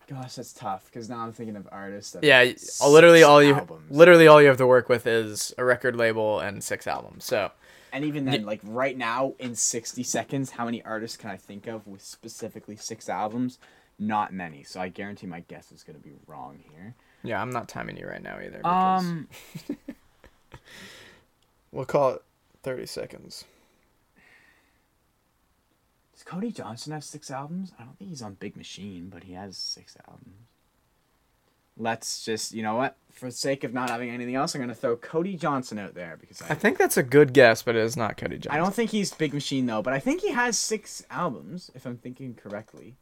gosh, 0.08 0.36
that's 0.36 0.54
tough 0.54 0.86
because 0.86 1.10
now 1.10 1.20
I'm 1.20 1.32
thinking 1.34 1.56
of 1.56 1.68
artists. 1.72 2.12
That 2.14 2.24
Yeah, 2.24 2.44
six 2.44 2.82
literally 2.82 3.24
all 3.24 3.42
you 3.44 3.56
albums. 3.56 3.92
literally 3.92 4.28
all 4.28 4.42
you 4.42 4.48
have 4.48 4.58
to 4.58 4.68
work 4.68 4.90
with 4.90 5.06
is 5.08 5.54
a 5.58 5.66
record 5.66 5.96
label 5.96 6.40
and 6.40 6.64
six 6.64 6.88
albums. 6.88 7.26
So 7.26 7.52
and 7.94 8.04
even 8.06 8.26
then, 8.26 8.44
like 8.46 8.60
right 8.64 8.98
now 8.98 9.34
in 9.40 9.56
60 9.56 10.04
seconds, 10.04 10.52
how 10.52 10.66
many 10.66 10.84
artists 10.84 11.18
can 11.18 11.30
I 11.30 11.38
think 11.38 11.68
of 11.68 11.88
with 11.88 12.02
specifically 12.04 12.76
six 12.76 13.08
albums? 13.10 13.60
Not 14.00 14.34
many. 14.34 14.64
So 14.64 14.80
I 14.80 14.90
guarantee 14.90 15.28
my 15.28 15.40
guess 15.42 15.72
is 15.72 15.84
gonna 15.84 16.00
be 16.00 16.14
wrong 16.28 16.60
here. 16.72 16.96
yeah, 17.24 17.42
I'm 17.42 17.50
not 17.50 17.68
timing 17.68 17.98
you 17.98 18.08
right 18.08 18.22
now 18.22 18.38
either. 18.40 18.58
Because 18.60 19.04
Um, 19.04 19.28
we'll 21.72 21.86
call 21.86 22.12
it 22.16 22.24
thirty 22.64 22.86
seconds. 22.86 23.46
Cody 26.28 26.52
Johnson 26.52 26.92
have 26.92 27.06
six 27.06 27.32
albums? 27.32 27.72
I 27.80 27.84
don't 27.84 27.98
think 27.98 28.10
he's 28.10 28.22
on 28.22 28.34
Big 28.34 28.58
Machine, 28.58 29.08
but 29.10 29.24
he 29.24 29.34
has 29.34 29.56
six 29.56 29.96
albums. 30.10 30.36
Let's 31.78 32.26
just, 32.26 32.54
you 32.54 32.62
know 32.64 32.76
what? 32.76 32.98
For 33.12 33.28
the 33.28 33.32
sake 33.32 33.64
of 33.64 33.74
not 33.74 33.90
having 33.90 34.10
anything 34.10 34.36
else, 34.36 34.54
I'm 34.54 34.60
gonna 34.60 34.76
throw 34.76 34.98
Cody 34.98 35.38
Johnson 35.38 35.80
out 35.80 35.96
there 35.96 36.18
because 36.20 36.42
I 36.42 36.50
I 36.50 36.54
think 36.54 36.78
that's 36.78 36.98
a 36.98 37.04
good 37.04 37.32
guess, 37.32 37.62
but 37.62 37.78
it 37.78 37.82
is 37.82 37.96
not 37.96 38.18
Cody 38.18 38.40
Johnson. 38.40 38.52
I 38.52 38.62
don't 38.62 38.74
think 38.74 38.92
he's 38.92 39.14
Big 39.14 39.34
Machine 39.34 39.68
though, 39.68 39.82
but 39.82 39.94
I 39.94 40.00
think 40.00 40.22
he 40.22 40.32
has 40.32 40.60
six 40.60 41.02
albums, 41.10 41.72
if 41.74 41.86
I'm 41.86 41.98
thinking 41.98 42.34
correctly. 42.36 42.98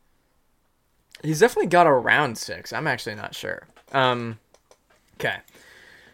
He's 1.24 1.40
definitely 1.40 1.70
got 1.70 1.88
around 1.88 2.38
six. 2.38 2.72
I'm 2.72 2.86
actually 2.86 3.16
not 3.16 3.34
sure. 3.34 3.68
Um, 3.92 4.38
okay. 5.16 5.38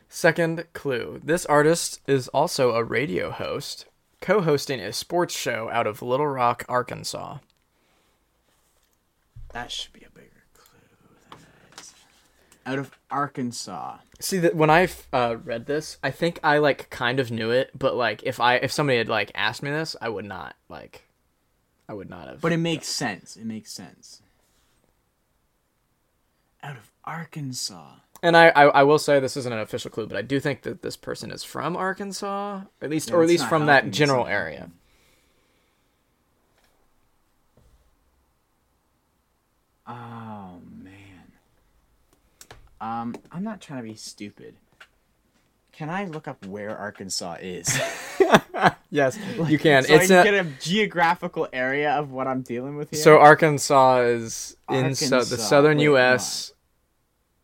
Second 0.07 0.65
clue: 0.71 1.19
This 1.21 1.45
artist 1.45 1.99
is 2.07 2.29
also 2.29 2.71
a 2.71 2.83
radio 2.83 3.31
host, 3.31 3.85
co-hosting 4.21 4.79
a 4.79 4.93
sports 4.93 5.35
show 5.35 5.69
out 5.71 5.87
of 5.87 6.01
Little 6.01 6.27
Rock, 6.27 6.63
Arkansas. 6.69 7.39
That 9.51 9.71
should 9.71 9.91
be 9.91 10.01
a 10.01 10.09
bigger 10.09 10.43
clue 10.53 10.79
than 11.29 11.39
that 11.41 11.81
is. 11.81 11.93
Out 12.65 12.79
of 12.79 12.91
Arkansas. 13.09 13.97
See 14.19 14.37
that 14.37 14.55
when 14.55 14.69
I 14.69 14.87
uh, 15.11 15.35
read 15.43 15.65
this, 15.65 15.97
I 16.01 16.11
think 16.11 16.39
I 16.43 16.59
like 16.59 16.89
kind 16.89 17.19
of 17.19 17.31
knew 17.31 17.49
it, 17.49 17.71
but 17.77 17.95
like 17.95 18.21
if 18.23 18.39
I 18.39 18.55
if 18.55 18.71
somebody 18.71 18.99
had 18.99 19.09
like 19.09 19.31
asked 19.35 19.63
me 19.63 19.71
this, 19.71 19.95
I 19.99 20.09
would 20.09 20.25
not 20.25 20.55
like, 20.69 21.03
I 21.89 21.93
would 21.93 22.09
not 22.09 22.27
have. 22.27 22.39
But 22.39 22.53
it 22.53 22.57
makes 22.57 22.87
sense. 22.87 23.35
It 23.35 23.45
makes 23.45 23.73
sense. 23.73 24.21
Out 26.63 26.77
of 26.77 26.91
Arkansas. 27.03 27.95
And 28.21 28.37
I, 28.37 28.49
I 28.49 28.63
I 28.65 28.83
will 28.83 28.99
say 28.99 29.19
this 29.19 29.37
isn't 29.37 29.51
an 29.51 29.59
official 29.59 29.91
clue, 29.91 30.07
but 30.07 30.17
I 30.17 30.21
do 30.21 30.39
think 30.39 30.63
that 30.63 30.81
this 30.81 30.95
person 30.95 31.31
is 31.31 31.43
from 31.43 31.75
Arkansas, 31.75 32.61
at 32.81 32.89
least 32.89 33.09
Yeah, 33.09 33.15
or 33.15 33.23
at 33.23 33.27
least 33.27 33.47
from 33.47 33.65
that 33.67 33.91
general 33.91 34.25
not 34.25 34.31
area. 34.31 34.71
Oh 39.87 40.59
man. 40.81 41.31
Um, 42.79 43.15
I'm 43.31 43.43
not 43.43 43.61
trying 43.61 43.83
to 43.83 43.89
be 43.89 43.95
stupid. 43.95 44.55
Can 45.71 45.89
I 45.89 46.05
look 46.05 46.27
up 46.27 46.45
where 46.45 46.77
Arkansas 46.77 47.37
is? 47.41 47.79
Yes, 48.91 49.17
you 49.47 49.57
can. 49.57 49.83
so 49.83 49.95
it's 49.95 50.11
I 50.11 50.19
a, 50.19 50.23
can 50.23 50.33
get 50.33 50.45
a 50.45 50.49
geographical 50.59 51.47
area 51.51 51.93
of 51.93 52.11
what 52.11 52.27
I'm 52.27 52.41
dealing 52.41 52.75
with 52.75 52.91
here. 52.91 52.99
So 52.99 53.17
Arkansas 53.17 54.01
is 54.01 54.57
in 54.69 54.93
so, 54.95 55.19
the 55.23 55.37
southern 55.37 55.77
wait, 55.77 55.85
U.S. 55.85 56.51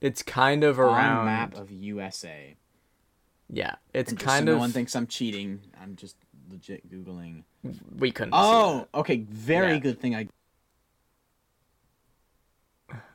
It's 0.01 0.21
kind 0.23 0.63
of 0.63 0.79
around. 0.79 1.25
map 1.25 1.55
of 1.55 1.71
USA. 1.71 2.55
Yeah, 3.49 3.75
it's 3.93 4.11
And 4.11 4.19
kind 4.19 4.45
so 4.47 4.51
of. 4.53 4.57
No 4.57 4.59
one 4.59 4.71
thinks 4.71 4.95
I'm 4.95 5.07
cheating. 5.07 5.61
I'm 5.81 5.95
just 5.95 6.15
legit 6.51 6.89
googling. 6.91 7.43
we 7.97 8.11
couldn't. 8.11 8.33
see 8.33 8.37
Oh, 8.39 8.87
okay. 8.93 9.17
Very 9.29 9.73
Yeah. 9.73 9.79
good 9.79 9.99
thing 9.99 10.15
I. 10.15 10.27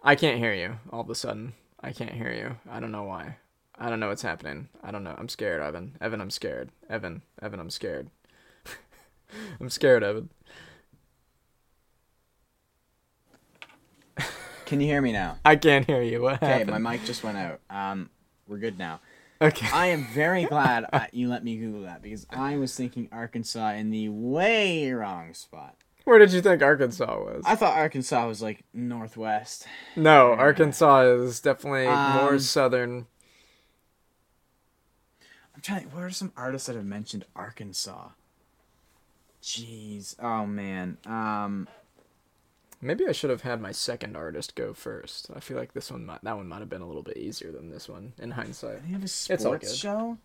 I 0.02 0.14
can't 0.16 0.38
hear 0.38 0.52
you. 0.54 0.78
All 0.90 1.00
of 1.00 1.10
a 1.10 1.14
sudden, 1.14 1.54
I 1.80 1.92
can't 1.92 2.12
hear 2.12 2.32
you. 2.32 2.56
I 2.70 2.80
don't 2.80 2.92
know 2.92 3.04
why. 3.04 3.36
I 3.78 3.88
don't 3.88 4.00
know 4.00 4.08
what's 4.08 4.22
happening. 4.22 4.68
I 4.82 4.90
don't 4.90 5.02
know. 5.04 5.14
I'm 5.16 5.28
scared, 5.28 5.62
Evan. 5.62 5.96
Evan, 6.00 6.20
I'm 6.20 6.30
scared. 6.30 6.70
Evan, 6.90 7.22
Evan, 7.40 7.58
I'm 7.60 7.70
scared. 7.70 8.10
I'm 9.60 9.70
scared, 9.70 10.02
Evan. 10.04 10.30
Can 14.72 14.80
you 14.80 14.86
hear 14.86 15.02
me 15.02 15.12
now? 15.12 15.36
I 15.44 15.56
can't 15.56 15.84
hear 15.86 16.00
you. 16.00 16.22
What 16.22 16.36
Okay, 16.42 16.46
happened? 16.46 16.82
my 16.82 16.92
mic 16.92 17.04
just 17.04 17.22
went 17.22 17.36
out. 17.36 17.60
Um, 17.68 18.08
we're 18.48 18.56
good 18.56 18.78
now. 18.78 19.00
Okay. 19.38 19.66
I 19.70 19.88
am 19.88 20.06
very 20.14 20.44
glad 20.46 20.86
you 21.12 21.28
let 21.28 21.44
me 21.44 21.58
Google 21.58 21.82
that 21.82 22.00
because 22.00 22.26
I 22.30 22.56
was 22.56 22.74
thinking 22.74 23.06
Arkansas 23.12 23.72
in 23.72 23.90
the 23.90 24.08
way 24.08 24.90
wrong 24.90 25.34
spot. 25.34 25.76
Where 26.06 26.18
did 26.18 26.32
you 26.32 26.40
think 26.40 26.62
Arkansas 26.62 27.18
was? 27.22 27.42
I 27.44 27.54
thought 27.54 27.76
Arkansas 27.76 28.26
was 28.26 28.40
like 28.40 28.64
northwest. 28.72 29.66
no, 29.94 30.32
Arkansas 30.32 31.02
is 31.02 31.38
definitely 31.40 31.84
more 31.88 32.32
Um, 32.32 32.38
southern. 32.38 33.06
I'm 35.54 35.60
trying. 35.60 35.82
To, 35.90 35.94
what 35.94 36.02
are 36.02 36.08
some 36.10 36.32
artists 36.34 36.66
that 36.68 36.76
have 36.76 36.86
mentioned 36.86 37.26
Arkansas? 37.36 38.08
Jeez. 39.42 40.16
Oh 40.18 40.46
man. 40.46 40.96
Um. 41.04 41.68
Maybe 42.84 43.06
I 43.06 43.12
should 43.12 43.30
have 43.30 43.42
had 43.42 43.60
my 43.60 43.70
second 43.70 44.16
artist 44.16 44.56
go 44.56 44.74
first. 44.74 45.30
I 45.34 45.38
feel 45.38 45.56
like 45.56 45.72
this 45.72 45.88
one 45.90 46.04
might, 46.04 46.22
that 46.24 46.36
one 46.36 46.48
might 46.48 46.58
have 46.58 46.68
been 46.68 46.82
a 46.82 46.86
little 46.86 47.04
bit 47.04 47.16
easier 47.16 47.52
than 47.52 47.70
this 47.70 47.88
one 47.88 48.12
in 48.18 48.32
hindsight. 48.32 48.82
They 48.82 48.92
have 48.92 49.02
a 49.02 49.04
all 49.04 49.08
sports 49.38 49.68
good. 49.70 49.76
show. 49.76 50.18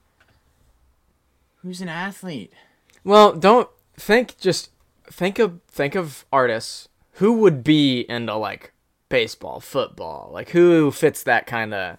Who's 1.62 1.82
an 1.82 1.90
athlete? 1.90 2.52
Well, 3.04 3.34
don't 3.34 3.70
think 3.96 4.38
just 4.38 4.72
think 5.06 5.38
of 5.38 5.62
think 5.68 5.94
of 5.96 6.26
artists 6.34 6.90
who 7.14 7.34
would 7.34 7.64
be 7.64 8.02
into 8.10 8.36
like 8.36 8.74
baseball, 9.08 9.60
football, 9.60 10.32
like 10.34 10.50
who 10.50 10.90
fits 10.92 11.24
that 11.24 11.46
kind 11.46 11.74
of 11.76 11.98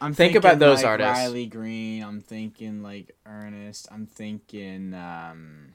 I'm 0.00 0.14
Think 0.14 0.36
about 0.36 0.52
thinking, 0.52 0.58
those 0.60 0.78
like, 0.78 0.86
artists. 0.86 1.18
Riley 1.18 1.46
Green. 1.46 2.02
I'm 2.02 2.20
thinking 2.20 2.82
like 2.82 3.14
Ernest. 3.26 3.88
I'm 3.90 4.06
thinking. 4.06 4.94
um 4.94 5.72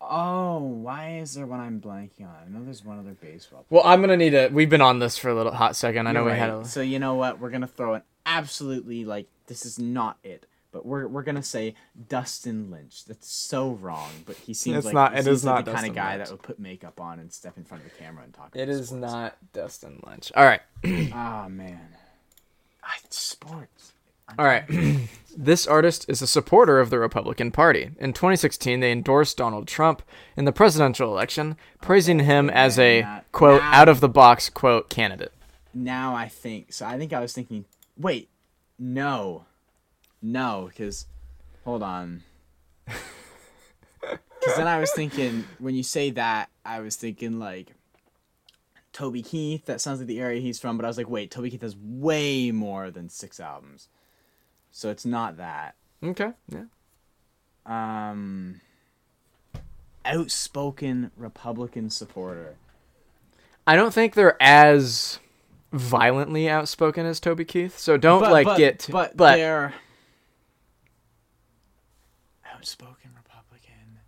Oh, 0.00 0.58
why 0.58 1.16
is 1.18 1.34
there 1.34 1.46
one 1.46 1.58
I'm 1.60 1.80
blanking 1.80 2.22
on? 2.22 2.34
I 2.46 2.48
know 2.50 2.64
there's 2.64 2.84
one 2.84 2.98
other 2.98 3.14
baseball. 3.20 3.64
Well, 3.70 3.82
I'm 3.84 4.00
gonna 4.00 4.16
need 4.16 4.34
a. 4.34 4.48
We've 4.48 4.68
been 4.70 4.80
on 4.82 4.98
this 4.98 5.16
for 5.16 5.30
a 5.30 5.34
little 5.34 5.52
hot 5.52 5.74
second. 5.74 6.06
I 6.06 6.12
know 6.12 6.24
You're 6.24 6.32
we 6.32 6.38
had 6.38 6.50
a. 6.50 6.64
So 6.64 6.80
you 6.82 6.98
know 6.98 7.14
what? 7.14 7.40
We're 7.40 7.50
gonna 7.50 7.66
throw 7.66 7.94
an 7.94 8.02
absolutely 8.26 9.04
like 9.04 9.26
this 9.46 9.64
is 9.64 9.78
not 9.78 10.18
it. 10.22 10.46
But 10.72 10.84
we're, 10.84 11.06
we're 11.08 11.22
gonna 11.22 11.42
say 11.42 11.74
Dustin 12.08 12.70
Lynch. 12.70 13.06
That's 13.06 13.26
so 13.32 13.70
wrong. 13.70 14.10
But 14.26 14.36
he 14.36 14.52
seems 14.52 14.76
It's 14.78 14.84
like 14.86 14.94
not- 14.94 15.12
he 15.14 15.20
it 15.20 15.24
seems 15.24 15.38
is 15.38 15.44
like 15.46 15.54
not 15.54 15.64
the 15.64 15.72
kind 15.72 15.86
of 15.88 15.94
guy 15.94 16.16
Lynch. 16.16 16.28
that 16.28 16.34
would 16.34 16.42
put 16.42 16.58
makeup 16.58 17.00
on 17.00 17.18
and 17.18 17.32
step 17.32 17.56
in 17.56 17.64
front 17.64 17.82
of 17.84 17.90
the 17.90 17.96
camera 17.96 18.22
and 18.24 18.34
talk. 18.34 18.50
It 18.54 18.64
about 18.64 18.68
is 18.74 18.88
sports. 18.88 19.00
not 19.12 19.36
Dustin 19.54 20.02
Lynch. 20.06 20.30
All 20.36 20.44
right, 20.44 20.60
Ah 21.14 21.46
man, 21.48 21.80
I, 22.84 22.96
sports. 23.08 23.92
All 24.38 24.44
right. 24.44 24.64
this 25.36 25.66
artist 25.66 26.04
is 26.08 26.22
a 26.22 26.26
supporter 26.26 26.80
of 26.80 26.90
the 26.90 26.98
Republican 26.98 27.50
Party. 27.50 27.90
In 27.98 28.12
2016, 28.12 28.80
they 28.80 28.92
endorsed 28.92 29.36
Donald 29.36 29.68
Trump 29.68 30.02
in 30.36 30.44
the 30.44 30.52
presidential 30.52 31.10
election, 31.10 31.56
praising 31.80 32.20
him 32.20 32.48
as 32.50 32.78
a 32.78 33.06
quote 33.32 33.62
now- 33.62 33.72
out 33.72 33.88
of 33.88 34.00
the 34.00 34.08
box 34.08 34.48
quote 34.48 34.88
candidate. 34.88 35.32
Now 35.74 36.14
I 36.14 36.28
think 36.28 36.72
so. 36.72 36.86
I 36.86 36.96
think 36.98 37.12
I 37.12 37.20
was 37.20 37.32
thinking. 37.34 37.66
Wait, 37.98 38.28
no, 38.78 39.44
no, 40.22 40.68
because 40.70 41.06
hold 41.64 41.82
on. 41.82 42.22
Because 44.40 44.58
then 44.58 44.68
I 44.68 44.78
was 44.78 44.92
thinking 44.92 45.44
when 45.58 45.74
you 45.74 45.82
say 45.82 46.10
that, 46.10 46.50
I 46.64 46.78
was 46.78 46.94
thinking 46.94 47.40
like 47.40 47.72
Toby 48.92 49.20
Keith. 49.22 49.64
That 49.64 49.80
sounds 49.80 49.98
like 49.98 50.06
the 50.06 50.20
area 50.20 50.40
he's 50.40 50.60
from. 50.60 50.76
But 50.76 50.84
I 50.84 50.88
was 50.88 50.96
like, 50.96 51.10
wait, 51.10 51.32
Toby 51.32 51.50
Keith 51.50 51.62
has 51.62 51.74
way 51.76 52.52
more 52.52 52.92
than 52.92 53.08
six 53.08 53.40
albums, 53.40 53.88
so 54.76 54.90
it's 54.90 55.06
not 55.06 55.38
that. 55.38 55.74
Okay, 56.04 56.32
yeah. 56.50 56.64
Um, 57.64 58.60
outspoken 60.04 61.10
Republican 61.16 61.88
supporter. 61.88 62.56
I 63.66 63.74
don't 63.74 63.94
think 63.94 64.12
they're 64.12 64.36
as 64.38 65.18
violently 65.72 66.46
outspoken 66.46 67.06
as 67.06 67.20
Toby 67.20 67.46
Keith. 67.46 67.78
So 67.78 67.96
don't 67.96 68.20
But- 68.20 68.32
like 68.32 68.44
but- 68.44 68.58
get 68.58 68.86
but, 68.90 69.16
but 69.16 69.36
they're 69.36 69.72
outspoken 72.52 73.10
Republican 73.16 74.00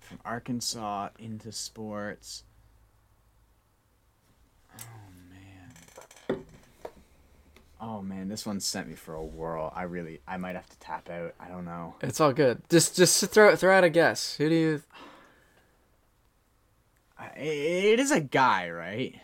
from 0.00 0.18
Arkansas 0.26 1.08
into 1.18 1.52
sports. 1.52 2.44
Oh 4.78 4.82
man. 5.30 6.44
Oh 7.80 8.02
man, 8.02 8.28
this 8.28 8.44
one 8.44 8.58
sent 8.60 8.88
me 8.88 8.94
for 8.94 9.14
a 9.14 9.24
whirl. 9.24 9.72
I 9.74 9.84
really, 9.84 10.20
I 10.26 10.36
might 10.36 10.56
have 10.56 10.68
to 10.68 10.78
tap 10.78 11.08
out. 11.10 11.34
I 11.38 11.48
don't 11.48 11.64
know. 11.64 11.94
It's 12.02 12.20
all 12.20 12.32
good. 12.32 12.60
Just 12.68 12.96
just 12.96 13.24
throw 13.26 13.54
throw 13.54 13.76
out 13.76 13.84
a 13.84 13.90
guess. 13.90 14.34
Who 14.36 14.48
do 14.48 14.54
you? 14.54 14.82
It 17.36 17.98
is 18.00 18.10
a 18.10 18.20
guy, 18.20 18.70
right? 18.70 19.20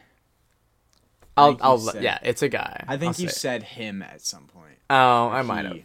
I'll 1.37 1.57
I'll 1.61 1.79
said- 1.79 2.03
yeah. 2.03 2.19
It's 2.23 2.43
a 2.43 2.49
guy. 2.49 2.85
I 2.87 2.97
think 2.97 3.17
I'll 3.17 3.23
you 3.23 3.29
say 3.29 3.33
it. 3.37 3.39
said 3.41 3.63
him 3.65 4.03
at 4.03 4.21
some 4.21 4.45
point. 4.47 4.79
Oh, 4.91 5.29
I 5.29 5.43
might 5.43 5.65
have. 5.65 5.79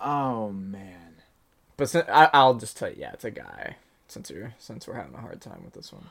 Oh 0.00 0.50
man. 0.50 1.14
But 1.76 1.88
sin- 1.88 2.04
I, 2.08 2.28
I'll 2.34 2.54
just 2.54 2.76
tell 2.76 2.90
you. 2.90 2.96
Yeah, 2.98 3.12
it's 3.12 3.24
a 3.24 3.30
guy. 3.30 3.76
Since 4.08 4.30
we're 4.30 4.54
since 4.58 4.86
we're 4.86 4.94
having 4.94 5.14
a 5.14 5.20
hard 5.20 5.40
time 5.40 5.62
with 5.64 5.72
this 5.74 5.92
one. 5.92 6.06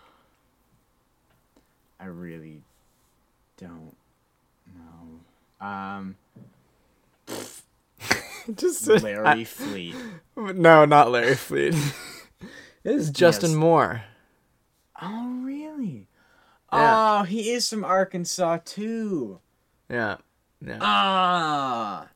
I 2.00 2.06
really 2.06 2.62
don't 3.58 3.96
know. 4.78 5.66
Um, 5.66 6.16
just 8.56 8.88
Larry 9.04 9.44
Fleet. 9.44 9.96
no, 10.36 10.86
not 10.86 11.12
Larry 11.12 11.36
Fleet. 11.36 11.74
it 12.84 12.92
is 12.92 13.10
Justin 13.10 13.52
Yes. 13.52 13.58
Moore. 13.58 14.04
Oh, 15.02 15.42
really? 15.44 16.08
Yeah. 16.72 17.20
Oh, 17.20 17.24
he 17.24 17.52
is 17.52 17.70
from 17.70 17.84
Arkansas 17.84 18.60
too. 18.66 19.40
Yeah. 19.90 20.18
Yeah. 20.66 20.78
Ah. 20.82 22.08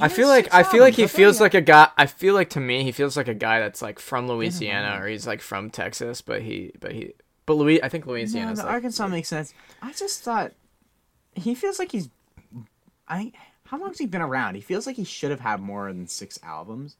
I 0.00 0.08
feel 0.08 0.28
like 0.28 0.52
I 0.52 0.64
feel 0.64 0.80
like 0.80 0.94
he 0.94 1.06
feels 1.06 1.40
like 1.40 1.54
a 1.54 1.60
guy. 1.60 1.88
I 1.96 2.06
feel 2.06 2.34
like 2.34 2.50
to 2.50 2.60
me 2.60 2.82
he 2.82 2.92
feels 2.92 3.16
like 3.16 3.28
a 3.28 3.34
guy 3.34 3.60
that's 3.60 3.80
like 3.80 3.98
from 3.98 4.26
Louisiana 4.26 5.00
or 5.00 5.06
he's 5.06 5.26
like 5.26 5.40
from 5.40 5.70
Texas, 5.70 6.20
but 6.20 6.42
he 6.42 6.72
but 6.80 6.92
he 6.92 7.14
but 7.46 7.54
Louis 7.54 7.82
I 7.82 7.88
think 7.88 8.06
Louisiana. 8.06 8.54
No, 8.54 8.62
like, 8.62 8.72
Arkansas 8.72 9.06
makes 9.06 9.28
sense. 9.28 9.54
I 9.80 9.92
just 9.92 10.22
thought 10.22 10.52
he 11.34 11.54
feels 11.54 11.78
like 11.78 11.92
he's. 11.92 12.08
I 13.08 13.32
how 13.66 13.78
long 13.78 13.88
has 13.88 13.98
he 13.98 14.06
been 14.06 14.22
around? 14.22 14.54
He 14.54 14.60
feels 14.60 14.86
like 14.86 14.96
he 14.96 15.04
should 15.04 15.30
have 15.30 15.40
had 15.40 15.60
more 15.60 15.92
than 15.92 16.06
six 16.06 16.38
albums 16.42 16.96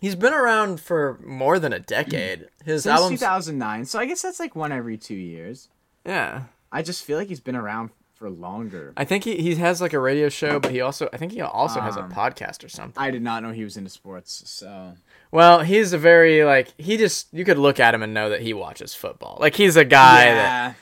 he's 0.00 0.14
been 0.14 0.32
around 0.32 0.80
for 0.80 1.18
more 1.24 1.58
than 1.58 1.72
a 1.72 1.78
decade. 1.78 2.48
His 2.64 2.84
since 2.84 3.00
albums 3.00 3.20
2009. 3.20 3.84
So 3.84 3.98
I 3.98 4.06
guess 4.06 4.22
that's 4.22 4.40
like 4.40 4.56
one 4.56 4.72
every 4.72 4.96
two 4.96 5.14
years. 5.14 5.68
yeah. 6.04 6.44
I 6.70 6.82
just 6.82 7.02
feel 7.02 7.16
like 7.16 7.28
he's 7.28 7.40
been 7.40 7.56
around 7.56 7.88
for 8.14 8.28
longer. 8.28 8.92
I 8.94 9.04
think 9.06 9.24
he, 9.24 9.36
he 9.38 9.54
has 9.54 9.80
like 9.80 9.94
a 9.94 9.98
radio 9.98 10.28
show, 10.28 10.60
but 10.60 10.70
he 10.70 10.82
also 10.82 11.08
I 11.14 11.16
think 11.16 11.32
he 11.32 11.40
also 11.40 11.80
has 11.80 11.96
a 11.96 12.02
Um, 12.02 12.12
podcast 12.12 12.62
or 12.62 12.68
something. 12.68 13.02
I 13.02 13.10
did 13.10 13.22
not 13.22 13.42
know 13.42 13.52
he 13.52 13.64
was 13.64 13.78
into 13.78 13.88
sports. 13.88 14.42
So 14.44 14.92
Well, 15.30 15.60
he's 15.60 15.94
a 15.94 15.98
very 15.98 16.44
like 16.44 16.74
he 16.76 16.98
just 16.98 17.28
you 17.32 17.42
could 17.46 17.56
look 17.56 17.80
at 17.80 17.94
him 17.94 18.02
and 18.02 18.12
know 18.12 18.28
that 18.28 18.42
he 18.42 18.52
watches 18.52 18.92
football. 18.94 19.38
Like 19.40 19.54
he's 19.54 19.76
a 19.76 19.84
guy 19.84 20.26
that 20.26 20.76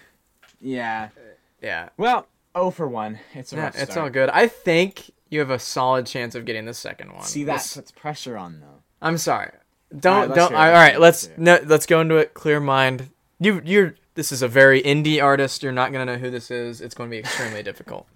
yeah, 0.61 1.09
yeah. 1.13 1.23
yeah. 1.63 1.89
Well, 1.97 2.27
oh 2.57 2.71
for 2.73 2.89
one. 2.89 3.21
It's 3.35 3.53
a 3.53 3.57
Yeah, 3.57 3.69
it's 3.69 3.93
start. 3.93 3.99
all 3.99 4.11
good. 4.11 4.29
I 4.31 4.49
think 4.49 5.11
you 5.31 5.39
have 5.39 5.51
a 5.51 5.59
solid 5.61 6.07
chance 6.07 6.35
of 6.35 6.45
getting 6.45 6.65
the 6.65 6.75
second 6.75 7.13
one. 7.13 7.23
See, 7.23 7.45
that 7.45 7.71
puts 7.73 7.93
pressure 7.93 8.37
on 8.37 8.59
though. 8.61 8.83
I'm 9.01 9.19
sorry. 9.19 9.51
All 9.93 9.99
Don't 10.01 10.17
right, 10.17 10.29
let's 10.29 10.37
don't. 10.37 10.55
All 10.55 10.73
right, 10.73 11.01
let's 11.01 11.01
let's 11.01 11.27
hear 11.27 11.35
it. 11.35 11.39
no, 11.39 11.69
let's 11.69 11.87
go 11.87 12.01
into 12.01 12.17
it. 12.17 12.35
Clear 12.35 12.59
mind. 12.59 13.11
You 13.39 13.63
you're. 13.65 13.95
This 14.15 14.33
is 14.33 14.41
a 14.43 14.49
very 14.49 14.83
indie 14.83 15.23
artist. 15.23 15.63
You're 15.63 15.73
not 15.73 15.93
gonna 15.93 16.07
know 16.07 16.17
who 16.17 16.31
this 16.31 16.51
is. 16.51 16.81
It's 16.81 16.95
going 16.95 17.11
to 17.11 17.15
be 17.15 17.19
extremely 17.19 17.63
difficult. 17.71 18.09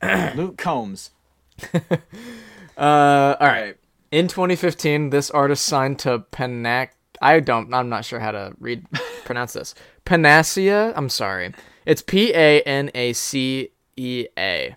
Luke 0.34 0.56
Combs. 0.58 1.10
Uh, 2.76 3.36
all 3.38 3.46
right. 3.46 3.76
In 4.10 4.26
2015, 4.26 5.10
this 5.10 5.30
artist 5.30 5.66
signed 5.66 5.98
to 5.98 6.20
Panac. 6.32 6.90
I 7.20 7.40
don't. 7.40 7.74
I'm 7.74 7.90
not 7.90 8.06
sure 8.06 8.18
how 8.20 8.30
to 8.30 8.54
read 8.58 8.86
pronounce 9.24 9.52
this. 9.52 9.74
Panacea. 10.06 10.94
I'm 10.96 11.10
sorry. 11.10 11.52
It's 11.90 12.02
P 12.02 12.32
A 12.32 12.62
N 12.62 12.88
A 12.94 13.12
C 13.12 13.70
E 13.96 14.28
A. 14.38 14.76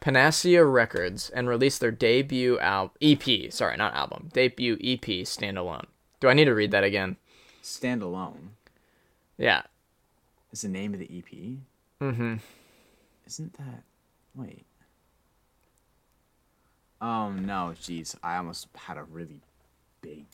Panacea 0.00 0.64
Records 0.64 1.28
and 1.28 1.46
released 1.46 1.78
their 1.78 1.90
debut 1.90 2.58
al- 2.58 2.94
EP. 3.02 3.52
Sorry, 3.52 3.76
not 3.76 3.94
album. 3.94 4.30
Debut 4.32 4.78
EP 4.82 5.26
standalone. 5.26 5.84
Do 6.20 6.28
I 6.28 6.32
need 6.32 6.46
to 6.46 6.54
read 6.54 6.70
that 6.70 6.82
again? 6.82 7.18
Standalone. 7.62 8.52
Yeah. 9.36 9.64
is 10.52 10.62
the 10.62 10.70
name 10.70 10.94
of 10.94 11.00
the 11.00 11.10
EP. 11.18 11.58
Mm-hmm. 12.00 12.36
Isn't 13.26 13.52
that? 13.58 13.82
Wait. 14.34 14.64
Oh 17.02 17.30
no, 17.30 17.74
jeez! 17.78 18.16
I 18.22 18.38
almost 18.38 18.68
had 18.74 18.96
a 18.96 19.02
really 19.02 19.42
big 20.00 20.24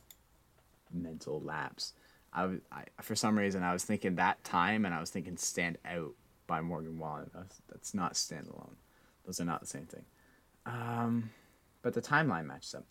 mental 0.92 1.40
lapse. 1.40 1.92
I, 2.32 2.46
was, 2.46 2.60
I 2.70 2.84
for 3.02 3.16
some 3.16 3.36
reason 3.36 3.64
I 3.64 3.72
was 3.72 3.82
thinking 3.82 4.14
that 4.14 4.44
time, 4.44 4.84
and 4.84 4.94
I 4.94 5.00
was 5.00 5.10
thinking 5.10 5.36
"Stand 5.36 5.78
Out" 5.84 6.14
by 6.50 6.60
Morgan 6.60 6.98
Wallen. 6.98 7.30
That's, 7.32 7.62
that's 7.70 7.94
not 7.94 8.16
"Stand 8.16 8.48
Alone." 8.48 8.74
Those 9.24 9.40
are 9.40 9.44
not 9.44 9.60
the 9.60 9.68
same 9.68 9.86
thing. 9.86 10.04
Um, 10.66 11.30
but 11.80 11.94
the 11.94 12.02
timeline 12.02 12.46
matches 12.46 12.74
up. 12.74 12.84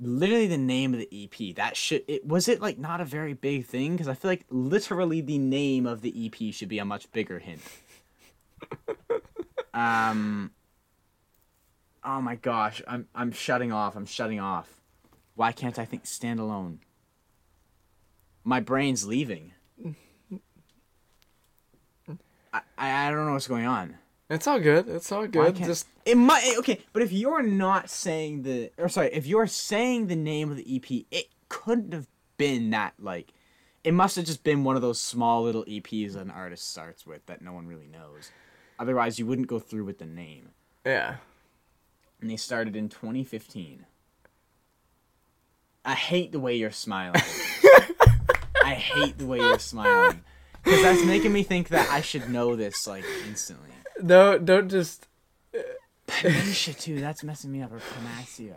Literally 0.00 0.48
the 0.48 0.58
name 0.58 0.92
of 0.92 0.98
the 0.98 1.08
EP. 1.12 1.54
That 1.54 1.76
should 1.76 2.02
it 2.08 2.26
was 2.26 2.48
it 2.48 2.60
like 2.60 2.78
not 2.78 3.00
a 3.00 3.04
very 3.04 3.34
big 3.34 3.66
thing 3.66 3.92
because 3.92 4.08
I 4.08 4.14
feel 4.14 4.30
like 4.30 4.44
literally 4.50 5.20
the 5.20 5.38
name 5.38 5.86
of 5.86 6.02
the 6.02 6.26
EP 6.26 6.52
should 6.52 6.68
be 6.68 6.78
a 6.80 6.84
much 6.84 7.10
bigger 7.12 7.38
hint. 7.38 7.60
Um. 9.72 10.50
Oh 12.02 12.20
my 12.20 12.34
gosh, 12.34 12.82
I'm 12.88 13.06
I'm 13.14 13.30
shutting 13.30 13.70
off. 13.70 13.94
I'm 13.94 14.04
shutting 14.04 14.40
off. 14.40 14.68
Why 15.36 15.52
can't 15.52 15.78
I 15.78 15.84
think 15.84 16.04
standalone? 16.04 16.78
My 18.42 18.58
brain's 18.58 19.06
leaving. 19.06 19.52
I, 22.52 22.62
I 22.78 23.10
don't 23.10 23.26
know 23.26 23.32
what's 23.32 23.48
going 23.48 23.66
on. 23.66 23.96
It's 24.28 24.46
all 24.46 24.60
good. 24.60 24.88
It's 24.88 25.10
all 25.10 25.26
good. 25.26 25.56
Just 25.56 25.88
it 26.04 26.16
might 26.16 26.54
okay, 26.58 26.80
but 26.92 27.02
if 27.02 27.12
you're 27.12 27.42
not 27.42 27.90
saying 27.90 28.42
the 28.42 28.70
or 28.78 28.88
sorry, 28.88 29.08
if 29.12 29.26
you're 29.26 29.48
saying 29.48 30.06
the 30.06 30.16
name 30.16 30.50
of 30.50 30.56
the 30.56 30.76
EP, 30.76 31.04
it 31.10 31.26
couldn't 31.48 31.92
have 31.92 32.06
been 32.36 32.70
that 32.70 32.94
like. 32.98 33.32
It 33.82 33.94
must 33.94 34.16
have 34.16 34.26
just 34.26 34.44
been 34.44 34.62
one 34.62 34.76
of 34.76 34.82
those 34.82 35.00
small 35.00 35.42
little 35.42 35.64
EPs 35.64 36.14
an 36.14 36.30
artist 36.30 36.70
starts 36.70 37.06
with 37.06 37.24
that 37.26 37.40
no 37.40 37.52
one 37.52 37.66
really 37.66 37.88
knows. 37.88 38.30
Otherwise, 38.78 39.18
you 39.18 39.26
wouldn't 39.26 39.48
go 39.48 39.58
through 39.58 39.84
with 39.84 39.98
the 39.98 40.06
name. 40.06 40.50
yeah. 40.84 41.16
and 42.20 42.30
they 42.30 42.36
started 42.36 42.76
in 42.76 42.88
2015. 42.90 43.86
I 45.84 45.94
hate 45.94 46.30
the 46.30 46.40
way 46.40 46.56
you're 46.56 46.70
smiling. 46.70 47.22
I 48.62 48.74
hate 48.74 49.16
the 49.16 49.26
way 49.26 49.38
you're 49.38 49.58
smiling 49.58 50.22
because 50.64 50.82
that's 50.82 51.04
making 51.04 51.32
me 51.32 51.42
think 51.42 51.68
that 51.68 51.88
I 51.90 52.00
should 52.00 52.30
know 52.30 52.56
this 52.56 52.86
like 52.86 53.04
instantly. 53.26 53.70
No, 54.02 54.38
don't 54.38 54.68
just. 54.68 55.06
Panacea 56.06 56.74
too. 56.74 57.00
That's 57.00 57.22
messing 57.22 57.52
me 57.52 57.62
up. 57.62 57.72
Or 57.72 57.80
Panacea. 57.80 58.56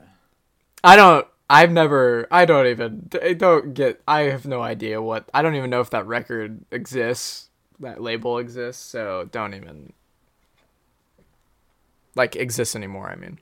I 0.83 0.95
don't. 0.95 1.27
I've 1.49 1.71
never. 1.71 2.27
I 2.31 2.45
don't 2.45 2.67
even. 2.67 3.09
I 3.21 3.33
don't 3.33 3.73
get. 3.73 4.01
I 4.07 4.21
have 4.21 4.45
no 4.45 4.61
idea 4.61 5.01
what. 5.01 5.29
I 5.33 5.41
don't 5.41 5.55
even 5.55 5.69
know 5.69 5.81
if 5.81 5.89
that 5.91 6.05
record 6.07 6.65
exists. 6.71 7.49
That 7.79 8.01
label 8.01 8.37
exists. 8.37 8.83
So 8.83 9.29
don't 9.31 9.53
even. 9.53 9.93
Like 12.15 12.35
exists 12.35 12.75
anymore. 12.75 13.09
I 13.09 13.15
mean. 13.15 13.39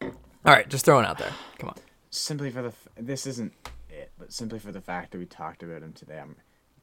All 0.00 0.54
right, 0.54 0.68
just 0.68 0.84
throwing 0.84 1.04
it 1.04 1.08
out 1.08 1.18
there. 1.18 1.32
Come 1.58 1.70
on. 1.70 1.76
Simply 2.10 2.50
for 2.50 2.62
the 2.62 2.68
f- 2.68 2.88
this 2.96 3.26
isn't 3.26 3.52
but 4.18 4.32
simply 4.32 4.58
for 4.58 4.72
the 4.72 4.80
fact 4.80 5.12
that 5.12 5.18
we 5.18 5.26
talked 5.26 5.62
about 5.62 5.82
him 5.82 5.92
today. 5.92 6.18
I'm 6.18 6.36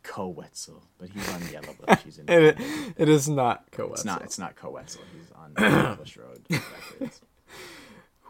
Koe 0.04 0.28
Wetzel, 0.28 0.84
but 0.98 1.10
he's 1.10 1.28
on 1.30 1.42
Yellow 1.52 1.76
Bush. 1.86 2.00
He's 2.06 2.20
in. 2.20 2.30
It, 2.30 2.58
it 2.96 3.10
is 3.10 3.28
not 3.28 3.72
Koe 3.72 3.92
It's 3.92 4.06
not. 4.06 4.22
It's 4.22 4.38
not. 4.38 4.54
He's 4.56 5.32
on 5.36 5.54
Yellow 5.60 5.96
Bush 5.96 6.18
Road. 6.18 6.46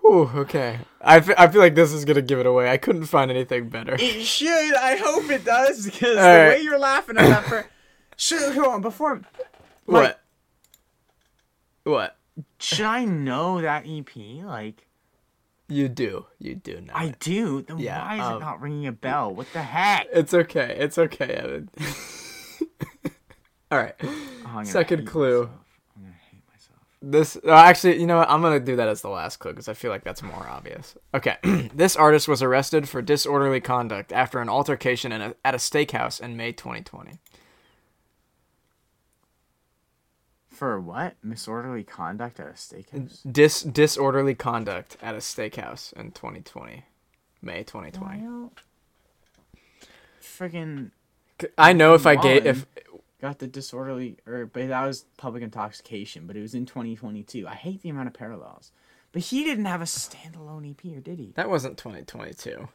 Whew, 0.01 0.29
okay. 0.35 0.79
I 1.01 1.17
I 1.37 1.47
feel 1.47 1.61
like 1.61 1.75
this 1.75 1.91
is 1.91 2.05
gonna 2.05 2.21
give 2.21 2.39
it 2.39 2.45
away. 2.45 2.69
I 2.69 2.77
couldn't 2.77 3.05
find 3.05 3.29
anything 3.29 3.69
better. 3.69 3.95
It 3.99 4.23
should. 4.23 4.75
I 4.75 4.95
hope 4.95 5.29
it 5.29 5.43
does 5.43 5.85
because 5.85 6.15
the 6.15 6.21
Alright. 6.21 6.57
way 6.57 6.61
you're 6.61 6.79
laughing 6.79 7.17
at 7.17 7.27
that. 7.27 7.45
For 7.45 7.67
should 8.15 8.53
hold 8.53 8.67
on 8.67 8.81
before. 8.81 9.21
What? 9.85 10.21
What? 11.83 12.17
Should 12.59 12.85
I 12.85 13.05
know 13.05 13.61
that 13.61 13.85
EP? 13.87 14.15
Like 14.43 14.87
You 15.67 15.87
do. 15.89 16.25
You 16.39 16.55
do 16.55 16.79
know. 16.81 16.93
I 16.93 17.05
it. 17.05 17.19
do. 17.19 17.61
Then 17.63 17.79
Yeah, 17.79 18.05
why 18.05 18.15
is 18.15 18.21
um, 18.21 18.35
it 18.37 18.39
not 18.39 18.61
ringing 18.61 18.87
a 18.87 18.91
bell? 18.91 19.33
What 19.33 19.47
the 19.53 19.61
heck? 19.63 20.07
It's 20.13 20.33
okay. 20.33 20.75
It's 20.79 20.97
okay, 20.97 21.25
Evan. 21.25 21.69
All 23.71 23.79
right. 23.79 23.95
Oh, 24.47 24.63
Second 24.63 25.07
clue. 25.07 25.49
myself. 25.49 25.49
I'm 25.97 26.03
gonna 26.03 26.13
hate 26.31 26.41
myself. 26.51 26.79
This 27.01 27.35
uh, 27.45 27.51
actually, 27.51 27.99
you 27.99 28.05
know 28.05 28.17
what? 28.17 28.29
I'm 28.29 28.41
gonna 28.41 28.59
do 28.59 28.75
that 28.75 28.87
as 28.87 29.01
the 29.01 29.09
last 29.09 29.37
clue 29.37 29.51
because 29.51 29.67
I 29.67 29.73
feel 29.73 29.89
like 29.91 30.03
that's 30.03 30.21
more 30.21 30.47
obvious. 30.47 30.95
Okay, 31.15 31.37
this 31.73 31.95
artist 31.95 32.27
was 32.27 32.43
arrested 32.43 32.87
for 32.87 33.01
disorderly 33.01 33.59
conduct 33.59 34.13
after 34.13 34.39
an 34.39 34.49
altercation 34.49 35.11
in 35.11 35.21
a, 35.21 35.35
at 35.43 35.55
a 35.55 35.57
steakhouse 35.57 36.21
in 36.21 36.37
May 36.37 36.51
2020. 36.51 37.13
For 40.55 40.79
what? 40.79 41.15
Misorderly 41.21 41.85
conduct 41.85 42.39
at 42.39 42.47
a 42.47 42.51
steakhouse? 42.51 43.19
Dis 43.29 43.61
disorderly 43.61 44.35
conduct 44.35 44.95
at 45.01 45.13
a 45.13 45.17
steakhouse 45.17 45.91
in 45.93 46.11
2020, 46.11 46.85
May 47.41 47.63
2020. 47.63 48.21
Well, 48.21 48.53
friggin' 50.21 50.91
I 51.57 51.73
know 51.73 51.93
if 51.93 52.07
I 52.07 52.15
gave 52.15 52.45
if 52.45 52.65
got 53.21 53.39
the 53.39 53.47
disorderly, 53.47 54.17
or 54.25 54.45
but 54.45 54.69
that 54.69 54.85
was 54.85 55.05
public 55.17 55.43
intoxication, 55.43 56.25
but 56.25 56.37
it 56.37 56.41
was 56.41 56.55
in 56.55 56.65
2022. 56.65 57.45
I 57.45 57.55
hate 57.55 57.81
the 57.81 57.89
amount 57.89 58.07
of 58.07 58.13
parallels. 58.13 58.71
But 59.11 59.23
he 59.23 59.43
didn't 59.43 59.65
have 59.65 59.81
a 59.81 59.85
standalone 59.85 60.69
EP, 60.71 60.97
or 60.97 61.01
did 61.01 61.19
he? 61.19 61.33
that 61.35 61.49
wasn't 61.49 61.77
2022. 61.77 62.69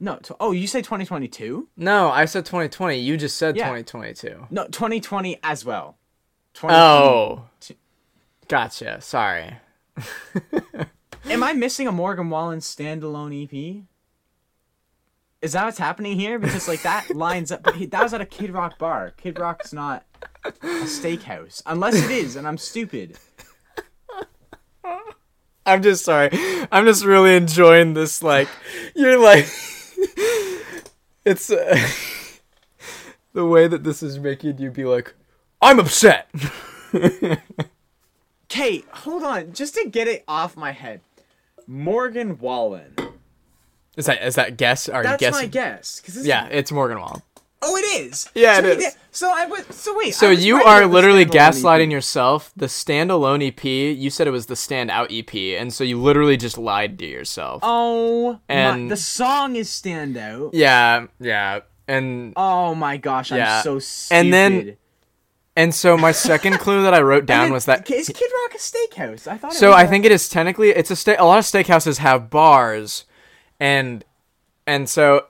No. 0.00 0.16
To, 0.16 0.36
oh, 0.40 0.52
you 0.52 0.66
say 0.66 0.82
2022? 0.82 1.68
No, 1.76 2.10
I 2.10 2.24
said 2.26 2.44
2020. 2.44 2.98
You 2.98 3.16
just 3.16 3.38
said 3.38 3.56
Yeah. 3.56 3.64
2022. 3.64 4.48
No, 4.50 4.64
2020 4.66 5.38
as 5.42 5.64
well. 5.64 5.96
2020. 6.54 6.74
Oh, 6.74 7.44
gotcha. 8.48 9.00
Sorry. 9.00 9.56
Am 11.26 11.42
I 11.42 11.52
missing 11.52 11.86
a 11.86 11.92
Morgan 11.92 12.30
Wallen 12.30 12.60
standalone 12.60 13.44
EP? 13.44 13.84
Is 15.40 15.52
that 15.52 15.64
what's 15.64 15.78
happening 15.78 16.18
here? 16.18 16.38
Because 16.38 16.68
like 16.68 16.82
that 16.82 17.10
lines 17.14 17.50
up. 17.50 17.62
But 17.64 17.76
he, 17.76 17.86
that 17.86 18.02
was 18.02 18.14
at 18.14 18.20
a 18.20 18.26
Kid 18.26 18.50
Rock 18.50 18.78
bar. 18.78 19.12
Kid 19.16 19.38
Rock's 19.38 19.72
not 19.72 20.04
a 20.44 20.52
steakhouse, 20.84 21.62
unless 21.66 21.96
it 21.96 22.10
is, 22.10 22.36
and 22.36 22.46
I'm 22.46 22.58
stupid. 22.58 23.18
I'm 25.64 25.82
just 25.82 26.04
sorry. 26.04 26.30
I'm 26.72 26.84
just 26.86 27.04
really 27.04 27.36
enjoying 27.36 27.94
this. 27.94 28.22
Like, 28.22 28.48
you're 28.94 29.18
like, 29.18 29.44
it's 31.24 31.50
uh, 31.50 31.88
the 33.32 33.46
way 33.46 33.68
that 33.68 33.84
this 33.84 34.02
is 34.02 34.18
making 34.18 34.58
you 34.58 34.70
be 34.70 34.84
like, 34.84 35.14
I'm 35.62 35.78
upset. 35.78 36.28
Kate, 38.48 38.84
hold 38.90 39.22
on, 39.22 39.52
just 39.52 39.74
to 39.76 39.88
get 39.88 40.08
it 40.08 40.24
off 40.28 40.56
my 40.56 40.72
head. 40.72 41.00
Morgan 41.66 42.38
Wallen. 42.38 42.94
Is 43.96 44.06
that 44.06 44.22
is 44.26 44.34
that 44.34 44.56
guess? 44.56 44.88
Are 44.88 44.98
you 45.02 45.08
That's 45.08 45.20
guessing? 45.20 45.42
my 45.42 45.46
guess. 45.46 46.00
'cause 46.00 46.14
this 46.16 46.26
Yeah, 46.26 46.46
it's 46.48 46.72
Morgan 46.72 46.98
Wallen. 47.00 47.22
Oh, 47.64 47.76
it 47.76 48.02
is. 48.02 48.28
Yeah, 48.34 48.60
so 48.60 48.66
it 48.66 48.76
he 48.78 48.84
did- 48.84 48.92
So 49.12 49.30
I 49.32 49.46
was. 49.46 49.64
So 49.70 49.96
wait. 49.96 50.14
So 50.14 50.30
you 50.30 50.56
are 50.62 50.84
literally 50.84 51.24
standalone 51.24 51.28
EP. 51.36 51.54
gaslighting 51.54 51.90
yourself. 51.92 52.52
The 52.56 52.66
standalone 52.66 53.46
EP, 53.46 53.64
you 53.64 54.10
said 54.10 54.26
it 54.26 54.30
was 54.32 54.46
the 54.46 54.54
standout 54.54 55.16
EP, 55.16 55.56
and 55.56 55.72
so 55.72 55.84
you 55.84 56.00
literally 56.02 56.36
just 56.36 56.58
lied 56.58 56.98
to 56.98 57.06
yourself. 57.06 57.60
Oh, 57.62 58.40
And- 58.48 58.84
my, 58.84 58.88
the 58.88 58.96
song 58.96 59.54
is 59.56 59.68
standout. 59.68 60.50
Yeah, 60.54 61.06
yeah, 61.20 61.60
and 61.86 62.32
Oh 62.36 62.74
my 62.74 62.96
gosh, 62.96 63.30
Yeah. 63.30 63.58
I'm 63.58 63.62
so 63.62 63.78
stupid. 63.78 64.18
And 64.18 64.32
then 64.32 64.76
and 65.56 65.74
so 65.74 65.96
my 65.96 66.12
second 66.12 66.58
clue 66.58 66.82
that 66.82 66.94
I 66.94 67.00
wrote 67.00 67.26
down 67.34 67.52
was 67.52 67.64
that. 67.66 67.90
is 67.90 68.08
Kid 68.08 68.30
Rock 68.42 68.54
a 68.54 68.58
steakhouse? 68.58 69.26
I 69.26 69.36
thought. 69.38 69.52
It 69.52 69.58
So 69.58 69.72
I 69.72 69.82
a- 69.82 69.88
think 69.88 70.04
it 70.04 70.12
is 70.12 70.28
technically 70.28 70.70
it's 70.70 70.90
a 70.90 70.96
steak. 70.96 71.18
A 71.18 71.24
lot 71.24 71.38
of 71.38 71.44
steakhouses 71.44 71.98
have 71.98 72.30
bars, 72.30 73.04
and 73.60 74.04
and 74.66 74.88
so 74.88 75.26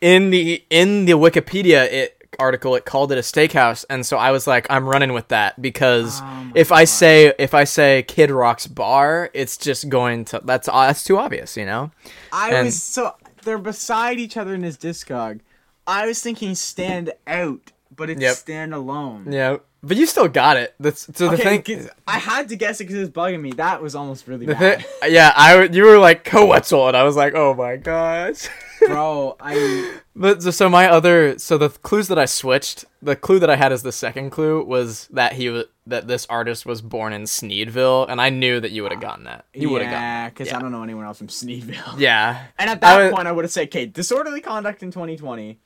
in 0.00 0.30
the 0.30 0.62
in 0.70 1.04
the 1.04 1.12
Wikipedia 1.12 1.84
it 1.90 2.16
article 2.38 2.74
it 2.74 2.84
called 2.86 3.12
it 3.12 3.18
a 3.18 3.22
steakhouse, 3.22 3.84
and 3.90 4.06
so 4.06 4.16
I 4.16 4.30
was 4.30 4.46
like 4.46 4.66
I'm 4.70 4.88
running 4.88 5.12
with 5.12 5.28
that 5.28 5.60
because 5.60 6.20
Oh 6.22 6.50
if 6.54 6.72
I 6.72 6.82
God. 6.82 6.88
say 6.88 7.34
if 7.38 7.54
I 7.54 7.64
say 7.64 8.02
Kid 8.04 8.30
Rock's 8.30 8.66
bar, 8.66 9.30
it's 9.34 9.56
just 9.56 9.88
going 9.88 10.24
to 10.26 10.40
that's 10.44 10.68
uh, 10.68 10.86
that's 10.86 11.04
too 11.04 11.18
obvious, 11.18 11.56
you 11.56 11.66
know. 11.66 11.90
I 12.32 12.52
and- 12.54 12.66
was 12.66 12.82
so 12.82 13.14
they're 13.42 13.58
beside 13.58 14.18
each 14.18 14.36
other 14.36 14.54
in 14.54 14.62
his 14.62 14.76
discog. 14.78 15.40
I 15.86 16.06
was 16.06 16.22
thinking 16.22 16.54
stand 16.54 17.12
out, 17.26 17.72
but 18.00 18.10
it's 18.10 18.20
Yep. 18.20 18.36
stand 18.36 18.74
alone. 18.74 19.26
Yeah, 19.30 19.58
but 19.82 19.96
you 19.96 20.06
still 20.06 20.26
got 20.26 20.56
it. 20.56 20.74
That's 20.80 21.02
so 21.16 21.28
the 21.28 21.34
Okay, 21.34 21.58
thing. 21.60 21.88
I 22.08 22.18
had 22.18 22.48
to 22.48 22.56
guess 22.56 22.80
it 22.80 22.84
because 22.84 22.96
it 22.96 23.00
was 23.00 23.10
bugging 23.10 23.40
me. 23.40 23.52
That 23.52 23.80
was 23.80 23.94
almost 23.94 24.26
really 24.26 24.46
bad, 24.46 24.84
thing, 24.84 25.12
yeah, 25.14 25.32
I 25.36 25.62
you 25.64 25.84
were 25.84 25.98
like 25.98 26.24
Koe 26.24 26.46
Wetzel, 26.46 26.88
and 26.88 26.96
I 26.96 27.04
was 27.04 27.14
like, 27.14 27.34
oh 27.36 27.54
my 27.54 27.76
gosh. 27.76 28.48
bro. 28.86 29.36
I 29.38 29.98
But 30.16 30.42
so, 30.42 30.68
my 30.70 30.88
other 30.88 31.38
so 31.38 31.58
the 31.58 31.68
clues 31.68 32.08
that 32.08 32.18
I 32.18 32.24
switched, 32.24 32.86
the 33.02 33.14
clue 33.14 33.38
that 33.38 33.50
I 33.50 33.56
had 33.56 33.72
as 33.72 33.82
the 33.82 33.92
second 33.92 34.30
clue 34.30 34.64
was 34.64 35.06
that 35.12 35.34
he 35.34 35.50
was 35.50 35.66
that 35.86 36.06
this 36.08 36.24
artist 36.30 36.64
was 36.66 36.80
born 36.82 37.12
in 37.12 37.22
Sneedville, 37.24 38.06
and 38.08 38.20
I 38.20 38.30
knew 38.30 38.58
that 38.60 38.70
you 38.70 38.82
would 38.82 38.92
have 38.92 39.00
gotten 39.00 39.24
that. 39.24 39.44
You 39.52 39.68
would 39.70 39.82
have 39.82 39.90
gotten. 39.90 40.02
yeah, 40.02 40.28
because 40.30 40.52
I 40.52 40.58
don't 40.60 40.72
know 40.72 40.82
anyone 40.82 41.04
else 41.04 41.18
from 41.18 41.26
Sneedville. 41.28 41.98
Yeah, 41.98 42.46
And 42.58 42.70
at 42.70 42.78
I 42.78 42.80
that 42.96 43.04
was- 43.04 43.12
point, 43.14 43.28
I 43.28 43.32
would 43.32 43.44
have 43.44 43.52
said, 43.52 43.68
"Okay, 43.68 43.84
disorderly 43.86 44.40
conduct 44.40 44.82
in 44.82 44.90
2020, 44.90 45.58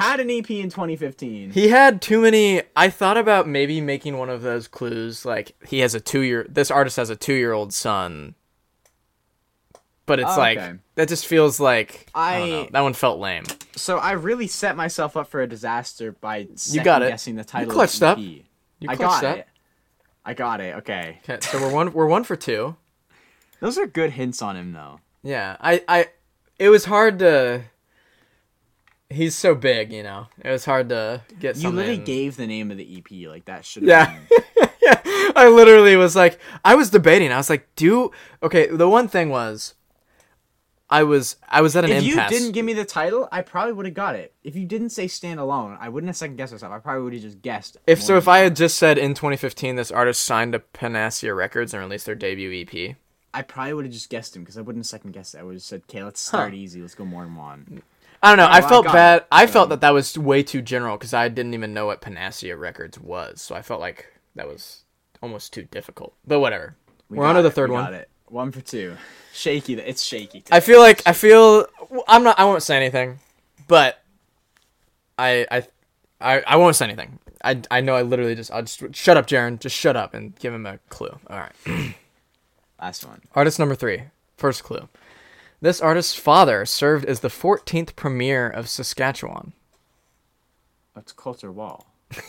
had 0.00 0.20
an 0.20 0.30
EP 0.30 0.50
in 0.50 0.70
2015." 0.70 1.50
he 1.50 1.68
had 1.68 2.00
too 2.02 2.20
many. 2.22 2.62
I 2.76 2.88
thought 2.90 3.16
about 3.16 3.46
maybe 3.48 3.80
making 3.80 4.18
one 4.18 4.28
of 4.30 4.42
those 4.42 4.68
clues 4.68 5.24
like 5.24 5.52
he 5.66 5.80
has 5.80 5.94
a 5.94 6.00
two 6.00 6.20
year. 6.20 6.46
This 6.48 6.70
artist 6.70 6.96
has 6.96 7.10
a 7.10 7.16
two 7.16 7.34
year 7.34 7.52
old 7.52 7.72
son. 7.72 8.34
But 10.06 10.18
it's 10.18 10.30
Oh, 10.32 10.38
like 10.38 10.58
okay. 10.58 10.72
that 10.96 11.08
just 11.08 11.26
feels 11.26 11.60
like 11.60 12.08
I, 12.14 12.38
don't 12.38 12.48
I- 12.48 12.50
know, 12.50 12.68
that 12.72 12.80
one 12.80 12.94
felt 12.94 13.20
lame. 13.20 13.44
So 13.76 13.98
I 13.98 14.12
really 14.12 14.48
set 14.48 14.76
myself 14.76 15.16
up 15.16 15.28
for 15.28 15.40
a 15.40 15.46
disaster 15.46 16.12
by 16.12 16.48
second 16.56 16.84
got 16.84 17.02
it. 17.02 17.10
guessing 17.10 17.36
the 17.36 17.44
title. 17.44 17.72
clutched 17.72 17.96
of 17.98 18.02
up. 18.02 18.18
the 18.18 18.40
EP. 18.40 18.44
You 18.80 18.88
I 18.90 18.96
got 18.96 19.22
up. 19.24 19.36
it. 19.38 19.46
I 20.24 20.34
got 20.34 20.60
it. 20.60 20.74
Okay, 20.78 21.20
Okay, 21.28 21.38
so 21.46 21.60
we're 21.60 21.72
one 21.72 21.92
we're 21.92 22.06
one 22.06 22.24
for 22.24 22.34
two. 22.36 22.76
those 23.60 23.78
are 23.78 23.86
good 23.86 24.10
hints 24.12 24.42
on 24.42 24.56
him, 24.56 24.72
though. 24.72 25.00
Yeah, 25.22 25.56
I, 25.60 25.82
I, 25.86 26.06
it 26.58 26.70
was 26.70 26.86
hard 26.86 27.18
to. 27.20 27.62
He's 29.10 29.34
so 29.34 29.56
big, 29.56 29.92
you 29.92 30.04
know. 30.04 30.28
It 30.42 30.50
was 30.50 30.64
hard 30.64 30.88
to 30.90 31.22
get 31.40 31.56
You 31.56 31.70
literally 31.70 31.98
gave 31.98 32.36
the 32.36 32.46
name 32.46 32.70
of 32.70 32.76
the 32.76 32.98
EP. 32.98 33.28
Like 33.28 33.44
that 33.46 33.64
should. 33.64 33.82
Yeah. 33.82 34.16
yeah, 34.82 35.00
I 35.34 35.48
literally 35.48 35.96
was 35.96 36.14
like, 36.14 36.38
I 36.64 36.76
was 36.76 36.90
debating. 36.90 37.32
I 37.32 37.36
was 37.36 37.50
like, 37.50 37.68
do 37.74 38.12
okay. 38.42 38.68
The 38.68 38.88
one 38.88 39.08
thing 39.08 39.30
was, 39.30 39.74
I 40.88 41.04
was 41.04 41.36
I 41.48 41.60
was 41.60 41.76
at 41.76 41.84
an 41.84 41.90
If 41.90 42.04
you 42.04 42.20
didn't 42.28 42.52
give 42.52 42.64
me 42.64 42.72
the 42.72 42.84
title, 42.84 43.28
I 43.30 43.42
probably 43.42 43.72
would 43.72 43.86
have 43.86 43.94
got 43.94 44.16
it. 44.16 44.34
If 44.42 44.56
you 44.56 44.66
didn't 44.66 44.90
say 44.90 45.06
stand 45.06 45.38
alone, 45.38 45.76
I 45.80 45.88
wouldn't 45.88 46.08
have 46.08 46.16
second 46.16 46.36
guessed 46.36 46.52
myself. 46.52 46.72
I 46.72 46.78
probably 46.78 47.02
would 47.02 47.12
have 47.12 47.22
just 47.22 47.42
guessed. 47.42 47.76
if 47.86 48.02
so, 48.02 48.16
if 48.16 48.26
I 48.26 48.38
had 48.38 48.56
just 48.56 48.76
said 48.76 48.98
in 48.98 49.14
2015 49.14 49.76
this 49.76 49.90
artist 49.90 50.22
signed 50.22 50.52
to 50.52 50.58
Panacea 50.58 51.32
Records 51.32 51.72
and 51.72 51.82
released 51.82 52.06
their 52.06 52.16
debut 52.16 52.64
EP, 52.64 52.96
I 53.32 53.42
probably 53.42 53.74
would 53.74 53.84
have 53.84 53.94
just 53.94 54.10
guessed 54.10 54.34
him 54.34 54.42
because 54.42 54.58
I 54.58 54.62
wouldn't 54.62 54.84
have 54.84 54.88
second 54.88 55.12
guessed 55.12 55.34
it. 55.34 55.38
I 55.38 55.42
would 55.44 55.54
have 55.54 55.62
said, 55.62 55.82
"Okay, 55.88 56.02
let's 56.02 56.20
start 56.20 56.54
easy. 56.54 56.80
Let's 56.80 56.96
go 56.96 57.04
more 57.04 57.24
than 57.24 57.36
one." 57.36 57.82
I 58.22 58.30
don't 58.30 58.36
know. 58.36 58.44
Oh, 58.44 58.48
I 58.48 58.58
I 58.58 58.60
felt 58.60 58.84
got 58.84 58.92
bad. 58.94 59.16
it, 59.22 59.26
I 59.32 59.46
felt 59.46 59.64
um, 59.64 59.68
that 59.70 59.80
that 59.80 59.90
was 59.90 60.16
way 60.18 60.42
too 60.42 60.60
general 60.62 60.96
because 60.98 61.14
I 61.14 61.28
didn't 61.28 61.54
even 61.54 61.72
know 61.72 61.86
what 61.86 62.00
Panacea 62.00 62.56
Records 62.56 62.98
was. 62.98 63.40
So 63.40 63.54
I 63.54 63.62
felt 63.62 63.80
like 63.80 64.06
that 64.34 64.46
was 64.46 64.84
almost 65.22 65.52
too 65.52 65.62
difficult. 65.62 66.14
But 66.26 66.40
whatever. 66.40 66.76
We 67.08 67.18
We 67.18 67.24
are 67.24 67.28
on 67.28 67.36
to 67.36 67.42
the 67.42 67.50
third 67.50 67.70
one. 67.70 67.84
Got 67.84 67.94
it. 67.94 68.10
One 68.26 68.52
for 68.52 68.60
two. 68.60 68.96
Shaky. 69.32 69.74
It's 69.74 70.02
shaky. 70.04 70.44
I 70.52 70.60
feel 70.60 70.80
like 70.80 71.02
I 71.06 71.12
feel 71.12 71.66
I'm 72.06 72.22
not. 72.22 72.38
I 72.38 72.44
won't 72.44 72.62
say 72.62 72.76
anything, 72.76 73.18
but 73.66 74.02
I 75.18 75.46
I 75.50 75.66
I, 76.20 76.42
I 76.46 76.56
won't 76.56 76.76
say 76.76 76.84
anything. 76.84 77.18
I, 77.42 77.62
I 77.70 77.80
know 77.80 77.94
I 77.94 78.02
literally 78.02 78.34
just 78.34 78.50
I'll 78.52 78.62
just 78.62 78.94
shut 78.94 79.16
up, 79.16 79.26
Jaron. 79.26 79.58
Just 79.58 79.74
shut 79.76 79.96
up 79.96 80.12
and 80.14 80.38
give 80.38 80.52
him 80.52 80.66
a 80.66 80.78
clue. 80.90 81.18
All 81.28 81.38
right. 81.38 81.94
Last 82.80 83.06
one. 83.06 83.22
Artist 83.34 83.58
number 83.58 83.74
three. 83.74 84.02
First 84.36 84.62
clue. 84.62 84.88
This 85.60 85.80
artist's 85.80 86.14
father 86.14 86.64
served 86.64 87.04
as 87.04 87.20
the 87.20 87.28
14th 87.28 87.94
premier 87.96 88.48
of 88.48 88.68
Saskatchewan. 88.68 89.52
That's 90.94 91.12
Colter 91.12 91.52
Wall. 91.52 91.86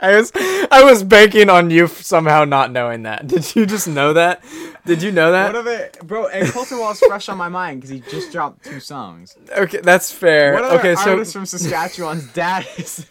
I 0.00 0.14
was 0.16 0.30
I 0.70 0.84
was 0.84 1.02
banking 1.02 1.50
on 1.50 1.70
you 1.70 1.88
somehow 1.88 2.44
not 2.44 2.70
knowing 2.70 3.02
that. 3.02 3.26
Did 3.26 3.56
you 3.56 3.66
just 3.66 3.88
know 3.88 4.12
that? 4.12 4.44
Did 4.86 5.02
you 5.02 5.10
know 5.10 5.32
that? 5.32 5.46
What 5.52 5.56
of 5.56 5.66
it, 5.66 5.98
bro? 6.04 6.28
And 6.28 6.48
Colter 6.52 6.78
Wall's 6.78 7.00
fresh 7.00 7.28
on 7.28 7.36
my 7.36 7.48
mind 7.48 7.80
because 7.80 7.90
he 7.90 8.00
just 8.08 8.30
dropped 8.30 8.64
two 8.64 8.78
songs. 8.78 9.36
okay, 9.50 9.80
that's 9.82 10.12
fair. 10.12 10.54
What 10.54 10.64
other 10.64 10.78
okay, 10.78 10.94
so 10.94 11.10
artist 11.12 11.32
from 11.32 11.46
Saskatchewan's 11.46 12.32
dad 12.32 12.64
is? 12.76 13.06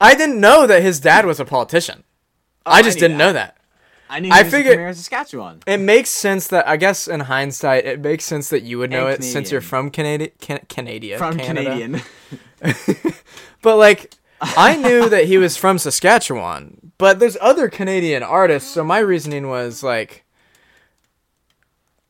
I 0.00 0.14
didn't 0.14 0.40
know 0.40 0.66
that 0.66 0.80
his 0.82 0.98
dad 0.98 1.26
was 1.26 1.40
a 1.40 1.44
politician. 1.44 2.04
Oh, 2.64 2.70
I 2.70 2.80
just 2.80 2.96
Oh, 2.96 3.00
I 3.00 3.00
didn't 3.00 3.18
that. 3.18 3.24
know 3.24 3.32
that. 3.34 3.57
I 4.10 4.20
knew 4.20 4.30
I 4.32 4.38
he 4.38 4.44
was 4.44 4.52
the 4.52 4.58
figured- 4.58 4.96
Saskatchewan. 4.96 5.60
It 5.66 5.78
makes 5.78 6.10
sense 6.10 6.46
that 6.48 6.66
I 6.66 6.76
guess 6.76 7.08
in 7.08 7.20
hindsight, 7.20 7.84
it 7.84 8.00
makes 8.00 8.24
sense 8.24 8.48
that 8.48 8.62
you 8.62 8.78
would 8.78 8.90
know 8.90 9.06
And 9.08 9.22
it 9.22 9.26
since 9.26 9.50
you're 9.52 9.60
from 9.60 9.90
Canada, 9.90 10.30
can- 10.40 10.64
Canada, 10.68 11.18
From 11.18 11.36
Canada. 11.38 11.70
Canadian. 11.70 12.02
But 13.60 13.76
like, 13.76 14.14
I 14.40 14.76
knew 14.76 15.08
that 15.08 15.24
he 15.24 15.36
was 15.36 15.56
from 15.56 15.78
Saskatchewan. 15.78 16.92
But 16.96 17.18
there's 17.18 17.36
other 17.40 17.68
Canadian 17.68 18.22
artists, 18.22 18.70
so 18.72 18.84
my 18.84 18.98
reasoning 18.98 19.48
was 19.48 19.82
like, 19.82 20.24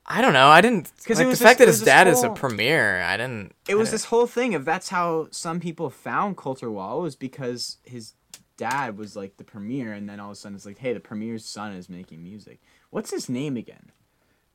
I 0.06 0.20
don't 0.22 0.32
know. 0.32 0.48
I 0.48 0.60
didn't 0.60 0.90
'Cause 1.06 1.18
like 1.18 1.28
the 1.30 1.36
fact 1.36 1.58
that 1.58 1.68
his 1.68 1.80
this 1.80 1.86
dad 1.86 2.08
is 2.08 2.22
a 2.22 2.30
premier. 2.30 3.02
I 3.02 3.16
didn't. 3.16 3.54
It 3.68 3.74
was 3.74 3.88
didn't- 3.88 3.92
this 3.92 4.04
whole 4.06 4.26
thing 4.26 4.54
of 4.54 4.64
that's 4.64 4.88
how 4.90 5.28
some 5.30 5.60
people 5.60 5.90
found 5.90 6.36
Colter 6.36 6.70
Wall 6.70 7.00
was 7.02 7.16
because 7.16 7.76
his 7.84 8.14
dad 8.58 8.98
was 8.98 9.16
like 9.16 9.38
the 9.38 9.44
premier, 9.44 9.94
and 9.94 10.06
then 10.06 10.20
all 10.20 10.28
of 10.28 10.32
a 10.32 10.36
sudden 10.36 10.56
it's 10.56 10.66
like, 10.66 10.78
hey, 10.78 10.92
the 10.92 11.00
premier's 11.00 11.46
son 11.46 11.72
is 11.72 11.88
making 11.88 12.22
music. 12.22 12.60
What's 12.90 13.10
his 13.10 13.30
name 13.30 13.56
again? 13.56 13.92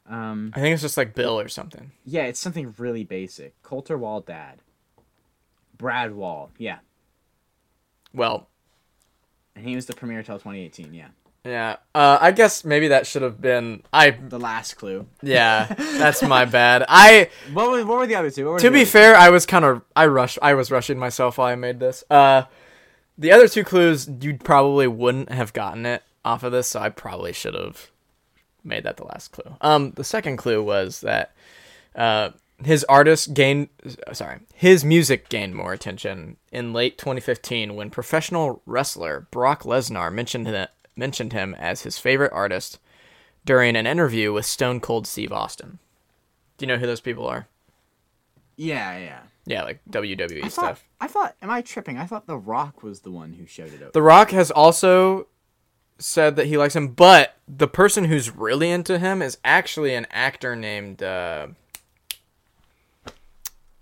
Um, 0.07 0.51
I 0.53 0.59
think 0.59 0.73
it's 0.73 0.81
just 0.83 0.97
like 0.97 1.15
Bill 1.15 1.39
or 1.39 1.47
something. 1.47 1.91
yeah, 2.05 2.23
it's 2.23 2.39
something 2.39 2.75
really 2.77 3.03
basic. 3.03 3.59
Colter 3.63 3.97
Wall 3.97 4.19
dad. 4.21 4.59
Brad 5.77 6.13
Wall. 6.13 6.51
Yeah. 6.57 6.79
Well, 8.13 8.47
And 9.55 9.67
he 9.67 9.75
was 9.75 9.85
the 9.85 9.93
premier 9.93 10.21
till 10.21 10.35
2018. 10.35 10.93
Yeah, 10.93 11.07
Yeah. 11.45 11.77
Uh, 11.95 12.17
I 12.21 12.31
guess 12.31 12.63
maybe 12.63 12.89
that 12.89 13.07
should 13.07 13.21
have 13.21 13.41
been. 13.41 13.81
I. 13.91 14.11
the 14.11 14.39
last 14.39 14.75
clue. 14.75 15.07
Yeah. 15.21 15.73
That's 15.77 16.21
my 16.21 16.45
bad. 16.45 16.85
I. 16.87 17.29
What 17.53 17.71
were, 17.71 17.85
what 17.85 17.97
were 17.97 18.07
the 18.07 18.15
other 18.15 18.29
two? 18.29 18.43
To 18.43 18.59
be 18.59 18.67
other 18.67 18.79
two? 18.79 18.85
fair, 18.85 19.15
I 19.15 19.29
was 19.29 19.45
kind 19.45 19.65
of. 19.65 19.81
I 19.95 20.05
rushed. 20.07 20.37
I 20.41 20.53
was 20.53 20.69
rushing 20.69 20.99
myself 20.99 21.37
while 21.37 21.47
I 21.47 21.55
made 21.55 21.79
this. 21.79 22.03
Uh, 22.09 22.43
the 23.17 23.31
other 23.31 23.47
two 23.47 23.63
clues, 23.63 24.09
you 24.21 24.37
probably 24.37 24.87
wouldn't 24.87 25.31
have 25.31 25.53
gotten 25.53 25.85
it 25.85 26.03
off 26.25 26.43
of 26.43 26.51
this, 26.51 26.67
so 26.67 26.79
I 26.79 26.89
probably 26.89 27.33
should 27.33 27.53
have 27.53 27.91
made 28.63 28.83
that 28.83 28.97
the 28.97 29.05
last 29.05 29.31
clue. 29.31 29.55
Um, 29.61 29.91
the 29.91 30.03
second 30.03 30.37
clue 30.37 30.63
was 30.63 31.01
that 31.01 31.33
uh, 31.95 32.31
his 32.63 32.83
artist 32.85 33.33
gained, 33.33 33.69
sorry, 34.13 34.39
his 34.53 34.85
music 34.85 35.29
gained 35.29 35.55
more 35.55 35.73
attention 35.73 36.37
in 36.51 36.73
late 36.73 36.97
2015 36.97 37.75
when 37.75 37.89
professional 37.89 38.61
wrestler 38.65 39.27
Brock 39.31 39.63
Lesnar 39.63 40.13
mentioned 40.13 40.47
it, 40.47 40.69
mentioned 40.95 41.33
him 41.33 41.55
as 41.55 41.81
his 41.81 41.97
favorite 41.97 42.31
artist 42.33 42.79
during 43.45 43.75
an 43.75 43.87
interview 43.87 44.31
with 44.31 44.45
Stone 44.45 44.79
Cold 44.79 45.05
Steve 45.05 45.33
Austin. 45.33 45.79
Do 46.57 46.65
you 46.65 46.67
know 46.67 46.77
who 46.77 46.87
those 46.87 47.01
people 47.01 47.27
are? 47.27 47.47
Yeah, 48.55 48.97
yeah. 48.97 49.19
Yeah, 49.45 49.63
like 49.63 49.81
WWE 49.89 50.39
I 50.39 50.49
thought, 50.49 50.51
stuff. 50.51 50.83
I 51.01 51.07
thought. 51.07 51.35
Am 51.41 51.49
I 51.49 51.61
tripping? 51.61 51.97
I 51.97 52.05
thought 52.05 52.27
The 52.27 52.37
Rock 52.37 52.81
was 52.83 53.01
the 53.01 53.11
one 53.11 53.33
who 53.33 53.45
showed 53.45 53.73
it 53.73 53.83
out. 53.83 53.93
The 53.93 54.01
Rock 54.01 54.31
has 54.31 54.49
also 54.51 55.27
said 55.99 56.35
that 56.37 56.47
he 56.47 56.57
likes 56.57 56.75
him, 56.75 56.89
but 56.89 57.35
the 57.47 57.67
person 57.67 58.05
who's 58.05 58.29
really 58.33 58.69
into 58.71 58.99
him 58.99 59.21
is 59.21 59.37
actually 59.43 59.93
an 59.95 60.07
actor 60.11 60.55
named 60.55 61.03
uh 61.03 61.47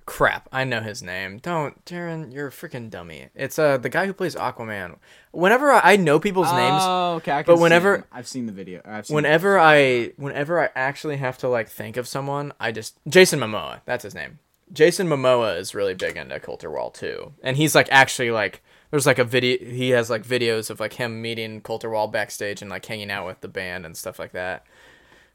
crap, 0.05 0.49
I 0.51 0.63
know 0.65 0.81
his 0.81 1.01
name. 1.01 1.37
Don't, 1.37 1.83
Darren, 1.85 2.33
you're 2.33 2.47
a 2.47 2.51
freaking 2.51 2.89
dummy. 2.89 3.29
It's 3.35 3.57
uh 3.57 3.77
the 3.77 3.89
guy 3.89 4.05
who 4.07 4.13
plays 4.13 4.35
Aquaman. 4.35 4.97
Whenever 5.31 5.71
I, 5.71 5.93
I 5.93 5.95
know 5.95 6.19
people's 6.19 6.51
names, 6.51 6.81
Oh, 6.81 7.13
okay. 7.17 7.31
I 7.31 7.43
but 7.43 7.55
see 7.57 7.61
whenever- 7.61 7.95
him. 7.97 8.03
I've 8.11 8.27
seen 8.27 8.45
the 8.45 8.51
video. 8.51 8.81
I've 8.83 9.05
seen 9.07 9.15
whenever 9.15 9.57
I 9.59 10.11
whenever 10.17 10.59
I 10.59 10.69
actually 10.75 11.17
have 11.17 11.37
to 11.39 11.47
like 11.47 11.69
think 11.69 11.97
of 11.97 12.07
someone, 12.07 12.51
I 12.59 12.71
just 12.71 12.97
Jason 13.07 13.39
Momoa, 13.39 13.81
that's 13.85 14.03
his 14.03 14.15
name. 14.15 14.39
Jason 14.71 15.07
Momoa 15.07 15.57
is 15.57 15.75
really 15.75 15.93
big 15.93 16.17
into 16.17 16.39
Colter 16.39 16.71
Wall 16.71 16.91
too. 16.91 17.33
And 17.43 17.57
he's 17.57 17.75
like 17.75 17.87
actually 17.91 18.31
like 18.31 18.63
there's 18.89 19.05
like 19.05 19.19
a 19.19 19.23
video 19.23 19.57
he 19.65 19.89
has 19.89 20.09
like 20.09 20.25
videos 20.25 20.69
of 20.69 20.79
like 20.79 20.93
him 20.93 21.21
meeting 21.21 21.61
Colter 21.61 21.89
Wall 21.89 22.07
backstage 22.07 22.61
and 22.61 22.71
like 22.71 22.85
hanging 22.85 23.11
out 23.11 23.25
with 23.25 23.41
the 23.41 23.47
band 23.47 23.85
and 23.85 23.95
stuff 23.97 24.19
like 24.19 24.31
that. 24.31 24.65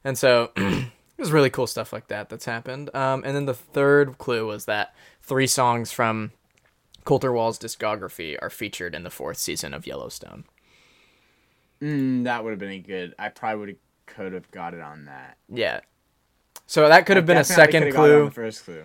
And 0.05 0.17
so 0.17 0.53
there's 0.57 1.33
really 1.33 1.51
cool 1.51 1.67
stuff 1.67 1.93
like 1.93 2.09
that 2.09 2.29
that's 2.29 2.45
happened. 2.45 2.95
Um, 2.95 3.23
and 3.25 3.35
then 3.35 3.47
the 3.47 3.55
third 3.55 4.19
clue 4.19 4.47
was 4.47 4.67
that 4.67 4.95
three 5.23 5.47
songs 5.47 5.93
from 5.93 6.33
Colter 7.05 7.33
Wall's 7.33 7.59
discography 7.59 8.37
are 8.41 8.51
featured 8.51 8.95
in 8.95 9.05
the 9.05 9.11
fourth 9.11 9.39
season 9.39 9.75
of 9.75 9.87
Yellowstone. 9.87 10.45
Mm, 11.81 12.25
that 12.25 12.43
would 12.43 12.51
have 12.51 12.59
been 12.59 12.71
a 12.71 12.79
good. 12.79 13.15
I 13.19 13.29
probably 13.29 13.59
would 13.59 13.69
have 13.69 13.79
could 14.07 14.33
have 14.33 14.51
got 14.51 14.75
it 14.75 14.81
on 14.81 15.07
that. 15.07 15.37
Yeah. 15.49 15.81
So 16.67 16.89
that 16.89 17.07
could 17.07 17.17
have 17.17 17.27
been 17.27 17.37
a 17.37 17.45
second 17.45 17.83
coulda 17.85 17.93
got 17.93 18.03
on 18.03 18.09
clue. 18.09 18.31
First 18.31 18.65
clue. 18.65 18.85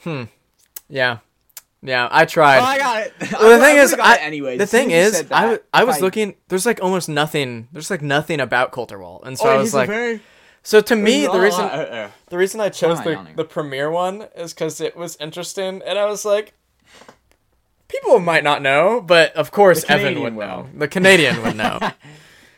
hmm. 0.00 0.22
Yeah, 0.88 1.18
yeah, 1.82 2.08
I 2.10 2.24
tried. 2.26 2.58
oh, 2.58 2.64
I 2.64 2.78
got 2.78 3.06
it. 3.06 3.12
well, 3.32 3.58
the 3.58 3.64
thing 3.64 3.76
is, 3.76 3.94
I, 3.94 4.16
anyways. 4.18 4.58
the 4.58 4.66
thing 4.66 4.90
is, 4.90 5.26
I, 5.30 5.58
I 5.72 5.84
was 5.84 6.00
looking. 6.00 6.34
There's 6.48 6.66
like 6.66 6.82
almost 6.82 7.08
nothing. 7.08 7.68
There's 7.72 7.90
like 7.90 8.02
nothing 8.02 8.40
about 8.40 8.72
Colter 8.72 8.98
Wall, 8.98 9.22
and 9.24 9.38
so 9.38 9.48
Oh, 9.48 9.54
I 9.54 9.56
was 9.56 9.72
like, 9.72 9.88
very- 9.88 10.20
so 10.62 10.80
to 10.82 10.96
me, 10.96 11.26
the 11.26 11.40
reason 11.40 11.64
uh, 11.64 11.68
uh, 11.68 12.10
the 12.28 12.36
reason 12.36 12.60
I 12.60 12.68
chose 12.68 13.02
the 13.02 13.12
yawning? 13.12 13.36
the 13.36 13.44
premiere 13.44 13.90
one 13.90 14.26
is 14.36 14.52
because 14.52 14.80
it 14.80 14.94
was 14.96 15.16
interesting, 15.16 15.80
and 15.86 15.98
I 15.98 16.04
was 16.04 16.24
like, 16.26 16.52
people 17.88 18.18
might 18.18 18.44
not 18.44 18.60
know, 18.60 19.00
but 19.00 19.34
of 19.34 19.50
course 19.50 19.84
Evan 19.88 20.20
would 20.20 20.34
will. 20.34 20.46
know. 20.46 20.68
The 20.76 20.88
Canadian 20.88 21.42
would 21.42 21.56
know 21.56 21.78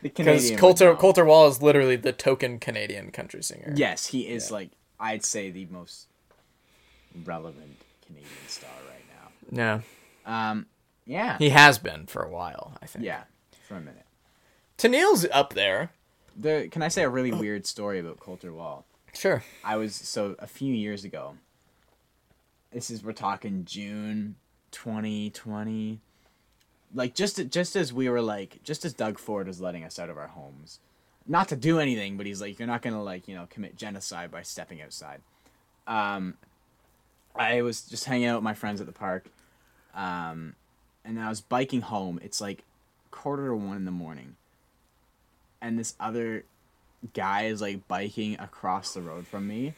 because 0.02 0.50
Colter. 0.52 0.94
Colter 0.94 1.24
Wall 1.24 1.46
is 1.48 1.62
literally 1.62 1.96
the 1.96 2.12
token 2.12 2.58
Canadian 2.58 3.10
country 3.10 3.42
singer. 3.42 3.72
Yes, 3.76 4.06
he 4.06 4.28
is 4.28 4.50
like 4.50 4.70
I'd 5.00 5.24
say 5.24 5.50
the 5.50 5.66
most 5.70 6.06
relevant 7.24 7.76
Canadian 8.06 8.28
star 8.48 8.70
right 8.90 9.04
now. 9.52 9.80
yeah. 10.24 10.50
Um, 10.50 10.66
yeah, 11.06 11.38
he 11.38 11.50
has 11.50 11.78
been 11.78 12.06
for 12.06 12.22
a 12.22 12.30
while. 12.30 12.76
I 12.82 12.86
think. 12.86 13.04
yeah, 13.04 13.24
for 13.66 13.74
a 13.74 13.80
minute. 13.80 14.06
Tennille's 14.76 15.26
up 15.32 15.54
there. 15.54 15.90
The 16.36 16.68
can 16.70 16.82
I 16.82 16.88
say 16.88 17.02
a 17.02 17.08
really 17.08 17.32
weird 17.32 17.66
story 17.66 17.98
about 17.98 18.20
Colter 18.20 18.52
Wall? 18.52 18.84
Sure. 19.14 19.42
I 19.64 19.76
was 19.76 19.94
so 19.94 20.36
a 20.38 20.46
few 20.46 20.72
years 20.72 21.04
ago. 21.04 21.36
This 22.70 22.90
is 22.90 23.04
we're 23.04 23.12
talking 23.12 23.64
June 23.64 24.36
2020. 24.70 26.00
Like 26.94 27.14
just 27.14 27.40
just 27.50 27.76
as 27.76 27.92
we 27.92 28.08
were 28.08 28.20
like 28.20 28.62
just 28.62 28.84
as 28.84 28.92
Doug 28.92 29.18
Ford 29.18 29.46
was 29.46 29.60
letting 29.60 29.84
us 29.84 29.98
out 29.98 30.10
of 30.10 30.18
our 30.18 30.28
homes. 30.28 30.78
Not 31.26 31.48
to 31.48 31.56
do 31.56 31.78
anything, 31.78 32.16
but 32.16 32.26
he's 32.26 32.40
like 32.40 32.58
you're 32.58 32.68
not 32.68 32.82
to 32.82 32.96
like, 32.98 33.28
you 33.28 33.34
know, 33.34 33.46
commit 33.48 33.76
genocide 33.76 34.30
by 34.30 34.42
stepping 34.42 34.82
outside. 34.82 35.20
Um 35.86 36.34
I 37.34 37.62
was 37.62 37.82
just 37.82 38.04
hanging 38.04 38.26
out 38.26 38.36
with 38.36 38.44
my 38.44 38.54
friends 38.54 38.80
at 38.80 38.86
the 38.86 38.92
park. 38.92 39.26
Um 39.94 40.54
and 41.04 41.20
I 41.20 41.28
was 41.28 41.40
biking 41.40 41.80
home. 41.80 42.20
It's 42.22 42.40
like 42.40 42.64
quarter 43.10 43.48
to 43.48 43.56
1 43.56 43.76
in 43.76 43.84
the 43.84 43.90
morning. 43.90 44.36
And 45.60 45.78
this 45.78 45.94
other 45.98 46.44
guy 47.14 47.44
is 47.44 47.60
like 47.60 47.86
biking 47.88 48.38
across 48.38 48.94
the 48.94 49.02
road 49.02 49.26
from 49.26 49.48
me 49.48 49.74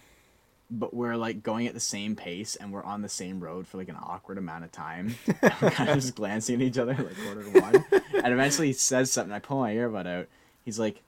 but 0.79 0.93
we're 0.95 1.17
like 1.17 1.43
going 1.43 1.67
at 1.67 1.75
the 1.75 1.81
same 1.81 2.17
pace 2.17 2.57
and 2.57 2.73
we're 2.73 2.83
on 2.83 3.03
the 3.03 3.09
same 3.09 3.41
road 3.41 3.67
for 3.67 3.79
like 3.79 3.89
an 3.89 3.97
awkward 4.03 4.39
amount 4.39 4.65
of 4.65 4.73
time. 4.73 5.15
We're 5.61 5.71
kind 5.71 5.91
of 5.91 5.97
just 5.97 6.15
glancing 6.15 6.57
at 6.57 6.63
each 6.63 6.79
other 6.79 6.95
like 6.95 7.17
quarter 7.25 7.43
to 7.45 7.61
one. 7.61 7.85
And 8.25 8.33
eventually 8.33 8.69
he 8.69 8.73
says 8.73 9.11
something 9.11 9.33
i 9.33 9.39
pull 9.39 9.61
my 9.61 9.73
earbud 9.75 10.07
out. 10.07 10.27
He's 10.65 10.79
like 10.79 11.03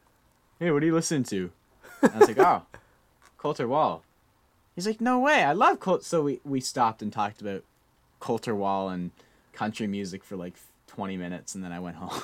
hey 0.59 0.71
what 0.71 0.83
are 0.83 0.87
you 0.87 0.95
listening 0.95 1.25
to? 1.25 1.51
And 2.03 2.13
i 2.15 2.19
was 2.19 2.29
like 2.29 2.39
oh 2.39 2.63
Colter 3.39 3.67
Wall. 3.69 4.03
He's 4.75 4.87
like 4.87 5.01
no 5.01 5.19
way 5.19 5.43
i 5.43 5.53
love 5.53 5.81
colt 5.81 6.05
so 6.05 6.23
we, 6.23 6.41
we 6.45 6.61
stopped 6.61 7.03
and 7.03 7.13
talked 7.13 7.41
about 7.41 7.63
Colter 8.21 8.55
Wall 8.55 8.89
and 8.89 9.11
country 9.53 9.87
music 9.87 10.23
for 10.25 10.37
like 10.37 10.55
20 10.89 11.17
minutes 11.17 11.55
and 11.55 11.65
then 11.65 11.73
i 11.73 11.81
went 11.81 11.97
home. 11.97 12.23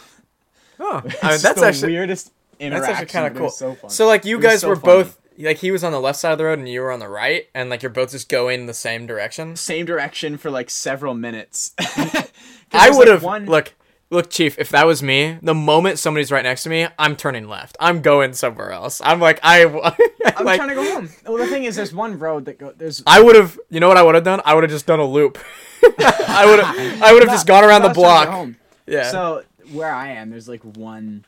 Oh, 0.81 0.99
I 1.23 1.33
mean, 1.33 1.41
that's 1.41 1.61
the 1.61 1.65
actually 1.67 1.93
weirdest 1.93 2.33
That's 2.59 2.87
actually 2.87 3.07
kind 3.07 3.27
of 3.27 3.37
cool. 3.37 3.51
so 3.51 3.77
So 3.89 4.07
like 4.07 4.25
you 4.25 4.39
guys 4.41 4.61
so 4.61 4.69
were 4.69 4.77
funny. 4.77 5.03
both 5.05 5.19
like 5.43 5.59
he 5.59 5.71
was 5.71 5.85
on 5.85 5.93
the 5.93 6.01
left 6.01 6.19
side 6.19 6.33
of 6.33 6.39
the 6.39 6.45
road 6.45 6.59
and 6.59 6.69
you 6.69 6.81
were 6.81 6.91
on 6.91 7.01
the 7.01 7.09
right, 7.09 7.49
and 7.55 7.71
like 7.71 7.83
you're 7.83 7.91
both 7.91 8.13
just 8.13 8.29
going 8.29 8.67
the 8.67 8.75
same 8.75 9.07
direction. 9.07 9.57
same 9.57 9.87
direction 9.87 10.37
for 10.37 10.51
like 10.51 10.71
several 10.71 11.15
minutes. 11.15 11.73
I 11.79 12.91
would 12.91 12.99
like, 12.99 13.09
have 13.09 13.23
one. 13.23 13.47
look, 13.47 13.75
look, 14.11 14.31
Chief. 14.31 14.59
If 14.59 14.71
that 14.71 14.87
was 14.87 15.03
me, 15.03 15.39
the 15.43 15.55
moment 15.55 15.99
somebody's 15.99 16.31
right 16.31 16.43
next 16.43 16.63
to 16.65 16.69
me, 16.69 16.87
I'm 16.99 17.17
turning 17.17 17.49
left. 17.49 17.77
I'm 17.81 18.03
going 18.03 18.33
somewhere 18.35 18.71
else. 18.71 19.01
I'm 19.05 19.21
like 19.21 19.41
I, 19.43 19.65
I'm 20.37 20.45
like 20.45 20.57
trying 20.57 20.69
to 20.69 20.75
go 20.75 20.95
home. 20.95 21.11
Well, 21.27 21.39
the 21.39 21.47
thing 21.47 21.65
is, 21.65 21.77
there's 21.77 21.95
one 21.95 22.19
road 22.19 22.45
that 22.47 22.59
go. 22.59 22.73
There's. 22.77 23.03
I 23.07 23.21
would 23.21 23.37
have. 23.37 23.59
You 23.71 23.81
know 23.81 23.89
what 23.89 23.97
I 23.97 24.03
would 24.03 24.15
have 24.15 24.25
done? 24.25 24.41
I 24.45 24.55
would 24.55 24.65
have 24.65 24.71
just 24.71 24.87
done 24.87 25.01
a 25.01 25.07
loop. 25.07 25.39
I 25.99 26.47
would 26.47 26.65
have. 26.65 27.03
I 27.03 27.13
would 27.13 27.23
have 27.23 27.33
just 27.33 27.47
gone 27.47 27.65
around 27.65 27.83
the 27.83 27.89
That's 27.89 27.99
trying 27.99 28.27
to 28.27 28.31
go 28.31 28.45
block. 28.45 28.57
Yeah. 28.87 29.11
So 29.11 29.45
where 29.73 29.93
I 29.93 30.09
am, 30.13 30.31
there's 30.31 30.49
like 30.49 30.63
one. 30.63 31.25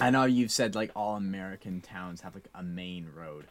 I 0.00 0.10
know 0.10 0.24
you've 0.24 0.50
said 0.50 0.74
like 0.74 0.90
all 0.96 1.16
American 1.16 1.80
towns 1.80 2.20
have 2.22 2.34
like 2.34 2.48
a 2.54 2.62
main 2.62 3.08
road. 3.14 3.46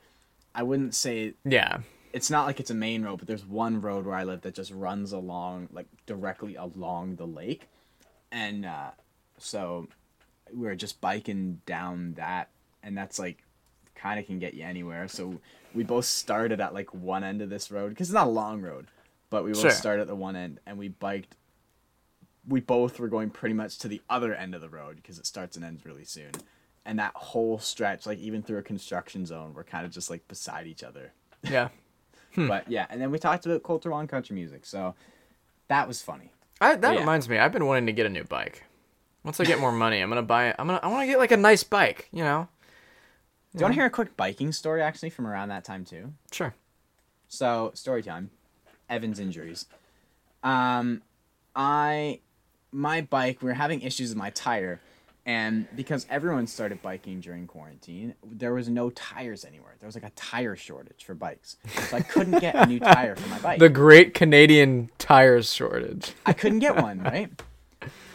I 0.55 0.63
wouldn't 0.63 0.95
say 0.95 1.33
yeah. 1.45 1.77
it's 2.11 2.29
not 2.29 2.45
like 2.45 2.59
it's 2.59 2.71
a 2.71 2.75
main 2.75 3.03
road, 3.03 3.17
but 3.19 3.27
there's 3.27 3.45
one 3.45 3.81
road 3.81 4.05
where 4.05 4.15
I 4.15 4.23
live 4.23 4.41
that 4.41 4.55
just 4.55 4.71
runs 4.71 5.11
along 5.11 5.69
like 5.71 5.87
directly 6.05 6.55
along 6.55 7.15
the 7.17 7.27
lake, 7.27 7.67
and 8.31 8.65
uh, 8.65 8.91
so 9.37 9.87
we 10.53 10.65
were 10.65 10.75
just 10.75 10.99
biking 11.01 11.61
down 11.65 12.13
that, 12.17 12.49
and 12.83 12.97
that's 12.97 13.19
like 13.19 13.43
kind 13.95 14.19
of 14.19 14.25
can 14.25 14.39
get 14.39 14.53
you 14.53 14.63
anywhere. 14.63 15.07
So 15.07 15.39
we 15.75 15.83
both 15.83 16.05
started 16.05 16.59
at 16.61 16.73
like 16.73 16.93
one 16.93 17.23
end 17.23 17.41
of 17.41 17.49
this 17.49 17.69
road 17.69 17.89
because 17.89 18.09
it's 18.09 18.13
not 18.15 18.27
a 18.27 18.31
long 18.31 18.61
road, 18.61 18.87
but 19.29 19.43
we 19.43 19.51
both 19.51 19.61
Sure. 19.61 19.71
started 19.71 20.01
at 20.01 20.07
the 20.07 20.15
one 20.15 20.35
end 20.35 20.59
and 20.65 20.77
we 20.77 20.87
biked. 20.87 21.35
We 22.49 22.59
both 22.59 22.99
were 22.99 23.07
going 23.07 23.29
pretty 23.29 23.53
much 23.55 23.77
to 23.79 23.87
the 23.87 24.01
other 24.09 24.33
end 24.33 24.53
of 24.55 24.59
the 24.61 24.69
road 24.69 24.97
because 24.97 25.17
it 25.19 25.25
starts 25.25 25.55
and 25.55 25.63
ends 25.63 25.85
really 25.85 26.03
soon. 26.03 26.31
And 26.85 26.99
that 26.99 27.11
whole 27.15 27.59
stretch, 27.59 28.05
like 28.05 28.17
even 28.19 28.41
through 28.41 28.57
a 28.57 28.63
construction 28.63 29.25
zone, 29.25 29.53
we're 29.53 29.63
kind 29.63 29.85
of 29.85 29.91
just 29.91 30.09
like 30.09 30.27
beside 30.27 30.65
each 30.67 30.83
other. 30.83 31.13
Yeah. 31.43 31.69
But 32.35 32.69
yeah, 32.69 32.85
and 32.91 33.01
then 33.01 33.09
we 33.11 33.17
talked 33.17 33.45
about 33.47 33.63
Colter 33.63 33.89
Wall 33.89 33.99
and 34.01 34.07
country 34.07 34.35
music, 34.35 34.63
so 34.65 34.93
that 35.67 35.87
was 35.87 35.99
funny. 36.01 36.31
I, 36.61 36.75
that 36.75 36.93
Yeah. 36.93 36.99
reminds 36.99 37.27
me. 37.27 37.39
I've 37.39 37.51
been 37.51 37.65
wanting 37.65 37.87
to 37.87 37.91
get 37.91 38.05
a 38.05 38.09
new 38.09 38.23
bike. 38.23 38.63
Once 39.23 39.39
I 39.39 39.45
get 39.45 39.59
more 39.59 39.71
money, 39.71 39.99
I'm 39.99 40.09
gonna 40.09 40.21
buy. 40.21 40.53
I'm 40.59 40.67
gonna. 40.67 40.79
I 40.83 40.87
want 40.89 41.01
to 41.01 41.07
get 41.07 41.17
like 41.17 41.31
a 41.31 41.37
nice 41.37 41.63
bike. 41.63 42.07
You 42.11 42.23
know. 42.23 42.47
Do 43.53 43.59
you 43.59 43.63
want 43.63 43.73
to 43.73 43.79
hear 43.81 43.85
a 43.87 43.89
quick 43.89 44.15
biking 44.15 44.51
story 44.51 44.81
actually 44.83 45.09
from 45.09 45.25
around 45.25 45.49
that 45.49 45.65
time 45.65 45.83
too? 45.83 46.13
Sure. 46.31 46.53
So 47.27 47.71
story 47.73 48.03
time, 48.03 48.29
Evan's 48.89 49.19
injuries. 49.19 49.65
Um, 50.43 51.01
I, 51.55 52.19
my 52.71 53.01
bike, 53.01 53.41
we 53.41 53.47
were 53.47 53.53
having 53.53 53.81
issues 53.81 54.09
with 54.09 54.17
my 54.17 54.29
tire, 54.29 54.79
and 55.25 55.67
because 55.75 56.05
everyone 56.09 56.47
started 56.47 56.81
biking 56.81 57.19
during 57.19 57.47
quarantine, 57.47 58.15
there 58.23 58.53
was 58.53 58.69
no 58.69 58.89
tires 58.89 59.45
anywhere. 59.45 59.75
There 59.79 59.87
was 59.87 59.95
like 59.95 60.03
a 60.03 60.11
tire 60.15 60.55
shortage 60.55 61.03
for 61.03 61.13
bikes, 61.13 61.57
so 61.89 61.97
I 61.97 62.01
couldn't 62.01 62.39
get 62.39 62.55
a 62.55 62.65
new 62.65 62.79
tire 62.79 63.15
for 63.15 63.27
my 63.29 63.39
bike. 63.43 63.59
The 63.59 63.69
Great 63.69 64.13
Canadian 64.13 64.89
Tires 64.97 65.51
Shortage. 65.53 66.13
I 66.25 66.33
couldn't 66.33 66.59
get 66.59 66.77
one, 66.81 66.99
right? 67.03 67.29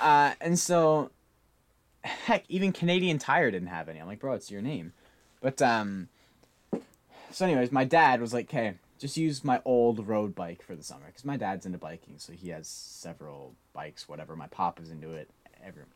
Uh, 0.01 0.33
and 0.41 0.59
so, 0.59 1.11
heck, 2.03 2.45
even 2.49 2.73
Canadian 2.73 3.19
Tire 3.19 3.51
didn't 3.51 3.69
have 3.69 3.89
any. 3.89 4.01
I'm 4.01 4.07
like, 4.07 4.21
bro, 4.21 4.33
it's 4.33 4.51
your 4.51 4.63
name. 4.63 4.93
But 5.41 5.61
um, 5.63 6.09
so 7.31 7.45
anyways, 7.45 7.73
my 7.73 7.85
dad 7.85 8.21
was 8.21 8.33
like, 8.33 8.47
okay, 8.47 8.75
just 8.99 9.17
use 9.17 9.45
my 9.45 9.61
old 9.65 10.07
road 10.07 10.35
bike 10.35 10.63
for 10.63 10.75
the 10.77 10.83
summer 10.83 11.07
because 11.07 11.25
my 11.25 11.37
dad's 11.37 11.67
into 11.67 11.79
biking, 11.79 12.15
so 12.19 12.33
he 12.33 12.49
has 12.51 12.67
several 12.69 13.55
bikes, 13.73 14.09
whatever. 14.09 14.37
My 14.37 14.47
pop 14.49 14.81
is 14.81 14.91
into 14.91 15.13
it. 15.13 15.29
Everyone. 15.65 15.91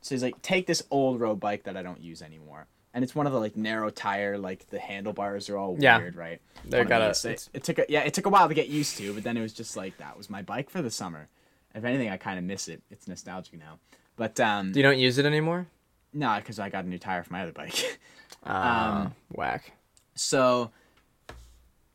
So 0.00 0.14
he's 0.14 0.22
like, 0.22 0.40
take 0.42 0.66
this 0.66 0.82
old 0.90 1.20
road 1.20 1.38
bike 1.38 1.64
that 1.64 1.76
I 1.76 1.82
don't 1.82 2.00
use 2.00 2.22
anymore. 2.22 2.66
And 2.94 3.02
it's 3.04 3.14
one 3.14 3.26
of 3.26 3.32
the 3.32 3.38
like 3.38 3.56
narrow 3.56 3.88
tire, 3.90 4.36
like 4.36 4.68
the 4.68 4.78
handlebars 4.78 5.48
are 5.48 5.56
all 5.56 5.76
Yeah. 5.78 5.98
weird, 5.98 6.16
right? 6.16 6.40
They 6.64 6.80
of 6.80 6.88
gotta- 6.88 7.30
It, 7.30 7.48
it 7.54 7.62
took 7.64 7.78
a, 7.78 7.86
yeah, 7.88 8.00
it 8.00 8.12
took 8.12 8.26
a 8.26 8.28
while 8.28 8.48
to 8.48 8.54
get 8.54 8.68
used 8.68 8.96
to, 8.98 9.14
but 9.14 9.22
then 9.22 9.36
it 9.36 9.40
was 9.42 9.52
just 9.52 9.76
like 9.76 9.96
that 9.98 10.16
was 10.18 10.28
my 10.28 10.42
bike 10.42 10.68
for 10.68 10.82
the 10.82 10.90
summer. 10.90 11.28
If 11.74 11.84
anything, 11.84 12.10
I 12.10 12.16
kind 12.18 12.38
of 12.38 12.44
miss 12.44 12.68
it. 12.68 12.82
It's 12.90 13.08
nostalgic 13.08 13.58
now. 13.58 13.78
But 14.16 14.38
um, 14.40 14.72
You 14.74 14.82
don't 14.82 14.98
use 14.98 15.16
it 15.18 15.24
anymore? 15.24 15.68
no, 16.12 16.36
because 16.36 16.58
I 16.58 16.68
got 16.68 16.84
a 16.84 16.88
new 16.88 16.98
tire 16.98 17.22
for 17.22 17.32
my 17.32 17.42
other 17.42 17.52
bike. 17.52 17.98
Uh, 18.44 19.08
whack. 19.32 19.72
so 20.14 20.70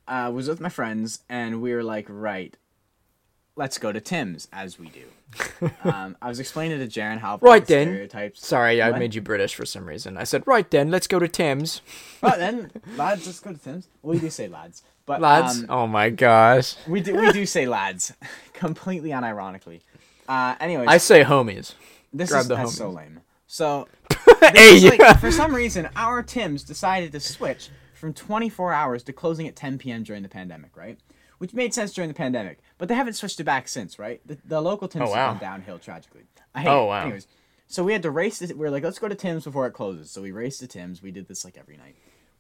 I 0.07 0.29
was 0.29 0.47
with 0.47 0.59
my 0.61 0.69
friends, 0.69 1.19
and 1.29 1.61
we 1.61 1.73
were 1.73 1.83
like, 1.83 2.05
right, 2.09 2.55
let's 3.55 3.77
go 3.77 3.91
to 3.91 3.99
Tim's, 3.99 4.47
as 4.53 4.79
we 4.79 4.89
do. 4.89 5.69
um, 5.83 6.15
I 6.21 6.29
was 6.29 6.39
explaining 6.39 6.79
to 6.79 6.87
Jaren 6.87 7.17
how 7.19 7.37
Right 7.41 7.65
the 7.65 7.73
then. 7.73 7.87
stereotypes. 7.87 8.45
Sorry, 8.47 8.81
I 8.81 8.97
made 8.97 9.13
you 9.15 9.21
British 9.21 9.55
for 9.55 9.65
some 9.65 9.85
reason. 9.85 10.15
I 10.17 10.23
said, 10.23 10.43
right 10.45 10.69
then, 10.71 10.89
let's 10.89 11.07
go 11.07 11.19
to 11.19 11.27
Tim's. 11.27 11.81
But 12.21 12.37
then, 12.37 12.71
lads, 12.95 13.25
let's 13.25 13.39
go 13.41 13.51
to 13.51 13.59
Tim's. 13.59 13.89
We 14.01 14.19
do 14.19 14.29
say 14.29 14.47
lads, 14.47 14.83
but 15.05 15.19
Lads. 15.19 15.59
um, 15.63 15.65
oh 15.69 15.87
my 15.87 16.09
gosh. 16.09 16.75
we 16.87 17.01
do 17.01 17.15
we 17.15 17.31
do 17.31 17.45
say 17.45 17.65
lads, 17.67 18.13
completely 18.53 19.09
unironically. 19.09 19.81
Uh, 20.29 20.55
anyways, 20.59 20.87
I 20.87 20.97
say 20.97 21.23
homies. 21.23 21.73
this 22.13 22.29
grab 22.29 22.41
is 22.43 22.47
that's 22.47 22.71
homies. 22.71 22.77
so 22.77 22.89
lame. 22.89 23.19
So 23.47 23.87
hey, 24.53 24.79
like, 24.97 25.19
for 25.19 25.31
some 25.31 25.53
reason, 25.53 25.89
our 25.95 26.21
Tim's 26.23 26.63
decided 26.63 27.11
to 27.13 27.19
switch 27.19 27.69
from 27.97 28.13
24 28.13 28.71
hours 28.73 29.03
to 29.03 29.13
closing 29.13 29.47
at 29.47 29.55
10 29.55 29.77
p.m. 29.79 30.03
during 30.03 30.23
the 30.23 30.29
pandemic, 30.29 30.75
right? 30.77 30.97
Which 31.39 31.53
made 31.53 31.73
sense 31.73 31.93
during 31.93 32.07
the 32.07 32.13
pandemic, 32.13 32.59
but 32.77 32.87
they 32.87 32.95
haven't 32.95 33.13
switched 33.13 33.39
it 33.39 33.43
back 33.43 33.67
since, 33.67 33.99
right? 33.99 34.21
The, 34.25 34.37
the 34.45 34.61
local 34.61 34.87
Tim's 34.87 35.09
Oh, 35.09 35.11
wow. 35.13 35.31
gone 35.33 35.39
downhill 35.39 35.79
tragically. 35.79 36.23
I 36.55 36.61
hate 36.61 36.69
Oh, 36.69 36.85
it. 36.85 36.87
wow. 36.87 37.01
Anyways, 37.03 37.27
so 37.67 37.83
we 37.83 37.93
had 37.93 38.01
to 38.03 38.11
race. 38.11 38.39
To, 38.39 38.47
we 38.47 38.53
were 38.55 38.69
like, 38.71 38.83
let's 38.83 38.97
go 38.99 39.07
to 39.07 39.15
Tim's 39.15 39.43
before 39.43 39.67
it 39.67 39.71
closes. 39.73 40.09
So 40.09 40.21
we 40.21 40.31
raced 40.31 40.59
to 40.61 40.67
Tim's. 40.67 41.01
We 41.03 41.11
did 41.11 41.27
this 41.27 41.43
like 41.45 41.57
every 41.57 41.77
night. 41.77 41.95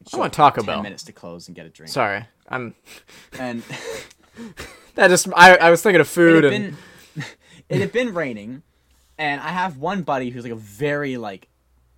Show 0.07 0.19
want 0.19 0.33
Taco 0.33 0.61
10 0.61 0.65
Bell. 0.65 0.83
minutes 0.83 1.03
to 1.03 1.11
close 1.11 1.47
and 1.47 1.55
get 1.55 1.65
a 1.65 1.69
drink. 1.69 1.91
Sorry. 1.91 2.25
I'm. 2.47 2.75
And 3.39 3.63
That 4.95 5.09
just. 5.09 5.27
I, 5.35 5.57
I 5.57 5.69
was 5.69 5.81
thinking 5.81 6.01
of 6.01 6.07
it 6.07 6.09
food 6.11 6.43
had 6.43 6.53
and. 6.53 6.75
been 7.15 7.23
it 7.69 7.81
had 7.81 7.91
been 7.91 8.13
raining 8.13 8.61
and 9.17 9.41
i 9.41 9.47
have 9.49 9.77
one 9.77 10.03
buddy 10.03 10.29
who's 10.29 10.43
like 10.43 10.53
a 10.53 10.55
very 10.55 11.17
like 11.17 11.49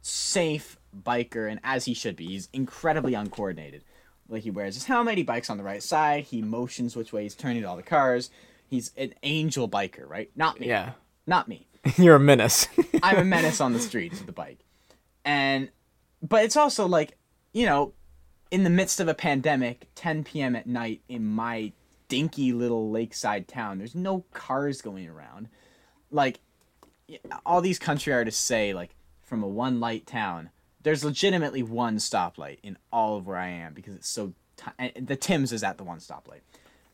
safe 0.02 0.78
biker 1.04 1.50
and 1.50 1.60
as 1.64 1.86
he 1.86 1.94
should 1.94 2.16
be 2.16 2.26
he's 2.28 2.50
incredibly 2.54 3.14
uncoordinated 3.14 3.84
like 4.28 4.44
he 4.44 4.52
wears 4.52 4.76
his 4.76 4.86
helmet 4.86 5.18
he 5.18 5.24
bikes 5.24 5.50
on 5.50 5.58
the 5.58 5.64
right 5.64 5.84
side 5.84 6.24
he 6.26 6.42
motions 6.42 6.96
which 6.96 7.12
way 7.14 7.24
he's 7.24 7.36
turning 7.36 7.62
to 7.62 7.68
all 7.68 7.76
the 7.78 7.84
cars 7.84 8.30
he's 8.68 8.92
an 8.98 9.14
angel 9.24 9.68
biker 9.70 10.08
right 10.08 10.30
not 10.36 10.60
me 10.60 10.68
Yeah. 10.68 10.92
not 11.28 11.48
me 11.48 11.66
You're 11.98 12.16
a 12.18 12.20
menace. 12.20 12.68
I'm 13.04 13.18
a 13.20 13.24
menace 13.36 13.62
on 13.62 13.72
the 13.72 13.80
streets 13.80 14.18
with 14.18 14.26
the 14.28 14.34
bike. 14.34 14.60
And 15.24 15.70
but 16.22 16.44
it's 16.44 16.58
also 16.58 16.86
like, 16.86 17.18
you 17.54 17.66
know, 17.66 17.94
in 18.52 18.66
the 18.66 18.70
midst 18.70 19.00
of 19.00 19.08
a 19.08 19.14
pandemic, 19.14 19.88
10 19.96 20.26
p.m. 20.26 20.58
at 20.58 20.68
night 20.68 21.02
in 21.08 21.26
my 21.26 21.72
dinky 22.10 22.52
little 22.52 22.92
lakeside 22.92 23.48
town, 23.48 23.78
there's 23.78 23.96
no 23.96 24.26
cars 24.34 24.82
going 24.82 25.08
around. 25.08 25.48
Like 26.12 26.42
all 27.46 27.62
these 27.62 27.80
country 27.80 28.12
artists 28.12 28.44
say 28.44 28.74
like 28.74 28.94
from 29.22 29.42
a 29.42 29.48
one 29.48 29.80
light 29.80 30.06
town, 30.06 30.50
there's 30.82 31.04
legitimately 31.04 31.64
one 31.64 31.98
stoplight 31.98 32.60
in 32.64 32.78
all 32.92 33.18
of 33.18 33.28
where 33.28 33.38
I 33.38 33.50
am 33.50 33.74
because 33.74 33.96
it's 33.96 34.10
so 34.10 34.34
and 34.78 35.08
the 35.08 35.16
Tim's 35.16 35.52
is 35.52 35.64
at 35.64 35.78
the 35.78 35.84
one 35.84 36.00
stoplight. 36.00 36.42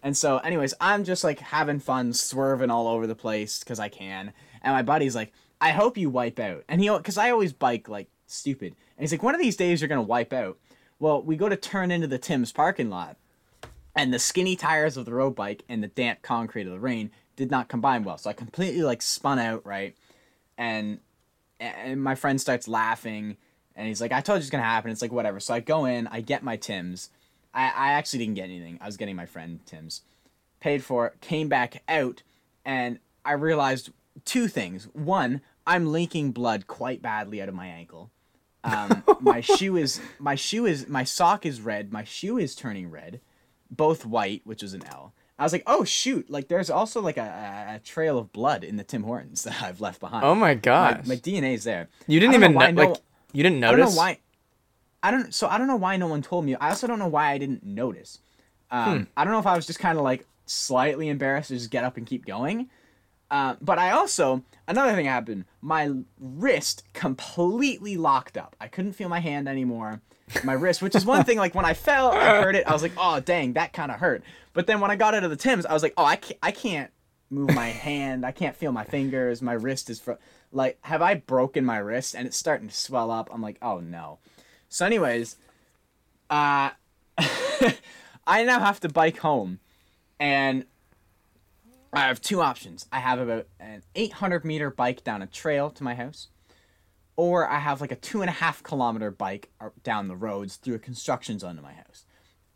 And 0.03 0.15
so, 0.15 0.37
anyways, 0.37 0.73
I'm 0.79 1.03
just 1.03 1.23
like 1.23 1.39
having 1.39 1.79
fun, 1.79 2.13
swerving 2.13 2.69
all 2.69 2.87
over 2.87 3.07
the 3.07 3.15
place 3.15 3.59
because 3.59 3.79
I 3.79 3.89
can. 3.89 4.33
And 4.61 4.73
my 4.73 4.83
buddy's 4.83 5.15
like, 5.15 5.33
I 5.59 5.71
hope 5.71 5.97
you 5.97 6.09
wipe 6.09 6.39
out. 6.39 6.63
And 6.69 6.79
he, 6.79 6.89
because 6.89 7.17
I 7.17 7.31
always 7.31 7.53
bike 7.53 7.89
like 7.89 8.07
stupid. 8.27 8.75
And 8.97 9.03
he's 9.03 9.11
like, 9.11 9.23
one 9.23 9.33
of 9.33 9.41
these 9.41 9.55
days 9.55 9.81
you're 9.81 9.87
going 9.87 9.97
to 9.97 10.07
wipe 10.07 10.31
out. 10.31 10.59
Well, 10.99 11.23
we 11.23 11.35
go 11.35 11.49
to 11.49 11.55
turn 11.55 11.89
into 11.89 12.07
the 12.07 12.19
Tim's 12.19 12.51
parking 12.51 12.89
lot. 12.89 13.17
And 13.95 14.13
the 14.13 14.19
skinny 14.19 14.55
tires 14.55 14.97
of 14.97 15.05
the 15.05 15.13
road 15.13 15.35
bike 15.35 15.63
and 15.69 15.81
the 15.81 15.87
damp 15.87 16.21
concrete 16.21 16.67
of 16.67 16.73
the 16.73 16.79
rain 16.79 17.11
did 17.35 17.49
not 17.49 17.69
combine 17.69 18.03
well. 18.03 18.17
So 18.17 18.29
I 18.29 18.33
completely 18.33 18.83
like 18.83 19.01
spun 19.01 19.39
out, 19.39 19.65
right? 19.65 19.95
And 20.57 20.99
and 21.59 22.03
my 22.03 22.15
friend 22.15 22.39
starts 22.39 22.67
laughing 22.67 23.37
and 23.75 23.87
he's 23.87 24.01
like, 24.01 24.11
I 24.11 24.21
told 24.21 24.37
you 24.37 24.41
it's 24.41 24.49
gonna 24.49 24.63
happen. 24.63 24.91
It's 24.91 25.01
like 25.01 25.11
whatever. 25.11 25.39
So 25.39 25.53
I 25.53 25.59
go 25.59 25.85
in, 25.85 26.07
I 26.07 26.21
get 26.21 26.43
my 26.43 26.57
Tim's. 26.57 27.09
I, 27.53 27.65
I 27.65 27.91
actually 27.93 28.19
didn't 28.19 28.35
get 28.35 28.45
anything. 28.45 28.77
I 28.81 28.85
was 28.85 28.97
getting 28.97 29.15
my 29.15 29.25
friend 29.25 29.59
Tim's. 29.65 30.01
Paid 30.59 30.83
for 30.83 31.07
it, 31.07 31.21
came 31.21 31.47
back 31.47 31.83
out, 31.87 32.23
and 32.65 32.99
I 33.23 33.33
realized 33.33 33.91
two 34.23 34.47
things. 34.47 34.87
One, 34.93 35.41
I'm 35.67 35.91
leaking 35.91 36.31
blood 36.31 36.67
quite 36.67 37.01
badly 37.01 37.41
out 37.41 37.49
of 37.49 37.55
my 37.55 37.67
ankle. 37.67 38.11
Um, 38.63 39.03
my 39.19 39.41
shoe 39.41 39.77
is 39.77 40.01
my 40.19 40.35
shoe 40.35 40.65
is 40.65 40.87
my 40.87 41.03
sock 41.03 41.45
is 41.45 41.61
red. 41.61 41.91
My 41.91 42.03
shoe 42.03 42.37
is 42.37 42.55
turning 42.55 42.89
red, 42.89 43.19
both 43.69 44.05
white, 44.05 44.41
which 44.43 44.63
is 44.63 44.73
an 44.73 44.85
L. 44.87 45.13
I 45.37 45.43
was 45.43 45.51
like, 45.51 45.63
oh 45.67 45.83
shoot! 45.83 46.29
Like 46.29 46.47
there's 46.47 46.69
also 46.69 47.01
like 47.01 47.17
a, 47.17 47.75
a, 47.75 47.79
trail 47.79 48.17
of 48.17 48.31
blood 48.31 48.63
in 48.63 48.77
the 48.77 48.83
Tim 48.83 49.03
Hortons 49.03 49.43
that 49.45 49.61
I've 49.61 49.81
left 49.81 49.99
behind. 49.99 50.23
oh 50.23 50.33
my 50.35 50.47
my, 50.47 50.53
gosh. 50.55 51.05
my 51.05 51.15
DNA's 51.15 51.63
there. 51.63 51.89
you 52.07 52.19
didn't 52.19 52.35
even 52.35 52.53
know 52.53 52.59
know. 52.59 52.71
no- 52.71 52.89
Like, 52.91 53.01
you 53.35 53.43
didn't 53.43 53.59
notice? 53.59 53.75
I 53.81 53.85
don't 53.85 53.93
know 53.95 53.97
why. 53.99 54.19
I 55.03 55.11
don't. 55.11 55.33
So 55.33 55.47
I 55.47 55.57
don't 55.57 55.67
know 55.67 55.75
why 55.75 55.97
no 55.97 56.07
one 56.07 56.21
told 56.21 56.45
me. 56.45 56.55
I 56.55 56.69
also 56.69 56.87
don't 56.87 56.99
know 56.99 57.07
why 57.07 57.31
I 57.31 57.37
didn't 57.37 57.63
notice. 57.63 58.19
Um, 58.71 58.97
Hmm. 58.99 59.03
I 59.15 59.23
don't 59.23 59.33
know 59.33 59.39
if 59.39 59.45
I 59.45 59.55
was 59.55 59.67
just 59.67 59.79
kind 59.79 59.97
of 59.97 60.03
like 60.03 60.25
slightly 60.47 61.09
embarrassed 61.09 61.49
to 61.49 61.55
just 61.55 61.69
get 61.69 61.83
up 61.83 61.97
and 61.97 62.05
keep 62.07 62.25
going. 62.25 62.69
Uh, 63.29 63.55
but 63.61 63.77
I 63.79 63.91
also 63.91 64.43
another 64.67 64.93
thing 64.93 65.05
happened. 65.05 65.45
My 65.61 65.91
wrist 66.19 66.83
completely 66.93 67.97
locked 67.97 68.37
up. 68.37 68.55
I 68.59 68.67
couldn't 68.67 68.93
feel 68.93 69.09
my 69.09 69.19
hand 69.19 69.47
anymore. 69.47 70.01
My 70.43 70.53
wrist, 70.53 70.81
which 70.81 70.95
is 70.95 71.05
one 71.05 71.23
thing. 71.23 71.37
Like 71.37 71.53
when 71.53 71.65
I 71.65 71.73
fell, 71.73 72.11
I 72.11 72.41
heard 72.41 72.55
it. 72.55 72.65
I 72.67 72.73
was 72.73 72.81
like, 72.81 72.93
"Oh, 72.97 73.19
dang, 73.19 73.53
that 73.53 73.73
kind 73.73 73.91
of 73.91 73.99
hurt." 73.99 74.23
But 74.53 74.65
then 74.67 74.79
when 74.79 74.89
I 74.89 74.95
got 74.95 75.13
out 75.13 75.23
of 75.23 75.29
the 75.29 75.35
Tims, 75.35 75.65
I 75.65 75.73
was 75.73 75.83
like, 75.83 75.93
"Oh, 75.97 76.05
I 76.05 76.15
can't, 76.15 76.39
I 76.41 76.51
can't 76.51 76.91
move 77.29 77.53
my 77.53 77.67
hand. 77.69 78.25
I 78.25 78.31
can't 78.31 78.55
feel 78.55 78.71
my 78.71 78.83
fingers. 78.83 79.41
My 79.41 79.53
wrist 79.53 79.89
is 79.89 79.99
fr- 79.99 80.13
like, 80.55 80.79
have 80.81 81.01
I 81.01 81.15
broken 81.15 81.65
my 81.65 81.77
wrist?" 81.77 82.15
And 82.15 82.25
it's 82.25 82.37
starting 82.37 82.67
to 82.67 82.75
swell 82.75 83.11
up. 83.11 83.29
I'm 83.31 83.41
like, 83.41 83.57
"Oh 83.61 83.79
no." 83.79 84.19
So, 84.69 84.85
anyways, 84.85 85.35
uh, 86.29 86.71
I 88.27 88.43
now 88.43 88.59
have 88.59 88.79
to 88.81 88.89
bike 88.89 89.17
home, 89.19 89.59
and 90.19 90.65
I 91.93 92.01
have 92.07 92.21
two 92.21 92.41
options. 92.41 92.85
I 92.91 92.99
have 92.99 93.19
about 93.19 93.47
an 93.59 93.83
800 93.95 94.43
meter 94.43 94.69
bike 94.69 95.03
down 95.03 95.21
a 95.21 95.27
trail 95.27 95.69
to 95.69 95.83
my 95.83 95.95
house, 95.95 96.27
or 97.15 97.47
I 97.47 97.59
have 97.59 97.81
like 97.81 97.91
a 97.91 97.95
two 97.95 98.21
and 98.21 98.29
a 98.29 98.33
half 98.33 98.63
kilometer 98.63 99.11
bike 99.11 99.49
down 99.83 100.07
the 100.07 100.15
roads 100.15 100.57
through 100.57 100.75
a 100.75 100.79
construction 100.79 101.39
zone 101.39 101.55
to 101.55 101.61
my 101.61 101.73
house. 101.73 102.05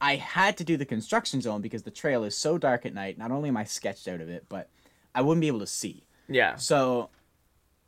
I 0.01 0.15
had 0.15 0.57
to 0.57 0.63
do 0.63 0.77
the 0.77 0.85
construction 0.85 1.41
zone 1.41 1.61
because 1.61 1.83
the 1.83 1.91
trail 1.91 2.23
is 2.23 2.35
so 2.35 2.57
dark 2.57 2.85
at 2.85 2.93
night. 2.93 3.17
Not 3.17 3.31
only 3.31 3.49
am 3.49 3.57
I 3.57 3.65
sketched 3.65 4.07
out 4.07 4.21
of 4.21 4.29
it, 4.29 4.45
but 4.49 4.69
I 5.13 5.21
wouldn't 5.21 5.41
be 5.41 5.47
able 5.47 5.59
to 5.59 5.67
see. 5.67 6.03
Yeah. 6.27 6.55
So 6.55 7.09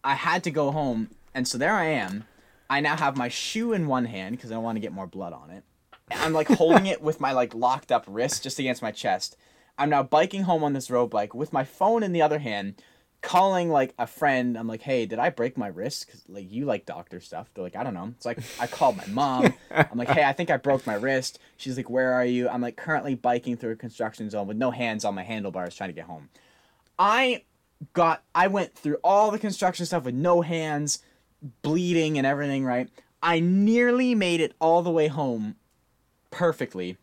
I 0.03 0.15
had 0.15 0.43
to 0.45 0.51
go 0.51 0.71
home, 0.71 1.09
and 1.33 1.47
so 1.47 1.57
there 1.57 1.75
I 1.75 1.85
am. 1.85 2.25
I 2.69 2.79
now 2.79 2.95
have 2.95 3.17
my 3.17 3.27
shoe 3.27 3.73
in 3.73 3.87
one 3.87 4.05
hand 4.05 4.37
because 4.37 4.51
I 4.51 4.55
don't 4.55 4.63
want 4.63 4.77
to 4.77 4.81
get 4.81 4.93
more 4.93 5.07
blood 5.07 5.33
on 5.33 5.49
it. 5.49 5.63
I'm 6.11 6.33
like 6.33 6.47
holding 6.47 6.85
it 6.87 7.01
with 7.01 7.19
my 7.19 7.31
like 7.31 7.53
locked 7.53 7.91
up 7.91 8.05
wrist 8.07 8.43
just 8.43 8.59
against 8.59 8.81
my 8.81 8.91
chest. 8.91 9.37
I'm 9.77 9.89
now 9.89 10.03
biking 10.03 10.43
home 10.43 10.63
on 10.63 10.73
this 10.73 10.89
road 10.89 11.07
bike 11.07 11.33
with 11.33 11.53
my 11.53 11.63
phone 11.63 12.03
in 12.03 12.13
the 12.13 12.21
other 12.21 12.39
hand, 12.39 12.81
calling 13.21 13.69
like 13.69 13.93
a 13.97 14.07
friend. 14.07 14.57
I'm 14.57 14.67
like, 14.67 14.81
hey, 14.81 15.05
did 15.05 15.19
I 15.19 15.29
break 15.29 15.57
my 15.57 15.67
wrist? 15.67 16.07
Cause 16.09 16.23
like 16.27 16.51
you 16.51 16.65
like 16.65 16.85
doctor 16.85 17.19
stuff. 17.19 17.49
They're 17.53 17.63
like, 17.63 17.75
I 17.75 17.83
don't 17.83 17.93
know. 17.93 18.13
So 18.19 18.29
like 18.29 18.39
I 18.59 18.67
called 18.67 18.97
my 18.97 19.07
mom. 19.07 19.53
I'm 19.71 19.97
like, 19.97 20.09
hey, 20.09 20.23
I 20.23 20.33
think 20.33 20.49
I 20.49 20.57
broke 20.57 20.85
my 20.85 20.95
wrist. 20.95 21.39
She's 21.57 21.77
like, 21.77 21.89
where 21.89 22.13
are 22.13 22.25
you? 22.25 22.49
I'm 22.49 22.61
like 22.61 22.77
currently 22.77 23.15
biking 23.15 23.57
through 23.57 23.71
a 23.71 23.77
construction 23.77 24.29
zone 24.29 24.47
with 24.47 24.57
no 24.57 24.71
hands 24.71 25.05
on 25.05 25.15
my 25.15 25.23
handlebars 25.23 25.75
trying 25.75 25.89
to 25.89 25.95
get 25.95 26.05
home. 26.05 26.29
I 26.99 27.43
got 27.93 28.23
I 28.33 28.47
went 28.47 28.75
through 28.75 28.97
all 29.03 29.31
the 29.31 29.39
construction 29.39 29.85
stuff 29.85 30.03
with 30.05 30.15
no 30.15 30.41
hands, 30.41 30.99
bleeding 31.61 32.17
and 32.17 32.27
everything, 32.27 32.65
right? 32.65 32.89
I 33.23 33.39
nearly 33.39 34.15
made 34.15 34.41
it 34.41 34.53
all 34.59 34.81
the 34.81 34.91
way 34.91 35.07
home 35.07 35.55
perfectly. 36.29 36.97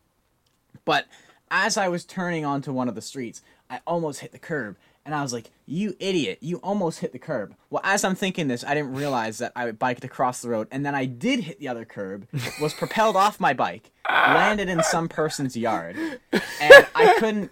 But 0.85 1.07
as 1.51 1.77
I 1.77 1.89
was 1.89 2.05
turning 2.05 2.45
onto 2.45 2.73
one 2.73 2.89
of 2.89 2.95
the 2.95 3.03
streets, 3.03 3.43
I 3.71 3.81
almost 3.87 4.21
hit 4.21 4.33
the 4.33 4.39
curb. 4.39 4.77
And 5.05 5.15
I 5.15 5.23
was 5.23 5.33
like, 5.33 5.51
you 5.65 5.97
idiot, 6.01 6.39
you 6.43 6.59
almost 6.59 7.01
hit 7.01 7.13
the 7.13 7.19
curb. 7.19 7.55
Well, 7.71 7.81
as 7.83 8.05
I'm 8.05 8.15
thinking 8.15 8.49
this, 8.49 8.63
I 8.63 8.75
didn't 8.75 8.93
realize 8.93 9.39
that 9.39 9.53
I 9.57 9.71
biked 9.71 10.05
across 10.05 10.43
the 10.43 10.51
road. 10.51 10.69
And 10.71 10.85
then 10.85 10.95
I 10.95 11.07
did 11.07 11.41
hit 11.41 11.61
the 11.61 11.69
other 11.69 11.87
curb, 11.87 12.27
was 12.61 12.75
propelled 12.75 13.17
off 13.17 13.41
my 13.41 13.55
bike, 13.55 13.91
landed 14.07 14.69
in 14.69 14.83
some 14.83 15.09
person's 15.09 15.57
yard. 15.57 15.97
And 16.33 16.87
I 16.95 17.17
couldn't, 17.19 17.51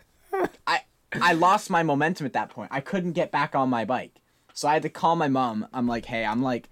I, 0.67 0.81
I 1.23 1.33
lost 1.33 1.71
my 1.71 1.83
momentum 1.83 2.27
at 2.27 2.33
that 2.35 2.51
point. 2.51 2.71
I 2.73 2.81
couldn't 2.81 3.13
get 3.13 3.31
back 3.31 3.55
on 3.55 3.69
my 3.71 3.85
bike. 3.85 4.21
So 4.55 4.69
I 4.69 4.73
had 4.75 4.83
to 4.83 4.89
call 4.89 5.17
my 5.17 5.29
mom. 5.29 5.67
I'm 5.73 5.87
like, 5.87 6.07
hey, 6.07 6.25
I'm 6.25 6.43
like 6.43 6.69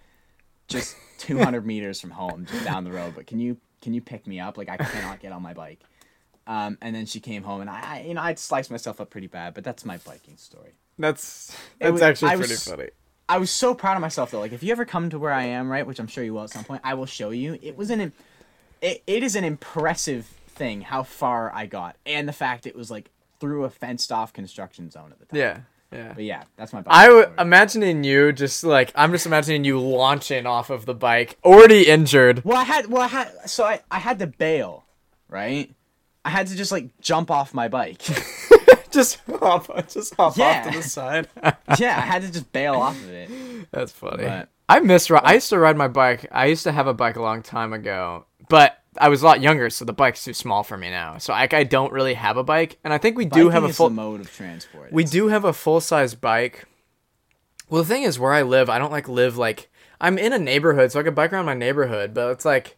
just 0.68 0.96
200 1.18 1.66
meters 1.66 2.00
from 2.00 2.10
home, 2.10 2.46
just 2.50 2.64
down 2.64 2.84
the 2.84 2.92
road. 2.92 3.14
But 3.14 3.26
can 3.26 3.38
you 3.40 3.58
can 3.82 3.92
you 3.92 4.00
pick 4.00 4.26
me 4.26 4.40
up? 4.40 4.56
Like 4.56 4.68
I 4.68 4.76
cannot 4.78 5.20
get 5.20 5.32
on 5.32 5.42
my 5.42 5.52
bike. 5.54 5.80
Um, 6.46 6.76
and 6.82 6.94
then 6.94 7.06
she 7.06 7.20
came 7.20 7.42
home, 7.42 7.62
and 7.62 7.70
I, 7.70 7.80
I 7.82 8.00
you 8.06 8.14
know 8.14 8.20
I'd 8.22 8.38
sliced 8.38 8.70
myself 8.70 9.00
up 9.00 9.10
pretty 9.10 9.26
bad. 9.28 9.54
But 9.54 9.64
that's 9.64 9.84
my 9.84 9.96
biking 9.98 10.36
story. 10.36 10.72
That's 10.98 11.56
that's 11.78 11.92
was- 11.92 12.02
actually 12.02 12.28
I 12.30 12.36
pretty 12.36 12.52
was- 12.52 12.64
funny. 12.68 12.88
I 13.26 13.38
was 13.38 13.50
so 13.50 13.74
proud 13.74 13.96
of 13.96 14.02
myself 14.02 14.30
though. 14.30 14.40
Like 14.40 14.52
if 14.52 14.62
you 14.62 14.70
ever 14.72 14.84
come 14.84 15.08
to 15.10 15.18
where 15.18 15.32
I 15.32 15.44
am, 15.44 15.70
right, 15.70 15.86
which 15.86 15.98
I'm 15.98 16.06
sure 16.06 16.22
you 16.22 16.34
will 16.34 16.42
at 16.44 16.50
some 16.50 16.62
point, 16.64 16.82
I 16.84 16.92
will 16.92 17.06
show 17.06 17.30
you. 17.30 17.58
It 17.62 17.74
was 17.74 17.88
an, 17.88 18.12
it, 18.82 19.02
it 19.06 19.22
is 19.22 19.34
an 19.34 19.44
impressive 19.44 20.26
thing 20.48 20.82
how 20.82 21.04
far 21.04 21.50
I 21.54 21.64
got, 21.64 21.96
and 22.04 22.28
the 22.28 22.34
fact 22.34 22.66
it 22.66 22.76
was 22.76 22.90
like 22.90 23.10
through 23.40 23.64
a 23.64 23.70
fenced 23.70 24.10
off 24.12 24.32
construction 24.32 24.90
zone 24.90 25.10
at 25.12 25.18
the 25.18 25.26
time. 25.26 25.38
Yeah, 25.38 25.60
yeah. 25.92 26.12
But 26.14 26.24
yeah, 26.24 26.42
that's 26.56 26.72
my. 26.72 26.82
I 26.86 27.06
biking 27.08 27.20
w- 27.22 27.40
imagining 27.40 28.04
you 28.04 28.32
just 28.32 28.64
like 28.64 28.92
I'm 28.94 29.12
just 29.12 29.26
imagining 29.26 29.64
you 29.64 29.78
launching 29.80 30.46
off 30.46 30.70
of 30.70 30.86
the 30.86 30.94
bike, 30.94 31.38
already 31.44 31.88
injured. 31.88 32.44
Well, 32.44 32.58
I 32.58 32.64
had 32.64 32.86
well, 32.86 33.02
I 33.02 33.08
had 33.08 33.30
so 33.46 33.64
I 33.64 33.80
I 33.90 33.98
had 33.98 34.18
to 34.20 34.26
bail, 34.26 34.84
right? 35.28 35.74
I 36.24 36.30
had 36.30 36.46
to 36.48 36.56
just 36.56 36.72
like 36.72 36.98
jump 37.00 37.30
off 37.30 37.52
my 37.54 37.68
bike. 37.68 38.02
Just 38.90 39.18
hop, 39.28 39.88
just 39.88 40.14
hop 40.14 40.36
Yeah. 40.36 40.62
off 40.66 40.70
to 40.72 40.78
the 40.78 40.84
side. 40.84 41.26
yeah, 41.80 41.96
I 41.98 42.02
had 42.02 42.22
to 42.22 42.30
just 42.30 42.52
bail 42.52 42.74
off 42.74 42.96
of 42.96 43.10
it. 43.10 43.28
That's 43.72 43.90
funny. 43.90 44.22
But- 44.22 44.48
I 44.68 44.78
miss. 44.78 45.10
ri- 45.10 45.18
I 45.20 45.34
used 45.34 45.48
to 45.50 45.58
ride 45.58 45.76
my 45.76 45.88
bike. 45.88 46.28
I 46.30 46.46
used 46.46 46.62
to 46.62 46.70
have 46.70 46.86
a 46.86 46.94
bike 46.94 47.16
a 47.16 47.20
long 47.22 47.42
time 47.42 47.72
ago, 47.72 48.26
but 48.48 48.78
I 48.98 49.08
was 49.08 49.22
a 49.22 49.24
lot 49.24 49.40
younger, 49.40 49.70
so 49.70 49.84
the 49.84 49.92
bike's 49.92 50.24
too 50.24 50.34
small 50.34 50.62
for 50.62 50.76
me 50.76 50.90
now. 50.90 51.18
So 51.18 51.32
I, 51.32 51.48
I 51.50 51.64
don't 51.64 51.92
really 51.92 52.14
have 52.14 52.36
a 52.36 52.44
bike, 52.44 52.78
and 52.84 52.92
I 52.92 52.98
think 52.98 53.16
we 53.16 53.24
do 53.24 53.48
have 53.48 53.64
a 53.64 53.72
full. 53.72 53.90
mode 53.90 54.20
of 54.20 54.32
transport. 54.32 54.92
We 54.92 55.04
do 55.04 55.28
have 55.28 55.44
a 55.44 55.52
full 55.52 55.80
size 55.80 56.14
bike. 56.14 56.66
Well, 57.68 57.82
the 57.82 57.88
thing 57.88 58.02
is, 58.02 58.18
where 58.18 58.32
I 58.32 58.42
live, 58.42 58.68
I 58.70 58.78
don't 58.78 58.92
like 58.92 59.08
live 59.08 59.36
like 59.36 59.70
I'm 60.00 60.18
in 60.18 60.32
a 60.32 60.38
neighborhood, 60.38 60.92
so 60.92 61.00
I 61.00 61.02
could 61.02 61.14
bike 61.14 61.32
around 61.32 61.46
my 61.46 61.54
neighborhood, 61.54 62.14
but 62.14 62.30
it's 62.30 62.44
like 62.44 62.76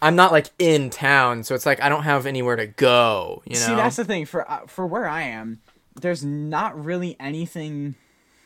I'm 0.00 0.16
not 0.16 0.32
like 0.32 0.50
in 0.58 0.90
town, 0.90 1.42
so 1.42 1.54
it's 1.54 1.66
like 1.66 1.82
I 1.82 1.88
don't 1.88 2.04
have 2.04 2.26
anywhere 2.26 2.56
to 2.56 2.66
go. 2.66 3.42
You 3.44 3.54
know, 3.54 3.66
See, 3.66 3.74
that's 3.74 3.96
the 3.96 4.04
thing 4.04 4.26
for 4.26 4.48
uh, 4.50 4.66
for 4.66 4.86
where 4.86 5.08
I 5.08 5.22
am. 5.22 5.60
There's 6.00 6.24
not 6.24 6.82
really 6.82 7.16
anything 7.18 7.96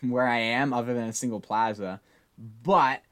where 0.01 0.27
I 0.27 0.39
am 0.39 0.73
other 0.73 0.95
than 0.95 1.09
a 1.09 1.13
single 1.13 1.41
plaza, 1.41 2.01
but 2.39 3.03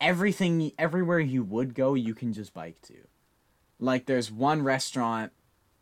everything 0.00 0.72
everywhere 0.78 1.20
you 1.20 1.42
would 1.44 1.74
go, 1.74 1.94
you 1.94 2.14
can 2.14 2.32
just 2.32 2.54
bike 2.54 2.80
to. 2.82 2.94
Like 3.80 4.06
there's 4.06 4.30
one 4.30 4.62
restaurant, 4.62 5.32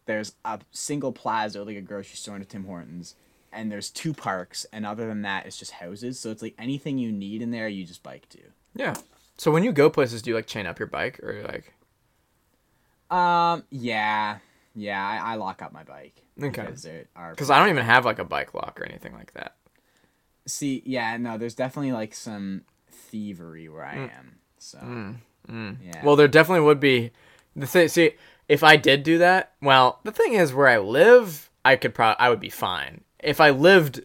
there's 0.06 0.34
a 0.44 0.60
single 0.70 1.12
plaza 1.12 1.62
like 1.64 1.76
a 1.76 1.80
grocery 1.80 2.16
store 2.16 2.34
and 2.34 2.44
a 2.44 2.47
Tim 2.47 2.64
Hortons, 2.64 3.14
and 3.52 3.72
there's 3.72 3.90
two 3.90 4.12
parks, 4.12 4.66
and 4.72 4.84
other 4.84 5.06
than 5.06 5.22
that, 5.22 5.47
it's 5.47 5.59
just 5.59 5.72
houses. 5.72 6.18
So 6.20 6.30
it's 6.30 6.43
like 6.43 6.55
anything 6.59 6.98
you 6.98 7.10
need 7.10 7.40
in 7.43 7.51
there, 7.51 7.68
you 7.68 7.84
just 7.84 8.02
bike 8.02 8.28
to. 8.30 8.38
yeah. 8.74 8.94
So 9.38 9.51
when 9.51 9.64
you 9.64 9.72
go 9.72 9.90
places, 9.90 10.22
do 10.22 10.30
you 10.30 10.36
like 10.36 10.47
chain 10.47 10.66
up 10.66 10.78
your 10.78 10.88
bike 10.88 11.20
or 11.22 11.43
like? 11.43 11.74
Um, 13.10 13.64
yeah, 13.70 14.38
yeah, 14.74 15.06
I, 15.06 15.32
I 15.32 15.34
lock 15.36 15.60
up 15.62 15.72
my 15.72 15.84
bike 15.84 16.22
Okay. 16.43 16.66
because 16.66 17.51
I 17.51 17.59
don't 17.59 17.68
even 17.68 17.84
have 17.84 18.05
like 18.05 18.18
a 18.18 18.24
bike 18.24 18.55
lock 18.55 18.80
or 18.80 18.84
anything 18.84 19.12
like 19.12 19.32
that. 19.34 19.56
See, 20.47 20.82
yeah, 20.86 21.16
no, 21.18 21.38
there's 21.38 21.55
definitely 21.55 21.93
like 21.93 22.14
some 22.14 22.62
thievery 23.16 23.68
where 23.68 23.84
I 23.84 23.94
mm. 23.94 24.18
am. 24.18 24.36
So, 24.59 24.78
mm, 24.78 25.16
mm. 25.48 25.76
yeah. 25.82 26.05
Well, 26.05 26.16
there 26.16 26.28
definitely 26.28 26.64
would 26.66 26.80
be. 26.80 27.12
The 27.55 27.66
thing, 27.66 27.88
see, 27.88 28.12
if 28.48 28.62
I 28.62 28.76
did 28.76 29.02
do 29.02 29.18
that, 29.18 29.52
well, 29.62 30.01
the 30.05 30.12
thing 30.12 30.34
is, 30.34 30.52
where 30.52 30.68
I 30.68 30.78
live, 30.78 31.51
I 31.64 31.76
could 31.76 31.94
probably, 31.94 32.20
I 32.20 32.28
would 32.28 32.40
be 32.40 32.51
fine. 32.51 33.02
If 33.18 33.40
I 33.40 33.51
lived 33.51 34.05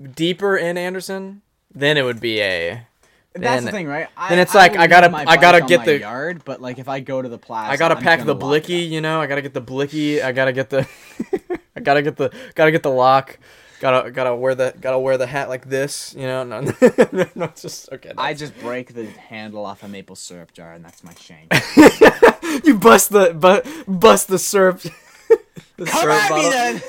deeper 0.00 0.56
in 0.56 0.78
Anderson, 0.78 1.42
then 1.74 1.96
it 1.96 2.02
would 2.02 2.20
be 2.20 2.40
a. 2.40 2.86
that's 3.32 3.42
then- 3.42 3.64
the 3.64 3.70
thing, 3.72 3.88
right? 3.88 4.06
I, 4.16 4.28
then 4.28 4.38
it's 4.38 4.54
like, 4.54 4.72
will 4.72 4.82
I 4.82 4.86
gotta- 4.86 5.16
I 5.16 5.36
gotta 5.36 5.62
get 5.62 5.84
the- 5.84 5.98
yard, 5.98 6.44
but 6.44 6.60
like 6.60 6.78
if 6.78 6.88
I 6.88 7.00
go 7.00 7.20
to 7.20 7.28
the 7.28 7.38
plaza, 7.38 7.72
I 7.72 7.76
gotta 7.76 7.96
I'm 7.96 8.02
pack 8.02 8.24
the 8.24 8.36
blicky, 8.36 8.82
you 8.82 9.00
know. 9.00 9.20
I 9.20 9.26
gotta 9.26 9.42
get 9.42 9.54
the 9.54 9.60
blicky. 9.60 10.22
I 10.22 10.30
gotta 10.30 10.52
get 10.52 10.70
the. 10.70 10.86
I 11.76 11.80
gotta 11.80 12.02
get 12.02 12.16
the. 12.16 12.32
Gotta 12.54 12.70
get 12.70 12.84
the 12.84 12.90
lock. 12.90 13.38
Gotta 13.80 14.10
gotta 14.10 14.34
wear 14.34 14.54
the 14.54 14.74
gotta 14.80 14.98
wear 14.98 15.18
the 15.18 15.26
hat 15.26 15.48
like 15.48 15.68
this, 15.68 16.14
you 16.16 16.26
know. 16.26 16.44
No, 16.44 16.60
no, 17.12 17.26
no 17.34 17.46
just 17.56 17.92
okay. 17.92 18.12
I 18.16 18.32
just 18.34 18.58
break 18.60 18.94
the 18.94 19.04
handle 19.06 19.66
off 19.66 19.82
a 19.82 19.88
maple 19.88 20.16
syrup 20.16 20.52
jar, 20.52 20.72
and 20.72 20.84
that's 20.84 21.02
my 21.04 21.12
shank. 21.14 21.52
you 22.64 22.78
bust 22.78 23.10
the 23.10 23.34
bu- 23.34 23.92
bust 23.92 24.28
the 24.28 24.38
syrup. 24.38 24.80
the 25.76 25.84
Come 25.86 26.00
syrup 26.00 26.30
at 26.30 26.34
me 26.36 26.50
then. 26.50 26.82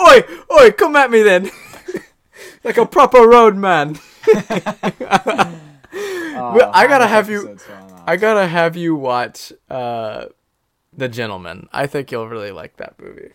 Oi, 0.00 0.22
oi, 0.58 0.70
come 0.72 0.96
at 0.96 1.10
me 1.10 1.22
then. 1.22 1.50
like 2.64 2.78
a 2.78 2.86
proper 2.86 3.28
road 3.28 3.56
man. 3.56 3.98
Oh, 6.34 6.54
Well, 6.56 6.70
I 6.72 6.86
gotta 6.88 7.06
have 7.06 7.28
you- 7.28 7.40
episode's 7.50 7.64
falling 7.64 7.92
off. 7.92 8.02
I 8.06 8.16
gotta 8.16 8.46
have 8.46 8.76
you 8.76 8.94
watch 8.96 9.52
uh, 9.70 10.26
The 10.96 11.08
Gentlemen. 11.08 11.68
I 11.72 11.86
think 11.86 12.10
you'll 12.10 12.28
really 12.28 12.50
like 12.52 12.78
that 12.78 12.94
movie. 12.98 13.30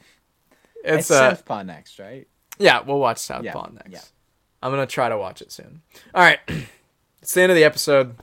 It's 0.83 1.09
It's, 1.09 1.11
uh, 1.11 1.35
Southpaw 1.35 1.63
next, 1.63 1.99
right? 1.99 2.27
Yeah, 2.59 2.81
we'll 2.81 2.99
watch 2.99 3.17
Southpaw 3.19 3.43
Yeah, 3.67 3.73
next. 3.73 3.89
yeah. 3.91 4.01
I'm 4.61 4.71
gonna 4.71 4.85
try 4.87 5.09
to 5.09 5.17
watch 5.17 5.41
it 5.41 5.51
soon. 5.51 5.81
All 6.13 6.21
right, 6.23 6.39
it's 7.21 7.33
the 7.33 7.41
end 7.41 7.51
of 7.51 7.55
the 7.55 7.63
episode. 7.63 8.15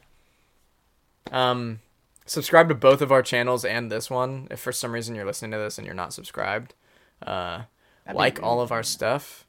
Um, 1.30 1.80
subscribe 2.26 2.68
to 2.68 2.74
both 2.74 3.00
of 3.00 3.12
our 3.12 3.22
channels 3.22 3.64
and 3.64 3.90
this 3.90 4.10
one. 4.10 4.48
If 4.50 4.60
for 4.60 4.72
some 4.72 4.92
reason 4.92 5.14
you're 5.14 5.24
listening 5.24 5.52
to 5.52 5.58
this 5.58 5.78
and 5.78 5.86
you're 5.86 5.94
not 5.94 6.12
subscribed, 6.12 6.74
uh, 7.24 7.62
That'd 8.04 8.18
like 8.18 8.42
all 8.42 8.60
of 8.60 8.72
our 8.72 8.82
stuff. 8.82 9.46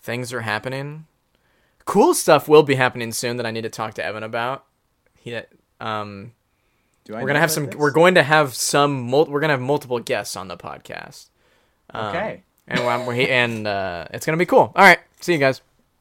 Things 0.00 0.32
are 0.32 0.42
happening. 0.42 1.06
Cool 1.84 2.14
stuff 2.14 2.48
will 2.48 2.62
be 2.62 2.74
happening 2.74 3.12
soon 3.12 3.36
that 3.38 3.46
I 3.46 3.50
need 3.50 3.62
to 3.62 3.68
talk 3.70 3.94
to 3.94 4.04
Evan 4.04 4.22
about. 4.22 4.64
He, 5.14 5.36
um, 5.80 6.32
Do 7.04 7.14
I 7.14 7.20
we're 7.22 7.28
gonna 7.28 7.40
have 7.40 7.50
some. 7.50 7.66
this? 7.66 7.74
We're 7.76 7.90
going 7.92 8.14
to 8.16 8.22
have 8.22 8.54
some. 8.54 9.02
Mul- 9.08 9.26
we're 9.26 9.40
gonna 9.40 9.52
have 9.54 9.60
multiple 9.60 10.00
guests 10.00 10.36
on 10.36 10.48
the 10.48 10.56
podcast. 10.56 11.26
Um, 11.90 12.06
Okay. 12.16 12.42
And 12.68 12.84
and 13.28 13.66
uh, 13.66 14.06
it's 14.12 14.26
gonna 14.26 14.38
be 14.38 14.46
cool. 14.46 14.72
All 14.74 14.84
right, 14.84 14.98
see 15.20 15.32
you 15.32 15.38
guys. 15.38 15.60